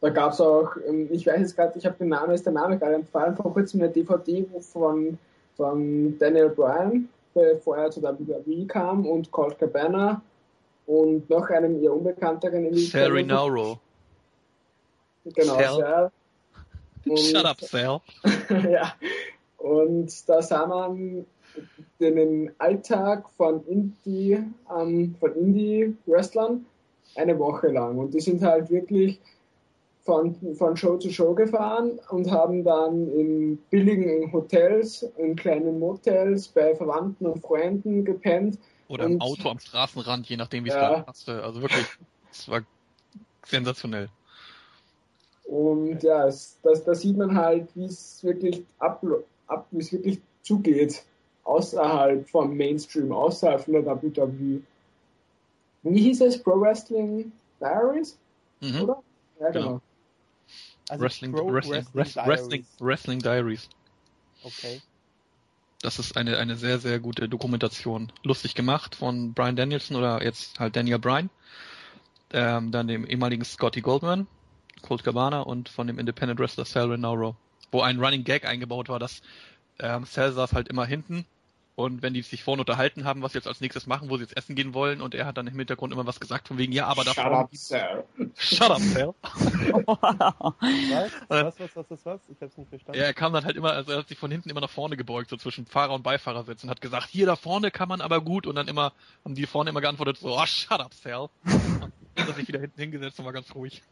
Da 0.00 0.10
gab 0.10 0.32
es 0.32 0.40
auch, 0.40 0.76
ähm, 0.88 1.08
ich 1.10 1.26
weiß 1.26 1.40
jetzt 1.40 1.56
gerade, 1.56 1.78
ich 1.78 1.84
habe 1.86 1.96
den 1.98 2.08
Namen, 2.08 2.32
ist 2.32 2.44
der 2.44 2.52
Name 2.52 2.78
gerade 2.78 2.94
entfallen, 2.94 3.36
vor 3.36 3.52
kurzem 3.52 3.82
eine 3.82 3.90
DVD 3.90 4.46
von, 4.60 5.18
von 5.56 6.18
Daniel 6.18 6.48
Bryan, 6.48 7.08
bevor 7.34 7.76
er 7.76 7.90
zu 7.90 8.02
WWE 8.02 8.66
kam, 8.66 9.06
und 9.06 9.30
Colt 9.30 9.58
Cabana 9.58 10.22
und 10.86 11.28
noch 11.30 11.48
einem 11.50 11.82
eher 11.82 11.92
unbekannteren 11.92 12.74
Sal 12.74 13.12
Rinauro. 13.12 13.78
Genau, 15.24 15.54
Sal. 15.54 16.10
Shut 17.16 17.44
up, 17.44 17.60
Sal. 17.60 18.00
ja. 18.70 18.92
Und 19.58 20.28
da 20.28 20.42
sah 20.42 20.66
man 20.66 21.26
den 22.00 22.50
Alltag 22.58 23.28
von 23.36 23.64
Indie, 23.66 24.38
ähm, 24.74 25.14
von 25.20 25.34
Indie-Wrestlern 25.34 26.64
eine 27.16 27.38
Woche 27.38 27.68
lang. 27.68 27.98
Und 27.98 28.14
die 28.14 28.20
sind 28.20 28.42
halt 28.42 28.70
wirklich 28.70 29.20
von, 30.02 30.34
von 30.56 30.76
Show 30.76 30.96
zu 30.96 31.10
Show 31.10 31.34
gefahren 31.34 32.00
und 32.10 32.30
haben 32.30 32.64
dann 32.64 33.08
in 33.10 33.58
billigen 33.70 34.32
Hotels, 34.32 35.02
in 35.18 35.36
kleinen 35.36 35.78
Motels, 35.78 36.48
bei 36.48 36.74
Verwandten 36.74 37.26
und 37.26 37.40
Freunden 37.42 38.04
gepennt. 38.04 38.58
Oder 38.88 39.06
im 39.06 39.20
Auto 39.20 39.48
am 39.48 39.58
Straßenrand, 39.58 40.28
je 40.28 40.36
nachdem, 40.36 40.64
wie 40.64 40.68
es 40.68 40.74
Ja. 40.74 41.02
passte. 41.02 41.42
Also 41.42 41.60
wirklich, 41.60 41.86
es 42.32 42.48
war 42.48 42.62
sensationell. 43.46 44.08
Und 45.44 46.02
ja, 46.02 46.26
es, 46.28 46.56
das, 46.62 46.84
da 46.84 46.94
sieht 46.94 47.16
man 47.16 47.34
halt, 47.36 47.68
wie 47.74 47.84
es 47.84 48.22
wirklich 48.22 48.64
ab, 48.78 49.04
ab 49.48 49.66
wie 49.70 49.80
es 49.80 49.92
wirklich 49.92 50.20
zugeht 50.42 51.04
außerhalb 51.44 52.28
vom 52.28 52.56
Mainstream, 52.56 53.12
außerhalb 53.12 53.60
von 53.60 53.74
der 53.74 53.84
WWE. 53.84 54.62
Wie 55.82 56.00
hieß 56.02 56.20
es? 56.22 56.42
Pro 56.42 56.60
Wrestling 56.60 57.32
Diaries, 57.60 58.16
Mhm. 58.60 58.82
oder? 58.82 59.02
Ja, 59.40 59.50
Genau. 59.50 59.66
genau. 59.68 59.80
Also 60.90 61.04
Wrestling, 61.04 61.32
Pro 61.32 61.52
Wrestling, 61.52 61.86
Wrestling, 61.92 62.26
Wrestling, 62.26 62.66
Wrestling 62.80 63.18
Diaries. 63.20 63.68
Okay. 64.42 64.82
Das 65.82 66.00
ist 66.00 66.16
eine, 66.16 66.36
eine 66.38 66.56
sehr, 66.56 66.80
sehr 66.80 66.98
gute 66.98 67.28
Dokumentation. 67.28 68.12
Lustig 68.24 68.56
gemacht 68.56 68.96
von 68.96 69.32
Brian 69.32 69.54
Danielson 69.54 69.96
oder 69.96 70.22
jetzt 70.24 70.58
halt 70.58 70.74
Daniel 70.74 70.98
Bryan. 70.98 71.30
Ähm, 72.32 72.72
dann 72.72 72.88
dem 72.88 73.06
ehemaligen 73.06 73.44
Scotty 73.44 73.80
Goldman, 73.80 74.26
Colt 74.82 75.04
Cabana 75.04 75.42
und 75.42 75.68
von 75.68 75.86
dem 75.86 76.00
Independent 76.00 76.40
Wrestler 76.40 76.64
Sal 76.64 76.90
Rinauro. 76.90 77.36
Wo 77.70 77.82
ein 77.82 78.00
Running 78.00 78.24
Gag 78.24 78.44
eingebaut 78.44 78.88
war, 78.88 78.98
dass 78.98 79.22
ähm, 79.78 80.06
Sal 80.06 80.32
saß 80.32 80.54
halt 80.54 80.66
immer 80.66 80.86
hinten 80.86 81.24
Und 81.80 82.02
wenn 82.02 82.12
die 82.12 82.20
sich 82.20 82.42
vorne 82.44 82.60
unterhalten 82.60 83.04
haben, 83.04 83.22
was 83.22 83.32
sie 83.32 83.38
jetzt 83.38 83.48
als 83.48 83.62
nächstes 83.62 83.86
machen, 83.86 84.10
wo 84.10 84.18
sie 84.18 84.24
jetzt 84.24 84.36
essen 84.36 84.54
gehen 84.54 84.74
wollen, 84.74 85.00
und 85.00 85.14
er 85.14 85.24
hat 85.24 85.38
dann 85.38 85.46
im 85.46 85.56
Hintergrund 85.56 85.94
immer 85.94 86.06
was 86.06 86.20
gesagt 86.20 86.48
von 86.48 86.58
wegen, 86.58 86.72
ja, 86.72 86.86
aber 86.86 87.04
da 87.04 87.14
Shut 87.14 87.22
vorne 87.24 87.38
up, 87.38 87.56
Sir. 87.56 88.04
Shut 88.36 88.70
up, 88.70 88.80
Sal. 88.80 89.14
Was? 89.22 91.12
Äh, 91.30 91.44
Was, 91.44 91.58
was, 91.58 91.76
was, 91.76 91.90
was, 91.90 92.06
was? 92.06 92.20
Ich 92.28 92.42
hab's 92.42 92.58
nicht 92.58 92.68
verstanden. 92.68 93.00
Ja, 93.00 93.06
er 93.06 93.14
kam 93.14 93.32
dann 93.32 93.46
halt 93.46 93.56
immer, 93.56 93.72
also 93.72 93.92
er 93.92 93.98
hat 94.00 94.08
sich 94.08 94.18
von 94.18 94.30
hinten 94.30 94.50
immer 94.50 94.60
nach 94.60 94.68
vorne 94.68 94.98
gebeugt, 94.98 95.30
so 95.30 95.38
zwischen 95.38 95.64
Fahrer 95.64 95.94
und 95.94 96.02
Beifahrersitz 96.02 96.62
und 96.64 96.68
hat 96.68 96.82
gesagt, 96.82 97.08
hier 97.08 97.24
da 97.24 97.34
vorne 97.34 97.70
kann 97.70 97.88
man 97.88 98.02
aber 98.02 98.20
gut 98.20 98.46
und 98.46 98.56
dann 98.56 98.68
immer, 98.68 98.92
haben 99.24 99.34
die 99.34 99.46
vorne 99.46 99.70
immer 99.70 99.80
geantwortet 99.80 100.18
so, 100.18 100.38
oh, 100.38 100.46
shut 100.46 100.80
up, 100.80 100.92
Sal. 100.92 101.30
Und 101.44 101.60
dann 101.80 101.92
hat 102.18 102.28
er 102.28 102.34
sich 102.34 102.48
wieder 102.48 102.60
hinten 102.60 102.78
hingesetzt 102.78 103.18
und 103.18 103.24
war 103.24 103.32
ganz 103.32 103.54
ruhig. 103.54 103.82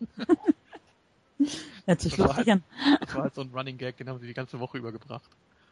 Hört 1.87 2.01
sich 2.03 2.17
Das 2.17 2.19
war 2.21 2.27
lustig 2.37 2.53
an. 2.53 2.65
Das 3.01 3.15
war 3.15 3.23
halt 3.23 3.35
so 3.35 3.41
ein 3.41 3.51
Running 3.55 3.79
Gag, 3.79 3.97
den 3.97 4.11
haben 4.11 4.19
sie 4.19 4.27
die 4.27 4.35
ganze 4.35 4.61
Woche 4.61 4.77
über 4.77 4.93
gebracht. 4.93 5.31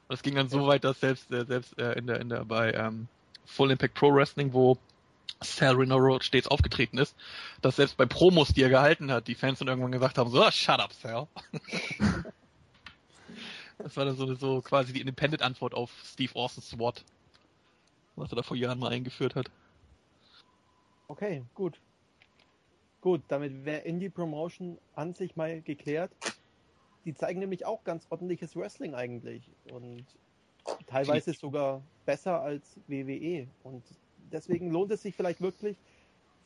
Und 0.08 0.14
es 0.14 0.22
ging 0.22 0.34
dann 0.34 0.48
so 0.48 0.66
weit, 0.66 0.84
dass 0.84 1.00
selbst, 1.00 1.30
äh, 1.32 1.44
selbst 1.44 1.78
äh, 1.78 1.92
in 1.92 2.06
der, 2.06 2.20
in 2.20 2.28
der, 2.28 2.44
bei 2.44 2.72
ähm, 2.72 3.08
Full 3.46 3.70
Impact 3.70 3.94
Pro 3.94 4.14
Wrestling, 4.14 4.52
wo 4.52 4.78
Sal 5.40 5.74
Rinauro 5.74 6.20
stets 6.20 6.48
aufgetreten 6.48 6.98
ist, 6.98 7.16
dass 7.60 7.76
selbst 7.76 7.96
bei 7.96 8.06
Promos, 8.06 8.48
die 8.48 8.62
er 8.62 8.68
gehalten 8.68 9.10
hat, 9.10 9.28
die 9.28 9.34
Fans 9.34 9.58
dann 9.58 9.68
irgendwann 9.68 9.92
gesagt 9.92 10.18
haben, 10.18 10.30
so, 10.30 10.42
ah, 10.42 10.52
shut 10.52 10.80
up, 10.80 10.92
Sal. 10.92 11.26
das 13.78 13.96
war 13.96 14.04
dann 14.04 14.16
so, 14.16 14.34
so 14.34 14.62
quasi 14.62 14.92
die 14.92 15.00
Independent-Antwort 15.00 15.74
auf 15.74 15.90
Steve 16.04 16.34
Austins 16.34 16.70
SWAT, 16.70 17.04
was 18.14 18.32
er 18.32 18.36
da 18.36 18.42
vor 18.42 18.56
Jahren 18.56 18.78
mal 18.78 18.92
eingeführt 18.92 19.34
hat. 19.34 19.50
Okay, 21.08 21.44
gut. 21.54 21.78
Gut, 23.00 23.22
damit 23.28 23.64
wäre 23.64 23.82
Indie 23.82 24.08
Promotion 24.08 24.78
an 24.94 25.14
sich 25.14 25.36
mal 25.36 25.60
geklärt. 25.60 26.10
Die 27.06 27.14
zeigen 27.14 27.38
nämlich 27.38 27.64
auch 27.64 27.84
ganz 27.84 28.06
ordentliches 28.10 28.56
Wrestling 28.56 28.94
eigentlich 28.94 29.48
und 29.72 30.04
teilweise 30.88 31.32
sogar 31.32 31.80
besser 32.04 32.40
als 32.42 32.80
WWE. 32.88 33.46
Und 33.62 33.84
deswegen 34.32 34.72
lohnt 34.72 34.90
es 34.90 35.02
sich 35.02 35.14
vielleicht 35.14 35.40
wirklich 35.40 35.76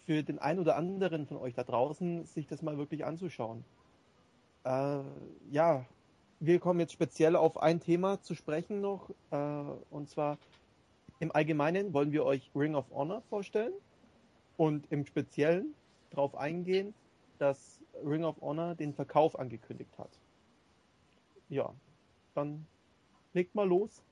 für 0.04 0.22
den 0.22 0.38
einen 0.38 0.60
oder 0.60 0.76
anderen 0.76 1.26
von 1.26 1.38
euch 1.38 1.54
da 1.54 1.64
draußen, 1.64 2.26
sich 2.26 2.46
das 2.46 2.60
mal 2.60 2.76
wirklich 2.76 3.06
anzuschauen. 3.06 3.64
Äh, 4.64 5.00
ja, 5.50 5.86
wir 6.40 6.58
kommen 6.58 6.80
jetzt 6.80 6.92
speziell 6.92 7.36
auf 7.36 7.62
ein 7.62 7.80
Thema 7.80 8.20
zu 8.20 8.34
sprechen 8.34 8.82
noch. 8.82 9.08
Äh, 9.30 9.36
und 9.90 10.10
zwar 10.10 10.36
im 11.20 11.32
Allgemeinen 11.32 11.94
wollen 11.94 12.12
wir 12.12 12.26
euch 12.26 12.50
Ring 12.54 12.74
of 12.74 12.84
Honor 12.90 13.22
vorstellen 13.30 13.72
und 14.58 14.86
im 14.90 15.06
Speziellen 15.06 15.74
darauf 16.10 16.36
eingehen, 16.36 16.92
dass 17.38 17.80
Ring 18.04 18.24
of 18.24 18.40
Honor 18.42 18.74
den 18.74 18.92
Verkauf 18.92 19.38
angekündigt 19.38 19.96
hat. 19.98 20.10
Ja, 21.50 21.74
dann 22.34 22.66
legt 23.34 23.54
mal 23.54 23.68
los. 23.68 24.02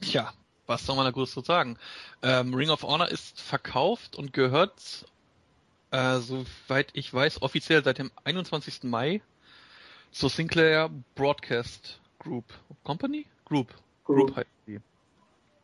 Tja, 0.00 0.32
was 0.66 0.84
soll 0.84 0.96
man 0.96 1.04
da 1.04 1.10
groß 1.10 1.30
zu 1.30 1.40
sagen? 1.42 1.78
Ähm, 2.22 2.54
Ring 2.54 2.70
of 2.70 2.82
Honor 2.82 3.08
ist 3.08 3.40
verkauft 3.40 4.16
und 4.16 4.32
gehört, 4.32 5.06
äh, 5.90 6.18
soweit 6.18 6.90
ich 6.94 7.12
weiß, 7.12 7.42
offiziell 7.42 7.84
seit 7.84 7.98
dem 7.98 8.10
21. 8.24 8.84
Mai 8.84 9.22
zur 10.10 10.30
Sinclair 10.30 10.90
Broadcast 11.14 12.00
Group 12.18 12.44
Company? 12.82 13.26
Group. 13.44 13.74
Group 14.04 14.18
Group. 14.28 14.36
heißt 14.36 14.50
die. 14.66 14.80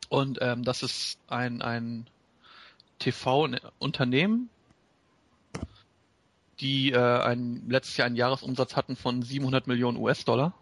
Und 0.08 0.38
ähm, 0.42 0.62
das 0.62 0.82
ist 0.82 1.18
ein, 1.26 1.62
ein 1.62 2.06
TV-Unternehmen, 2.98 4.50
die 6.60 6.92
äh, 6.92 6.98
ein, 6.98 7.64
letztes 7.68 7.96
Jahr 7.96 8.06
einen 8.06 8.16
Jahresumsatz 8.16 8.76
hatten 8.76 8.96
von 8.96 9.22
700 9.22 9.66
Millionen 9.66 9.96
US-Dollar 9.98 10.54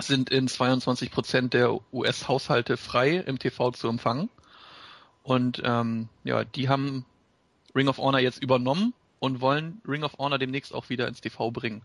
sind 0.00 0.30
in 0.30 0.46
22 0.46 1.10
Prozent 1.10 1.54
der 1.54 1.76
US-Haushalte 1.92 2.76
frei 2.76 3.16
im 3.16 3.38
TV 3.38 3.72
zu 3.72 3.88
empfangen. 3.88 4.30
Und 5.22 5.60
ähm, 5.64 6.08
ja, 6.24 6.44
die 6.44 6.68
haben 6.68 7.04
Ring 7.74 7.88
of 7.88 7.98
Honor 7.98 8.20
jetzt 8.20 8.42
übernommen 8.42 8.94
und 9.18 9.40
wollen 9.40 9.80
Ring 9.86 10.04
of 10.04 10.16
Honor 10.18 10.38
demnächst 10.38 10.72
auch 10.72 10.88
wieder 10.88 11.08
ins 11.08 11.20
TV 11.20 11.50
bringen. 11.50 11.82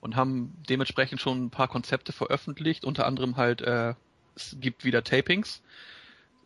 Und 0.00 0.16
haben 0.16 0.52
dementsprechend 0.68 1.20
schon 1.20 1.46
ein 1.46 1.50
paar 1.50 1.68
Konzepte 1.68 2.12
veröffentlicht, 2.12 2.84
unter 2.84 3.06
anderem 3.06 3.36
halt, 3.36 3.62
äh, 3.62 3.94
es 4.34 4.56
gibt 4.60 4.84
wieder 4.84 5.02
Tapings, 5.02 5.62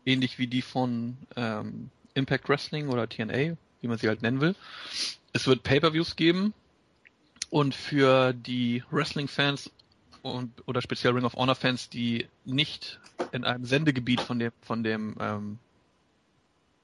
ähnlich 0.04 0.38
wie 0.38 0.46
die 0.46 0.62
von 0.62 1.16
ähm, 1.34 1.90
Impact 2.14 2.48
Wrestling 2.48 2.88
oder 2.88 3.08
TNA, 3.08 3.56
wie 3.80 3.88
man 3.88 3.98
sie 3.98 4.08
halt 4.08 4.22
nennen 4.22 4.40
will. 4.40 4.54
Es 5.32 5.46
wird 5.46 5.62
Pay-per-Views 5.62 6.16
geben 6.16 6.54
und 7.50 7.74
für 7.74 8.32
die 8.32 8.82
Wrestling-Fans 8.90 9.70
und 10.22 10.52
oder 10.66 10.82
speziell 10.82 11.12
Ring 11.12 11.24
of 11.24 11.34
Honor 11.34 11.54
Fans, 11.54 11.88
die 11.88 12.26
nicht 12.44 13.00
in 13.32 13.44
einem 13.44 13.64
Sendegebiet 13.64 14.20
von 14.20 14.38
dem 14.38 14.52
von 14.62 14.82
dem 14.82 15.16
ähm, 15.20 15.58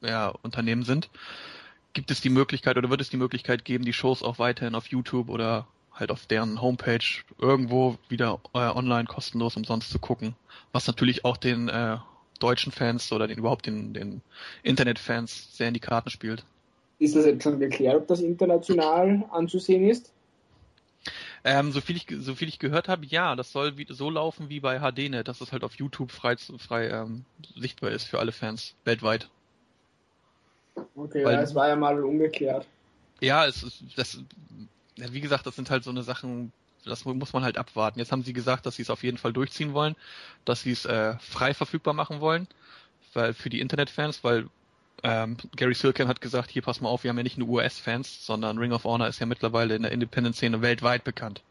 ja, 0.00 0.28
Unternehmen 0.42 0.84
sind, 0.84 1.10
gibt 1.92 2.10
es 2.10 2.20
die 2.20 2.30
Möglichkeit 2.30 2.76
oder 2.76 2.90
wird 2.90 3.00
es 3.00 3.10
die 3.10 3.16
Möglichkeit 3.16 3.64
geben, 3.64 3.84
die 3.84 3.92
Shows 3.92 4.22
auch 4.22 4.38
weiterhin 4.38 4.74
auf 4.74 4.86
YouTube 4.88 5.28
oder 5.28 5.66
halt 5.92 6.10
auf 6.10 6.26
deren 6.26 6.60
Homepage 6.60 7.04
irgendwo 7.38 7.98
wieder 8.08 8.40
äh, 8.52 8.58
online 8.58 9.04
kostenlos 9.04 9.56
umsonst 9.56 9.90
zu 9.90 9.98
gucken, 9.98 10.34
was 10.72 10.86
natürlich 10.86 11.24
auch 11.24 11.36
den 11.36 11.68
äh, 11.68 11.98
deutschen 12.40 12.72
Fans 12.72 13.12
oder 13.12 13.28
den 13.28 13.38
überhaupt 13.38 13.66
den, 13.66 13.94
den 13.94 14.22
Internetfans 14.62 15.56
sehr 15.56 15.68
in 15.68 15.74
die 15.74 15.80
Karten 15.80 16.10
spielt. 16.10 16.44
Ist 16.98 17.16
das 17.16 17.26
jetzt 17.26 17.42
schon 17.42 17.58
geklärt, 17.58 17.96
ob 17.96 18.06
das 18.06 18.20
international 18.20 19.24
anzusehen 19.30 19.88
ist? 19.88 20.12
Ähm, 21.46 21.72
so 21.72 21.80
viel 21.82 21.96
ich 21.96 22.06
so 22.20 22.34
viel 22.34 22.48
ich 22.48 22.58
gehört 22.58 22.88
habe, 22.88 23.04
ja, 23.04 23.36
das 23.36 23.52
soll 23.52 23.76
wie, 23.76 23.86
so 23.90 24.08
laufen 24.08 24.48
wie 24.48 24.60
bei 24.60 24.78
HDNet, 24.80 25.28
dass 25.28 25.42
es 25.42 25.52
halt 25.52 25.62
auf 25.62 25.74
YouTube 25.74 26.10
frei 26.10 26.36
frei 26.36 26.88
ähm, 26.88 27.24
sichtbar 27.56 27.90
ist 27.90 28.04
für 28.04 28.18
alle 28.18 28.32
Fans 28.32 28.74
weltweit. 28.84 29.28
Okay, 30.94 31.24
Weil- 31.24 31.36
weil 31.36 31.44
es 31.44 31.54
war 31.54 31.68
ja 31.68 31.76
mal 31.76 32.02
ungeklärt. 32.02 32.66
Ja, 33.20 33.46
es 33.46 33.62
ist 33.62 33.82
das 33.96 34.18
ja, 34.96 35.12
wie 35.12 35.20
gesagt, 35.20 35.46
das 35.46 35.56
sind 35.56 35.70
halt 35.70 35.84
so 35.84 35.90
eine 35.90 36.02
Sachen, 36.02 36.52
das 36.84 37.04
muss 37.04 37.32
man 37.32 37.42
halt 37.44 37.58
abwarten. 37.58 37.98
Jetzt 37.98 38.12
haben 38.12 38.22
sie 38.22 38.32
gesagt, 38.32 38.64
dass 38.66 38.76
sie 38.76 38.82
es 38.82 38.90
auf 38.90 39.02
jeden 39.02 39.18
Fall 39.18 39.32
durchziehen 39.32 39.74
wollen, 39.74 39.96
dass 40.44 40.62
sie 40.62 40.72
es 40.72 40.84
äh, 40.84 41.14
frei 41.18 41.52
verfügbar 41.52 41.94
machen 41.94 42.20
wollen, 42.20 42.46
weil 43.12 43.34
für 43.34 43.50
die 43.50 43.60
Internetfans, 43.60 44.24
weil 44.24 44.46
ähm, 45.05 45.36
Gary 45.55 45.74
Silken 45.74 46.09
hat 46.09 46.22
gesagt, 46.22 46.51
hier 46.51 46.62
pass 46.62 46.81
mal 46.81 46.89
auf, 46.89 47.05
wir 47.05 47.10
haben 47.10 47.18
ja 47.18 47.22
nicht 47.22 47.36
nur 47.36 47.48
US-Fans, 47.48 48.24
sondern 48.24 48.56
Ring 48.56 48.72
of 48.72 48.85
Honor 48.85 49.06
ist 49.06 49.18
ja 49.18 49.26
mittlerweile 49.26 49.76
in 49.76 49.82
der 49.82 49.93
Independent-Szene 49.93 50.62
weltweit 50.62 51.05
bekannt. 51.05 51.43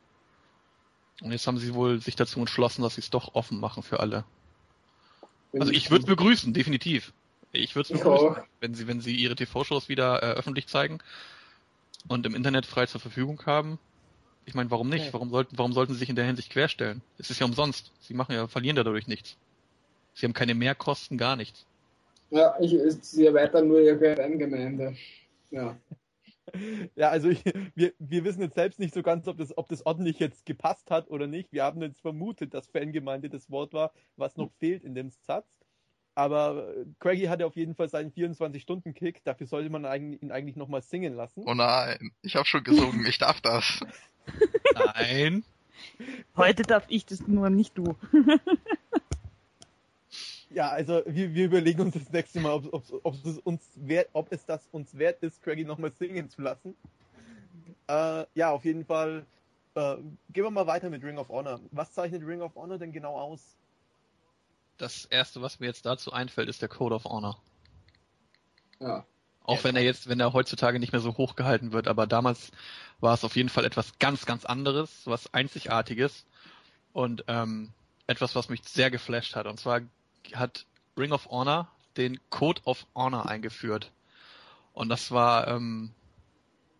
Und 1.21 1.31
jetzt 1.31 1.45
haben 1.45 1.59
sie 1.59 1.75
wohl 1.75 2.01
sich 2.01 2.15
dazu 2.15 2.39
entschlossen, 2.39 2.81
dass 2.81 2.95
sie 2.95 3.01
es 3.01 3.11
doch 3.11 3.35
offen 3.35 3.59
machen 3.59 3.83
für 3.83 3.99
alle. 3.99 4.25
Also 5.57 5.71
ich 5.71 5.91
würde 5.91 6.01
es 6.01 6.07
begrüßen, 6.07 6.51
definitiv. 6.51 7.13
Ich 7.51 7.75
würde 7.75 7.93
es 7.93 7.99
begrüßen, 8.01 8.43
wenn 8.59 8.73
sie, 8.73 8.87
wenn 8.87 9.01
sie 9.01 9.15
ihre 9.15 9.35
TV-Shows 9.35 9.87
wieder 9.87 10.23
äh, 10.23 10.33
öffentlich 10.33 10.65
zeigen 10.65 10.97
und 12.07 12.25
im 12.25 12.33
Internet 12.33 12.65
frei 12.65 12.87
zur 12.87 12.99
Verfügung 12.99 13.45
haben. 13.45 13.77
Ich 14.45 14.55
meine, 14.55 14.71
warum 14.71 14.89
nicht? 14.89 15.13
Warum 15.13 15.29
sollten, 15.29 15.57
warum 15.59 15.73
sollten 15.73 15.93
sie 15.93 15.99
sich 15.99 16.09
in 16.09 16.15
der 16.15 16.25
Hinsicht 16.25 16.49
querstellen? 16.49 17.03
Es 17.19 17.29
ist 17.29 17.39
ja 17.39 17.45
umsonst. 17.45 17.91
Sie 18.01 18.15
machen 18.15 18.33
ja, 18.33 18.47
verlieren 18.47 18.75
dadurch 18.75 19.05
nichts. 19.05 19.37
Sie 20.15 20.25
haben 20.25 20.33
keine 20.33 20.55
Mehrkosten, 20.55 21.19
gar 21.19 21.35
nichts. 21.35 21.67
Ja, 22.33 22.55
ich, 22.59 22.75
sie 23.01 23.27
erweitern 23.27 23.67
nur 23.67 23.79
ihre 23.79 24.17
Renngemeinde. 24.17 24.95
Ja. 25.51 25.77
Ja, 26.95 27.09
also 27.09 27.29
ich, 27.29 27.43
wir, 27.75 27.93
wir 27.99 28.23
wissen 28.25 28.41
jetzt 28.41 28.55
selbst 28.55 28.79
nicht 28.79 28.93
so 28.93 29.01
ganz, 29.01 29.27
ob 29.27 29.37
das, 29.37 29.57
ob 29.57 29.69
das 29.69 29.85
ordentlich 29.85 30.19
jetzt 30.19 30.45
gepasst 30.45 30.89
hat 30.91 31.09
oder 31.09 31.27
nicht. 31.27 31.51
Wir 31.51 31.63
haben 31.63 31.81
jetzt 31.81 32.01
vermutet, 32.01 32.53
dass 32.53 32.67
Fangemeinde 32.67 33.29
das 33.29 33.49
Wort 33.49 33.73
war, 33.73 33.91
was 34.17 34.35
noch 34.35 34.51
fehlt 34.59 34.83
in 34.83 34.95
dem 34.95 35.09
Satz. 35.09 35.47
Aber 36.15 36.73
Craigie 36.99 37.29
hatte 37.29 37.45
auf 37.45 37.55
jeden 37.55 37.75
Fall 37.75 37.89
seinen 37.89 38.11
24-Stunden-Kick. 38.11 39.23
Dafür 39.23 39.47
sollte 39.47 39.69
man 39.69 39.83
ihn 39.83 40.31
eigentlich 40.31 40.55
nochmal 40.55 40.81
singen 40.81 41.15
lassen. 41.15 41.43
Oh 41.45 41.53
nein, 41.53 42.11
ich 42.23 42.35
habe 42.35 42.45
schon 42.45 42.63
gesungen, 42.63 43.05
ich 43.05 43.19
darf 43.19 43.41
das. 43.41 43.79
Nein. 44.73 45.43
Heute 46.35 46.63
darf 46.63 46.85
ich 46.87 47.05
das 47.05 47.27
nur, 47.27 47.49
nicht 47.49 47.77
du. 47.77 47.95
Ja, 50.53 50.69
also 50.69 51.01
wir, 51.05 51.33
wir 51.33 51.45
überlegen 51.45 51.81
uns 51.81 51.95
das 51.95 52.11
nächste 52.11 52.39
Mal, 52.39 52.51
ob, 52.51 52.71
ob, 52.71 52.83
ob, 53.03 53.25
es 53.25 53.39
uns 53.39 53.61
wert, 53.75 54.09
ob 54.13 54.31
es 54.31 54.45
das 54.45 54.67
uns 54.71 54.95
wert 54.97 55.23
ist, 55.23 55.41
Craigie 55.41 55.65
nochmal 55.65 55.91
singen 55.91 56.29
zu 56.29 56.41
lassen. 56.41 56.75
Äh, 57.87 58.25
ja, 58.35 58.51
auf 58.51 58.63
jeden 58.63 58.85
Fall. 58.85 59.25
Äh, 59.75 59.95
gehen 60.31 60.43
wir 60.43 60.51
mal 60.51 60.67
weiter 60.67 60.89
mit 60.89 61.03
Ring 61.03 61.17
of 61.17 61.29
Honor. 61.29 61.59
Was 61.71 61.93
zeichnet 61.93 62.21
Ring 62.23 62.41
of 62.41 62.55
Honor 62.55 62.77
denn 62.77 62.91
genau 62.91 63.19
aus? 63.19 63.41
Das 64.77 65.05
erste, 65.05 65.41
was 65.41 65.59
mir 65.59 65.65
jetzt 65.67 65.85
dazu 65.85 66.13
einfällt, 66.13 66.49
ist 66.49 66.61
der 66.61 66.69
Code 66.69 66.95
of 66.95 67.05
Honor. 67.05 67.41
ja. 68.79 69.05
Auch 69.45 69.63
wenn 69.65 69.75
er 69.75 69.83
jetzt, 69.83 70.07
wenn 70.07 70.21
er 70.21 70.31
heutzutage 70.31 70.79
nicht 70.79 70.93
mehr 70.93 71.01
so 71.01 71.17
hoch 71.17 71.35
gehalten 71.35 71.73
wird, 71.73 71.89
aber 71.89 72.07
damals 72.07 72.51
war 73.01 73.13
es 73.13 73.25
auf 73.25 73.35
jeden 73.35 73.49
Fall 73.49 73.65
etwas 73.65 73.99
ganz, 73.99 74.25
ganz 74.25 74.45
anderes, 74.45 75.01
was 75.05 75.33
Einzigartiges 75.33 76.25
und 76.93 77.25
ähm, 77.27 77.73
etwas, 78.07 78.35
was 78.35 78.47
mich 78.47 78.63
sehr 78.63 78.89
geflasht 78.89 79.35
hat. 79.35 79.47
Und 79.47 79.59
zwar 79.59 79.81
hat 80.33 80.65
Ring 80.97 81.11
of 81.11 81.27
Honor 81.29 81.69
den 81.97 82.19
Code 82.29 82.61
of 82.65 82.85
Honor 82.95 83.27
eingeführt. 83.29 83.91
Und 84.73 84.89
das 84.89 85.11
war, 85.11 85.47
ähm, 85.47 85.91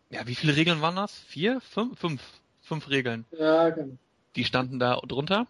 ja, 0.10 0.26
wie 0.28 0.36
viele 0.36 0.56
Regeln 0.56 0.82
waren 0.82 0.96
das? 0.96 1.20
Vier? 1.20 1.62
Fünf? 1.62 2.00
Fünf. 2.00 2.22
Fünf 2.62 2.90
Regeln. 2.90 3.26
Ja, 3.38 3.70
genau. 3.70 3.98
Die 4.36 4.46
standen 4.46 4.80
da 4.80 4.96
drunter. 4.96 5.48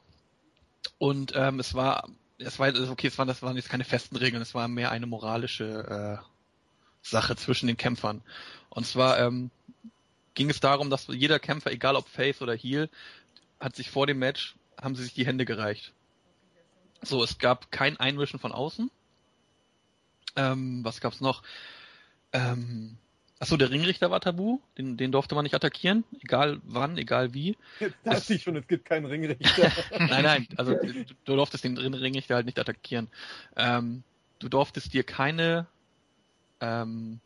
Und 0.97 1.33
ähm, 1.35 1.59
es 1.59 1.73
war, 1.73 2.09
es 2.37 2.59
war, 2.59 2.73
okay, 2.89 3.07
es 3.07 3.17
waren, 3.17 3.27
das 3.27 3.41
waren 3.41 3.55
jetzt 3.55 3.69
keine 3.69 3.85
festen 3.85 4.17
Regeln, 4.17 4.41
es 4.41 4.53
war 4.53 4.67
mehr 4.67 4.91
eine 4.91 5.05
moralische 5.05 6.19
äh, 6.21 6.25
Sache 7.01 7.35
zwischen 7.35 7.67
den 7.67 7.77
Kämpfern. 7.77 8.21
Und 8.69 8.85
zwar 8.85 9.19
ähm, 9.19 9.51
ging 10.33 10.49
es 10.49 10.59
darum, 10.59 10.89
dass 10.89 11.07
jeder 11.07 11.39
Kämpfer, 11.39 11.71
egal 11.71 11.95
ob 11.95 12.07
Face 12.07 12.41
oder 12.41 12.55
Heel, 12.55 12.89
hat 13.59 13.75
sich 13.75 13.89
vor 13.89 14.07
dem 14.07 14.19
Match, 14.19 14.55
haben 14.81 14.95
sie 14.95 15.03
sich 15.03 15.13
die 15.13 15.25
Hände 15.25 15.45
gereicht. 15.45 15.93
So, 17.03 17.23
es 17.23 17.37
gab 17.37 17.71
kein 17.71 17.97
Einmischen 17.97 18.39
von 18.39 18.51
außen. 18.51 18.89
Ähm, 20.35 20.83
was 20.83 21.01
gab's 21.01 21.21
noch? 21.21 21.43
Ähm, 22.31 22.97
achso, 23.39 23.57
der 23.57 23.69
Ringrichter 23.69 24.09
war 24.09 24.19
tabu, 24.21 24.59
den, 24.77 24.97
den 24.97 25.11
durfte 25.11 25.35
man 25.35 25.43
nicht 25.43 25.53
attackieren, 25.53 26.03
egal 26.21 26.59
wann, 26.63 26.97
egal 26.97 27.33
wie. 27.33 27.55
Jetzt 27.79 27.95
dachte 28.03 28.33
ich 28.33 28.43
schon, 28.43 28.55
es 28.55 28.67
gibt 28.67 28.85
keinen 28.85 29.05
Ringrichter. 29.05 29.71
nein, 29.99 30.23
nein, 30.23 30.47
also 30.57 30.73
du, 30.73 31.05
du 31.25 31.35
durftest 31.35 31.63
den 31.63 31.77
Ringrichter 31.77 32.35
halt 32.35 32.47
nicht 32.47 32.57
attackieren. 32.57 33.09
Ähm, 33.55 34.03
du 34.39 34.49
durftest 34.49 34.93
dir 34.93 35.03
keine 35.03 35.67
ähm, 36.61 37.19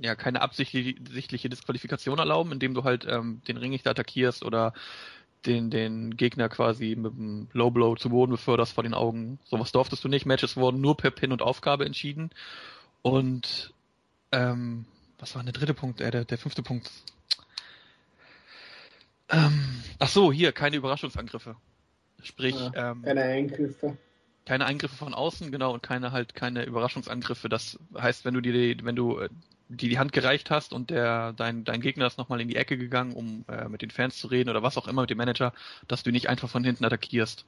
ja, 0.00 0.14
keine 0.14 0.40
absichtliche 0.40 1.48
Disqualifikation 1.48 2.18
erlauben, 2.18 2.52
indem 2.52 2.74
du 2.74 2.84
halt 2.84 3.04
ähm, 3.08 3.42
den 3.48 3.56
Ringrichter 3.56 3.90
attackierst 3.90 4.44
oder 4.44 4.72
den, 5.46 5.70
den 5.70 6.16
Gegner 6.16 6.48
quasi 6.48 6.96
mit 6.96 7.12
einem 7.14 7.48
Low 7.52 7.70
Blow 7.70 7.96
zu 7.96 8.10
Boden 8.10 8.32
beförderst 8.32 8.72
vor 8.72 8.82
den 8.84 8.94
Augen. 8.94 9.38
Sowas 9.44 9.72
durftest 9.72 10.04
du 10.04 10.08
nicht. 10.08 10.26
Matches 10.26 10.56
wurden 10.56 10.80
nur 10.80 10.96
per 10.96 11.10
Pin 11.10 11.32
und 11.32 11.42
Aufgabe 11.42 11.84
entschieden. 11.86 12.30
Und 13.02 13.72
ähm, 14.32 14.84
was 15.18 15.34
war 15.34 15.42
der 15.44 15.52
dritte 15.52 15.74
Punkt? 15.74 16.00
Äh, 16.00 16.10
der, 16.10 16.24
der 16.24 16.38
fünfte 16.38 16.62
Punkt. 16.62 16.90
Ähm, 19.30 19.82
ach 19.98 20.08
so, 20.08 20.32
hier, 20.32 20.52
keine 20.52 20.76
Überraschungsangriffe. 20.76 21.56
Sprich, 22.22 22.54
Ja, 22.56 22.92
ähm, 22.92 23.02
Keine 23.02 23.22
Eingriffe. 23.22 23.96
keine 24.44 24.66
Eingriffe 24.66 24.96
von 24.96 25.14
außen, 25.14 25.52
genau, 25.52 25.72
und 25.74 25.82
keine 25.82 26.10
halt 26.12 26.34
keine 26.34 26.64
Überraschungsangriffe. 26.64 27.48
Das 27.48 27.78
heißt, 27.96 28.24
wenn 28.24 28.34
du 28.34 28.40
dir 28.40 28.76
wenn 28.84 28.96
du 28.96 29.18
äh, 29.20 29.28
die 29.68 29.88
die 29.88 29.98
Hand 29.98 30.12
gereicht 30.12 30.50
hast 30.50 30.72
und 30.72 30.90
der 30.90 31.32
dein 31.34 31.64
dein 31.64 31.80
Gegner 31.80 32.06
ist 32.06 32.18
nochmal 32.18 32.40
in 32.40 32.48
die 32.48 32.56
Ecke 32.56 32.78
gegangen, 32.78 33.12
um 33.12 33.44
äh, 33.48 33.68
mit 33.68 33.82
den 33.82 33.90
Fans 33.90 34.18
zu 34.18 34.28
reden 34.28 34.50
oder 34.50 34.62
was 34.62 34.78
auch 34.78 34.88
immer 34.88 35.02
mit 35.02 35.10
dem 35.10 35.18
Manager, 35.18 35.52
dass 35.86 36.02
du 36.02 36.10
nicht 36.10 36.28
einfach 36.28 36.48
von 36.48 36.64
hinten 36.64 36.84
attackierst, 36.84 37.44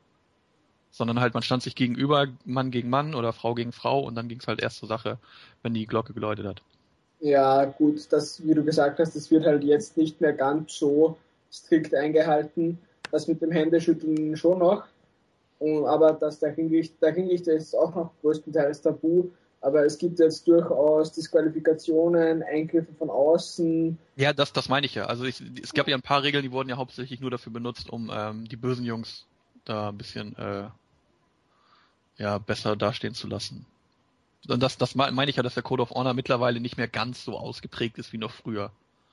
sondern 0.90 1.20
halt 1.20 1.34
man 1.34 1.42
stand 1.42 1.62
sich 1.62 1.74
gegenüber, 1.74 2.26
Mann 2.44 2.70
gegen 2.70 2.90
Mann 2.90 3.14
oder 3.14 3.32
Frau 3.32 3.54
gegen 3.54 3.72
Frau 3.72 4.00
und 4.00 4.14
dann 4.14 4.28
ging 4.28 4.38
es 4.40 4.46
halt 4.46 4.60
erst 4.60 4.78
zur 4.78 4.88
Sache, 4.88 5.18
wenn 5.62 5.74
die 5.74 5.86
Glocke 5.86 6.12
geläutet 6.12 6.46
hat. 6.46 6.62
Ja, 7.20 7.66
gut, 7.66 8.10
das, 8.10 8.46
wie 8.46 8.54
du 8.54 8.64
gesagt 8.64 8.98
hast, 8.98 9.14
das 9.14 9.30
wird 9.30 9.44
halt 9.44 9.62
jetzt 9.62 9.96
nicht 9.98 10.20
mehr 10.20 10.32
ganz 10.32 10.74
so 10.74 11.18
strikt 11.52 11.94
eingehalten. 11.94 12.78
Das 13.10 13.28
mit 13.28 13.42
dem 13.42 13.50
Händeschütteln 13.50 14.36
schon 14.36 14.58
noch. 14.58 14.84
Aber 15.60 16.12
das, 16.12 16.38
der 16.38 16.56
Ringrichter, 16.56 16.94
der 17.02 17.16
Ringrichter 17.16 17.52
ist 17.52 17.74
auch 17.74 17.94
noch 17.94 18.12
größtenteils 18.22 18.80
tabu. 18.80 19.28
Aber 19.62 19.84
es 19.84 19.98
gibt 19.98 20.18
jetzt 20.18 20.48
durchaus 20.48 21.12
Disqualifikationen, 21.12 22.42
Eingriffe 22.42 22.92
von 22.98 23.10
außen. 23.10 23.98
Ja, 24.16 24.32
das 24.32 24.52
das 24.52 24.68
meine 24.68 24.86
ich 24.86 24.94
ja. 24.94 25.06
Also 25.06 25.24
ich, 25.24 25.42
es 25.62 25.74
gab 25.74 25.86
ja 25.88 25.96
ein 25.96 26.02
paar 26.02 26.22
Regeln, 26.22 26.42
die 26.42 26.52
wurden 26.52 26.68
ja 26.70 26.76
hauptsächlich 26.76 27.20
nur 27.20 27.30
dafür 27.30 27.52
benutzt, 27.52 27.90
um 27.90 28.10
ähm, 28.12 28.48
die 28.48 28.56
bösen 28.56 28.84
Jungs 28.84 29.26
da 29.64 29.90
ein 29.90 29.98
bisschen 29.98 30.34
äh, 30.36 30.68
ja 32.16 32.38
besser 32.38 32.76
dastehen 32.76 33.14
zu 33.14 33.28
lassen. 33.28 33.66
Und 34.48 34.62
das, 34.62 34.78
das 34.78 34.94
meine 34.94 35.28
ich 35.28 35.36
ja, 35.36 35.42
dass 35.42 35.54
der 35.54 35.62
Code 35.62 35.82
of 35.82 35.90
Honor 35.90 36.14
mittlerweile 36.14 36.60
nicht 36.60 36.78
mehr 36.78 36.88
ganz 36.88 37.24
so 37.24 37.36
ausgeprägt 37.36 37.98
ist 37.98 38.12
wie 38.12 38.18
noch 38.18 38.30
früher. 38.30 38.70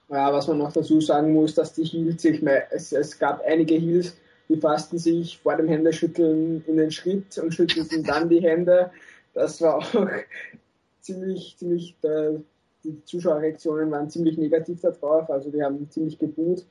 Ja, 0.10 0.32
was 0.32 0.48
man 0.48 0.58
noch 0.60 0.72
dazu 0.72 1.02
sagen 1.02 1.34
muss, 1.34 1.54
dass 1.54 1.74
die 1.74 1.84
Heels 1.84 2.22
sich, 2.22 2.42
mehr- 2.42 2.72
es, 2.72 2.94
es 2.94 3.20
gab 3.20 3.44
einige 3.46 3.76
Heels, 3.76 4.16
die 4.48 4.56
fassten 4.56 4.98
sich 4.98 5.38
vor 5.38 5.58
dem 5.58 5.68
Händeschütteln 5.68 6.64
in 6.66 6.78
den 6.78 6.92
Schritt 6.92 7.38
und 7.38 7.54
schüttelten 7.54 8.04
dann 8.04 8.30
die 8.30 8.42
Hände. 8.42 8.92
Das 9.38 9.62
war 9.62 9.76
auch 9.76 9.86
ziemlich, 11.02 11.56
ziemlich, 11.58 11.96
äh, 12.02 12.40
die 12.84 13.04
Zuschauerreaktionen 13.06 13.92
waren 13.92 14.10
ziemlich 14.10 14.36
negativ 14.40 14.82
darauf, 14.82 15.30
also 15.30 15.52
die 15.52 15.62
haben 15.62 15.88
ziemlich 15.92 16.18
geboot, 16.18 16.66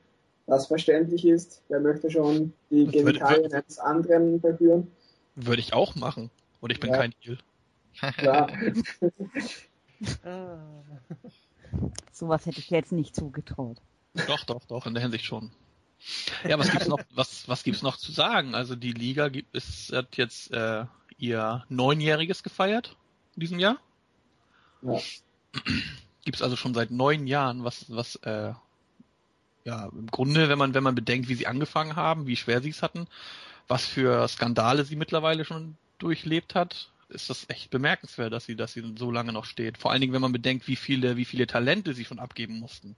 was 0.47 0.67
verständlich 0.67 1.25
ist. 1.25 1.63
Wer 1.69 1.79
möchte 1.79 2.11
schon 2.11 2.51
die 2.69 2.85
würde- 2.87 3.19
Genitalien 3.19 3.53
eines 3.53 3.79
anderen 3.79 4.41
berühren? 4.41 4.91
Würde 5.35 5.61
ich 5.61 5.71
auch 5.71 5.95
machen. 5.95 6.29
Und 6.59 6.71
ich 6.73 6.79
bin 6.81 6.89
Ja. 6.91 6.97
kein 6.97 7.13
Heal. 7.21 7.37
Ja, 8.21 8.47
Sowas 12.11 12.45
hätte 12.45 12.59
ich 12.59 12.69
jetzt 12.69 12.91
nicht 12.91 13.15
zugetraut. 13.15 13.77
Doch, 14.27 14.43
doch, 14.45 14.65
doch, 14.65 14.85
in 14.87 14.93
der 14.93 15.03
Hinsicht 15.03 15.23
schon. 15.25 15.51
Ja, 16.47 16.59
was 16.59 16.69
gibt's 16.71 16.87
noch, 16.87 16.99
was, 17.15 17.47
was 17.47 17.63
gibt's 17.63 17.81
noch 17.81 17.95
zu 17.97 18.11
sagen? 18.11 18.55
Also 18.55 18.75
die 18.75 18.91
Liga 18.91 19.29
gibt, 19.29 19.55
es 19.55 19.89
hat 19.93 20.17
jetzt 20.17 20.51
äh, 20.51 20.85
ihr 21.17 21.65
Neunjähriges 21.69 22.43
gefeiert 22.43 22.95
in 23.35 23.41
diesem 23.41 23.59
Jahr. 23.59 23.77
Ja. 24.81 24.99
Gibt's 26.25 26.41
also 26.41 26.55
schon 26.55 26.73
seit 26.73 26.91
neun 26.91 27.27
Jahren, 27.27 27.63
was, 27.63 27.85
was, 27.89 28.15
äh, 28.17 28.53
ja, 29.63 29.85
im 29.91 30.07
Grunde, 30.07 30.49
wenn 30.49 30.57
man, 30.57 30.73
wenn 30.73 30.83
man 30.83 30.95
bedenkt, 30.95 31.29
wie 31.29 31.35
sie 31.35 31.47
angefangen 31.47 31.95
haben, 31.95 32.27
wie 32.27 32.35
schwer 32.35 32.61
sie 32.61 32.69
es 32.69 32.81
hatten, 32.81 33.07
was 33.67 33.85
für 33.85 34.27
Skandale 34.27 34.85
sie 34.85 34.95
mittlerweile 34.95 35.45
schon 35.45 35.77
durchlebt 35.97 36.55
hat, 36.55 36.91
ist 37.09 37.29
das 37.29 37.45
echt 37.49 37.69
bemerkenswert, 37.69 38.33
dass 38.33 38.45
sie, 38.45 38.55
dass 38.55 38.73
sie 38.73 38.83
so 38.97 39.11
lange 39.11 39.33
noch 39.33 39.45
steht. 39.45 39.77
Vor 39.77 39.91
allen 39.91 40.01
Dingen, 40.01 40.13
wenn 40.13 40.21
man 40.21 40.31
bedenkt, 40.31 40.67
wie 40.67 40.75
viele, 40.75 41.17
wie 41.17 41.25
viele 41.25 41.47
Talente 41.47 41.93
sie 41.93 42.05
schon 42.05 42.19
abgeben 42.19 42.59
mussten. 42.59 42.95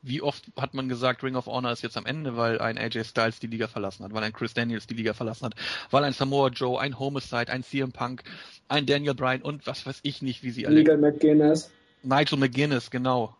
Wie 0.00 0.22
oft 0.22 0.44
hat 0.56 0.74
man 0.74 0.88
gesagt, 0.88 1.24
Ring 1.24 1.34
of 1.34 1.46
Honor 1.46 1.72
ist 1.72 1.82
jetzt 1.82 1.96
am 1.96 2.06
Ende, 2.06 2.36
weil 2.36 2.60
ein 2.60 2.78
AJ 2.78 3.04
Styles 3.04 3.40
die 3.40 3.48
Liga 3.48 3.66
verlassen 3.66 4.04
hat, 4.04 4.12
weil 4.12 4.22
ein 4.22 4.32
Chris 4.32 4.54
Daniels 4.54 4.86
die 4.86 4.94
Liga 4.94 5.12
verlassen 5.12 5.46
hat, 5.46 5.54
weil 5.90 6.04
ein 6.04 6.12
Samoa 6.12 6.48
Joe, 6.48 6.80
ein 6.80 6.98
Homicide, 6.98 7.50
ein 7.50 7.64
CM 7.64 7.90
Punk, 7.90 8.22
ein 8.68 8.86
Daniel 8.86 9.14
Bryan 9.14 9.42
und 9.42 9.66
was 9.66 9.86
weiß 9.86 10.00
ich 10.04 10.22
nicht, 10.22 10.44
wie 10.44 10.50
sie 10.50 10.66
alle. 10.66 10.76
Legal 10.76 10.98
McGuinness. 10.98 11.72
Nigel 12.04 12.38
McGuinness, 12.38 12.90
genau. 12.90 13.36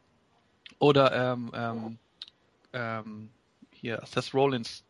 Oder 0.80 1.32
ähm, 1.32 1.52
ähm, 1.54 1.98
ähm, 2.72 3.30
hier, 3.72 4.02
Seth 4.06 4.34
Rollins. 4.34 4.84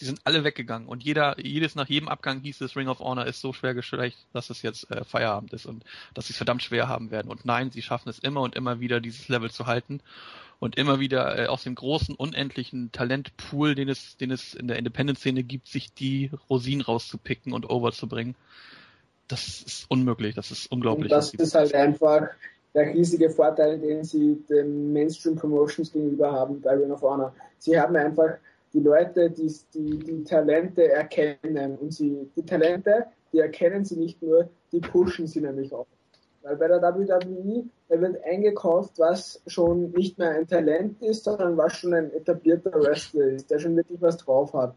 Die 0.00 0.04
sind 0.04 0.20
alle 0.24 0.44
weggegangen 0.44 0.88
und 0.88 1.02
jeder, 1.04 1.40
jedes 1.40 1.74
nach 1.74 1.88
jedem 1.88 2.08
Abgang 2.08 2.40
hieß 2.40 2.60
es, 2.60 2.76
Ring 2.76 2.88
of 2.88 3.00
Honor 3.00 3.24
ist 3.24 3.40
so 3.40 3.54
schwer 3.54 3.72
geschwächt, 3.72 4.18
dass 4.34 4.50
es 4.50 4.60
jetzt 4.60 4.90
äh, 4.90 5.04
Feierabend 5.04 5.54
ist 5.54 5.64
und 5.64 5.84
dass 6.12 6.26
sie 6.26 6.34
es 6.34 6.36
verdammt 6.36 6.62
schwer 6.62 6.86
haben 6.86 7.10
werden. 7.10 7.30
Und 7.30 7.46
nein, 7.46 7.70
sie 7.70 7.80
schaffen 7.80 8.10
es 8.10 8.18
immer 8.18 8.42
und 8.42 8.54
immer 8.56 8.78
wieder, 8.78 9.00
dieses 9.00 9.28
Level 9.28 9.50
zu 9.50 9.64
halten 9.64 10.02
und 10.58 10.76
immer 10.76 11.00
wieder 11.00 11.38
äh, 11.38 11.46
aus 11.46 11.64
dem 11.64 11.74
großen, 11.74 12.14
unendlichen 12.14 12.90
Talentpool, 12.92 13.74
den 13.74 13.88
es, 13.88 14.16
den 14.16 14.30
es 14.30 14.54
in 14.54 14.68
der 14.68 14.78
Independent-Szene 14.78 15.42
gibt, 15.42 15.68
sich 15.68 15.92
die 15.92 16.30
Rosinen 16.48 16.80
rauszupicken 16.80 17.52
und 17.52 17.68
overzubringen. 17.68 18.34
Das 19.28 19.62
ist 19.62 19.86
unmöglich, 19.90 20.34
das 20.34 20.50
ist 20.50 20.70
unglaublich. 20.70 21.12
Und 21.12 21.16
das 21.18 21.30
sie- 21.30 21.36
ist 21.38 21.54
halt 21.54 21.74
einfach 21.74 22.28
der 22.74 22.94
riesige 22.94 23.30
Vorteil, 23.30 23.78
den 23.78 24.04
sie 24.04 24.36
den 24.48 24.92
Mainstream 24.92 25.36
Promotions 25.36 25.92
gegenüber 25.92 26.32
haben 26.32 26.60
bei 26.60 26.74
Ring 26.74 26.90
of 26.90 27.02
Honor. 27.02 27.34
Sie 27.58 27.78
haben 27.78 27.96
einfach 27.96 28.36
die 28.72 28.80
Leute, 28.80 29.30
die 29.30 29.52
die, 29.74 29.98
die 29.98 30.24
Talente 30.24 30.88
erkennen 30.90 31.76
und 31.78 31.92
sie 31.92 32.28
die 32.36 32.42
Talente, 32.44 33.06
die 33.32 33.38
erkennen 33.38 33.84
sie 33.84 33.96
nicht 33.96 34.22
nur, 34.22 34.48
die 34.72 34.80
pushen 34.80 35.26
sie 35.26 35.40
nämlich 35.40 35.72
auch. 35.72 35.86
Weil 36.46 36.56
bei 36.58 36.68
der 36.68 36.80
WWE, 36.80 37.64
da 37.88 38.00
wird 38.00 38.22
eingekauft, 38.24 38.92
was 38.98 39.42
schon 39.48 39.90
nicht 39.90 40.16
mehr 40.16 40.30
ein 40.30 40.46
Talent 40.46 41.02
ist, 41.02 41.24
sondern 41.24 41.56
was 41.56 41.72
schon 41.72 41.92
ein 41.92 42.12
etablierter 42.12 42.70
Wrestler 42.70 43.24
ist, 43.24 43.50
der 43.50 43.58
schon 43.58 43.74
wirklich 43.74 44.00
was 44.00 44.16
drauf 44.18 44.54
hat. 44.54 44.76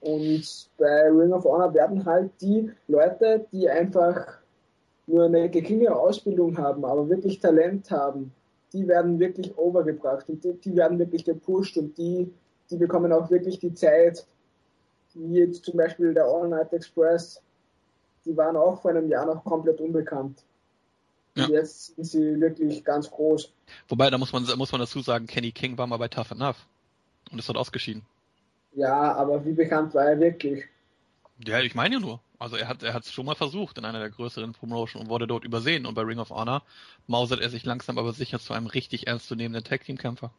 Und 0.00 0.70
bei 0.78 1.10
Ring 1.10 1.34
of 1.34 1.44
Honor 1.44 1.74
werden 1.74 2.06
halt 2.06 2.30
die 2.40 2.70
Leute, 2.88 3.44
die 3.52 3.68
einfach 3.68 4.38
nur 5.06 5.26
eine 5.26 5.50
geringere 5.50 5.96
Ausbildung 5.96 6.56
haben, 6.56 6.82
aber 6.82 7.06
wirklich 7.06 7.40
Talent 7.40 7.90
haben, 7.90 8.32
die 8.72 8.88
werden 8.88 9.20
wirklich 9.20 9.56
overgebracht 9.58 10.30
und 10.30 10.42
die, 10.42 10.54
die 10.54 10.74
werden 10.74 10.98
wirklich 10.98 11.26
gepusht 11.26 11.76
und 11.76 11.98
die, 11.98 12.32
die 12.70 12.76
bekommen 12.78 13.12
auch 13.12 13.30
wirklich 13.30 13.58
die 13.58 13.74
Zeit, 13.74 14.26
wie 15.12 15.40
jetzt 15.40 15.66
zum 15.66 15.76
Beispiel 15.76 16.14
der 16.14 16.24
All 16.24 16.48
Night 16.48 16.72
Express, 16.72 17.42
die 18.24 18.34
waren 18.34 18.56
auch 18.56 18.80
vor 18.80 18.92
einem 18.92 19.10
Jahr 19.10 19.26
noch 19.26 19.44
komplett 19.44 19.78
unbekannt. 19.78 20.42
Und 21.36 21.42
Ja. 21.42 21.48
jetzt 21.48 21.94
sind 21.96 22.04
sie 22.04 22.40
wirklich 22.40 22.84
ganz 22.84 23.10
groß. 23.10 23.52
Wobei, 23.88 24.10
da 24.10 24.18
muss 24.18 24.32
man, 24.32 24.44
muss 24.56 24.72
man 24.72 24.80
dazu 24.80 25.00
sagen, 25.00 25.26
Kenny 25.26 25.52
King 25.52 25.78
war 25.78 25.86
mal 25.86 25.96
bei 25.96 26.08
Tough 26.08 26.30
Enough 26.32 26.66
und 27.30 27.38
ist 27.38 27.48
dort 27.48 27.58
ausgeschieden. 27.58 28.02
Ja, 28.72 29.14
aber 29.14 29.44
wie 29.44 29.52
bekannt 29.52 29.94
war 29.94 30.04
er 30.06 30.20
wirklich? 30.20 30.64
Ja, 31.44 31.60
ich 31.60 31.74
meine 31.74 31.96
ja 31.96 32.00
nur. 32.00 32.20
Also 32.38 32.56
er 32.56 32.68
hat 32.68 32.82
er 32.82 32.94
hat 32.94 33.04
es 33.04 33.12
schon 33.12 33.26
mal 33.26 33.34
versucht 33.34 33.76
in 33.78 33.84
einer 33.84 33.98
der 33.98 34.10
größeren 34.10 34.52
Promotion 34.52 35.02
und 35.02 35.08
wurde 35.10 35.26
dort 35.26 35.44
übersehen. 35.44 35.86
Und 35.86 35.94
bei 35.94 36.02
Ring 36.02 36.18
of 36.18 36.30
Honor 36.30 36.62
mausert 37.06 37.40
er 37.40 37.50
sich 37.50 37.64
langsam 37.64 37.98
aber 37.98 38.12
sicher 38.14 38.40
zu 38.40 38.52
einem 38.54 38.66
richtig 38.66 39.06
ernstzunehmenden 39.06 39.64
Tag-Team-Kämpfer. 39.64 40.32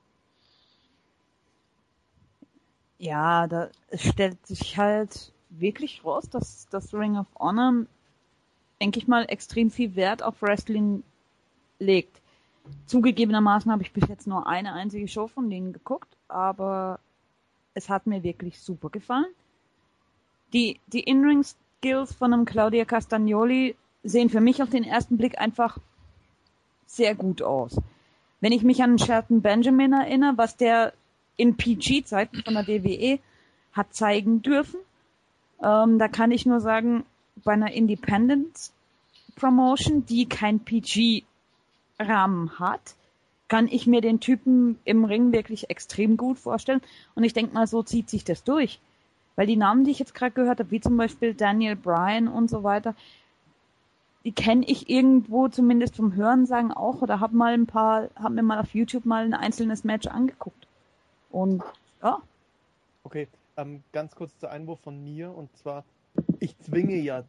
Ja, 2.98 3.48
da 3.48 3.70
es 3.90 4.02
stellt 4.04 4.46
sich 4.48 4.78
halt 4.78 5.32
wirklich 5.50 6.04
raus, 6.06 6.30
dass 6.30 6.68
das 6.70 6.94
Ring 6.94 7.18
of 7.18 7.28
Honor, 7.36 7.86
denke 8.84 9.00
ich 9.00 9.08
mal, 9.08 9.24
extrem 9.30 9.72
viel 9.72 9.96
Wert 9.96 10.22
auf 10.24 10.42
Wrestling 10.42 11.04
legt. 11.80 12.20
Zugegebenermaßen 12.86 13.72
habe 13.72 13.82
ich 13.82 13.94
bis 13.94 14.10
jetzt 14.10 14.28
nur 14.28 14.46
eine 14.46 14.74
einzige 14.74 15.08
Show 15.08 15.28
von 15.30 15.50
denen 15.50 15.72
geguckt, 15.72 16.10
aber 16.28 17.00
es 17.76 17.88
hat 17.88 18.08
mir 18.08 18.24
wirklich 18.24 18.60
super 18.60 18.90
gefallen. 18.90 19.34
die, 20.52 20.82
die 20.88 21.00
In-Ring-Skills 21.00 22.14
von 22.14 22.34
einem 22.34 22.44
Claudia 22.44 22.84
Castagnoli 22.84 23.78
sehen 24.04 24.30
für 24.30 24.42
mich 24.42 24.62
auf 24.62 24.70
den 24.70 24.84
ersten 24.84 25.16
Blick 25.16 25.40
einfach 25.40 25.78
sehr 26.86 27.16
gut 27.16 27.42
aus. 27.42 27.80
Wenn 28.42 28.52
ich 28.52 28.64
mich 28.64 28.84
an 28.84 29.00
Shelton 29.00 29.42
Benjamin 29.42 29.94
erinnere, 29.94 30.38
was 30.38 30.58
der 30.58 30.92
in 31.38 31.56
PG-Zeiten 31.56 32.44
von 32.44 32.54
der 32.54 32.68
WWE 32.68 33.20
hat 33.72 33.96
zeigen 33.96 34.42
dürfen, 34.42 34.82
ähm, 35.64 36.00
da 36.00 36.10
kann 36.10 36.32
ich 36.32 36.46
nur 36.46 36.60
sagen, 36.60 37.06
bei 37.44 37.54
einer 37.54 37.72
Independent 37.72 38.73
Promotion, 39.36 40.06
die 40.06 40.28
kein 40.28 40.60
PG-Rahmen 40.60 42.60
hat, 42.60 42.96
kann 43.48 43.68
ich 43.68 43.88
mir 43.88 44.02
den 44.02 44.20
Typen 44.20 44.80
im 44.84 45.06
Ring 45.06 45.32
wirklich 45.32 45.70
extrem 45.70 46.18
gut 46.18 46.40
vorstellen. 46.40 46.82
Und 47.16 47.24
ich 47.24 47.34
denke 47.34 47.54
mal, 47.54 47.68
so 47.68 47.84
zieht 47.84 48.10
sich 48.10 48.24
das 48.24 48.44
durch. 48.44 48.80
Weil 49.36 49.48
die 49.48 49.58
Namen, 49.58 49.84
die 49.84 49.92
ich 49.92 50.00
jetzt 50.00 50.14
gerade 50.14 50.32
gehört 50.32 50.60
habe, 50.60 50.72
wie 50.72 50.82
zum 50.82 50.98
Beispiel 50.98 51.34
Daniel 51.34 51.76
Bryan 51.76 52.28
und 52.28 52.50
so 52.50 52.64
weiter, 52.64 52.96
die 54.24 54.32
kenne 54.32 54.66
ich 54.66 54.90
irgendwo 54.90 55.50
zumindest 55.50 55.96
vom 55.96 56.16
Hörensagen 56.16 56.72
auch 56.72 57.02
oder 57.02 57.20
habe 57.20 57.36
mal 57.36 57.54
ein 57.54 57.68
paar, 57.68 58.10
habe 58.16 58.36
mir 58.36 58.44
mal 58.44 58.60
auf 58.60 58.74
YouTube 58.74 59.06
mal 59.06 59.26
ein 59.26 59.34
einzelnes 59.34 59.84
Match 59.84 60.08
angeguckt. 60.08 60.68
Und 61.30 61.62
ja. 62.02 62.20
Okay, 63.04 63.28
ähm, 63.58 63.84
ganz 63.92 64.16
kurz 64.16 64.38
zur 64.40 64.50
Einwurf 64.50 64.80
von 64.80 65.04
mir 65.04 65.36
und 65.36 65.56
zwar, 65.58 65.84
ich 66.40 66.58
zwinge 66.60 66.96
ja, 66.96 67.26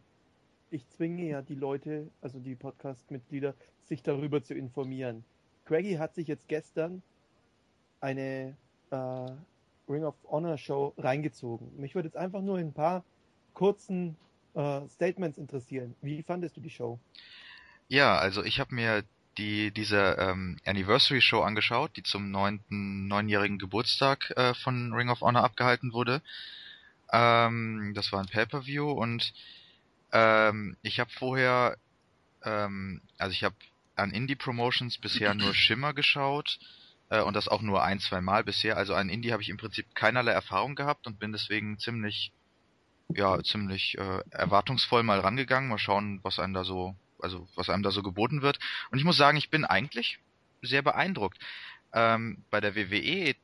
ich 0.74 0.88
zwinge 0.88 1.24
ja 1.28 1.40
die 1.40 1.54
Leute, 1.54 2.10
also 2.20 2.40
die 2.40 2.56
Podcast-Mitglieder, 2.56 3.54
sich 3.84 4.02
darüber 4.02 4.42
zu 4.42 4.54
informieren. 4.54 5.24
Craigie 5.66 5.98
hat 5.98 6.14
sich 6.14 6.26
jetzt 6.26 6.48
gestern 6.48 7.02
eine 8.00 8.56
äh, 8.90 9.30
Ring 9.88 10.04
of 10.04 10.16
Honor 10.28 10.58
Show 10.58 10.92
reingezogen. 10.98 11.70
Mich 11.76 11.94
würde 11.94 12.08
jetzt 12.08 12.16
einfach 12.16 12.42
nur 12.42 12.58
in 12.58 12.68
ein 12.68 12.72
paar 12.72 13.04
kurzen 13.54 14.16
äh, 14.54 14.80
Statements 14.88 15.38
interessieren. 15.38 15.94
Wie 16.02 16.22
fandest 16.22 16.56
du 16.56 16.60
die 16.60 16.70
Show? 16.70 16.98
Ja, 17.86 18.16
also 18.16 18.42
ich 18.42 18.58
habe 18.58 18.74
mir 18.74 19.04
die 19.38 19.70
diese 19.70 20.16
ähm, 20.18 20.58
Anniversary 20.64 21.20
Show 21.20 21.40
angeschaut, 21.40 21.96
die 21.96 22.02
zum 22.02 22.30
neunten 22.30 23.06
neunjährigen 23.06 23.58
Geburtstag 23.58 24.32
äh, 24.36 24.54
von 24.54 24.92
Ring 24.92 25.08
of 25.08 25.20
Honor 25.20 25.44
abgehalten 25.44 25.92
wurde. 25.92 26.20
Ähm, 27.12 27.92
das 27.94 28.12
war 28.12 28.20
ein 28.20 28.28
Pay-per-View 28.28 28.90
und 28.90 29.32
ähm, 30.14 30.76
ich 30.82 31.00
habe 31.00 31.10
vorher, 31.10 31.76
ähm, 32.44 33.02
also 33.18 33.32
ich 33.32 33.42
habe 33.42 33.56
an 33.96 34.12
Indie 34.12 34.36
Promotions 34.36 34.96
bisher 34.96 35.34
nur 35.34 35.52
Shimmer 35.54 35.92
geschaut 35.92 36.58
äh, 37.10 37.20
und 37.20 37.34
das 37.34 37.48
auch 37.48 37.62
nur 37.62 37.82
ein, 37.82 37.98
zwei 37.98 38.20
Mal 38.20 38.44
bisher. 38.44 38.76
Also 38.76 38.94
an 38.94 39.08
Indie 39.08 39.32
habe 39.32 39.42
ich 39.42 39.48
im 39.48 39.56
Prinzip 39.56 39.94
keinerlei 39.94 40.30
Erfahrung 40.30 40.76
gehabt 40.76 41.08
und 41.08 41.18
bin 41.18 41.32
deswegen 41.32 41.78
ziemlich, 41.78 42.32
ja, 43.08 43.42
ziemlich 43.42 43.98
äh, 43.98 44.20
erwartungsvoll 44.30 45.02
mal 45.02 45.18
rangegangen. 45.18 45.68
Mal 45.68 45.78
schauen, 45.78 46.20
was 46.22 46.38
einem 46.38 46.54
da 46.54 46.62
so, 46.62 46.94
also 47.20 47.48
was 47.56 47.68
einem 47.68 47.82
da 47.82 47.90
so 47.90 48.02
geboten 48.04 48.40
wird. 48.40 48.60
Und 48.92 48.98
ich 48.98 49.04
muss 49.04 49.16
sagen, 49.16 49.36
ich 49.36 49.50
bin 49.50 49.64
eigentlich 49.64 50.20
sehr 50.62 50.82
beeindruckt. 50.82 51.38
Ähm, 51.92 52.44
bei 52.50 52.60
der 52.60 52.76
WWE 52.76 53.34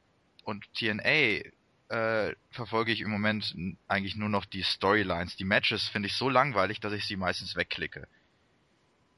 und 0.45 0.73
TNA 0.75 1.51
äh, 1.91 2.35
verfolge 2.51 2.93
ich 2.93 3.01
im 3.01 3.11
Moment 3.11 3.55
eigentlich 3.89 4.17
nur 4.17 4.29
noch 4.29 4.45
die 4.45 4.63
Storylines. 4.63 5.37
Die 5.37 5.45
Matches 5.45 5.89
finde 5.89 6.09
ich 6.09 6.15
so 6.15 6.29
langweilig, 6.29 6.81
dass 6.81 6.93
ich 6.93 7.05
sie 7.07 7.17
meistens 7.17 7.57
wegklicke. 7.57 8.09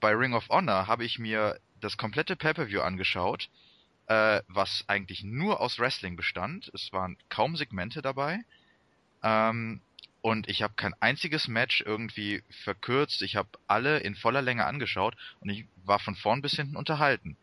Bei 0.00 0.12
Ring 0.12 0.34
of 0.34 0.48
Honor 0.48 0.86
habe 0.86 1.04
ich 1.04 1.18
mir 1.18 1.58
das 1.80 1.96
komplette 1.96 2.36
Pay-per-View 2.36 2.80
angeschaut 2.80 3.48
äh, 4.06 4.42
was 4.48 4.84
eigentlich 4.88 5.22
nur 5.24 5.60
aus 5.60 5.78
Wrestling 5.78 6.16
bestand. 6.16 6.70
Es 6.74 6.92
waren 6.92 7.16
kaum 7.28 7.56
Segmente 7.56 8.02
dabei. 8.02 8.40
Ähm, 9.22 9.80
und 10.20 10.48
ich 10.48 10.62
habe 10.62 10.74
kein 10.74 10.94
einziges 11.00 11.48
Match 11.48 11.80
irgendwie 11.80 12.42
verkürzt. 12.64 13.22
Ich 13.22 13.36
habe 13.36 13.48
alle 13.66 13.98
in 13.98 14.14
voller 14.14 14.42
Länge 14.42 14.66
angeschaut 14.66 15.16
und 15.40 15.48
ich 15.48 15.66
war 15.84 15.98
von 15.98 16.14
vorn 16.14 16.42
bis 16.42 16.54
hinten 16.54 16.76
unterhalten. 16.76 17.36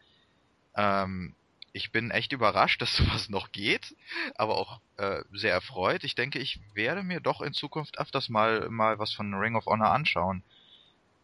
Ähm, 0.75 1.35
ich 1.79 1.91
bin 1.91 2.11
echt 2.11 2.33
überrascht, 2.33 2.81
dass 2.81 2.95
sowas 2.95 3.29
noch 3.29 3.51
geht, 3.51 3.95
aber 4.35 4.57
auch 4.57 4.81
äh, 4.97 5.21
sehr 5.31 5.53
erfreut. 5.53 6.03
Ich 6.03 6.15
denke, 6.15 6.39
ich 6.39 6.59
werde 6.73 7.03
mir 7.03 7.21
doch 7.21 7.41
in 7.41 7.53
Zukunft 7.53 7.97
öfters 7.97 8.29
mal 8.29 8.69
mal 8.69 8.99
was 8.99 9.13
von 9.13 9.33
Ring 9.33 9.55
of 9.55 9.65
Honor 9.65 9.91
anschauen. 9.91 10.43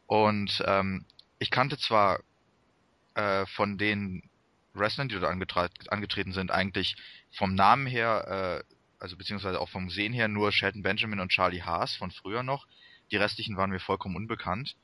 Und 0.07 0.63
ähm, 0.65 1.05
ich 1.39 1.51
kannte 1.51 1.77
zwar 1.77 2.21
äh, 3.15 3.45
von 3.47 3.77
den 3.77 4.23
Wrestlern, 4.73 5.09
die 5.09 5.19
dort 5.19 5.91
angetreten 5.91 6.33
sind, 6.33 6.51
eigentlich 6.51 6.95
vom 7.31 7.53
Namen 7.55 7.87
her, 7.87 8.63
äh, 8.65 8.73
also 8.99 9.17
beziehungsweise 9.17 9.59
auch 9.59 9.69
vom 9.69 9.89
Sehen 9.89 10.13
her 10.13 10.27
nur 10.27 10.51
Shelton 10.51 10.83
Benjamin 10.83 11.19
und 11.19 11.31
Charlie 11.31 11.63
Haas 11.63 11.95
von 11.95 12.11
früher 12.11 12.43
noch. 12.43 12.67
Die 13.11 13.17
restlichen 13.17 13.57
waren 13.57 13.69
mir 13.69 13.79
vollkommen 13.79 14.15
unbekannt. 14.15 14.75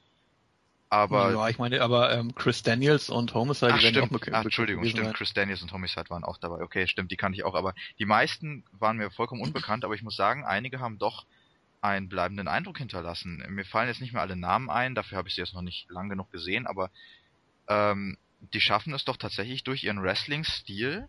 Aber 0.91 1.31
ja, 1.31 1.47
ich 1.47 1.57
meine, 1.57 1.81
aber 1.81 2.11
ähm, 2.11 2.35
Chris 2.35 2.63
Daniels 2.63 3.09
und 3.09 3.33
Homicide 3.33 3.71
Ach, 3.71 3.81
werden 3.81 3.93
stimmt. 3.93 4.07
auch 4.07 4.11
bekannt. 4.11 4.35
Ach, 4.35 4.43
Entschuldigung, 4.43 4.83
stimmt. 4.83 5.05
Sein. 5.05 5.13
Chris 5.13 5.33
Daniels 5.33 5.61
und 5.61 5.71
Homicide 5.71 6.09
waren 6.09 6.25
auch 6.25 6.37
dabei. 6.37 6.61
Okay, 6.61 6.85
stimmt, 6.85 7.11
die 7.11 7.15
kannte 7.15 7.37
ich 7.37 7.45
auch. 7.45 7.55
Aber 7.55 7.73
die 7.97 8.05
meisten 8.05 8.65
waren 8.73 8.97
mir 8.97 9.09
vollkommen 9.09 9.41
unbekannt. 9.41 9.85
Aber 9.85 9.95
ich 9.95 10.03
muss 10.03 10.17
sagen, 10.17 10.43
einige 10.43 10.81
haben 10.81 10.99
doch 10.99 11.25
einen 11.79 12.09
bleibenden 12.09 12.49
Eindruck 12.49 12.77
hinterlassen. 12.77 13.41
Mir 13.47 13.63
fallen 13.63 13.87
jetzt 13.87 14.01
nicht 14.01 14.11
mehr 14.11 14.21
alle 14.21 14.35
Namen 14.35 14.69
ein. 14.69 14.93
Dafür 14.93 15.17
habe 15.17 15.29
ich 15.29 15.35
sie 15.35 15.41
jetzt 15.41 15.53
noch 15.53 15.61
nicht 15.61 15.89
lang 15.89 16.09
genug 16.09 16.29
gesehen. 16.29 16.67
Aber 16.67 16.91
ähm, 17.69 18.17
die 18.53 18.59
schaffen 18.59 18.93
es 18.93 19.05
doch 19.05 19.15
tatsächlich 19.15 19.63
durch 19.63 19.85
ihren 19.85 20.03
Wrestling-Stil 20.03 21.07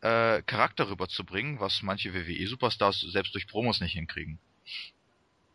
äh, 0.00 0.42
Charakter 0.42 0.90
rüberzubringen, 0.90 1.60
was 1.60 1.82
manche 1.82 2.12
WWE-Superstars 2.14 3.00
selbst 3.12 3.32
durch 3.32 3.46
Promos 3.46 3.80
nicht 3.80 3.92
hinkriegen. 3.92 4.40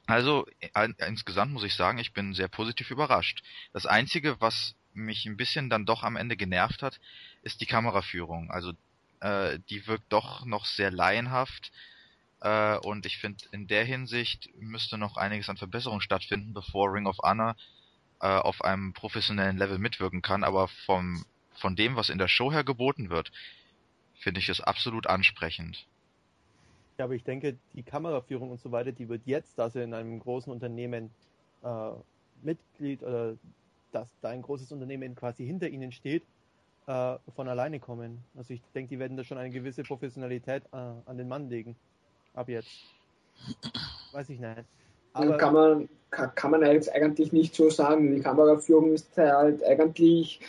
Also 0.09 0.47
in, 0.59 0.95
insgesamt 1.07 1.53
muss 1.53 1.63
ich 1.63 1.75
sagen, 1.75 1.99
ich 1.99 2.13
bin 2.13 2.33
sehr 2.33 2.47
positiv 2.47 2.89
überrascht. 2.89 3.43
Das 3.73 3.85
Einzige, 3.85 4.41
was 4.41 4.75
mich 4.93 5.27
ein 5.27 5.37
bisschen 5.37 5.69
dann 5.69 5.85
doch 5.85 6.01
am 6.01 6.15
Ende 6.15 6.35
genervt 6.35 6.81
hat, 6.81 6.99
ist 7.43 7.61
die 7.61 7.67
Kameraführung. 7.67 8.49
Also 8.49 8.73
äh, 9.19 9.59
die 9.69 9.85
wirkt 9.85 10.11
doch 10.11 10.45
noch 10.45 10.65
sehr 10.65 10.89
laienhaft 10.89 11.71
äh, 12.41 12.77
und 12.77 13.05
ich 13.05 13.19
finde, 13.19 13.45
in 13.51 13.67
der 13.67 13.85
Hinsicht 13.85 14.49
müsste 14.57 14.97
noch 14.97 15.15
einiges 15.15 15.47
an 15.47 15.57
Verbesserung 15.57 16.01
stattfinden, 16.01 16.53
bevor 16.55 16.91
Ring 16.91 17.05
of 17.05 17.19
Honor 17.19 17.55
äh, 18.19 18.27
auf 18.29 18.63
einem 18.63 18.93
professionellen 18.93 19.57
Level 19.57 19.77
mitwirken 19.77 20.23
kann, 20.23 20.43
aber 20.43 20.69
vom, 20.87 21.23
von 21.53 21.75
dem, 21.75 21.95
was 21.95 22.09
in 22.09 22.17
der 22.17 22.27
Show 22.27 22.51
her 22.51 22.63
geboten 22.63 23.11
wird, 23.11 23.31
finde 24.15 24.39
ich 24.39 24.49
es 24.49 24.59
absolut 24.59 25.05
ansprechend. 25.05 25.85
Ja, 26.99 27.05
aber 27.05 27.15
ich 27.15 27.23
denke, 27.23 27.55
die 27.75 27.83
Kameraführung 27.83 28.51
und 28.51 28.59
so 28.59 28.73
weiter, 28.73 28.91
die 28.91 29.07
wird 29.07 29.21
jetzt, 29.25 29.57
da 29.57 29.69
sie 29.69 29.81
in 29.81 29.93
einem 29.93 30.19
großen 30.19 30.51
Unternehmen 30.51 31.09
äh, 31.63 31.91
Mitglied 32.43 33.01
oder 33.03 33.37
dass 33.93 34.09
da 34.21 34.29
ein 34.29 34.41
großes 34.41 34.73
Unternehmen 34.73 35.15
quasi 35.15 35.45
hinter 35.45 35.69
ihnen 35.69 35.93
steht, 35.93 36.23
äh, 36.87 37.15
von 37.33 37.47
alleine 37.47 37.79
kommen. 37.79 38.17
Also 38.35 38.53
ich 38.53 38.61
denke, 38.75 38.89
die 38.89 38.99
werden 38.99 39.15
da 39.15 39.23
schon 39.23 39.37
eine 39.37 39.49
gewisse 39.49 39.83
Professionalität 39.83 40.63
äh, 40.73 40.75
an 40.75 41.17
den 41.17 41.29
Mann 41.29 41.49
legen. 41.49 41.77
Ab 42.33 42.49
jetzt. 42.49 42.69
Weiß 44.11 44.29
ich 44.29 44.39
nicht. 44.41 44.65
Aber 45.13 45.37
kann 45.37 45.53
man, 45.53 45.89
kann, 46.11 46.35
kann 46.35 46.51
man 46.51 46.65
jetzt 46.65 46.91
eigentlich 46.93 47.31
nicht 47.31 47.55
so 47.55 47.69
sagen. 47.69 48.13
Die 48.13 48.21
Kameraführung 48.21 48.91
ist 48.91 49.17
halt 49.17 49.63
eigentlich 49.63 50.41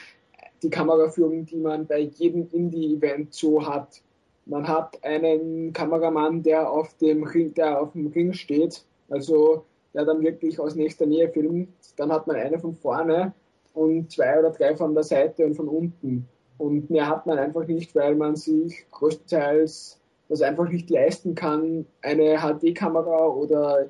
die 0.65 0.71
Kameraführung, 0.71 1.47
die 1.47 1.59
man 1.59 1.87
bei 1.87 2.01
jedem 2.01 2.49
Indie-Event 2.51 3.33
so 3.33 3.65
hat. 3.65 4.03
Man 4.51 4.67
hat 4.67 4.99
einen 5.05 5.73
Kameramann, 5.73 6.43
der 6.43 6.69
auf 6.69 6.93
dem 6.95 7.23
Ring, 7.23 7.55
der 7.55 7.81
auf 7.81 7.93
dem 7.93 8.09
Ring 8.09 8.33
steht, 8.33 8.85
also 9.09 9.65
der 9.95 10.05
dann 10.05 10.23
wirklich 10.23 10.59
aus 10.59 10.75
nächster 10.75 11.07
Nähe 11.07 11.29
filmt. 11.29 11.69
Dann 11.97 12.11
hat 12.11 12.27
man 12.27 12.35
einen 12.35 12.59
von 12.59 12.75
vorne 12.75 13.33
und 13.75 14.11
zwei 14.11 14.41
oder 14.41 14.51
drei 14.51 14.75
von 14.75 14.93
der 14.93 15.05
Seite 15.05 15.47
und 15.47 15.55
von 15.55 15.69
unten. 15.69 16.29
Und 16.59 16.91
mehr 16.91 17.07
hat 17.07 17.27
man 17.27 17.39
einfach 17.39 17.65
nicht, 17.69 17.95
weil 17.95 18.17
man 18.17 18.35
sich 18.35 18.87
größtenteils 18.91 20.01
das 20.29 20.43
einfach 20.43 20.69
nicht 20.69 20.91
leisten 20.91 21.37
kann, 21.37 21.87
eine 22.03 22.39
HD-Kamera 22.39 23.27
oder 23.27 23.87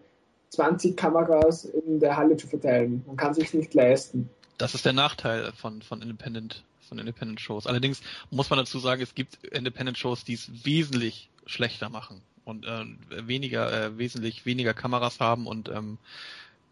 20 0.50 0.94
Kameras 0.94 1.64
in 1.64 2.00
der 2.00 2.18
Halle 2.18 2.36
zu 2.36 2.46
verteilen. 2.46 3.02
Man 3.06 3.16
kann 3.16 3.32
sich 3.32 3.54
nicht 3.54 3.72
leisten. 3.72 4.28
Das 4.58 4.74
ist 4.74 4.84
der 4.84 4.92
Nachteil 4.92 5.52
von, 5.52 5.80
von 5.80 6.02
Independent, 6.02 6.64
von 6.90 6.98
Independent 6.98 7.40
Shows. 7.40 7.66
Allerdings 7.66 8.02
muss 8.30 8.50
man 8.50 8.58
dazu 8.58 8.78
sagen, 8.78 9.00
es 9.00 9.14
gibt 9.14 9.42
Independent 9.44 9.96
Shows, 9.96 10.24
die 10.24 10.34
es 10.34 10.66
wesentlich 10.66 11.30
schlechter 11.46 11.88
machen 11.88 12.20
und 12.44 12.66
äh, 12.66 12.84
weniger, 13.26 13.72
äh, 13.72 13.96
wesentlich 13.96 14.44
weniger 14.44 14.74
Kameras 14.74 15.20
haben 15.20 15.46
und 15.46 15.70
ähm, 15.70 15.96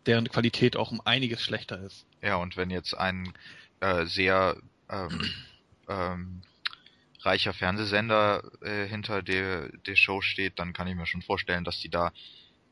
deren 0.05 0.28
Qualität 0.28 0.77
auch 0.77 0.90
um 0.90 1.01
einiges 1.05 1.40
schlechter 1.43 1.81
ist. 1.81 2.05
Ja, 2.20 2.36
und 2.36 2.57
wenn 2.57 2.70
jetzt 2.70 2.95
ein 2.95 3.32
äh, 3.81 4.05
sehr 4.05 4.57
ähm, 4.90 5.20
ähm, 5.89 6.43
reicher 7.20 7.53
Fernsehsender 7.53 8.43
äh, 8.62 8.86
hinter 8.86 9.23
der, 9.23 9.69
der 9.86 9.97
Show 9.97 10.20
steht, 10.20 10.59
dann 10.59 10.73
kann 10.73 10.89
ich 10.89 10.97
mir 10.97 11.07
schon 11.07 11.23
vorstellen, 11.23 11.65
dass 11.65 11.78
die 11.78 11.90
da 11.90 12.12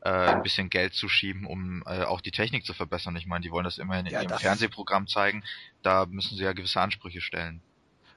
äh, 0.01 0.09
ein 0.09 0.43
bisschen 0.43 0.69
Geld 0.69 0.93
zu 0.93 1.09
schieben, 1.09 1.45
um 1.45 1.83
äh, 1.85 2.03
auch 2.03 2.21
die 2.21 2.31
Technik 2.31 2.65
zu 2.65 2.73
verbessern. 2.73 3.15
Ich 3.15 3.25
meine, 3.25 3.43
die 3.43 3.51
wollen 3.51 3.65
das 3.65 3.77
immerhin 3.77 4.05
ja, 4.05 4.21
in 4.21 4.29
ihrem 4.29 4.39
Fernsehprogramm 4.39 5.07
zeigen. 5.07 5.43
Da 5.81 6.05
müssen 6.05 6.37
sie 6.37 6.43
ja 6.43 6.53
gewisse 6.53 6.81
Ansprüche 6.81 7.21
stellen. 7.21 7.61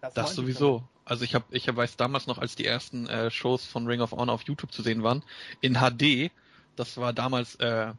Das, 0.01 0.15
das 0.15 0.35
sowieso. 0.35 0.89
Also 1.05 1.24
ich 1.24 1.35
habe, 1.35 1.44
ich 1.51 1.74
weiß 1.74 1.97
damals 1.97 2.27
noch, 2.27 2.39
als 2.39 2.55
die 2.55 2.65
ersten 2.65 3.07
äh, 3.07 3.31
Shows 3.31 3.65
von 3.66 3.86
Ring 3.86 4.01
of 4.01 4.12
Honor 4.12 4.35
auf 4.35 4.43
YouTube 4.43 4.73
zu 4.73 4.82
sehen 4.82 5.02
waren, 5.02 5.23
in 5.61 5.74
HD, 5.74 6.31
Das 6.77 6.97
war 6.97 7.12
damals, 7.12 7.57
äh, 7.57 7.89
äh, 7.89 7.94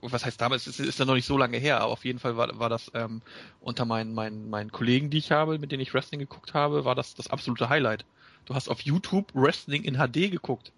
was 0.00 0.24
heißt 0.24 0.40
damals, 0.40 0.66
es 0.66 0.80
ist 0.80 0.98
ja 0.98 1.04
noch 1.04 1.14
nicht 1.14 1.26
so 1.26 1.38
lange 1.38 1.58
her, 1.58 1.80
aber 1.80 1.92
auf 1.92 2.04
jeden 2.04 2.18
Fall 2.18 2.36
war, 2.36 2.58
war 2.58 2.68
das 2.68 2.90
ähm, 2.94 3.22
unter 3.60 3.84
meinen, 3.84 4.12
meinen, 4.12 4.50
meinen 4.50 4.72
Kollegen, 4.72 5.08
die 5.10 5.18
ich 5.18 5.30
habe, 5.30 5.58
mit 5.58 5.70
denen 5.72 5.82
ich 5.82 5.94
Wrestling 5.94 6.20
geguckt 6.20 6.52
habe, 6.52 6.84
war 6.84 6.94
das 6.94 7.14
das 7.14 7.28
absolute 7.28 7.68
Highlight. 7.68 8.04
Du 8.44 8.54
hast 8.54 8.68
auf 8.68 8.80
YouTube 8.80 9.32
Wrestling 9.34 9.84
in 9.84 9.94
HD 9.94 10.30
geguckt. 10.30 10.72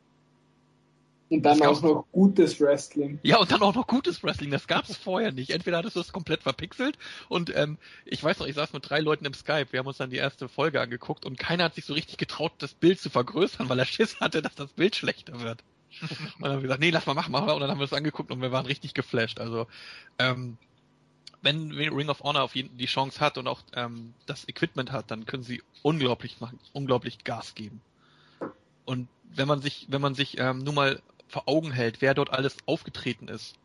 Und 1.30 1.42
dann 1.42 1.60
auch 1.62 1.66
gab's- 1.66 1.82
noch 1.82 2.04
gutes 2.12 2.60
Wrestling. 2.60 3.18
Ja, 3.22 3.38
und 3.38 3.50
dann 3.50 3.62
auch 3.62 3.74
noch 3.74 3.86
gutes 3.86 4.22
Wrestling. 4.22 4.50
Das 4.50 4.66
gab 4.66 4.88
es 4.88 4.96
vorher 4.96 5.32
nicht. 5.32 5.50
Entweder 5.50 5.78
hattest 5.78 5.96
du 5.96 6.00
es 6.00 6.12
komplett 6.12 6.42
verpixelt 6.42 6.98
und 7.28 7.54
ähm, 7.56 7.78
ich 8.04 8.22
weiß 8.22 8.38
noch, 8.38 8.46
ich 8.46 8.54
saß 8.54 8.72
mit 8.72 8.88
drei 8.88 9.00
Leuten 9.00 9.24
im 9.24 9.34
Skype. 9.34 9.68
Wir 9.72 9.80
haben 9.80 9.86
uns 9.86 9.96
dann 9.96 10.10
die 10.10 10.16
erste 10.16 10.48
Folge 10.48 10.80
angeguckt 10.80 11.24
und 11.24 11.38
keiner 11.38 11.64
hat 11.64 11.74
sich 11.74 11.86
so 11.86 11.94
richtig 11.94 12.18
getraut, 12.18 12.52
das 12.58 12.74
Bild 12.74 13.00
zu 13.00 13.10
vergrößern, 13.10 13.68
weil 13.68 13.78
er 13.78 13.86
Schiss 13.86 14.20
hatte, 14.20 14.42
dass 14.42 14.54
das 14.54 14.70
Bild 14.72 14.96
schlechter 14.96 15.40
wird. 15.40 15.62
Und 16.00 16.10
dann 16.40 16.50
haben 16.50 16.58
wir 16.58 16.62
gesagt, 16.62 16.80
nee, 16.80 16.90
lass 16.90 17.06
mal 17.06 17.14
machen, 17.14 17.30
machen 17.30 17.46
wir. 17.46 17.54
Und 17.54 17.60
dann 17.60 17.70
haben 17.70 17.78
wir 17.78 17.84
es 17.84 17.92
angeguckt 17.92 18.32
und 18.32 18.42
wir 18.42 18.50
waren 18.50 18.66
richtig 18.66 18.94
geflasht. 18.94 19.38
Also 19.38 19.68
ähm, 20.18 20.56
wenn 21.40 21.70
Ring 21.70 22.08
of 22.08 22.20
Honor 22.20 22.42
auf 22.42 22.56
jeden 22.56 22.76
die 22.78 22.86
Chance 22.86 23.20
hat 23.20 23.38
und 23.38 23.46
auch 23.46 23.60
ähm, 23.74 24.12
das 24.26 24.48
Equipment 24.48 24.90
hat, 24.90 25.10
dann 25.12 25.24
können 25.24 25.44
sie 25.44 25.62
unglaublich 25.82 26.40
machen, 26.40 26.58
unglaublich 26.72 27.22
Gas 27.22 27.54
geben. 27.54 27.80
Und 28.84 29.08
wenn 29.22 29.46
man 29.46 29.60
sich, 29.60 29.86
wenn 29.88 30.00
man 30.00 30.14
sich 30.16 30.38
ähm, 30.38 30.58
nur 30.58 30.74
mal 30.74 31.00
vor 31.34 31.48
Augen 31.48 31.72
hält, 31.72 32.00
wer 32.00 32.14
dort 32.14 32.30
alles 32.30 32.56
aufgetreten 32.64 33.26
ist, 33.26 33.56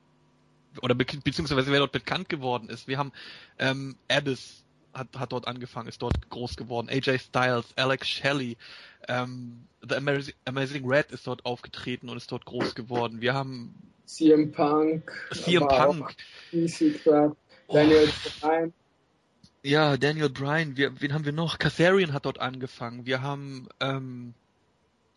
oder 0.82 0.96
be 0.96 1.06
beziehungsweise 1.06 1.72
wer 1.72 1.80
dort 1.80 1.92
bekannt 1.92 2.28
geworden 2.28 2.68
ist. 2.70 2.88
Wir 2.88 2.98
haben 2.98 3.12
ähm, 3.60 3.96
Abyss 4.10 4.64
hat, 4.94 5.08
hat 5.16 5.32
dort 5.32 5.48
angefangen, 5.48 5.88
ist 5.88 6.02
dort 6.02 6.30
groß 6.30 6.56
geworden. 6.56 6.90
AJ 6.90 7.20
Styles, 7.20 7.66
Alex 7.76 8.08
Shelley, 8.08 8.58
ähm, 9.08 9.66
The 9.88 9.96
Amazing, 9.96 10.34
Amazing 10.46 10.86
Red 10.86 11.12
ist 11.12 11.28
dort 11.28 11.46
aufgetreten 11.46 12.10
und 12.10 12.18
ist 12.18 12.32
dort 12.32 12.46
groß 12.46 12.74
geworden. 12.74 13.22
Wir 13.22 13.36
haben 13.36 13.76
CM 14.06 14.52
Punk. 14.52 15.12
CM 15.32 15.68
Punk. 15.68 16.16
Daniel 17.72 18.10
Bryan. 18.42 18.74
ja, 19.62 19.96
Daniel 19.96 20.30
Bryan, 20.30 20.76
wir, 20.76 21.00
wen 21.00 21.14
haben 21.14 21.26
wir 21.26 21.34
noch? 21.34 21.60
Kazarian 21.60 22.14
hat 22.14 22.26
dort 22.26 22.40
angefangen. 22.40 23.06
Wir 23.06 23.22
haben, 23.22 23.70
ähm, 23.80 24.34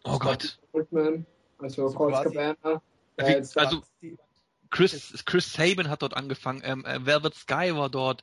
oh 0.04 0.18
Gott, 0.18 0.58
Goldman, 0.72 1.24
also 1.62 1.88
So 1.88 1.96
Colt 1.96 2.14
quasi- 2.14 2.34
Cabana. 2.34 2.82
Jetzt 3.18 3.56
also- 3.58 3.82
Chris, 4.70 5.22
Chris 5.26 5.52
Sabin 5.52 5.88
hat 5.90 6.00
dort 6.02 6.14
angefangen, 6.16 6.62
ähm, 6.64 6.84
äh, 6.86 7.04
Velvet 7.04 7.34
Sky 7.34 7.74
war 7.74 7.90
dort, 7.90 8.22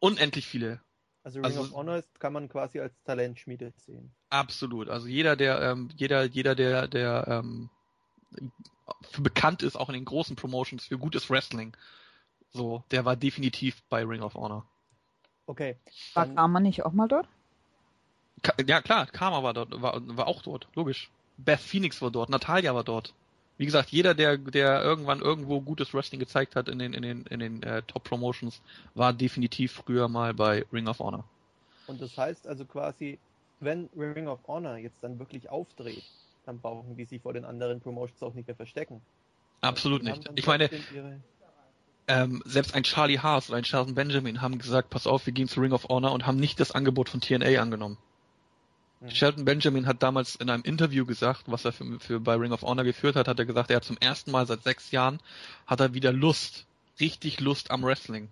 unendlich 0.00 0.46
viele. 0.46 0.80
Also 1.24 1.38
Ring 1.40 1.46
Also- 1.46 1.60
of 1.62 1.72
Honor 1.72 1.96
ist, 1.96 2.20
kann 2.20 2.32
man 2.32 2.48
quasi 2.48 2.78
als 2.80 2.92
Talentschmiede 3.04 3.72
sehen. 3.86 4.12
Absolut. 4.30 4.88
Also 4.88 5.06
jeder, 5.06 5.34
der, 5.36 5.60
ähm, 5.62 5.88
jeder, 5.96 6.24
jeder, 6.24 6.54
der, 6.54 6.88
der 6.88 7.26
ähm, 7.28 7.70
für 9.10 9.22
bekannt 9.22 9.62
ist, 9.62 9.76
auch 9.76 9.88
in 9.88 9.94
den 9.94 10.04
großen 10.04 10.36
Promotions 10.36 10.84
für 10.86 10.98
gutes 10.98 11.30
Wrestling, 11.30 11.74
so, 12.50 12.84
der 12.90 13.04
war 13.04 13.16
definitiv 13.16 13.82
bei 13.88 14.04
Ring 14.04 14.22
of 14.22 14.34
Honor. 14.34 14.66
Okay. 15.46 15.76
War 16.14 16.26
Karma 16.26 16.60
nicht 16.60 16.84
auch 16.84 16.92
mal 16.92 17.08
dort? 17.08 17.26
Ka 18.42 18.52
ja 18.64 18.82
klar, 18.82 19.06
Karma 19.06 19.42
war 19.42 19.54
dort, 19.54 19.80
war, 19.80 20.00
war 20.16 20.26
auch 20.26 20.42
dort, 20.42 20.68
logisch. 20.74 21.10
Beth 21.38 21.60
Phoenix 21.60 22.02
war 22.02 22.10
dort, 22.10 22.28
Natalia 22.28 22.74
war 22.74 22.84
dort. 22.84 23.14
Wie 23.56 23.64
gesagt, 23.64 23.90
jeder, 23.90 24.14
der, 24.14 24.38
der 24.38 24.82
irgendwann 24.82 25.20
irgendwo 25.20 25.60
gutes 25.60 25.92
Wrestling 25.92 26.20
gezeigt 26.20 26.54
hat 26.54 26.68
in 26.68 26.78
den, 26.78 26.92
in 26.94 27.02
den, 27.02 27.22
in 27.26 27.40
den 27.40 27.62
äh, 27.62 27.82
Top 27.82 28.04
Promotions, 28.04 28.60
war 28.94 29.12
definitiv 29.12 29.72
früher 29.72 30.08
mal 30.08 30.34
bei 30.34 30.64
Ring 30.72 30.86
of 30.86 31.00
Honor. 31.00 31.24
und 31.86 32.00
das 32.00 32.16
heißt 32.16 32.46
also 32.46 32.64
quasi, 32.64 33.18
wenn 33.60 33.88
Ring 33.96 34.28
of 34.28 34.40
Honor 34.46 34.76
jetzt 34.76 34.98
dann 35.00 35.18
wirklich 35.18 35.48
aufdreht, 35.48 36.04
dann 36.46 36.60
brauchen 36.60 36.96
die 36.96 37.04
sich 37.04 37.20
vor 37.20 37.32
den 37.32 37.44
anderen 37.44 37.80
Promotions 37.80 38.22
auch 38.22 38.34
nicht 38.34 38.46
mehr 38.46 38.56
verstecken. 38.56 39.00
Absolut 39.60 40.04
nicht. 40.04 40.30
Ich 40.36 40.46
meine, 40.46 40.70
ähm, 42.06 42.42
selbst 42.46 42.74
ein 42.74 42.84
Charlie 42.84 43.18
Haas 43.18 43.50
oder 43.50 43.58
ein 43.58 43.64
Shelton 43.64 43.94
Benjamin 43.94 44.40
haben 44.40 44.58
gesagt, 44.58 44.88
pass 44.88 45.06
auf, 45.06 45.26
wir 45.26 45.32
gehen 45.32 45.48
zu 45.48 45.60
Ring 45.60 45.72
of 45.72 45.88
Honor 45.88 46.12
und 46.12 46.26
haben 46.26 46.38
nicht 46.38 46.60
das 46.60 46.70
Angebot 46.72 47.08
von 47.08 47.20
TNA 47.20 47.60
angenommen. 47.60 47.98
Mhm. 49.00 49.10
Shelton 49.10 49.44
Benjamin 49.44 49.86
hat 49.86 50.02
damals 50.02 50.36
in 50.36 50.50
einem 50.50 50.62
Interview 50.64 51.06
gesagt, 51.06 51.44
was 51.46 51.64
er 51.64 51.72
für, 51.72 52.00
für 52.00 52.20
bei 52.20 52.34
Ring 52.34 52.52
of 52.52 52.62
Honor 52.62 52.84
geführt 52.84 53.16
hat, 53.16 53.28
hat 53.28 53.38
er 53.38 53.46
gesagt, 53.46 53.70
er 53.70 53.76
hat 53.76 53.84
zum 53.84 53.98
ersten 53.98 54.30
Mal 54.30 54.46
seit 54.46 54.62
sechs 54.62 54.90
Jahren 54.90 55.20
hat 55.66 55.80
er 55.80 55.94
wieder 55.94 56.12
Lust, 56.12 56.66
richtig 57.00 57.40
Lust 57.40 57.70
am 57.70 57.82
Wrestling. 57.82 58.28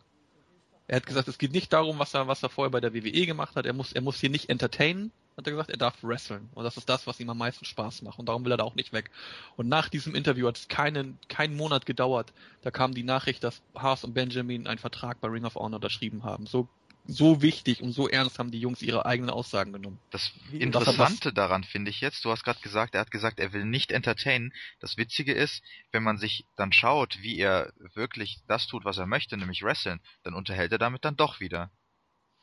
Er 0.89 0.97
hat 0.97 1.07
gesagt, 1.07 1.29
es 1.29 1.39
geht 1.39 1.53
nicht 1.53 1.73
darum, 1.73 1.99
was 1.99 2.15
er, 2.15 2.29
was 2.29 2.43
er 2.43 2.49
vorher 2.49 2.71
bei 2.71 2.81
der 2.81 2.95
WWE 2.95 3.27
gemacht 3.27 3.57
hat. 3.57 3.67
Er 3.67 3.73
muss, 3.73 3.93
er 3.93 4.03
muss 4.03 4.21
hier 4.21 4.31
nicht 4.31 4.49
entertainen, 4.49 5.11
hat 5.37 5.47
er 5.47 5.51
gesagt, 5.51 5.71
er 5.71 5.77
darf 5.77 5.97
wresteln. 6.03 6.49
Und 6.55 6.65
das 6.65 6.77
ist 6.77 6.89
das, 6.89 7.07
was 7.09 7.19
ihm 7.19 7.29
am 7.29 7.39
meisten 7.39 7.65
Spaß 7.65 8.03
macht. 8.03 8.21
Und 8.21 8.27
darum 8.27 8.45
will 8.45 8.53
er 8.53 8.57
da 8.57 8.65
auch 8.65 8.77
nicht 8.77 8.93
weg. 8.93 9.11
Und 9.57 9.69
nach 9.69 9.89
diesem 9.89 10.15
Interview 10.15 10.47
hat 10.47 10.59
es 10.59 10.69
keinen, 10.69 11.19
keinen 11.29 11.57
Monat 11.57 11.87
gedauert. 11.87 12.33
Da 12.63 12.71
kam 12.71 12.95
die 12.95 13.03
Nachricht, 13.03 13.43
dass 13.43 13.63
Haas 13.75 14.05
und 14.05 14.15
Benjamin 14.15 14.69
einen 14.69 14.79
Vertrag 14.79 15.21
bei 15.21 15.29
Ring 15.29 15.45
of 15.45 15.57
Honor 15.57 15.77
unterschrieben 15.77 16.23
haben. 16.23 16.47
So, 16.47 16.69
so 17.09 17.43
wichtig 17.43 17.83
und 17.83 17.93
so 17.93 18.09
ernst 18.09 18.39
haben 18.39 18.51
die 18.51 18.61
Jungs 18.61 18.83
ihre 18.83 19.07
eigenen 19.07 19.31
Aussagen 19.31 19.73
genommen. 19.73 19.99
Das 20.11 20.33
Interessante 20.53 21.33
daran 21.33 21.65
finde 21.65 21.91
ich 21.91 22.01
jetzt, 22.01 22.25
du 22.25 22.31
hast 22.31 22.45
gerade 22.45 22.61
gesagt, 22.61 22.95
er 22.95 23.01
hat 23.01 23.11
gesagt, 23.11 23.39
er 23.39 23.53
will 23.53 23.65
nicht 23.65 23.93
entertainen. 23.93 24.53
Das 24.81 24.97
Witzige 24.97 25.33
ist, 25.33 25.63
wenn 25.93 26.03
man 26.03 26.19
sich 26.19 26.45
dann 26.57 26.73
schaut, 26.73 27.19
wie 27.23 27.39
er 27.39 27.73
wirklich 27.95 28.39
das 28.49 28.67
tut, 28.67 28.85
was 28.85 28.99
er 28.99 29.07
möchte, 29.07 29.37
nämlich 29.37 29.63
wresteln, 29.63 30.01
dann 30.23 30.35
unterhält 30.35 30.73
er 30.73 30.79
damit 30.79 31.05
dann 31.05 31.17
doch 31.17 31.41
wieder. 31.41 31.71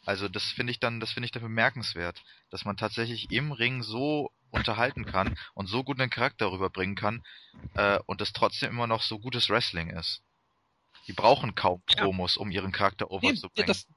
Also 0.06 0.28
das 0.28 0.44
finde 0.52 0.72
ich 0.72 0.80
dann, 0.80 1.00
das 1.00 1.12
finde 1.12 1.26
ich 1.26 1.32
dann 1.32 1.44
bemerkenswert, 1.44 2.22
dass 2.50 2.66
man 2.66 2.76
tatsächlich 2.78 3.32
im 3.32 3.52
Ring 3.52 3.84
so 3.84 4.32
unterhalten 4.52 5.06
kann 5.06 5.38
und 5.54 5.68
so 5.68 5.84
gut 5.84 6.00
einen 6.00 6.10
Charakter 6.10 6.52
rüberbringen 6.52 6.96
kann 6.96 7.24
äh, 7.76 8.00
und 8.06 8.22
das 8.22 8.34
trotzdem 8.34 8.70
immer 8.72 8.88
noch 8.88 9.02
so 9.02 9.20
gutes 9.20 9.50
Wrestling 9.50 9.90
ist. 9.90 10.22
Die 11.08 11.14
brauchen 11.14 11.56
kaum 11.56 11.82
Ja. 11.90 12.04
Promos, 12.04 12.38
um 12.38 12.52
ihren 12.52 12.72
Charakter 12.72 13.06
Nee, 13.06 13.12
overzubringen. 13.12 13.68
das, 13.68 13.88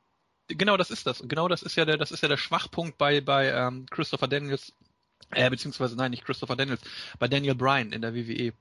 genau 0.48 0.76
das 0.76 0.90
ist 0.90 1.06
das. 1.06 1.20
Und 1.20 1.28
Genau 1.28 1.48
das 1.48 1.62
ist 1.62 1.76
ja 1.76 1.84
der, 1.84 1.96
das 1.96 2.12
ist 2.12 2.22
ja 2.22 2.28
der 2.28 2.36
Schwachpunkt 2.36 2.98
bei, 2.98 3.20
bei 3.20 3.50
ähm, 3.50 3.86
Christopher 3.90 4.28
Daniels, 4.28 4.72
äh, 5.30 5.48
beziehungsweise 5.50 5.96
nein, 5.96 6.10
nicht 6.10 6.24
Christopher 6.24 6.56
Daniels, 6.56 6.82
bei 7.18 7.28
Daniel 7.28 7.54
Bryan 7.54 7.92
in 7.92 8.02
der 8.02 8.14
WWE. 8.14 8.52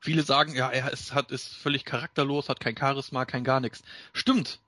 Viele 0.00 0.22
sagen, 0.22 0.54
ja, 0.54 0.70
er 0.70 0.92
ist, 0.92 1.14
hat, 1.14 1.30
ist 1.30 1.54
völlig 1.54 1.84
charakterlos, 1.84 2.48
hat 2.48 2.60
kein 2.60 2.76
Charisma, 2.76 3.24
kein 3.24 3.44
gar 3.44 3.60
nichts. 3.60 3.82
Stimmt. 4.12 4.60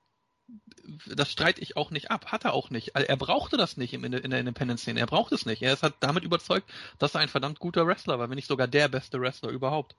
Das 1.06 1.30
streite 1.30 1.60
ich 1.60 1.76
auch 1.76 1.90
nicht 1.90 2.10
ab. 2.10 2.32
Hat 2.32 2.44
er 2.44 2.54
auch 2.54 2.70
nicht. 2.70 2.96
Er 2.96 3.16
brauchte 3.18 3.58
das 3.58 3.76
nicht 3.76 3.92
in 3.92 4.10
der, 4.10 4.24
in 4.24 4.30
der 4.30 4.40
Independent-Szene. 4.40 4.98
Er 4.98 5.06
braucht 5.06 5.32
es 5.32 5.44
nicht. 5.44 5.60
Er 5.62 5.74
ist 5.74 5.82
halt 5.82 5.94
damit 6.00 6.24
überzeugt, 6.24 6.70
dass 6.98 7.14
er 7.14 7.20
ein 7.20 7.28
verdammt 7.28 7.58
guter 7.58 7.86
Wrestler 7.86 8.18
war, 8.18 8.30
wenn 8.30 8.36
nicht 8.36 8.48
sogar 8.48 8.66
der 8.66 8.88
beste 8.88 9.20
Wrestler 9.20 9.50
überhaupt. 9.50 9.94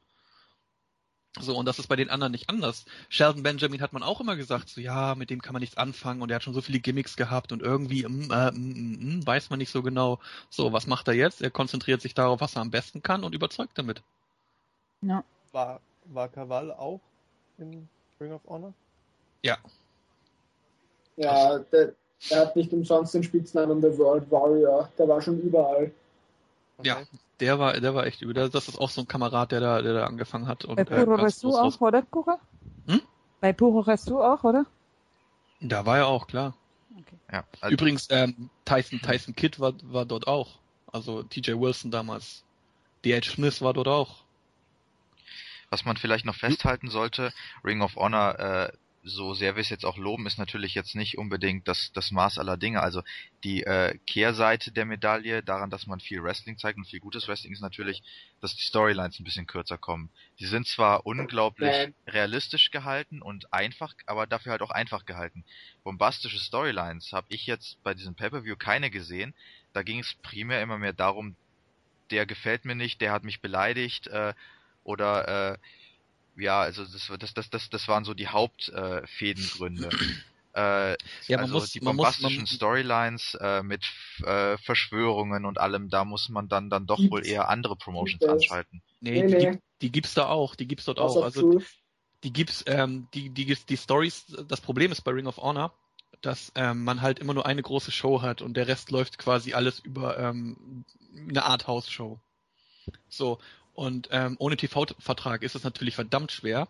So, 1.39 1.57
und 1.57 1.65
das 1.65 1.79
ist 1.79 1.87
bei 1.87 1.95
den 1.95 2.09
anderen 2.09 2.31
nicht 2.31 2.49
anders. 2.49 2.85
Sheldon 3.09 3.43
Benjamin 3.43 3.81
hat 3.81 3.93
man 3.93 4.03
auch 4.03 4.19
immer 4.21 4.35
gesagt, 4.35 4.69
so 4.69 4.81
ja, 4.81 5.15
mit 5.15 5.29
dem 5.29 5.41
kann 5.41 5.53
man 5.53 5.61
nichts 5.61 5.77
anfangen 5.77 6.21
und 6.21 6.29
er 6.29 6.35
hat 6.35 6.43
schon 6.43 6.53
so 6.53 6.61
viele 6.61 6.79
Gimmicks 6.79 7.15
gehabt 7.15 7.51
und 7.51 7.61
irgendwie 7.61 8.05
mm, 8.05 8.31
äh, 8.31 8.51
mm, 8.51 8.55
mm, 8.55 9.19
mm, 9.19 9.27
weiß 9.27 9.49
man 9.49 9.59
nicht 9.59 9.71
so 9.71 9.81
genau. 9.81 10.19
So, 10.49 10.73
was 10.73 10.87
macht 10.87 11.07
er 11.07 11.13
jetzt? 11.13 11.41
Er 11.41 11.51
konzentriert 11.51 12.01
sich 12.01 12.13
darauf, 12.13 12.41
was 12.41 12.55
er 12.55 12.61
am 12.61 12.71
besten 12.71 13.01
kann 13.01 13.23
und 13.23 13.33
überzeugt 13.33 13.77
damit. 13.77 14.01
Ja. 15.01 15.23
War, 15.51 15.81
war 16.05 16.27
Kaval 16.27 16.71
auch 16.71 17.01
in 17.57 17.87
Ring 18.19 18.33
of 18.33 18.41
Honor? 18.47 18.73
Ja, 21.19 21.59
der, 21.59 21.93
der 22.29 22.39
hat 22.39 22.55
nicht 22.55 22.71
umsonst 22.71 23.13
den 23.13 23.23
Spitznamen 23.23 23.81
The 23.81 23.97
World 23.97 24.31
Warrior. 24.31 24.89
Der 24.97 25.07
war 25.07 25.21
schon 25.21 25.39
überall. 25.41 25.91
Ja, 26.81 27.01
der 27.39 27.59
war, 27.59 27.79
der 27.79 27.95
war 27.95 28.05
echt 28.05 28.21
übel. 28.21 28.49
Das 28.49 28.67
ist 28.67 28.77
auch 28.79 28.89
so 28.89 29.01
ein 29.01 29.07
Kamerad, 29.07 29.51
der 29.51 29.59
da, 29.59 29.81
der 29.81 29.93
da 29.93 30.05
angefangen 30.05 30.47
hat. 30.47 30.65
Und, 30.65 30.75
Bei 30.75 30.81
äh, 30.83 30.85
Puro 31.05 31.17
ganz 31.17 31.23
Resu 31.43 31.49
raus- 31.49 31.75
auch, 31.77 31.81
oder, 31.81 32.01
Puro? 32.01 32.39
Hm? 32.87 33.01
Bei 33.41 33.53
Puro 33.53 33.79
Resu 33.79 34.21
auch, 34.21 34.43
oder? 34.43 34.65
Da 35.61 35.85
war 35.85 35.97
er 35.97 36.07
auch, 36.07 36.27
klar. 36.27 36.55
Okay. 36.97 37.17
ja, 37.31 37.43
also, 37.61 37.73
Übrigens, 37.73 38.07
ähm, 38.11 38.49
Tyson, 38.65 39.01
Tyson 39.01 39.35
Kidd 39.35 39.59
war, 39.59 39.73
war 39.83 40.05
dort 40.05 40.27
auch. 40.27 40.59
Also 40.91 41.23
TJ 41.23 41.53
Wilson 41.53 41.91
damals. 41.91 42.43
D.H. 43.05 43.31
Smith 43.31 43.61
war 43.61 43.73
dort 43.73 43.87
auch. 43.87 44.23
Was 45.69 45.85
man 45.85 45.97
vielleicht 45.97 46.25
noch 46.25 46.35
festhalten 46.35 46.89
sollte, 46.89 47.31
Ring 47.63 47.81
of 47.81 47.95
Honor, 47.95 48.39
äh, 48.39 48.71
so 49.03 49.33
sehr 49.33 49.55
wir 49.55 49.61
es 49.61 49.69
jetzt 49.69 49.85
auch 49.85 49.97
loben, 49.97 50.27
ist 50.27 50.37
natürlich 50.37 50.75
jetzt 50.75 50.95
nicht 50.95 51.17
unbedingt 51.17 51.67
das, 51.67 51.91
das 51.93 52.11
Maß 52.11 52.37
aller 52.37 52.57
Dinge. 52.57 52.81
Also 52.81 53.01
die 53.43 53.63
äh, 53.63 53.97
Kehrseite 54.05 54.71
der 54.71 54.85
Medaille 54.85 55.41
daran, 55.41 55.69
dass 55.69 55.87
man 55.87 55.99
viel 55.99 56.23
Wrestling 56.23 56.57
zeigt 56.57 56.77
und 56.77 56.85
viel 56.85 56.99
gutes 56.99 57.27
Wrestling 57.27 57.53
ist 57.53 57.61
natürlich, 57.61 58.03
dass 58.41 58.55
die 58.55 58.61
Storylines 58.61 59.19
ein 59.19 59.23
bisschen 59.23 59.47
kürzer 59.47 59.77
kommen. 59.77 60.09
Die 60.39 60.45
sind 60.45 60.67
zwar 60.67 61.05
unglaublich 61.05 61.71
Nein. 61.71 61.93
realistisch 62.07 62.71
gehalten 62.71 63.21
und 63.21 63.53
einfach, 63.53 63.93
aber 64.05 64.27
dafür 64.27 64.51
halt 64.51 64.61
auch 64.61 64.71
einfach 64.71 65.05
gehalten. 65.05 65.45
Bombastische 65.83 66.39
Storylines 66.39 67.13
habe 67.13 67.27
ich 67.29 67.45
jetzt 67.45 67.81
bei 67.83 67.93
diesem 67.93 68.15
Pay-Per-View 68.15 68.57
keine 68.57 68.89
gesehen. 68.89 69.33
Da 69.73 69.83
ging 69.83 69.99
es 69.99 70.15
primär 70.23 70.61
immer 70.61 70.77
mehr 70.77 70.93
darum, 70.93 71.35
der 72.11 72.25
gefällt 72.25 72.65
mir 72.65 72.75
nicht, 72.75 73.01
der 73.01 73.11
hat 73.11 73.23
mich 73.23 73.39
beleidigt, 73.39 74.07
äh, 74.07 74.33
oder 74.83 75.53
äh, 75.53 75.57
ja, 76.39 76.61
also 76.61 76.83
das, 76.85 77.11
das, 77.19 77.33
das, 77.33 77.49
das, 77.49 77.69
das 77.69 77.87
waren 77.87 78.03
so 78.05 78.13
die 78.13 78.27
Hauptfädengründe. 78.27 79.89
Äh, 80.53 80.93
äh, 80.93 80.97
Ja, 81.27 81.37
man 81.37 81.39
also 81.45 81.53
muss- 81.55 81.71
die 81.71 81.81
man 81.81 81.95
muss- 81.95 82.05
bombastischen 82.05 82.37
man- 82.37 82.47
Storylines 82.47 83.35
äh, 83.35 83.63
mit 83.63 83.83
äh, 84.23 84.57
Verschwörungen 84.57 85.45
und 85.45 85.59
allem, 85.59 85.89
da 85.89 86.05
muss 86.05 86.29
man 86.29 86.47
dann 86.47 86.69
dann 86.69 86.85
doch 86.87 86.97
Gibt's- 86.97 87.11
wohl 87.11 87.25
eher 87.25 87.49
andere 87.49 87.75
Promotions 87.75 88.23
anschalten. 88.23 88.81
Nee, 88.99 89.11
Nee, 89.21 89.27
die, 89.27 89.33
nee. 89.35 89.51
Gibt, 89.51 89.63
Die 89.81 89.91
gibt's 89.91 90.13
da 90.13 90.27
auch, 90.27 90.55
die 90.55 90.67
gibt's 90.67 90.85
dort 90.85 90.99
House 90.99 91.17
auch. 91.17 91.23
Also 91.23 91.41
Truth. 91.41 91.65
die 92.23 92.33
gibt's, 92.33 92.63
ähm, 92.67 93.07
die, 93.13 93.29
die, 93.29 93.55
die 93.55 93.77
Stories, 93.77 94.25
das 94.47 94.59
Problem 94.61 94.91
ist 94.91 95.01
bei 95.01 95.11
Ring 95.11 95.27
of 95.27 95.37
Honor, 95.37 95.73
dass 96.21 96.51
ähm, 96.55 96.83
man 96.83 97.01
halt 97.01 97.19
immer 97.19 97.33
nur 97.33 97.45
eine 97.45 97.61
große 97.61 97.91
Show 97.91 98.21
hat 98.21 98.41
und 98.41 98.55
der 98.57 98.67
Rest 98.67 98.91
läuft 98.91 99.17
quasi 99.19 99.53
alles 99.53 99.79
über 99.79 100.17
ähm, 100.19 100.83
eine 101.29 101.45
Art 101.45 101.67
House-Show. 101.67 102.19
So, 103.07 103.39
und 103.73 104.09
ähm, 104.11 104.35
ohne 104.39 104.57
TV-Vertrag 104.57 105.43
ist 105.43 105.55
es 105.55 105.63
natürlich 105.63 105.95
verdammt 105.95 106.31
schwer, 106.31 106.67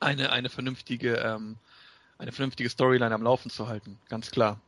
eine, 0.00 0.30
eine 0.32 0.48
vernünftige, 0.50 1.16
ähm, 1.16 1.56
eine 2.18 2.32
vernünftige 2.32 2.68
Storyline 2.68 3.14
am 3.14 3.22
Laufen 3.22 3.50
zu 3.50 3.68
halten, 3.68 3.98
ganz 4.08 4.30
klar. 4.30 4.60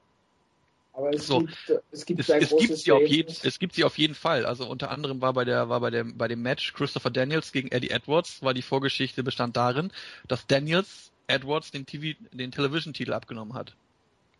Aber 0.92 1.10
es 1.14 1.26
So. 1.26 1.40
gibt, 1.40 1.72
es 1.90 2.06
gibt 2.06 2.20
Es, 2.20 2.28
es 2.30 2.56
gibt 2.56 2.78
sie 2.78 2.92
auf 2.92 3.06
jeden, 3.06 3.34
es 3.42 3.58
gibt 3.58 3.74
sie 3.74 3.84
auf 3.84 3.98
jeden 3.98 4.14
Fall. 4.14 4.46
Also 4.46 4.66
unter 4.66 4.90
anderem 4.90 5.20
war 5.20 5.34
bei 5.34 5.44
der, 5.44 5.68
war 5.68 5.80
bei 5.80 5.90
dem, 5.90 6.16
bei 6.16 6.26
dem 6.26 6.40
Match 6.40 6.72
Christopher 6.72 7.10
Daniels 7.10 7.52
gegen 7.52 7.68
Eddie 7.70 7.90
Edwards, 7.90 8.42
war 8.42 8.54
die 8.54 8.62
Vorgeschichte 8.62 9.22
bestand 9.22 9.56
darin, 9.58 9.92
dass 10.26 10.46
Daniels 10.46 11.12
Edwards 11.26 11.70
den 11.70 11.84
TV, 11.84 12.18
den 12.32 12.50
Television-Titel 12.50 13.12
abgenommen 13.12 13.52
hat. 13.54 13.76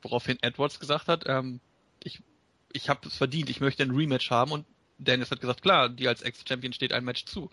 Woraufhin 0.00 0.38
Edwards 0.40 0.80
gesagt 0.80 1.08
hat, 1.08 1.24
ähm, 1.26 1.60
ich, 2.02 2.22
ich 2.72 2.88
habe 2.88 3.06
es 3.08 3.16
verdient, 3.16 3.50
ich 3.50 3.60
möchte 3.60 3.82
ein 3.82 3.90
Rematch 3.90 4.30
haben 4.30 4.52
und 4.52 4.64
Daniels 4.98 5.30
hat 5.30 5.40
gesagt, 5.40 5.62
klar, 5.62 5.88
dir 5.88 6.08
als 6.08 6.22
Ex-Champion 6.22 6.72
steht 6.72 6.92
ein 6.92 7.04
Match 7.04 7.24
zu. 7.24 7.50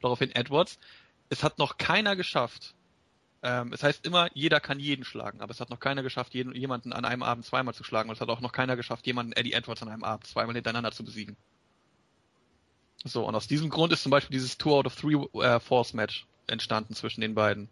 Daraufhin 0.00 0.34
Edwards, 0.34 0.78
es 1.28 1.42
hat 1.42 1.58
noch 1.58 1.78
keiner 1.78 2.16
geschafft. 2.16 2.74
Ähm, 3.42 3.72
es 3.72 3.82
heißt 3.82 4.06
immer, 4.06 4.28
jeder 4.34 4.60
kann 4.60 4.80
jeden 4.80 5.04
schlagen, 5.04 5.40
aber 5.40 5.50
es 5.50 5.60
hat 5.60 5.70
noch 5.70 5.80
keiner 5.80 6.02
geschafft, 6.02 6.34
jeden, 6.34 6.54
jemanden 6.54 6.92
an 6.92 7.04
einem 7.04 7.22
Abend 7.22 7.44
zweimal 7.44 7.74
zu 7.74 7.84
schlagen 7.84 8.08
und 8.08 8.14
es 8.14 8.20
hat 8.20 8.28
auch 8.28 8.40
noch 8.40 8.52
keiner 8.52 8.76
geschafft, 8.76 9.06
jemanden 9.06 9.32
Eddie 9.32 9.52
Edwards 9.52 9.82
an 9.82 9.88
einem 9.88 10.04
Abend 10.04 10.26
zweimal 10.26 10.54
hintereinander 10.54 10.92
zu 10.92 11.04
besiegen. 11.04 11.36
So, 13.04 13.24
und 13.26 13.34
aus 13.34 13.46
diesem 13.46 13.68
Grund 13.68 13.92
ist 13.92 14.02
zum 14.02 14.10
Beispiel 14.10 14.32
dieses 14.32 14.58
Two 14.58 14.74
out 14.74 14.86
of 14.86 14.96
Three 14.96 15.14
äh, 15.40 15.60
Force 15.60 15.92
Match 15.92 16.26
entstanden 16.46 16.94
zwischen 16.94 17.20
den 17.20 17.34
beiden. 17.34 17.68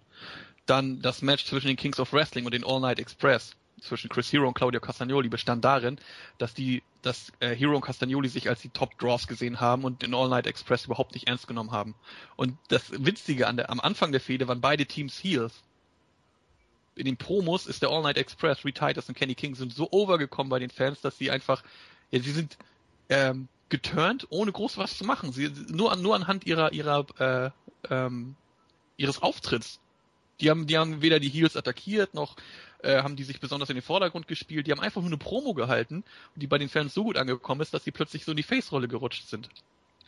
Dann 0.66 1.02
das 1.02 1.22
Match 1.22 1.44
zwischen 1.44 1.68
den 1.68 1.76
Kings 1.76 1.98
of 1.98 2.12
Wrestling 2.12 2.44
und 2.44 2.54
den 2.54 2.64
All 2.64 2.80
Night 2.80 2.98
Express 2.98 3.56
zwischen 3.80 4.08
Chris 4.08 4.32
Hero 4.32 4.48
und 4.48 4.54
Claudio 4.54 4.80
Castagnoli 4.80 5.28
bestand 5.28 5.64
darin, 5.64 5.98
dass 6.38 6.54
die, 6.54 6.82
dass 7.02 7.32
äh, 7.40 7.54
Hero 7.54 7.74
und 7.74 7.82
Castagnoli 7.82 8.28
sich 8.28 8.48
als 8.48 8.60
die 8.60 8.70
Top 8.70 8.98
Draws 8.98 9.26
gesehen 9.26 9.60
haben 9.60 9.84
und 9.84 10.02
den 10.02 10.14
All 10.14 10.28
Night 10.28 10.46
Express 10.46 10.86
überhaupt 10.86 11.14
nicht 11.14 11.28
ernst 11.28 11.46
genommen 11.46 11.72
haben. 11.72 11.94
Und 12.36 12.56
das 12.68 12.90
Witzige 12.92 13.46
an 13.46 13.56
der, 13.56 13.70
am 13.70 13.80
Anfang 13.80 14.12
der 14.12 14.20
Fehde 14.20 14.48
waren 14.48 14.60
beide 14.60 14.86
Teams 14.86 15.22
Heels. 15.22 15.62
In 16.96 17.06
den 17.06 17.16
Promos 17.16 17.66
ist 17.66 17.82
der 17.82 17.90
All 17.90 18.02
Night 18.02 18.16
Express, 18.16 18.64
Reed 18.64 18.78
Titus 18.78 19.08
und 19.08 19.16
Kenny 19.16 19.34
King 19.34 19.54
sind 19.54 19.74
so 19.74 19.88
overgekommen 19.90 20.50
bei 20.50 20.60
den 20.60 20.70
Fans, 20.70 21.00
dass 21.00 21.18
sie 21.18 21.30
einfach, 21.30 21.62
ja, 22.10 22.20
sie 22.20 22.30
sind 22.30 22.56
ähm, 23.08 23.48
geturnt, 23.68 24.26
ohne 24.30 24.52
groß 24.52 24.78
was 24.78 24.96
zu 24.96 25.04
machen. 25.04 25.32
Sie 25.32 25.50
nur 25.68 25.90
an 25.90 26.02
nur 26.02 26.14
anhand 26.14 26.46
ihrer 26.46 26.72
ihrer 26.72 27.06
äh, 27.18 27.50
ähm, 27.90 28.36
ihres 28.96 29.20
Auftritts. 29.20 29.80
Die 30.40 30.50
haben 30.50 30.66
die 30.66 30.78
haben 30.78 31.02
weder 31.02 31.18
die 31.18 31.28
Heels 31.28 31.56
attackiert 31.56 32.14
noch 32.14 32.36
äh, 32.84 33.02
haben 33.02 33.16
die 33.16 33.24
sich 33.24 33.40
besonders 33.40 33.68
in 33.70 33.76
den 33.76 33.82
Vordergrund 33.82 34.28
gespielt. 34.28 34.66
Die 34.66 34.72
haben 34.72 34.80
einfach 34.80 35.00
nur 35.00 35.10
eine 35.10 35.16
Promo 35.18 35.54
gehalten, 35.54 36.04
die 36.36 36.46
bei 36.46 36.58
den 36.58 36.68
Fans 36.68 36.94
so 36.94 37.04
gut 37.04 37.16
angekommen 37.16 37.60
ist, 37.60 37.74
dass 37.74 37.84
sie 37.84 37.90
plötzlich 37.90 38.24
so 38.24 38.30
in 38.32 38.36
die 38.36 38.42
Face-Rolle 38.42 38.88
gerutscht 38.88 39.26
sind. 39.28 39.48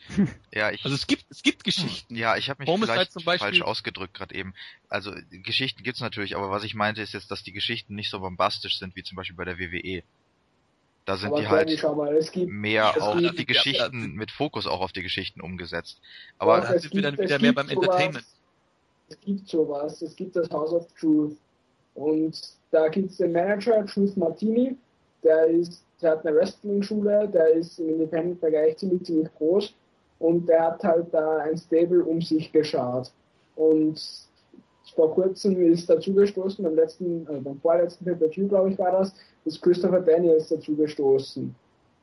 Ja, 0.53 0.71
ich, 0.71 0.85
Also 0.85 0.95
es 0.95 1.05
gibt 1.05 1.25
es 1.29 1.43
gibt 1.43 1.65
Geschichten. 1.65 2.15
ja, 2.15 2.37
ich 2.37 2.49
habe 2.49 2.61
mich 2.61 2.69
Homicide 2.69 2.93
vielleicht 2.93 3.11
zum 3.11 3.25
Beispiel- 3.25 3.47
falsch 3.49 3.61
ausgedrückt 3.61 4.13
gerade 4.13 4.33
eben. 4.35 4.53
Also 4.87 5.13
Geschichten 5.31 5.83
gibt's 5.83 5.99
natürlich, 5.99 6.37
aber 6.37 6.49
was 6.49 6.63
ich 6.63 6.75
meinte 6.75 7.01
ist 7.01 7.13
jetzt, 7.13 7.29
dass 7.29 7.43
die 7.43 7.51
Geschichten 7.51 7.93
nicht 7.95 8.09
so 8.09 8.19
bombastisch 8.21 8.79
sind 8.79 8.95
wie 8.95 9.03
zum 9.03 9.17
Beispiel 9.17 9.35
bei 9.35 9.43
der 9.43 9.59
WWE. 9.59 10.03
Da 11.03 11.17
sind 11.17 11.29
Aber 11.33 11.41
die 11.41 11.47
halt 11.47 11.69
es 12.19 12.31
gibt, 12.31 12.51
mehr 12.51 12.93
es 12.95 13.01
auf 13.01 13.17
gibt- 13.17 13.33
die 13.33 13.41
ja, 13.41 13.43
Geschichten, 13.45 14.01
ja. 14.01 14.07
mit 14.07 14.31
Fokus 14.31 14.65
auch 14.67 14.79
auf 14.81 14.93
die 14.93 15.03
Geschichten 15.03 15.41
umgesetzt. 15.41 15.99
Aber 16.37 16.61
da 16.61 16.73
es 16.73 16.83
sind 16.83 16.93
wir 16.93 17.01
dann 17.01 17.15
gibt- 17.15 17.27
wieder 17.29 17.39
mehr 17.39 17.53
gibt 17.53 17.55
beim 17.55 17.67
sowas- 17.67 17.83
Entertainment. 17.85 18.25
Es 19.09 19.19
gibt 19.21 19.47
sowas, 19.49 20.01
es 20.01 20.15
gibt 20.15 20.35
das 20.37 20.49
House 20.51 20.71
of 20.71 20.87
Truth. 20.99 21.37
Und 21.97 22.39
da 22.69 22.87
gibt 22.89 23.09
es 23.09 23.17
den 23.17 23.31
Manager, 23.31 23.83
Truth 23.85 24.15
Martini, 24.17 24.77
der 25.23 25.47
ist, 25.47 25.83
der 25.99 26.11
hat 26.11 26.25
eine 26.25 26.35
Wrestling-Schule, 26.37 27.27
der 27.27 27.53
ist 27.53 27.79
im 27.79 27.89
Independent-Bereich 27.89 28.77
ziemlich, 28.77 29.03
ziemlich 29.03 29.33
groß 29.35 29.73
und 30.19 30.47
der 30.47 30.63
hat 30.63 30.83
halt 30.83 31.07
da 31.11 31.37
ein 31.37 31.57
Stable 31.57 32.03
um 32.03 32.21
sich 32.21 32.51
geschart. 32.51 33.11
Und 33.55 33.99
vor 34.95 35.11
kurzem 35.15 35.59
ist 35.73 35.89
dazugestoßen, 35.89 36.63
beim 36.63 36.75
letzten, 36.75 37.27
äh, 37.27 37.39
beim 37.39 37.59
vorletzten 37.59 38.05
Pay-Per-View, 38.05 38.47
glaube 38.47 38.71
ich, 38.71 38.77
war 38.77 38.91
das, 38.91 39.13
ist 39.45 39.61
Christopher 39.61 40.01
Daniels 40.01 40.49
dazugestoßen. 40.49 41.53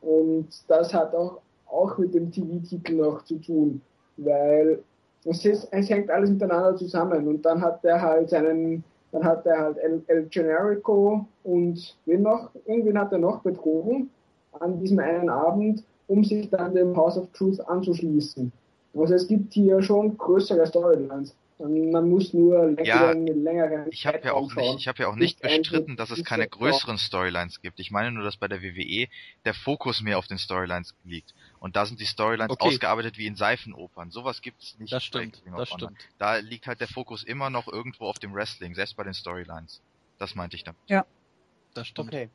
Und 0.02 0.48
das 0.66 0.92
hat 0.92 1.14
auch, 1.14 1.38
auch 1.66 1.96
mit 1.98 2.14
dem 2.14 2.32
TV-Titel 2.32 2.94
noch 2.94 3.24
zu 3.24 3.36
tun, 3.36 3.80
weil 4.16 4.82
es, 5.24 5.44
ist, 5.44 5.68
es 5.70 5.88
hängt 5.88 6.10
alles 6.10 6.30
miteinander 6.30 6.76
zusammen 6.76 7.28
und 7.28 7.42
dann 7.42 7.60
hat 7.60 7.84
er 7.84 8.02
halt 8.02 8.30
seinen, 8.30 8.82
dann 9.14 9.24
hat 9.24 9.46
er 9.46 9.58
halt 9.60 9.78
El, 9.78 10.02
El 10.08 10.26
Generico 10.26 11.26
und 11.44 11.96
wen 12.04 12.22
noch, 12.22 12.50
irgendwen 12.66 12.98
hat 12.98 13.12
er 13.12 13.18
noch 13.18 13.42
betrogen 13.42 14.10
an 14.58 14.80
diesem 14.80 14.98
einen 14.98 15.28
Abend, 15.28 15.84
um 16.08 16.24
sich 16.24 16.50
dann 16.50 16.74
dem 16.74 16.96
House 16.96 17.16
of 17.16 17.30
Truth 17.32 17.60
anzuschließen. 17.60 18.52
Also 18.96 19.14
es 19.14 19.28
gibt 19.28 19.54
hier 19.54 19.80
schon 19.82 20.18
größere 20.18 20.66
Storylines. 20.66 21.34
Man 21.58 22.10
muss 22.10 22.34
nur 22.34 22.76
Ja, 22.82 23.12
längeren, 23.12 23.44
längeren 23.44 23.86
ich 23.90 24.04
habe 24.06 24.18
ja 24.24 24.32
auch 24.32 24.50
schauen. 24.50 24.64
nicht, 24.74 24.80
ich 24.80 24.88
habe 24.88 25.02
ja 25.04 25.08
auch 25.08 25.14
nicht 25.14 25.40
bestritten, 25.40 25.96
dass 25.96 26.10
es 26.10 26.24
keine 26.24 26.48
größeren 26.48 26.98
Storylines 26.98 27.60
gibt. 27.62 27.78
Ich 27.78 27.92
meine 27.92 28.10
nur, 28.10 28.24
dass 28.24 28.36
bei 28.36 28.48
der 28.48 28.62
WWE 28.62 29.06
der 29.44 29.54
Fokus 29.54 30.02
mehr 30.02 30.18
auf 30.18 30.26
den 30.26 30.38
Storylines 30.38 30.94
liegt. 31.04 31.32
Und 31.64 31.76
da 31.76 31.86
sind 31.86 31.98
die 31.98 32.04
Storylines 32.04 32.50
Okay. 32.50 32.68
ausgearbeitet 32.68 33.16
wie 33.16 33.26
in 33.26 33.36
Seifenopern. 33.36 34.10
Sowas 34.10 34.42
gibt's 34.42 34.78
nicht. 34.78 34.92
Das 34.92 35.02
stimmt, 35.02 35.42
das 35.56 35.70
stimmt. 35.70 35.96
Da 36.18 36.36
liegt 36.36 36.66
halt 36.66 36.78
der 36.78 36.88
Fokus 36.88 37.24
immer 37.24 37.48
noch 37.48 37.68
irgendwo 37.68 38.04
auf 38.04 38.18
dem 38.18 38.34
Wrestling, 38.34 38.74
selbst 38.74 38.98
bei 38.98 39.02
den 39.02 39.14
Storylines. 39.14 39.80
Das 40.18 40.34
meinte 40.34 40.56
ich 40.56 40.64
damit. 40.64 40.78
Das 41.72 41.86
stimmt. 41.86 42.08
Okay. 42.08 42.28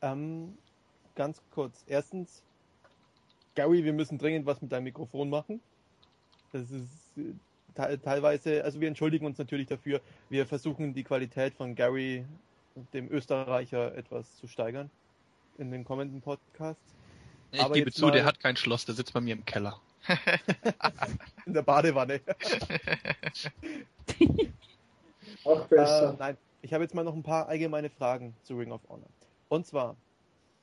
Ähm, 0.00 0.56
ganz 1.16 1.42
kurz. 1.50 1.82
Erstens, 1.88 2.40
Gary, 3.56 3.82
wir 3.82 3.92
müssen 3.92 4.16
dringend 4.16 4.46
was 4.46 4.62
mit 4.62 4.70
deinem 4.70 4.84
Mikrofon 4.84 5.28
machen. 5.28 5.60
Das 6.52 6.70
ist 6.70 6.88
äh, 7.16 7.32
te 7.74 8.00
teilweise, 8.00 8.62
also 8.62 8.80
wir 8.80 8.86
entschuldigen 8.86 9.26
uns 9.26 9.38
natürlich 9.38 9.66
dafür. 9.66 10.00
Wir 10.28 10.46
versuchen 10.46 10.94
die 10.94 11.02
Qualität 11.02 11.52
von 11.54 11.74
Gary, 11.74 12.24
dem 12.92 13.10
Österreicher, 13.10 13.92
etwas 13.96 14.36
zu 14.36 14.46
steigern 14.46 14.88
in 15.58 15.72
den 15.72 15.84
kommenden 15.84 16.20
Podcasts. 16.20 16.99
Ich 17.52 17.60
Aber 17.60 17.74
gebe 17.74 17.90
zu, 17.92 18.06
mal- 18.06 18.12
der 18.12 18.24
hat 18.24 18.40
kein 18.40 18.56
Schloss, 18.56 18.84
der 18.84 18.94
sitzt 18.94 19.12
bei 19.12 19.20
mir 19.20 19.34
im 19.34 19.44
Keller. 19.44 19.80
In 21.46 21.52
der 21.54 21.62
Badewanne. 21.62 22.20
Auch 25.44 25.64
Äh, 25.70 25.74
besser. 25.74 26.16
nein, 26.18 26.36
ich 26.62 26.72
habe 26.72 26.84
jetzt 26.84 26.94
mal 26.94 27.04
noch 27.04 27.14
ein 27.14 27.22
paar 27.22 27.48
allgemeine 27.48 27.90
Fragen 27.90 28.34
zu 28.42 28.56
Ring 28.56 28.72
of 28.72 28.80
Honor. 28.88 29.08
Und 29.48 29.66
zwar, 29.66 29.96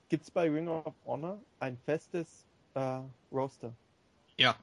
gibt 0.09 0.23
es 0.23 0.31
bei 0.31 0.49
Ring 0.49 0.67
of 0.67 0.93
Honor 1.05 1.39
ein 1.59 1.77
festes 1.85 2.45
äh, 2.73 2.99
Roster? 3.31 3.73
Ja. 4.37 4.55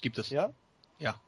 Gibt 0.00 0.18
es. 0.18 0.30
Ja? 0.30 0.52
Ja. 0.98 1.20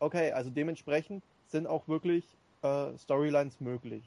Okay, 0.00 0.32
also 0.32 0.50
dementsprechend 0.50 1.22
sind 1.48 1.66
auch 1.66 1.86
wirklich 1.88 2.24
äh, 2.62 2.96
Storylines 2.98 3.60
möglich. 3.60 4.02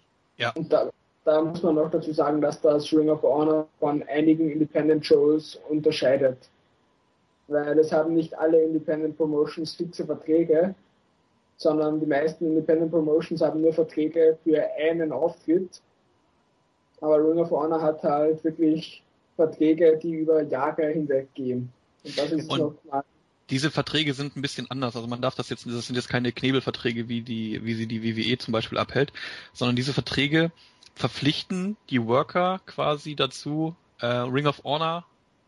Und 0.56 0.72
da, 0.74 0.90
da 1.24 1.42
muss 1.42 1.62
man 1.62 1.76
noch 1.76 1.92
dazu 1.92 2.12
sagen, 2.14 2.42
dass 2.42 2.62
das 2.62 2.92
Ring 2.92 3.10
of 3.10 3.22
Honor 3.22 3.68
von 3.80 4.04
einigen 4.04 4.50
Independent 4.50 5.06
Shows 5.06 5.60
unterscheidet. 5.70 6.50
Weil 7.48 7.78
es 7.80 7.92
haben 7.92 8.14
nicht 8.14 8.38
alle 8.38 8.62
Independent 8.64 9.18
Promotions 9.18 9.76
fixe 9.76 10.06
Verträge, 10.06 10.74
sondern 11.58 12.00
die 12.00 12.08
meisten 12.08 12.48
Independent 12.48 12.92
Promotions 12.92 13.42
haben 13.42 13.62
nur 13.62 13.74
Verträge 13.74 14.38
für 14.44 14.64
einen 14.80 15.12
Auftritt. 15.12 15.82
Aber 17.02 17.18
Ring 17.18 17.40
of 17.40 17.52
Honor 17.52 17.82
hat 17.82 18.02
halt 18.04 18.44
wirklich 18.44 19.04
Verträge, 19.36 20.00
die 20.02 20.12
über 20.12 20.42
Jahre 20.44 20.88
hinweg 20.88 21.34
gehen. 21.34 21.72
Und 22.04 22.18
das 22.18 22.32
ist 22.32 22.50
nochmal 22.50 23.04
Diese 23.50 23.70
Verträge 23.70 24.14
sind 24.14 24.36
ein 24.36 24.42
bisschen 24.42 24.70
anders. 24.72 24.96
Also 24.96 25.08
man 25.08 25.22
darf 25.22 25.36
das 25.36 25.50
jetzt, 25.50 25.68
das 25.68 25.86
sind 25.86 25.96
jetzt 25.96 26.10
keine 26.10 26.32
Knebelverträge, 26.32 27.10
wie 27.10 27.22
die, 27.22 27.64
wie 27.64 27.76
sie 27.76 27.86
die 27.86 28.04
WWE 28.04 28.38
zum 28.40 28.54
Beispiel 28.54 28.80
abhält, 28.80 29.14
sondern 29.54 29.76
diese 29.76 29.94
Verträge 29.94 30.52
verpflichten 30.96 31.78
die 31.90 32.06
Worker 32.06 32.60
quasi 32.66 33.16
dazu, 33.16 33.76
äh, 34.00 34.06
Ring 34.06 34.48
of 34.48 34.64
Honor 34.64 35.06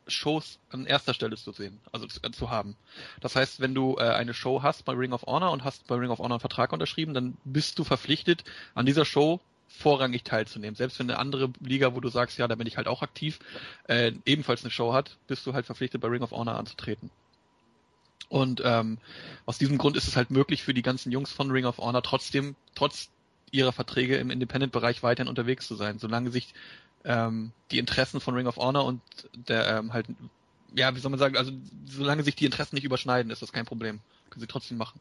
Shows 0.08 0.60
an 0.70 0.86
erster 0.86 1.14
Stelle 1.14 1.38
zu 1.38 1.52
sehen, 1.52 1.80
also 1.92 2.08
zu, 2.08 2.20
äh, 2.24 2.32
zu 2.32 2.50
haben. 2.50 2.76
Das 3.22 3.36
heißt, 3.36 3.60
wenn 3.60 3.74
du 3.74 3.96
äh, 3.98 4.02
eine 4.02 4.34
Show 4.34 4.62
hast 4.62 4.86
bei 4.86 4.94
Ring 4.94 5.14
of 5.14 5.24
Honor 5.24 5.52
und 5.52 5.64
hast 5.64 5.88
bei 5.88 5.96
Ring 5.96 6.10
of 6.10 6.20
Honor 6.20 6.36
einen 6.36 6.40
Vertrag 6.40 6.74
unterschrieben, 6.74 7.14
dann 7.14 7.38
bist 7.46 7.80
du 7.80 7.84
verpflichtet, 7.84 8.44
an 8.76 8.86
dieser 8.86 9.06
Show 9.06 9.40
vorrangig 9.68 10.24
teilzunehmen. 10.24 10.76
Selbst 10.76 11.00
wenn 11.00 11.10
eine 11.10 11.20
andere 11.20 11.52
Liga, 11.60 11.96
wo 11.96 12.00
du 12.00 12.10
sagst, 12.10 12.38
ja, 12.38 12.48
da 12.48 12.56
bin 12.56 12.68
ich 12.68 12.78
halt 12.78 12.88
auch 12.88 13.02
aktiv, 13.02 13.40
äh, 13.88 14.12
ebenfalls 14.26 14.64
eine 14.64 14.72
Show 14.72 14.94
hat, 14.94 15.18
bist 15.28 15.48
du 15.48 15.54
halt 15.54 15.66
verpflichtet, 15.66 16.02
bei 16.02 16.10
Ring 16.10 16.22
of 16.22 16.32
Honor 16.32 16.56
anzutreten. 16.56 17.10
Und 18.30 18.62
ähm, 18.64 18.98
aus 19.46 19.58
diesem 19.58 19.78
Grund 19.78 19.96
ist 19.96 20.08
es 20.08 20.16
halt 20.16 20.32
möglich 20.32 20.64
für 20.64 20.74
die 20.74 20.82
ganzen 20.82 21.12
Jungs 21.12 21.32
von 21.32 21.52
Ring 21.52 21.66
of 21.66 21.78
Honor 21.78 22.02
trotzdem, 22.02 22.56
trotz 22.76 23.10
ihrer 23.54 23.72
Verträge 23.72 24.18
im 24.18 24.30
Independent-Bereich 24.30 25.04
weiterhin 25.04 25.30
unterwegs 25.30 25.68
zu 25.68 25.76
sein, 25.76 26.00
solange 26.00 26.32
sich 26.32 26.54
ähm, 27.06 27.52
die 27.72 27.80
Interessen 27.80 28.20
von 28.20 28.34
Ring 28.34 28.48
of 28.48 28.58
Honor 28.58 28.86
und 28.86 29.02
der 29.34 29.78
ähm, 29.78 29.94
halt 29.94 30.08
ja, 30.76 30.96
wie 30.96 31.00
soll 31.00 31.12
man 31.12 31.20
sagen, 31.20 31.38
also 31.38 31.52
solange 31.86 32.24
sich 32.24 32.36
die 32.36 32.46
Interessen 32.46 32.76
nicht 32.76 32.84
überschneiden, 32.84 33.32
ist 33.32 33.42
das 33.42 33.54
kein 33.54 33.66
Problem. 33.66 34.00
Können 34.30 34.42
sie 34.42 34.48
trotzdem 34.48 34.78
machen. 34.78 35.00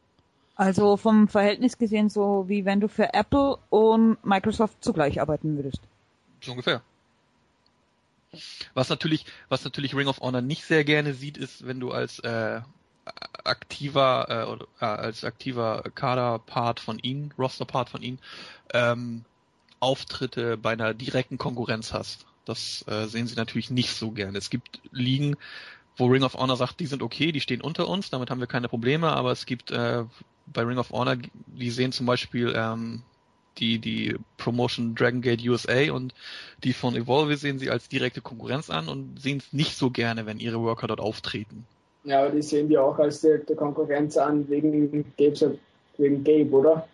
Also 0.55 0.97
vom 0.97 1.27
Verhältnis 1.27 1.79
gesehen 1.79 2.09
so 2.09 2.45
wie 2.47 2.63
wenn 2.63 2.79
du 2.79 2.87
für 2.87 3.13
Apple 3.13 3.57
und 3.69 4.23
Microsoft 4.23 4.83
zugleich 4.83 5.19
arbeiten 5.19 5.55
würdest. 5.55 5.81
So 6.41 6.51
ungefähr. 6.51 6.81
Was 8.73 8.89
natürlich, 8.89 9.25
was 9.49 9.63
natürlich 9.63 9.95
Ring 9.95 10.07
of 10.07 10.19
Honor 10.21 10.41
nicht 10.41 10.65
sehr 10.65 10.83
gerne 10.83 11.13
sieht, 11.13 11.37
ist, 11.37 11.65
wenn 11.65 11.79
du 11.79 11.91
als 11.91 12.19
äh, 12.19 12.61
aktiver 13.43 14.59
äh, 14.79 14.85
als 14.85 15.23
aktiver 15.23 15.83
Kaderpart 15.95 16.79
von 16.79 16.99
ihnen, 16.99 17.33
Rosterpart 17.37 17.89
von 17.89 18.01
ihnen, 18.01 18.19
ähm, 18.73 19.25
Auftritte 19.79 20.57
bei 20.57 20.71
einer 20.73 20.93
direkten 20.93 21.37
Konkurrenz 21.37 21.93
hast. 21.93 22.25
Das 22.45 22.85
äh, 22.87 23.07
sehen 23.07 23.27
sie 23.27 23.35
natürlich 23.35 23.69
nicht 23.69 23.93
so 23.93 24.11
gerne. 24.11 24.37
Es 24.37 24.49
gibt 24.49 24.81
Ligen, 24.91 25.35
wo 25.97 26.07
Ring 26.07 26.23
of 26.23 26.35
Honor 26.35 26.57
sagt, 26.57 26.79
die 26.79 26.85
sind 26.85 27.01
okay, 27.01 27.31
die 27.31 27.41
stehen 27.41 27.61
unter 27.61 27.87
uns, 27.87 28.09
damit 28.09 28.29
haben 28.29 28.39
wir 28.39 28.47
keine 28.47 28.69
Probleme, 28.69 29.11
aber 29.11 29.31
es 29.31 29.45
gibt 29.45 29.71
äh, 29.71 30.03
bei 30.47 30.63
Ring 30.63 30.77
of 30.77 30.91
Honor, 30.91 31.17
die 31.45 31.69
sehen 31.69 31.91
zum 31.91 32.05
Beispiel 32.05 32.53
ähm, 32.55 33.03
die, 33.57 33.79
die 33.79 34.15
Promotion 34.37 34.95
Dragon 34.95 35.21
Gate 35.21 35.47
USA 35.47 35.91
und 35.91 36.13
die 36.63 36.73
von 36.73 36.95
Evolve 36.95 37.37
sehen 37.37 37.59
sie 37.59 37.69
als 37.69 37.87
direkte 37.87 38.21
Konkurrenz 38.21 38.69
an 38.69 38.87
und 38.87 39.21
sehen 39.21 39.37
es 39.37 39.53
nicht 39.53 39.77
so 39.77 39.91
gerne, 39.91 40.25
wenn 40.25 40.39
ihre 40.39 40.61
Worker 40.61 40.87
dort 40.87 40.99
auftreten. 40.99 41.65
Ja, 42.03 42.21
aber 42.21 42.31
die 42.31 42.41
sehen 42.41 42.67
die 42.67 42.77
auch 42.77 42.97
als 42.99 43.21
direkte 43.21 43.55
Konkurrenz 43.55 44.17
an 44.17 44.47
wegen 44.49 45.05
Gabe, 45.17 45.57
wegen 45.97 46.23
Gabe 46.23 46.51
oder? 46.51 46.87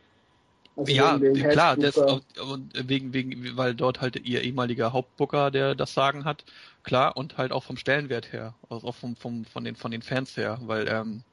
Also 0.75 0.91
ja, 0.93 1.19
wegen 1.19 1.49
klar, 1.49 1.75
das, 1.75 1.97
und 1.97 2.87
wegen, 2.87 3.13
wegen, 3.13 3.57
weil 3.57 3.75
dort 3.75 4.01
halt 4.01 4.15
ihr 4.25 4.43
ehemaliger 4.43 4.93
Hauptbooker, 4.93 5.51
der 5.51 5.75
das 5.75 5.93
Sagen 5.93 6.25
hat, 6.25 6.45
klar, 6.83 7.17
und 7.17 7.37
halt 7.37 7.51
auch 7.51 7.63
vom 7.63 7.75
Stellenwert 7.75 8.31
her, 8.31 8.53
also 8.69 8.87
auch 8.87 8.95
vom, 8.95 9.15
vom, 9.15 9.45
von 9.45 9.63
den, 9.63 9.75
von 9.75 9.91
den 9.91 10.01
Fans 10.01 10.37
her, 10.37 10.59
weil, 10.61 10.87
ähm, 10.87 11.23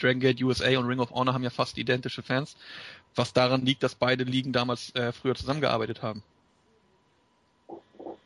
Dragon 0.00 0.20
Gate 0.20 0.42
USA 0.42 0.78
und 0.78 0.86
Ring 0.86 1.00
of 1.00 1.10
Honor 1.10 1.34
haben 1.34 1.42
ja 1.42 1.50
fast 1.50 1.78
identische 1.78 2.22
Fans, 2.22 2.56
was 3.14 3.32
daran 3.32 3.64
liegt, 3.64 3.82
dass 3.82 3.94
beide 3.94 4.24
Ligen 4.24 4.52
damals 4.52 4.94
äh, 4.94 5.12
früher 5.12 5.34
zusammengearbeitet 5.34 6.02
haben. 6.02 6.22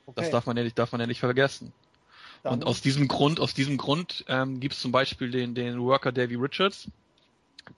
Okay. 0.07 0.15
Das 0.15 0.31
darf 0.31 0.47
man 0.47 0.57
ja 0.57 0.63
nicht, 0.63 0.79
darf 0.79 0.93
man 0.93 1.01
ja 1.01 1.07
nicht 1.07 1.21
vergessen. 1.21 1.73
Dann 2.43 2.55
und 2.55 2.65
aus 2.65 2.81
diesem 2.81 3.09
Grund, 3.09 3.41
aus 3.41 3.55
diesem 3.55 3.77
Grund 3.77 4.25
ähm, 4.29 4.61
gibt 4.61 4.75
es 4.75 4.81
zum 4.81 4.93
Beispiel 4.93 5.31
den, 5.31 5.55
den 5.55 5.81
Worker 5.81 6.13
Davy 6.13 6.37
Richards, 6.37 6.89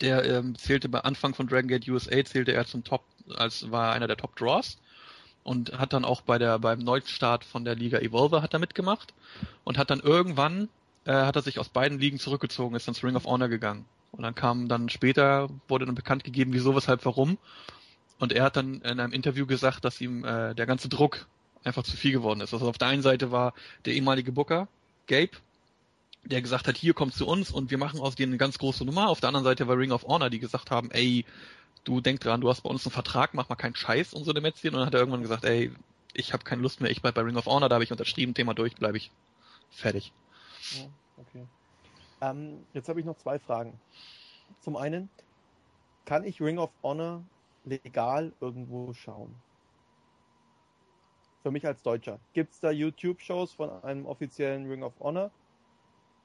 der 0.00 0.24
ähm, 0.24 0.56
zählte 0.56 0.88
bei 0.88 1.00
Anfang 1.00 1.34
von 1.34 1.46
Dragon 1.46 1.68
Gate 1.68 1.88
USA 1.88 2.24
zählte 2.24 2.52
er 2.52 2.66
zum 2.66 2.84
Top, 2.84 3.04
als 3.36 3.70
war 3.70 3.92
einer 3.92 4.06
der 4.06 4.16
Top 4.16 4.36
Draws. 4.36 4.78
Und 5.44 5.78
hat 5.78 5.94
dann 5.94 6.04
auch 6.04 6.20
bei 6.20 6.36
der 6.36 6.58
beim 6.58 6.80
Neustart 6.80 7.42
von 7.42 7.64
der 7.64 7.74
Liga 7.74 7.98
Evolver 7.98 8.42
hat 8.42 8.52
er 8.52 8.58
mitgemacht. 8.58 9.14
Und 9.64 9.78
hat 9.78 9.88
dann 9.88 10.00
irgendwann 10.00 10.68
äh, 11.08 11.12
hat 11.12 11.36
er 11.36 11.42
sich 11.42 11.58
aus 11.58 11.70
beiden 11.70 11.98
Ligen 11.98 12.18
zurückgezogen, 12.18 12.76
ist 12.76 12.86
ins 12.86 13.02
Ring 13.02 13.16
of 13.16 13.24
Honor 13.24 13.48
gegangen. 13.48 13.86
Und 14.12 14.22
dann 14.22 14.34
kam 14.34 14.68
dann 14.68 14.88
später 14.90 15.48
wurde 15.66 15.86
dann 15.86 15.94
bekannt 15.94 16.22
gegeben, 16.22 16.52
wieso, 16.52 16.76
weshalb, 16.76 17.04
warum. 17.04 17.38
Und 18.18 18.32
er 18.32 18.44
hat 18.44 18.56
dann 18.56 18.82
in 18.82 19.00
einem 19.00 19.12
Interview 19.12 19.46
gesagt, 19.46 19.84
dass 19.84 20.00
ihm 20.00 20.24
äh, 20.24 20.54
der 20.54 20.66
ganze 20.66 20.88
Druck 20.88 21.26
einfach 21.68 21.84
zu 21.84 21.96
viel 21.96 22.12
geworden 22.12 22.40
ist. 22.40 22.52
Also 22.52 22.68
auf 22.68 22.78
der 22.78 22.88
einen 22.88 23.02
Seite 23.02 23.30
war 23.30 23.54
der 23.84 23.94
ehemalige 23.94 24.32
Booker 24.32 24.68
Gabe 25.06 25.30
der 26.24 26.42
gesagt 26.42 26.68
hat, 26.68 26.76
hier 26.76 26.94
komm 26.94 27.12
zu 27.12 27.26
uns 27.26 27.50
und 27.50 27.70
wir 27.70 27.78
machen 27.78 28.00
aus 28.00 28.14
dir 28.14 28.26
eine 28.26 28.36
ganz 28.36 28.58
große 28.58 28.84
Nummer. 28.84 29.08
Auf 29.08 29.20
der 29.20 29.28
anderen 29.28 29.44
Seite 29.44 29.66
war 29.68 29.78
Ring 29.78 29.92
of 29.92 30.04
Honor, 30.04 30.30
die 30.30 30.38
gesagt 30.38 30.70
haben, 30.70 30.90
ey, 30.90 31.24
du 31.84 32.00
denk 32.00 32.20
dran, 32.20 32.40
du 32.40 32.48
hast 32.48 32.62
bei 32.62 32.70
uns 32.70 32.84
einen 32.84 32.92
Vertrag, 32.92 33.34
mach 33.34 33.48
mal 33.48 33.56
keinen 33.56 33.74
Scheiß 33.74 34.12
und 34.12 34.24
so 34.24 34.30
eine 34.30 34.40
Mätzchen. 34.40 34.74
Und 34.74 34.80
dann 34.80 34.86
hat 34.86 34.94
er 34.94 35.00
irgendwann 35.00 35.22
gesagt, 35.22 35.44
ey, 35.44 35.72
ich 36.12 36.32
habe 36.32 36.44
keine 36.44 36.62
Lust 36.62 36.80
mehr, 36.80 36.90
ich 36.90 37.00
bleib 37.00 37.14
bei 37.14 37.22
Ring 37.22 37.36
of 37.36 37.46
Honor, 37.46 37.68
da 37.68 37.74
habe 37.74 37.84
ich 37.84 37.92
unterschrieben, 37.92 38.34
Thema 38.34 38.54
durch, 38.54 38.74
bleibe 38.76 38.98
ich 38.98 39.10
fertig. 39.70 40.12
Okay. 41.16 41.46
Ähm, 42.20 42.64
jetzt 42.74 42.88
habe 42.88 43.00
ich 43.00 43.06
noch 43.06 43.16
zwei 43.16 43.38
Fragen. 43.38 43.78
Zum 44.60 44.76
einen, 44.76 45.08
kann 46.04 46.24
ich 46.24 46.40
Ring 46.40 46.58
of 46.58 46.70
Honor 46.82 47.22
legal 47.64 48.32
irgendwo 48.40 48.92
schauen? 48.92 49.34
Für 51.42 51.50
mich 51.50 51.66
als 51.66 51.82
Deutscher. 51.82 52.18
Gibt 52.32 52.52
es 52.52 52.60
da 52.60 52.70
YouTube-Shows 52.70 53.52
von 53.52 53.70
einem 53.82 54.06
offiziellen 54.06 54.68
Ring 54.68 54.82
of 54.82 54.98
Honor 55.00 55.30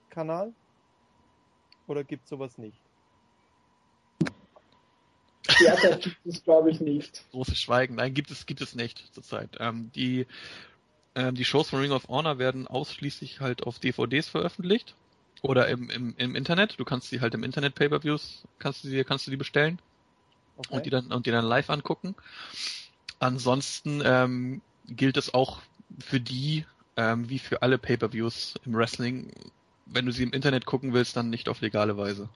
Kanal? 0.10 0.54
Oder 1.88 2.04
gibt 2.04 2.24
es 2.24 2.30
sowas 2.30 2.58
nicht? 2.58 2.78
Ja, 5.60 5.76
das 5.76 6.00
gibt 6.00 6.26
es 6.26 6.44
glaube 6.44 6.72
ich 6.72 6.80
nicht. 6.80 7.26
Großes 7.32 7.60
Schweigen. 7.60 7.96
Nein, 7.96 8.14
gibt 8.14 8.32
es, 8.32 8.46
gibt 8.46 8.62
es 8.62 8.76
nicht 8.76 9.14
zurzeit. 9.14 9.58
Ähm, 9.60 9.92
die, 9.94 10.26
ähm, 11.16 11.36
die 11.36 11.46
Shows 11.46 11.70
von 11.70 11.80
Ring 11.80 11.92
of 11.92 12.08
Honor 12.08 12.40
werden 12.40 12.68
ausschließlich 12.68 13.40
halt 13.40 13.64
auf 13.64 13.80
DVDs 13.80 14.30
veröffentlicht. 14.30 14.96
Oder 15.42 15.68
im, 15.68 15.90
im, 15.90 16.16
im 16.18 16.36
Internet. 16.36 16.80
Du 16.80 16.86
kannst 16.86 17.10
sie 17.10 17.20
halt 17.20 17.34
im 17.34 17.44
Internet 17.44 17.76
Pay-Per-Views, 17.76 18.46
kannst 18.60 18.84
du 18.84 18.88
sie, 18.88 19.04
kannst 19.04 19.28
du 19.28 19.32
die 19.32 19.38
bestellen. 19.38 19.80
Okay. 20.56 20.68
Und 20.74 20.86
die 20.86 20.90
dann, 20.90 21.12
und 21.12 21.26
die 21.26 21.32
dann 21.32 21.44
live 21.44 21.70
angucken. 21.70 22.16
Ansonsten, 23.20 24.02
ähm, 24.06 24.62
gilt 24.88 25.18
es 25.18 25.34
auch 25.34 25.62
für 26.00 26.20
die, 26.20 26.66
ähm, 26.98 27.30
wie 27.30 27.40
für 27.40 27.62
alle 27.62 27.78
Pay-Per-Views 27.78 28.56
im 28.66 28.76
Wrestling, 28.76 29.32
wenn 29.86 30.06
du 30.06 30.12
sie 30.12 30.24
im 30.24 30.34
Internet 30.34 30.66
gucken 30.66 30.94
willst, 30.94 31.16
dann 31.16 31.30
nicht 31.30 31.50
auf 31.50 31.62
legale 31.62 31.98
Weise. 31.98 32.30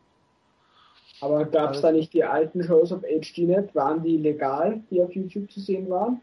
Aber 1.19 1.45
gab 1.45 1.73
es 1.73 1.81
da 1.81 1.91
nicht 1.91 2.13
die 2.13 2.23
alten 2.23 2.63
Shows 2.63 2.91
auf 2.91 3.01
HDNet? 3.01 3.73
Waren 3.73 4.03
die 4.03 4.17
legal, 4.17 4.81
die 4.91 5.01
auf 5.01 5.13
YouTube 5.15 5.51
zu 5.51 5.59
sehen 5.59 5.89
waren? 5.89 6.21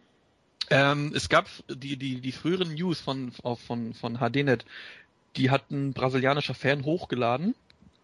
Ähm, 0.71 1.13
es 1.15 1.29
gab 1.29 1.47
die, 1.69 1.97
die, 1.97 2.21
die 2.21 2.33
früheren 2.33 2.75
News 2.75 3.01
von, 3.01 3.33
von, 3.33 3.93
von 3.93 4.19
HDNet, 4.19 4.65
die 5.37 5.51
hat 5.51 5.71
ein 5.71 5.93
brasilianischer 5.93 6.55
Fan 6.55 6.85
hochgeladen 6.85 7.55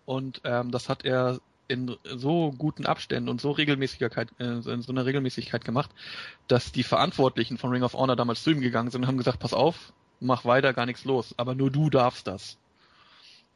und 0.05 0.41
ähm, 0.45 0.71
das 0.71 0.89
hat 0.89 1.05
er 1.05 1.41
in 1.71 1.97
so 2.05 2.53
guten 2.57 2.85
Abständen 2.85 3.29
und 3.29 3.41
so 3.41 3.53
Regelmäßigkeit, 3.53 4.29
äh, 4.39 4.45
in 4.45 4.83
so 4.83 4.93
einer 4.93 5.07
Regelmäßigkeit 5.07 5.65
gemacht, 5.65 5.91
dass 6.49 6.73
die 6.73 6.83
Verantwortlichen 6.83 7.59
von 7.59 7.71
Ring 7.71 7.83
of 7.83 7.95
Honor 7.95 8.17
damals 8.17 8.43
zu 8.43 8.51
ihm 8.51 8.61
gegangen 8.61 8.91
sind 8.91 9.03
und 9.03 9.07
haben 9.09 9.19
gesagt, 9.19 9.39
pass 9.39 9.55
auf, 9.55 9.93
mach 10.21 10.45
weiter, 10.45 10.75
gar 10.75 10.87
nichts 10.87 11.05
los, 11.05 11.35
aber 11.37 11.55
nur 11.55 11.71
du 11.71 11.89
darfst 11.89 12.27
das. 12.27 12.59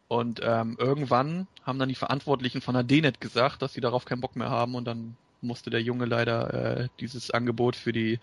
Und 0.08 0.40
ähm, 0.44 0.76
irgendwann 0.78 1.48
haben 1.64 1.78
dann 1.78 1.88
die 1.88 1.94
Verantwortlichen 1.94 2.60
von 2.60 2.74
der 2.74 2.84
DNET 2.84 3.20
gesagt, 3.20 3.62
dass 3.62 3.72
sie 3.72 3.80
darauf 3.80 4.04
keinen 4.04 4.20
Bock 4.20 4.36
mehr 4.36 4.50
haben 4.50 4.74
und 4.74 4.84
dann 4.84 5.16
musste 5.40 5.70
der 5.70 5.82
Junge 5.82 6.04
leider 6.06 6.54
äh, 6.54 6.88
dieses 7.00 7.30
Angebot 7.30 7.76
für 7.76 7.92
die 7.92 8.18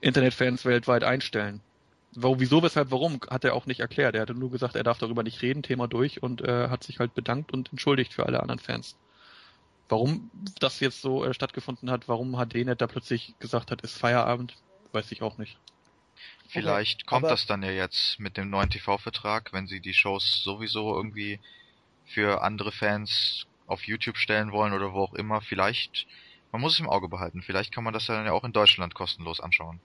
Internetfans 0.00 0.64
weltweit 0.64 1.04
einstellen. 1.04 1.60
Wo, 2.14 2.40
wieso, 2.40 2.62
weshalb, 2.62 2.90
warum, 2.90 3.20
hat 3.30 3.44
er 3.44 3.54
auch 3.54 3.66
nicht 3.66 3.80
erklärt. 3.80 4.14
Er 4.14 4.22
hatte 4.22 4.34
nur 4.34 4.50
gesagt, 4.50 4.74
er 4.74 4.82
darf 4.82 4.98
darüber 4.98 5.22
nicht 5.22 5.42
reden, 5.42 5.62
Thema 5.62 5.86
durch 5.86 6.22
und 6.22 6.40
äh, 6.40 6.68
hat 6.68 6.82
sich 6.82 6.98
halt 6.98 7.14
bedankt 7.14 7.52
und 7.52 7.70
entschuldigt 7.70 8.14
für 8.14 8.26
alle 8.26 8.40
anderen 8.40 8.58
Fans. 8.58 8.96
Warum 9.88 10.30
das 10.60 10.80
jetzt 10.80 11.00
so 11.00 11.24
äh, 11.24 11.32
stattgefunden 11.32 11.90
hat, 11.90 12.08
warum 12.08 12.36
HDNet 12.36 12.80
da 12.80 12.86
plötzlich 12.86 13.34
gesagt 13.38 13.70
hat, 13.70 13.80
ist 13.82 13.96
Feierabend, 13.96 14.56
weiß 14.92 15.10
ich 15.12 15.22
auch 15.22 15.38
nicht. 15.38 15.58
Vielleicht 16.48 17.02
okay, 17.02 17.06
kommt 17.06 17.26
das 17.26 17.46
dann 17.46 17.62
ja 17.62 17.70
jetzt 17.70 18.18
mit 18.18 18.36
dem 18.36 18.50
neuen 18.50 18.70
TV-Vertrag, 18.70 19.52
wenn 19.52 19.66
sie 19.66 19.80
die 19.80 19.94
Shows 19.94 20.42
sowieso 20.42 20.94
irgendwie 20.94 21.40
für 22.06 22.42
andere 22.42 22.72
Fans 22.72 23.46
auf 23.66 23.86
YouTube 23.86 24.16
stellen 24.16 24.50
wollen 24.50 24.72
oder 24.72 24.92
wo 24.94 25.00
auch 25.00 25.14
immer. 25.14 25.40
Vielleicht, 25.40 26.06
man 26.52 26.60
muss 26.60 26.74
es 26.74 26.80
im 26.80 26.88
Auge 26.88 27.08
behalten. 27.08 27.42
Vielleicht 27.42 27.72
kann 27.72 27.84
man 27.84 27.92
das 27.92 28.06
dann 28.06 28.24
ja 28.24 28.32
auch 28.32 28.44
in 28.44 28.52
Deutschland 28.52 28.94
kostenlos 28.94 29.40
anschauen. 29.40 29.78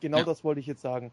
Genau 0.00 0.18
ja. 0.18 0.24
das 0.24 0.42
wollte 0.42 0.60
ich 0.60 0.66
jetzt 0.66 0.82
sagen. 0.82 1.12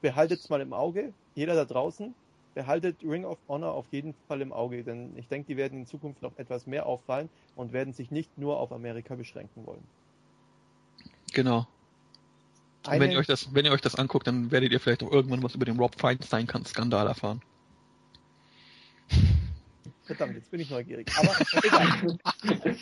Behaltet 0.00 0.40
es 0.40 0.48
mal 0.48 0.60
im 0.60 0.72
Auge. 0.72 1.12
Jeder 1.34 1.54
da 1.54 1.64
draußen, 1.64 2.14
behaltet 2.56 2.96
Ring 3.04 3.26
of 3.26 3.38
Honor 3.48 3.74
auf 3.74 3.84
jeden 3.90 4.14
Fall 4.26 4.40
im 4.40 4.50
Auge, 4.50 4.82
denn 4.82 5.14
ich 5.16 5.28
denke, 5.28 5.46
die 5.46 5.58
werden 5.58 5.80
in 5.80 5.86
Zukunft 5.86 6.22
noch 6.22 6.36
etwas 6.38 6.66
mehr 6.66 6.86
auffallen 6.86 7.28
und 7.54 7.74
werden 7.74 7.92
sich 7.92 8.10
nicht 8.10 8.38
nur 8.38 8.58
auf 8.58 8.72
Amerika 8.72 9.14
beschränken 9.14 9.66
wollen. 9.66 9.84
Genau. 11.34 11.68
Eine... 12.86 13.04
Wenn 13.04 13.10
ihr 13.10 13.18
euch 13.18 13.26
das, 13.26 13.54
wenn 13.54 13.66
ihr 13.66 13.72
euch 13.72 13.82
das 13.82 13.94
anguckt, 13.94 14.26
dann 14.26 14.50
werdet 14.50 14.72
ihr 14.72 14.80
vielleicht 14.80 15.02
auch 15.02 15.12
irgendwann 15.12 15.42
was 15.42 15.54
über 15.54 15.66
den 15.66 15.78
Rob 15.78 16.00
Feinstein-Skandal 16.00 17.06
erfahren. 17.06 17.42
Verdammt, 20.04 20.34
jetzt 20.36 20.50
bin 20.50 20.60
ich 20.60 20.70
neugierig. 20.70 21.10
Aber 21.18 21.36
egal. 21.62 22.18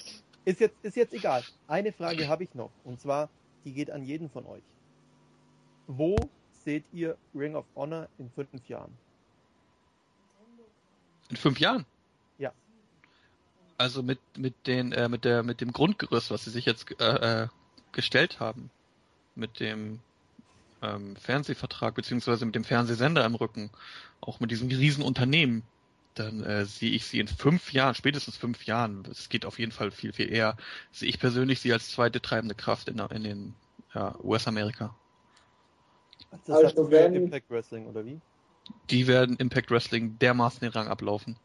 ist, 0.44 0.60
jetzt, 0.60 0.76
ist 0.84 0.96
jetzt 0.96 1.14
egal. 1.14 1.42
Eine 1.66 1.92
Frage 1.92 2.28
habe 2.28 2.44
ich 2.44 2.54
noch. 2.54 2.70
Und 2.84 3.00
zwar, 3.00 3.28
die 3.64 3.72
geht 3.72 3.90
an 3.90 4.04
jeden 4.04 4.30
von 4.30 4.46
euch. 4.46 4.62
Wo 5.88 6.14
seht 6.64 6.84
ihr 6.92 7.16
Ring 7.34 7.56
of 7.56 7.64
Honor 7.74 8.08
in 8.18 8.30
fünf 8.30 8.68
Jahren? 8.68 8.92
In 11.30 11.36
fünf 11.36 11.58
Jahren? 11.58 11.84
Ja. 12.38 12.52
Also 13.78 14.02
mit, 14.02 14.18
mit, 14.36 14.54
den, 14.66 14.92
äh, 14.92 15.08
mit, 15.08 15.24
der, 15.24 15.42
mit 15.42 15.60
dem 15.60 15.72
Grundgerüst, 15.72 16.30
was 16.30 16.44
sie 16.44 16.50
sich 16.50 16.64
jetzt 16.64 17.00
äh, 17.00 17.42
äh 17.42 17.48
gestellt 17.92 18.40
haben 18.40 18.70
mit 19.36 19.60
dem 19.60 20.00
ähm, 20.82 21.16
Fernsehvertrag 21.16 21.94
beziehungsweise 21.94 22.44
mit 22.44 22.54
dem 22.54 22.64
Fernsehsender 22.64 23.24
im 23.24 23.34
Rücken, 23.34 23.70
auch 24.20 24.40
mit 24.40 24.50
diesem 24.50 24.68
Riesenunternehmen, 24.68 25.62
dann 26.14 26.44
äh, 26.44 26.64
sehe 26.64 26.90
ich 26.90 27.06
sie 27.06 27.20
in 27.20 27.28
fünf 27.28 27.72
Jahren, 27.72 27.94
spätestens 27.94 28.36
fünf 28.36 28.64
Jahren, 28.66 29.04
es 29.10 29.28
geht 29.28 29.44
auf 29.44 29.58
jeden 29.58 29.72
Fall 29.72 29.90
viel, 29.90 30.12
viel 30.12 30.32
eher, 30.32 30.56
sehe 30.92 31.08
ich 31.08 31.18
persönlich 31.18 31.60
sie 31.60 31.72
als 31.72 31.90
zweite 31.90 32.20
treibende 32.20 32.54
Kraft 32.54 32.88
in, 32.88 32.98
in 32.98 33.24
den 33.24 33.54
ja, 33.94 34.14
US-Amerika. 34.22 34.94
Das 36.46 36.50
also 36.50 36.90
wenn, 36.90 37.14
Impact 37.14 37.50
Wrestling, 37.50 37.86
oder 37.86 38.04
wie? 38.04 38.20
Die 38.90 39.06
werden 39.06 39.36
Impact 39.36 39.70
Wrestling 39.70 40.18
dermaßen 40.18 40.60
den 40.60 40.70
Rang 40.70 40.88
ablaufen. 40.88 41.36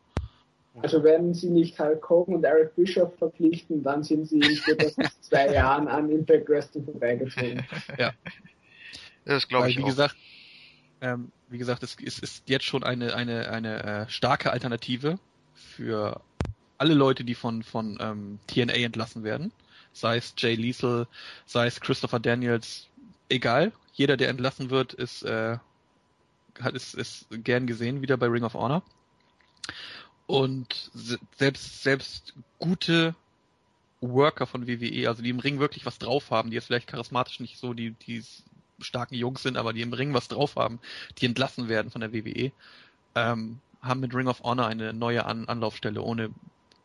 Also 0.82 1.04
wenn 1.04 1.34
sie 1.34 1.50
nicht 1.50 1.80
Hulk 1.80 2.10
Hogan 2.10 2.36
und 2.36 2.44
Eric 2.44 2.76
Bischoff 2.76 3.16
verpflichten, 3.18 3.84
dann 3.84 4.04
sind 4.04 4.26
sie 4.26 4.40
in 4.40 4.56
spätestens 4.56 5.20
zwei 5.22 5.54
Jahren 5.54 5.88
an 5.88 6.10
Impact 6.10 6.48
Wrestling 6.48 6.86
vorbeigezogen. 6.86 7.66
Ja. 7.98 8.14
Das 9.26 9.48
glaube 9.48 9.70
ich 9.70 9.78
wie 9.78 9.84
auch. 9.84 9.88
gesagt, 9.88 10.16
ähm, 11.02 11.32
wie 11.50 11.58
gesagt, 11.58 11.84
es, 11.84 11.98
es 12.04 12.20
ist 12.20 12.50
jetzt 12.50 12.66
schon 12.66 12.84
eine, 12.84 13.16
eine, 13.16 13.50
eine 13.50 13.84
äh, 13.84 14.10
starke 14.10 14.52
Alternative 14.52 15.20
für 15.54 16.22
alle 16.78 16.94
Leute, 16.94 17.24
die 17.24 17.36
von, 17.36 17.64
von 17.64 17.98
ähm, 18.00 18.40
TNA 18.48 18.74
entlassen 18.74 19.24
werden. 19.24 19.52
Sei 19.92 20.18
es 20.18 20.34
Jay 20.38 20.56
Liesel, 20.56 21.08
sei 21.46 21.68
es 21.68 21.82
Christopher 21.82 22.20
Daniels, 22.20 22.88
egal. 23.28 23.72
Jeder, 23.94 24.18
der 24.18 24.30
entlassen 24.30 24.70
wird, 24.70 24.94
ist, 24.94 25.24
äh, 25.24 25.58
hat, 26.62 26.76
ist, 26.76 26.94
ist 26.96 27.28
gern 27.30 27.68
gesehen 27.68 28.02
wieder 28.02 28.18
bei 28.18 28.28
Ring 28.28 28.44
of 28.44 28.54
Honor. 28.54 28.84
Und 30.28 30.92
se- 30.94 31.20
selbst, 31.38 31.84
selbst 31.84 32.34
gute 32.60 33.16
Worker 34.02 34.46
von 34.48 34.68
WWE, 34.68 35.08
also 35.08 35.22
die 35.24 35.30
im 35.30 35.40
Ring 35.40 35.60
wirklich 35.60 35.86
was 35.86 35.98
drauf 35.98 36.32
haben, 36.32 36.50
die 36.50 36.56
jetzt 36.56 36.68
vielleicht 36.68 36.88
charismatisch 36.88 37.40
nicht 37.40 37.58
so 37.58 37.74
die, 37.74 37.92
die 37.92 38.24
starken 38.80 39.16
Jungs 39.16 39.44
sind, 39.44 39.58
aber 39.58 39.74
die 39.74 39.82
im 39.82 39.94
Ring 39.94 40.14
was 40.14 40.28
drauf 40.28 40.56
haben, 40.56 40.80
die 41.18 41.26
entlassen 41.26 41.68
werden 41.68 41.92
von 41.92 42.02
der 42.02 42.14
WWE, 42.14 42.52
ähm, 43.16 43.60
haben 43.82 44.00
mit 44.00 44.14
Ring 44.14 44.28
of 44.28 44.44
Honor 44.44 44.68
eine 44.68 44.94
neue 44.94 45.26
An 45.26 45.48
Anlaufstelle, 45.48 46.02
ohne 46.02 46.30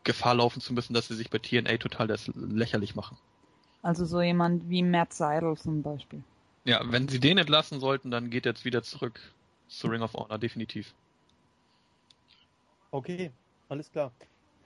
Gefahr 0.05 0.35
laufen 0.35 0.61
zu 0.61 0.73
müssen, 0.73 0.95
dass 0.95 1.09
sie 1.09 1.15
sich 1.15 1.31
bei 1.31 1.39
TNA 1.39 1.79
total 1.79 2.07
das 2.07 2.29
lächerlich 2.35 2.95
machen. 2.95 3.17
Also 3.83 4.05
so 4.05 4.21
jemand 4.21 4.69
wie 4.71 4.83
Matt 4.83 5.13
Seidel 5.13 5.57
zum 5.57 5.83
Beispiel. 5.83 6.23
Ja, 6.65 6.81
wenn 6.91 7.09
sie 7.09 7.21
den 7.21 7.39
entlassen 7.39 7.81
sollten, 7.81 8.11
dann 8.11 8.31
geht 8.31 8.47
er 8.47 8.53
jetzt 8.53 8.65
wieder 8.65 8.83
zurück 8.83 9.21
zu 9.79 9.89
Ring 9.89 10.03
of 10.03 10.15
Honor, 10.15 10.39
definitiv. 10.39 10.95
Okay, 12.91 13.33
alles 13.69 13.91
klar. 13.91 14.13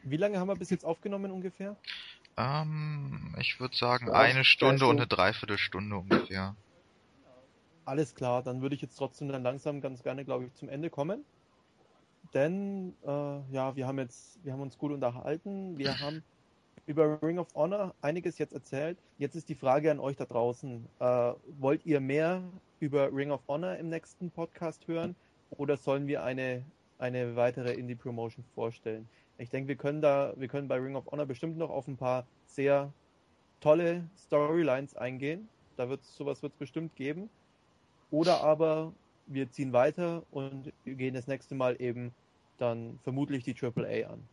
Wie 0.03 0.17
lange 0.17 0.39
haben 0.39 0.49
wir 0.49 0.57
bis 0.57 0.71
jetzt 0.71 0.85
aufgenommen 0.85 1.31
ungefähr? 1.31 1.77
Ähm, 2.37 3.35
ich 3.39 3.59
würde 3.59 3.77
sagen 3.77 4.07
Ja, 4.07 4.13
eine 4.13 4.45
Stunde 4.45 4.75
also- 4.75 4.91
und 4.91 4.99
eine 4.99 5.07
Dreiviertelstunde 5.07 5.97
ungefähr. 5.97 6.55
Alles 7.85 8.15
klar, 8.15 8.43
dann 8.43 8.61
würde 8.61 8.75
ich 8.75 8.83
jetzt 8.83 8.97
trotzdem 8.97 9.29
dann 9.29 9.43
langsam 9.43 9.81
ganz 9.81 10.03
gerne, 10.03 10.25
glaube 10.25 10.45
ich, 10.45 10.55
zum 10.55 10.69
Ende 10.69 10.91
kommen. 10.91 11.25
Denn 12.35 12.95
äh, 13.03 13.41
ja, 13.51 13.75
wir 13.77 13.87
haben 13.87 13.99
jetzt, 13.99 14.45
wir 14.45 14.53
haben 14.53 14.61
uns 14.61 14.77
gut 14.77 14.93
unterhalten, 14.93 15.79
wir 15.79 15.99
haben 15.99 16.23
über 16.89 17.23
Ring 17.23 17.39
of 17.39 17.55
Honor 17.55 17.95
einiges 18.01 18.39
jetzt 18.39 18.55
erzählt. 18.55 18.99
Jetzt 19.19 19.37
ist 19.37 19.49
die 19.49 19.55
Frage 19.55 19.91
an 19.91 20.01
euch 20.01 20.17
da 20.17 20.25
draußen: 20.25 20.87
äh, 20.99 21.33
Wollt 21.61 21.85
ihr 21.85 22.01
mehr 22.01 22.43
über 22.81 23.13
Ring 23.13 23.31
of 23.31 23.43
Honor 23.47 23.77
im 23.77 23.91
nächsten 23.91 24.31
Podcast 24.31 24.89
hören 24.89 25.15
oder 25.51 25.77
sollen 25.77 26.07
wir 26.07 26.25
eine 26.25 26.65
eine 26.99 27.37
weitere 27.37 27.75
Indie 27.75 27.95
Promotion 27.95 28.45
vorstellen? 28.55 29.09
Ich 29.37 29.51
denke, 29.51 29.69
wir 29.69 29.77
können 29.77 30.01
da, 30.03 30.33
wir 30.37 30.49
können 30.49 30.67
bei 30.67 30.79
Ring 30.79 30.97
of 30.97 31.07
Honor 31.13 31.27
bestimmt 31.27 31.57
noch 31.57 31.71
auf 31.71 31.87
ein 31.87 31.97
paar 31.97 32.27
sehr 32.47 32.93
tolle 33.61 34.09
Storylines 34.17 34.97
eingehen. 34.97 35.49
Da 35.77 35.89
wird 35.89 36.05
sowas 36.05 36.43
wird 36.43 36.55
es 36.55 36.59
bestimmt 36.59 36.97
geben. 36.97 37.31
Oder 38.11 38.43
aber 38.43 38.93
wir 39.27 39.51
ziehen 39.51 39.73
weiter 39.73 40.23
und 40.31 40.73
gehen 40.85 41.15
das 41.15 41.27
nächste 41.27 41.55
Mal 41.55 41.81
eben 41.81 42.13
dann 42.57 42.99
vermutlich 43.05 43.45
die 43.45 43.55
AAA 43.55 44.09
an. 44.09 44.29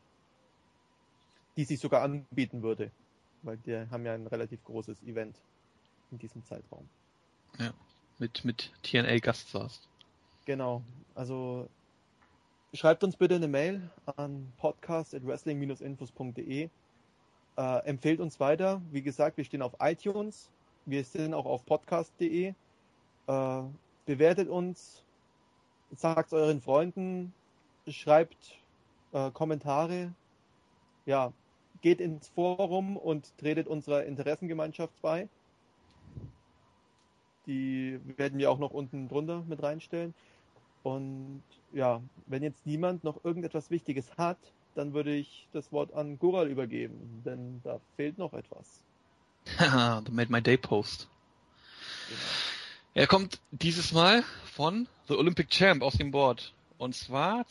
Die 1.57 1.63
sich 1.63 1.79
sogar 1.79 2.01
anbieten 2.01 2.61
würde. 2.61 2.91
Weil 3.43 3.57
die 3.57 3.75
haben 3.75 4.05
ja 4.05 4.13
ein 4.13 4.27
relativ 4.27 4.63
großes 4.63 5.03
Event 5.03 5.39
in 6.11 6.17
diesem 6.17 6.43
Zeitraum. 6.43 6.87
Mit, 8.17 8.45
mit 8.45 8.71
TNA 8.83 9.19
Gaststars. 9.19 9.81
Genau. 10.45 10.81
Also 11.15 11.67
schreibt 12.73 13.03
uns 13.03 13.17
bitte 13.17 13.35
eine 13.35 13.47
Mail 13.47 13.89
an 14.15 14.51
podcast.wrestling-infos.de. 14.57 16.69
Äh, 17.57 17.77
empfehlt 17.85 18.19
uns 18.19 18.39
weiter. 18.39 18.81
Wie 18.91 19.01
gesagt, 19.01 19.37
wir 19.37 19.45
stehen 19.45 19.61
auf 19.61 19.75
iTunes. 19.79 20.49
Wir 20.85 21.03
sind 21.03 21.33
auch 21.33 21.45
auf 21.45 21.65
podcast.de. 21.65 22.53
Äh, 23.27 23.61
bewertet 24.05 24.49
uns. 24.49 25.03
Sagt 25.95 26.33
euren 26.33 26.61
Freunden. 26.61 27.33
Schreibt 27.87 28.59
äh, 29.13 29.31
Kommentare. 29.31 30.13
Ja, 31.05 31.31
geht 31.81 31.99
ins 31.99 32.27
Forum 32.29 32.97
und 32.97 33.37
tretet 33.37 33.67
unserer 33.67 34.05
Interessengemeinschaft 34.05 34.99
bei. 35.01 35.27
Die 37.45 37.99
werden 38.17 38.39
wir 38.39 38.49
auch 38.49 38.57
noch 38.57 38.71
unten 38.71 39.07
drunter 39.07 39.43
mit 39.47 39.61
reinstellen. 39.61 40.13
Und 40.83 41.43
ja, 41.73 42.01
wenn 42.27 42.43
jetzt 42.43 42.65
niemand 42.65 43.03
noch 43.03 43.23
irgendetwas 43.23 43.69
Wichtiges 43.69 44.17
hat, 44.17 44.37
dann 44.75 44.93
würde 44.93 45.15
ich 45.15 45.47
das 45.51 45.71
Wort 45.71 45.93
an 45.93 46.19
Gural 46.19 46.47
übergeben, 46.47 47.21
denn 47.25 47.61
da 47.63 47.79
fehlt 47.95 48.17
noch 48.17 48.33
etwas. 48.33 48.81
Haha, 49.57 50.03
The 50.05 50.11
Made 50.11 50.31
My 50.31 50.41
Day 50.41 50.57
Post. 50.57 51.07
Er 52.93 53.07
kommt 53.07 53.39
dieses 53.51 53.91
Mal 53.93 54.23
von 54.45 54.87
The 55.07 55.15
Olympic 55.15 55.49
Champ 55.49 55.81
aus 55.81 55.95
dem 55.95 56.11
Board. 56.11 56.53
Und 56.77 56.95
zwar 56.95 57.45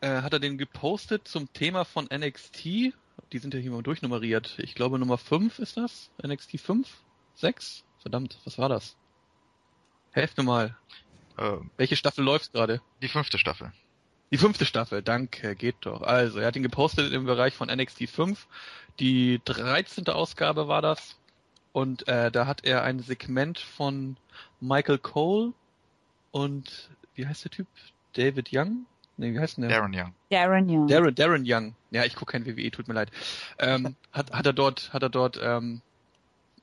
äh, 0.00 0.22
hat 0.22 0.32
er 0.32 0.38
den 0.38 0.58
gepostet 0.58 1.26
zum 1.26 1.52
Thema 1.52 1.84
von 1.84 2.08
NXT. 2.12 2.92
Die 3.32 3.38
sind 3.38 3.54
ja 3.54 3.60
hier 3.60 3.70
mal 3.70 3.82
durchnummeriert. 3.82 4.54
Ich 4.58 4.74
glaube 4.74 4.98
Nummer 4.98 5.18
5 5.18 5.58
ist 5.58 5.76
das. 5.76 6.10
NXT 6.24 6.60
5? 6.60 6.88
6? 7.34 7.84
Verdammt, 8.00 8.38
was 8.44 8.58
war 8.58 8.68
das? 8.68 8.96
Helft 10.12 10.38
mir 10.38 10.44
mal. 10.44 10.76
Äh, 11.36 11.58
Welche 11.76 11.96
Staffel 11.96 12.24
läuft 12.24 12.52
gerade? 12.52 12.80
die 13.02 13.08
fünfte 13.08 13.38
Staffel. 13.38 13.72
Die 14.32 14.38
fünfte 14.38 14.64
Staffel, 14.64 15.02
danke, 15.02 15.54
geht 15.54 15.76
doch. 15.82 16.02
Also, 16.02 16.40
er 16.40 16.46
hat 16.48 16.56
ihn 16.56 16.62
gepostet 16.62 17.12
im 17.12 17.26
Bereich 17.26 17.54
von 17.54 17.68
NXT 17.68 18.08
5. 18.08 18.46
Die 18.98 19.40
13. 19.44 20.06
Ausgabe 20.08 20.68
war 20.68 20.82
das. 20.82 21.16
Und 21.72 22.08
äh, 22.08 22.30
da 22.30 22.46
hat 22.46 22.64
er 22.64 22.82
ein 22.82 23.00
Segment 23.00 23.58
von 23.58 24.16
Michael 24.60 24.98
Cole 24.98 25.52
und 26.30 26.90
wie 27.14 27.26
heißt 27.26 27.44
der 27.44 27.50
Typ? 27.50 27.66
David 28.14 28.48
Young? 28.52 28.86
Nee, 29.16 29.32
wie 29.32 29.38
heißt 29.38 29.56
denn 29.56 29.68
der? 29.68 29.70
Darren 29.70 29.94
Young. 29.94 30.14
Darren 30.30 30.68
Young. 30.68 30.88
Darren, 30.88 31.14
Darren 31.14 31.44
Young. 31.46 31.74
Ja, 31.90 32.04
ich 32.04 32.14
gucke 32.14 32.32
kein 32.32 32.46
WWE, 32.46 32.70
tut 32.70 32.88
mir 32.88 32.94
leid. 32.94 33.10
Ähm, 33.58 33.96
hat, 34.12 34.32
hat 34.32 34.46
er 34.46 34.52
dort, 34.52 34.92
hat 34.92 35.02
er 35.02 35.08
dort, 35.08 35.38
ähm, 35.42 35.80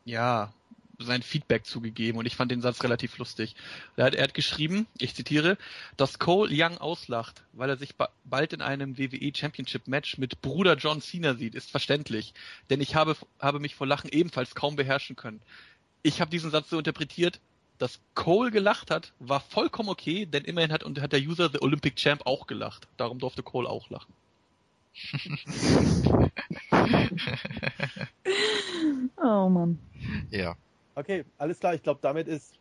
ja, 0.05 0.53
sein 0.99 1.23
Feedback 1.23 1.65
zugegeben 1.65 2.17
und 2.17 2.25
ich 2.25 2.35
fand 2.35 2.51
den 2.51 2.61
Satz 2.61 2.83
relativ 2.83 3.17
lustig. 3.17 3.55
Er 3.95 4.05
hat, 4.05 4.15
er 4.15 4.23
hat 4.23 4.33
geschrieben, 4.33 4.87
ich 4.97 5.15
zitiere, 5.15 5.57
dass 5.97 6.19
Cole 6.19 6.51
Young 6.53 6.77
auslacht, 6.77 7.43
weil 7.53 7.69
er 7.69 7.77
sich 7.77 7.95
ba 7.95 8.09
bald 8.23 8.53
in 8.53 8.61
einem 8.61 8.97
WWE 8.97 9.31
Championship 9.35 9.87
Match 9.87 10.17
mit 10.17 10.41
Bruder 10.41 10.75
John 10.75 11.01
Cena 11.01 11.33
sieht, 11.33 11.55
ist 11.55 11.71
verständlich. 11.71 12.33
Denn 12.69 12.79
ich 12.79 12.95
habe, 12.95 13.15
habe 13.39 13.59
mich 13.59 13.75
vor 13.75 13.87
Lachen 13.87 14.09
ebenfalls 14.11 14.55
kaum 14.55 14.75
beherrschen 14.75 15.15
können. 15.15 15.41
Ich 16.03 16.21
habe 16.21 16.31
diesen 16.31 16.51
Satz 16.51 16.69
so 16.69 16.77
interpretiert, 16.77 17.39
dass 17.83 17.99
Cole 18.15 18.49
gelacht 18.49 18.91
hat, 18.91 19.11
war 19.19 19.41
vollkommen 19.41 19.89
okay, 19.89 20.25
denn 20.25 20.45
immerhin 20.45 20.71
hat, 20.71 20.85
und 20.85 21.01
hat 21.01 21.11
der 21.11 21.19
User 21.19 21.49
The 21.49 21.61
Olympic 21.61 21.97
Champ 21.97 22.21
auch 22.25 22.47
gelacht. 22.47 22.87
Darum 22.95 23.19
durfte 23.19 23.43
Cole 23.43 23.67
auch 23.67 23.89
lachen. 23.89 24.13
Oh 29.17 29.49
Mann. 29.49 29.79
ja. 30.29 30.55
Okay, 30.95 31.25
alles 31.37 31.59
klar. 31.59 31.73
Ich 31.75 31.83
glaube, 31.83 31.99
damit 32.01 32.27
ist 32.27 32.57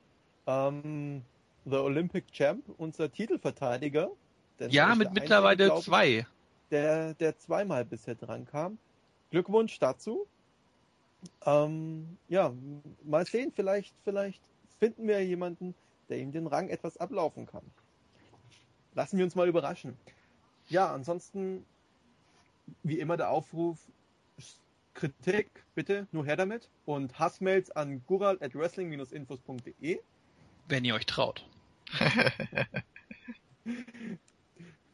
ähm, 0.46 1.22
The 1.64 1.76
Olympic 1.76 2.32
Champ 2.32 2.64
unser 2.78 3.10
Titelverteidiger. 3.12 4.10
Er 4.58 4.68
Ja, 4.70 4.94
mit 4.94 5.06
der 5.06 5.12
mittlerweile 5.12 5.50
einzige, 5.50 5.66
glaub 5.68 5.78
ich, 5.78 5.84
zwei. 5.84 6.26
Der, 6.70 7.14
der 7.14 7.38
zweimal 7.38 7.84
bisher 7.84 8.14
dran 8.14 8.44
kam. 8.46 8.78
Glückwunsch 9.30 9.78
dazu. 9.78 10.26
Ähm, 11.44 12.16
ja, 12.28 12.52
mal 13.04 13.24
sehen, 13.26 13.52
vielleicht, 13.54 13.94
vielleicht 14.04 14.42
finden 14.82 15.06
wir 15.06 15.24
jemanden, 15.24 15.76
der 16.09 16.18
ihm 16.18 16.32
den 16.32 16.48
Rang 16.48 16.68
etwas 16.68 16.96
ablaufen 16.96 17.46
kann. 17.46 17.62
Lassen 18.94 19.16
wir 19.16 19.24
uns 19.24 19.36
mal 19.36 19.46
überraschen. 19.46 19.96
Ja, 20.70 20.92
ansonsten, 20.92 21.64
wie 22.82 22.98
immer 22.98 23.16
der 23.16 23.30
Aufruf, 23.30 23.78
Kritik, 24.94 25.46
bitte, 25.76 26.09
nur 26.10 26.26
her 26.26 26.34
damit. 26.34 26.68
Und 26.84 27.16
Hassmails 27.16 27.70
an 27.70 28.02
gural 28.09 28.38
at 28.40 28.56
wrestling-infos.de. 28.56 30.00
Wenn 30.66 30.84
ihr 30.84 30.96
euch 30.96 31.06
traut. 31.06 31.46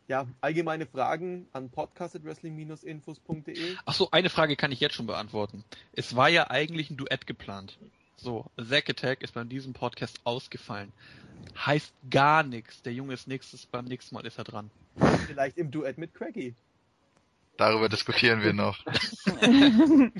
Ja, 0.06 0.26
allgemeine 0.40 0.86
Fragen 0.86 1.48
an 1.52 1.68
podcast 1.68 2.16
at 2.16 2.24
wrestling-infos.de. 2.24 3.76
Ach 3.84 3.92
so, 3.92 4.10
eine 4.10 4.30
Frage 4.30 4.56
kann 4.56 4.72
ich 4.72 4.80
jetzt 4.80 4.94
schon 4.94 5.06
beantworten. 5.06 5.64
Es 5.92 6.16
war 6.16 6.30
ja 6.30 6.48
eigentlich 6.48 6.88
ein 6.88 6.96
Duett 6.96 7.26
geplant. 7.26 7.78
So, 8.20 8.50
Zack 8.56 8.90
Attack 8.90 9.22
ist 9.22 9.34
bei 9.34 9.44
diesem 9.44 9.72
Podcast 9.72 10.20
ausgefallen. 10.24 10.92
Heißt 11.56 11.94
gar 12.10 12.42
nichts. 12.42 12.82
Der 12.82 12.92
Junge 12.92 13.14
ist 13.14 13.28
nächstes, 13.28 13.64
beim 13.66 13.84
nächsten 13.84 14.14
Mal 14.14 14.26
ist 14.26 14.38
er 14.38 14.44
dran. 14.44 14.70
Vielleicht 15.26 15.56
im 15.56 15.70
Duett 15.70 15.98
mit 15.98 16.12
Craigie. 16.14 16.54
Darüber 17.56 17.88
diskutieren 17.88 18.42
wir 18.42 18.52
noch. 18.52 18.84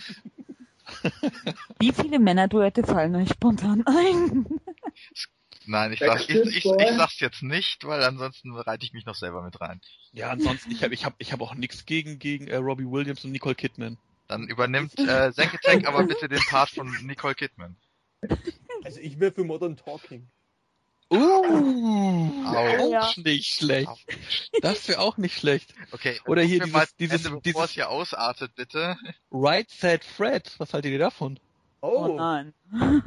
Wie 1.79 1.93
viele 1.93 2.19
Männerduette 2.19 2.83
fallen 2.85 3.15
euch 3.16 3.31
spontan 3.31 3.85
ein? 3.87 4.47
Nein, 5.66 5.93
ich, 5.93 5.99
sag, 5.99 6.20
ich, 6.20 6.31
ich, 6.31 6.65
ich 6.65 6.97
sag's 6.97 7.20
jetzt 7.20 7.43
nicht, 7.43 7.85
weil 7.85 8.03
ansonsten 8.03 8.57
reite 8.57 8.87
ich 8.87 8.95
mich 8.95 9.05
noch 9.07 9.15
selber 9.15 9.43
mit 9.43 9.61
rein. 9.61 9.81
Ja, 10.12 10.31
ansonsten, 10.31 10.70
ich 10.70 10.83
habe 10.83 10.95
ich 10.95 11.05
hab, 11.05 11.15
ich 11.19 11.33
hab 11.33 11.43
auch 11.43 11.55
nichts 11.55 11.85
gegen, 11.85 12.19
gegen 12.19 12.47
äh, 12.47 12.57
Robbie 12.57 12.87
Williams 12.87 13.25
und 13.25 13.33
Nicole 13.33 13.55
Kidman. 13.55 13.99
Dann 14.29 14.47
übernimmt 14.47 14.99
äh, 14.99 15.31
Senketek 15.33 15.87
aber 15.87 16.05
bitte 16.05 16.29
den 16.29 16.41
Part 16.49 16.70
von 16.70 16.91
Nicole 17.03 17.35
Kidman. 17.35 17.77
Also 18.85 19.01
ich 19.01 19.19
wäre 19.20 19.32
für 19.32 19.45
Modern 19.45 19.77
Talking. 19.77 20.28
Uh, 21.11 21.16
auch 22.47 22.90
Ja. 22.90 23.11
nicht 23.16 23.47
schlecht. 23.55 23.89
Das 24.61 24.86
wäre 24.89 25.01
auch 25.01 25.16
nicht 25.16 25.39
schlecht. 25.39 25.74
Okay, 25.93 26.20
Oder 26.27 26.43
hier 26.43 26.61
wir 26.61 26.66
mal 26.66 26.86
dieses- 26.99 27.24
Ende, 27.24 27.40
dieses- 27.40 27.53
bevor 27.55 27.65
es 27.65 27.70
hier 27.70 27.89
ausartet, 27.89 28.55
bitte. 28.57 28.97
Right 29.32 29.70
Said 29.70 30.05
Fred, 30.05 30.55
was 30.59 30.74
haltet 30.74 30.93
ihr 30.93 30.99
davon? 30.99 31.40
Oh, 31.81 32.09
Oh, 32.11 32.15
nein. 32.16 32.53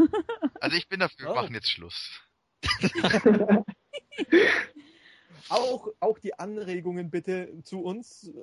Also 0.59 0.77
ich 0.77 0.88
bin 0.88 0.99
dafür, 0.99 1.25
wir 1.27 1.31
Oh. 1.31 1.35
machen 1.35 1.53
jetzt 1.53 1.69
Schluss. 1.69 2.19
auch, 5.49 5.88
auch 5.99 6.19
die 6.19 6.38
Anregungen 6.39 7.09
bitte 7.09 7.61
zu 7.63 7.81
uns, 7.83 8.27
äh, 8.29 8.33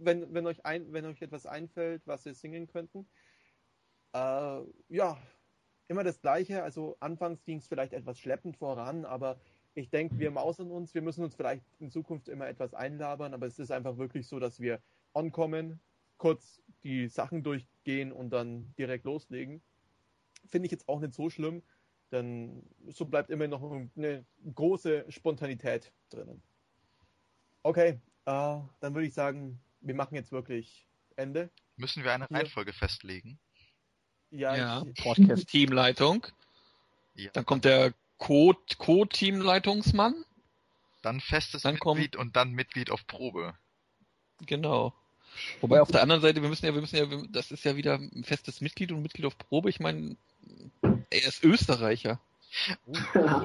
wenn, 0.00 0.32
wenn, 0.34 0.46
euch 0.46 0.64
ein, 0.66 0.92
wenn 0.92 1.06
euch 1.06 1.22
etwas 1.22 1.46
einfällt, 1.46 2.02
was 2.06 2.24
wir 2.24 2.34
singen 2.34 2.66
könnten. 2.66 3.06
Äh, 4.12 4.60
ja, 4.88 5.16
immer 5.90 6.04
das 6.04 6.20
Gleiche. 6.20 6.62
Also 6.62 6.96
anfangs 7.00 7.44
ging 7.44 7.58
es 7.58 7.66
vielleicht 7.66 7.92
etwas 7.92 8.18
schleppend 8.18 8.56
voran, 8.56 9.04
aber 9.04 9.38
ich 9.74 9.90
denke, 9.90 10.18
wir 10.18 10.30
mausern 10.30 10.70
uns. 10.70 10.94
Wir 10.94 11.02
müssen 11.02 11.24
uns 11.24 11.34
vielleicht 11.34 11.64
in 11.80 11.90
Zukunft 11.90 12.28
immer 12.28 12.46
etwas 12.46 12.74
einlabern, 12.74 13.34
aber 13.34 13.46
es 13.46 13.58
ist 13.58 13.72
einfach 13.72 13.98
wirklich 13.98 14.26
so, 14.26 14.38
dass 14.38 14.60
wir 14.60 14.80
ankommen, 15.14 15.80
kurz 16.16 16.62
die 16.84 17.08
Sachen 17.08 17.42
durchgehen 17.42 18.12
und 18.12 18.30
dann 18.30 18.72
direkt 18.78 19.04
loslegen. 19.04 19.62
Finde 20.46 20.66
ich 20.66 20.72
jetzt 20.72 20.88
auch 20.88 21.00
nicht 21.00 21.14
so 21.14 21.28
schlimm, 21.28 21.62
denn 22.12 22.62
so 22.88 23.04
bleibt 23.04 23.30
immer 23.30 23.48
noch 23.48 23.62
eine 23.96 24.24
große 24.54 25.06
Spontanität 25.08 25.92
drinnen. 26.08 26.42
Okay, 27.62 28.00
äh, 28.26 28.60
dann 28.80 28.94
würde 28.94 29.06
ich 29.06 29.14
sagen, 29.14 29.60
wir 29.80 29.94
machen 29.94 30.14
jetzt 30.14 30.32
wirklich 30.32 30.86
Ende. 31.16 31.50
Müssen 31.76 32.04
wir 32.04 32.12
eine. 32.12 32.30
Reihenfolge 32.30 32.72
festlegen? 32.72 33.38
Ja, 34.30 34.56
Ja, 34.56 34.84
Podcast-Teamleitung. 35.02 36.26
Ja. 37.14 37.30
Dann 37.32 37.44
kommt 37.46 37.64
der 37.64 37.92
Co- 38.18 38.56
Co-Teamleitungsmann. 38.78 40.24
Dann 41.02 41.20
festes 41.20 41.62
Dann 41.62 41.78
kommt- 41.78 42.00
Mitglied 42.00 42.16
und 42.20 42.36
dann 42.36 42.52
Mitglied 42.52 42.90
auf 42.90 43.06
Probe. 43.06 43.54
Genau. 44.46 44.94
Wobei 45.60 45.80
auf 45.80 45.90
der 45.90 46.02
anderen 46.02 46.20
Seite, 46.22 46.42
wir 46.42 46.48
müssen 46.48 46.66
ja, 46.66 46.74
wir 46.74 46.80
müssen 46.80 46.96
ja, 46.96 47.06
das 47.30 47.50
ist 47.50 47.64
ja 47.64 47.76
wieder 47.76 47.94
ein 47.94 48.24
festes 48.24 48.60
Mitglied 48.60 48.92
und 48.92 49.02
Mitglied 49.02 49.26
auf 49.26 49.38
Probe. 49.38 49.70
Ich 49.70 49.80
meine, 49.80 50.16
er 50.82 51.24
ist 51.24 51.42
Österreicher. 51.44 52.20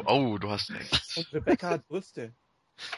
Oh, 0.06 0.38
du 0.40 0.50
hast 0.50 0.72
recht. 0.72 1.14
und 1.18 1.32
Rebecca 1.34 1.70
hat 1.70 1.88
Brüste. 1.88 2.34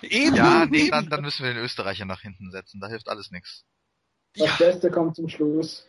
Eben, 0.01 0.35
Ja, 0.35 0.65
nee, 0.65 0.83
eben. 0.83 0.91
dann, 0.91 1.09
dann 1.09 1.21
müssen 1.21 1.43
wir 1.45 1.53
den 1.53 1.63
Österreicher 1.63 2.05
nach 2.05 2.21
hinten 2.21 2.49
setzen. 2.51 2.79
Da 2.79 2.87
hilft 2.87 3.09
alles 3.09 3.29
nichts. 3.29 3.65
Das 4.35 4.47
Ja. 4.47 4.55
Beste 4.65 4.89
kommt 4.89 5.15
zum 5.15 5.29
Schluss. 5.29 5.85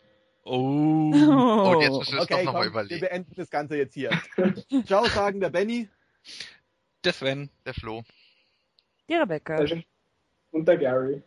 Oh. 0.51 1.13
Oh, 1.13 1.73
und 1.75 1.81
jetzt 1.83 1.99
müssen 1.99 2.13
wir 2.15 2.19
es 2.21 2.25
Okay, 2.25 2.45
doch 2.45 2.45
nochmal 2.45 2.53
komm, 2.53 2.63
wir 2.63 2.69
überlegen. 2.71 3.01
beenden 3.01 3.35
das 3.37 3.51
Ganze 3.51 3.77
jetzt 3.77 3.95
hier. 3.95 4.11
Ciao, 4.87 5.05
sagen 5.07 5.41
der 5.41 5.51
Benny. 5.51 5.89
Der 7.05 7.13
Sven. 7.13 7.51
Der 7.67 7.75
Flo. 7.75 8.03
Die 9.09 9.15
Rebecca. 9.15 9.59
Und 10.51 10.67
der 10.67 10.79
Gary. 10.79 11.23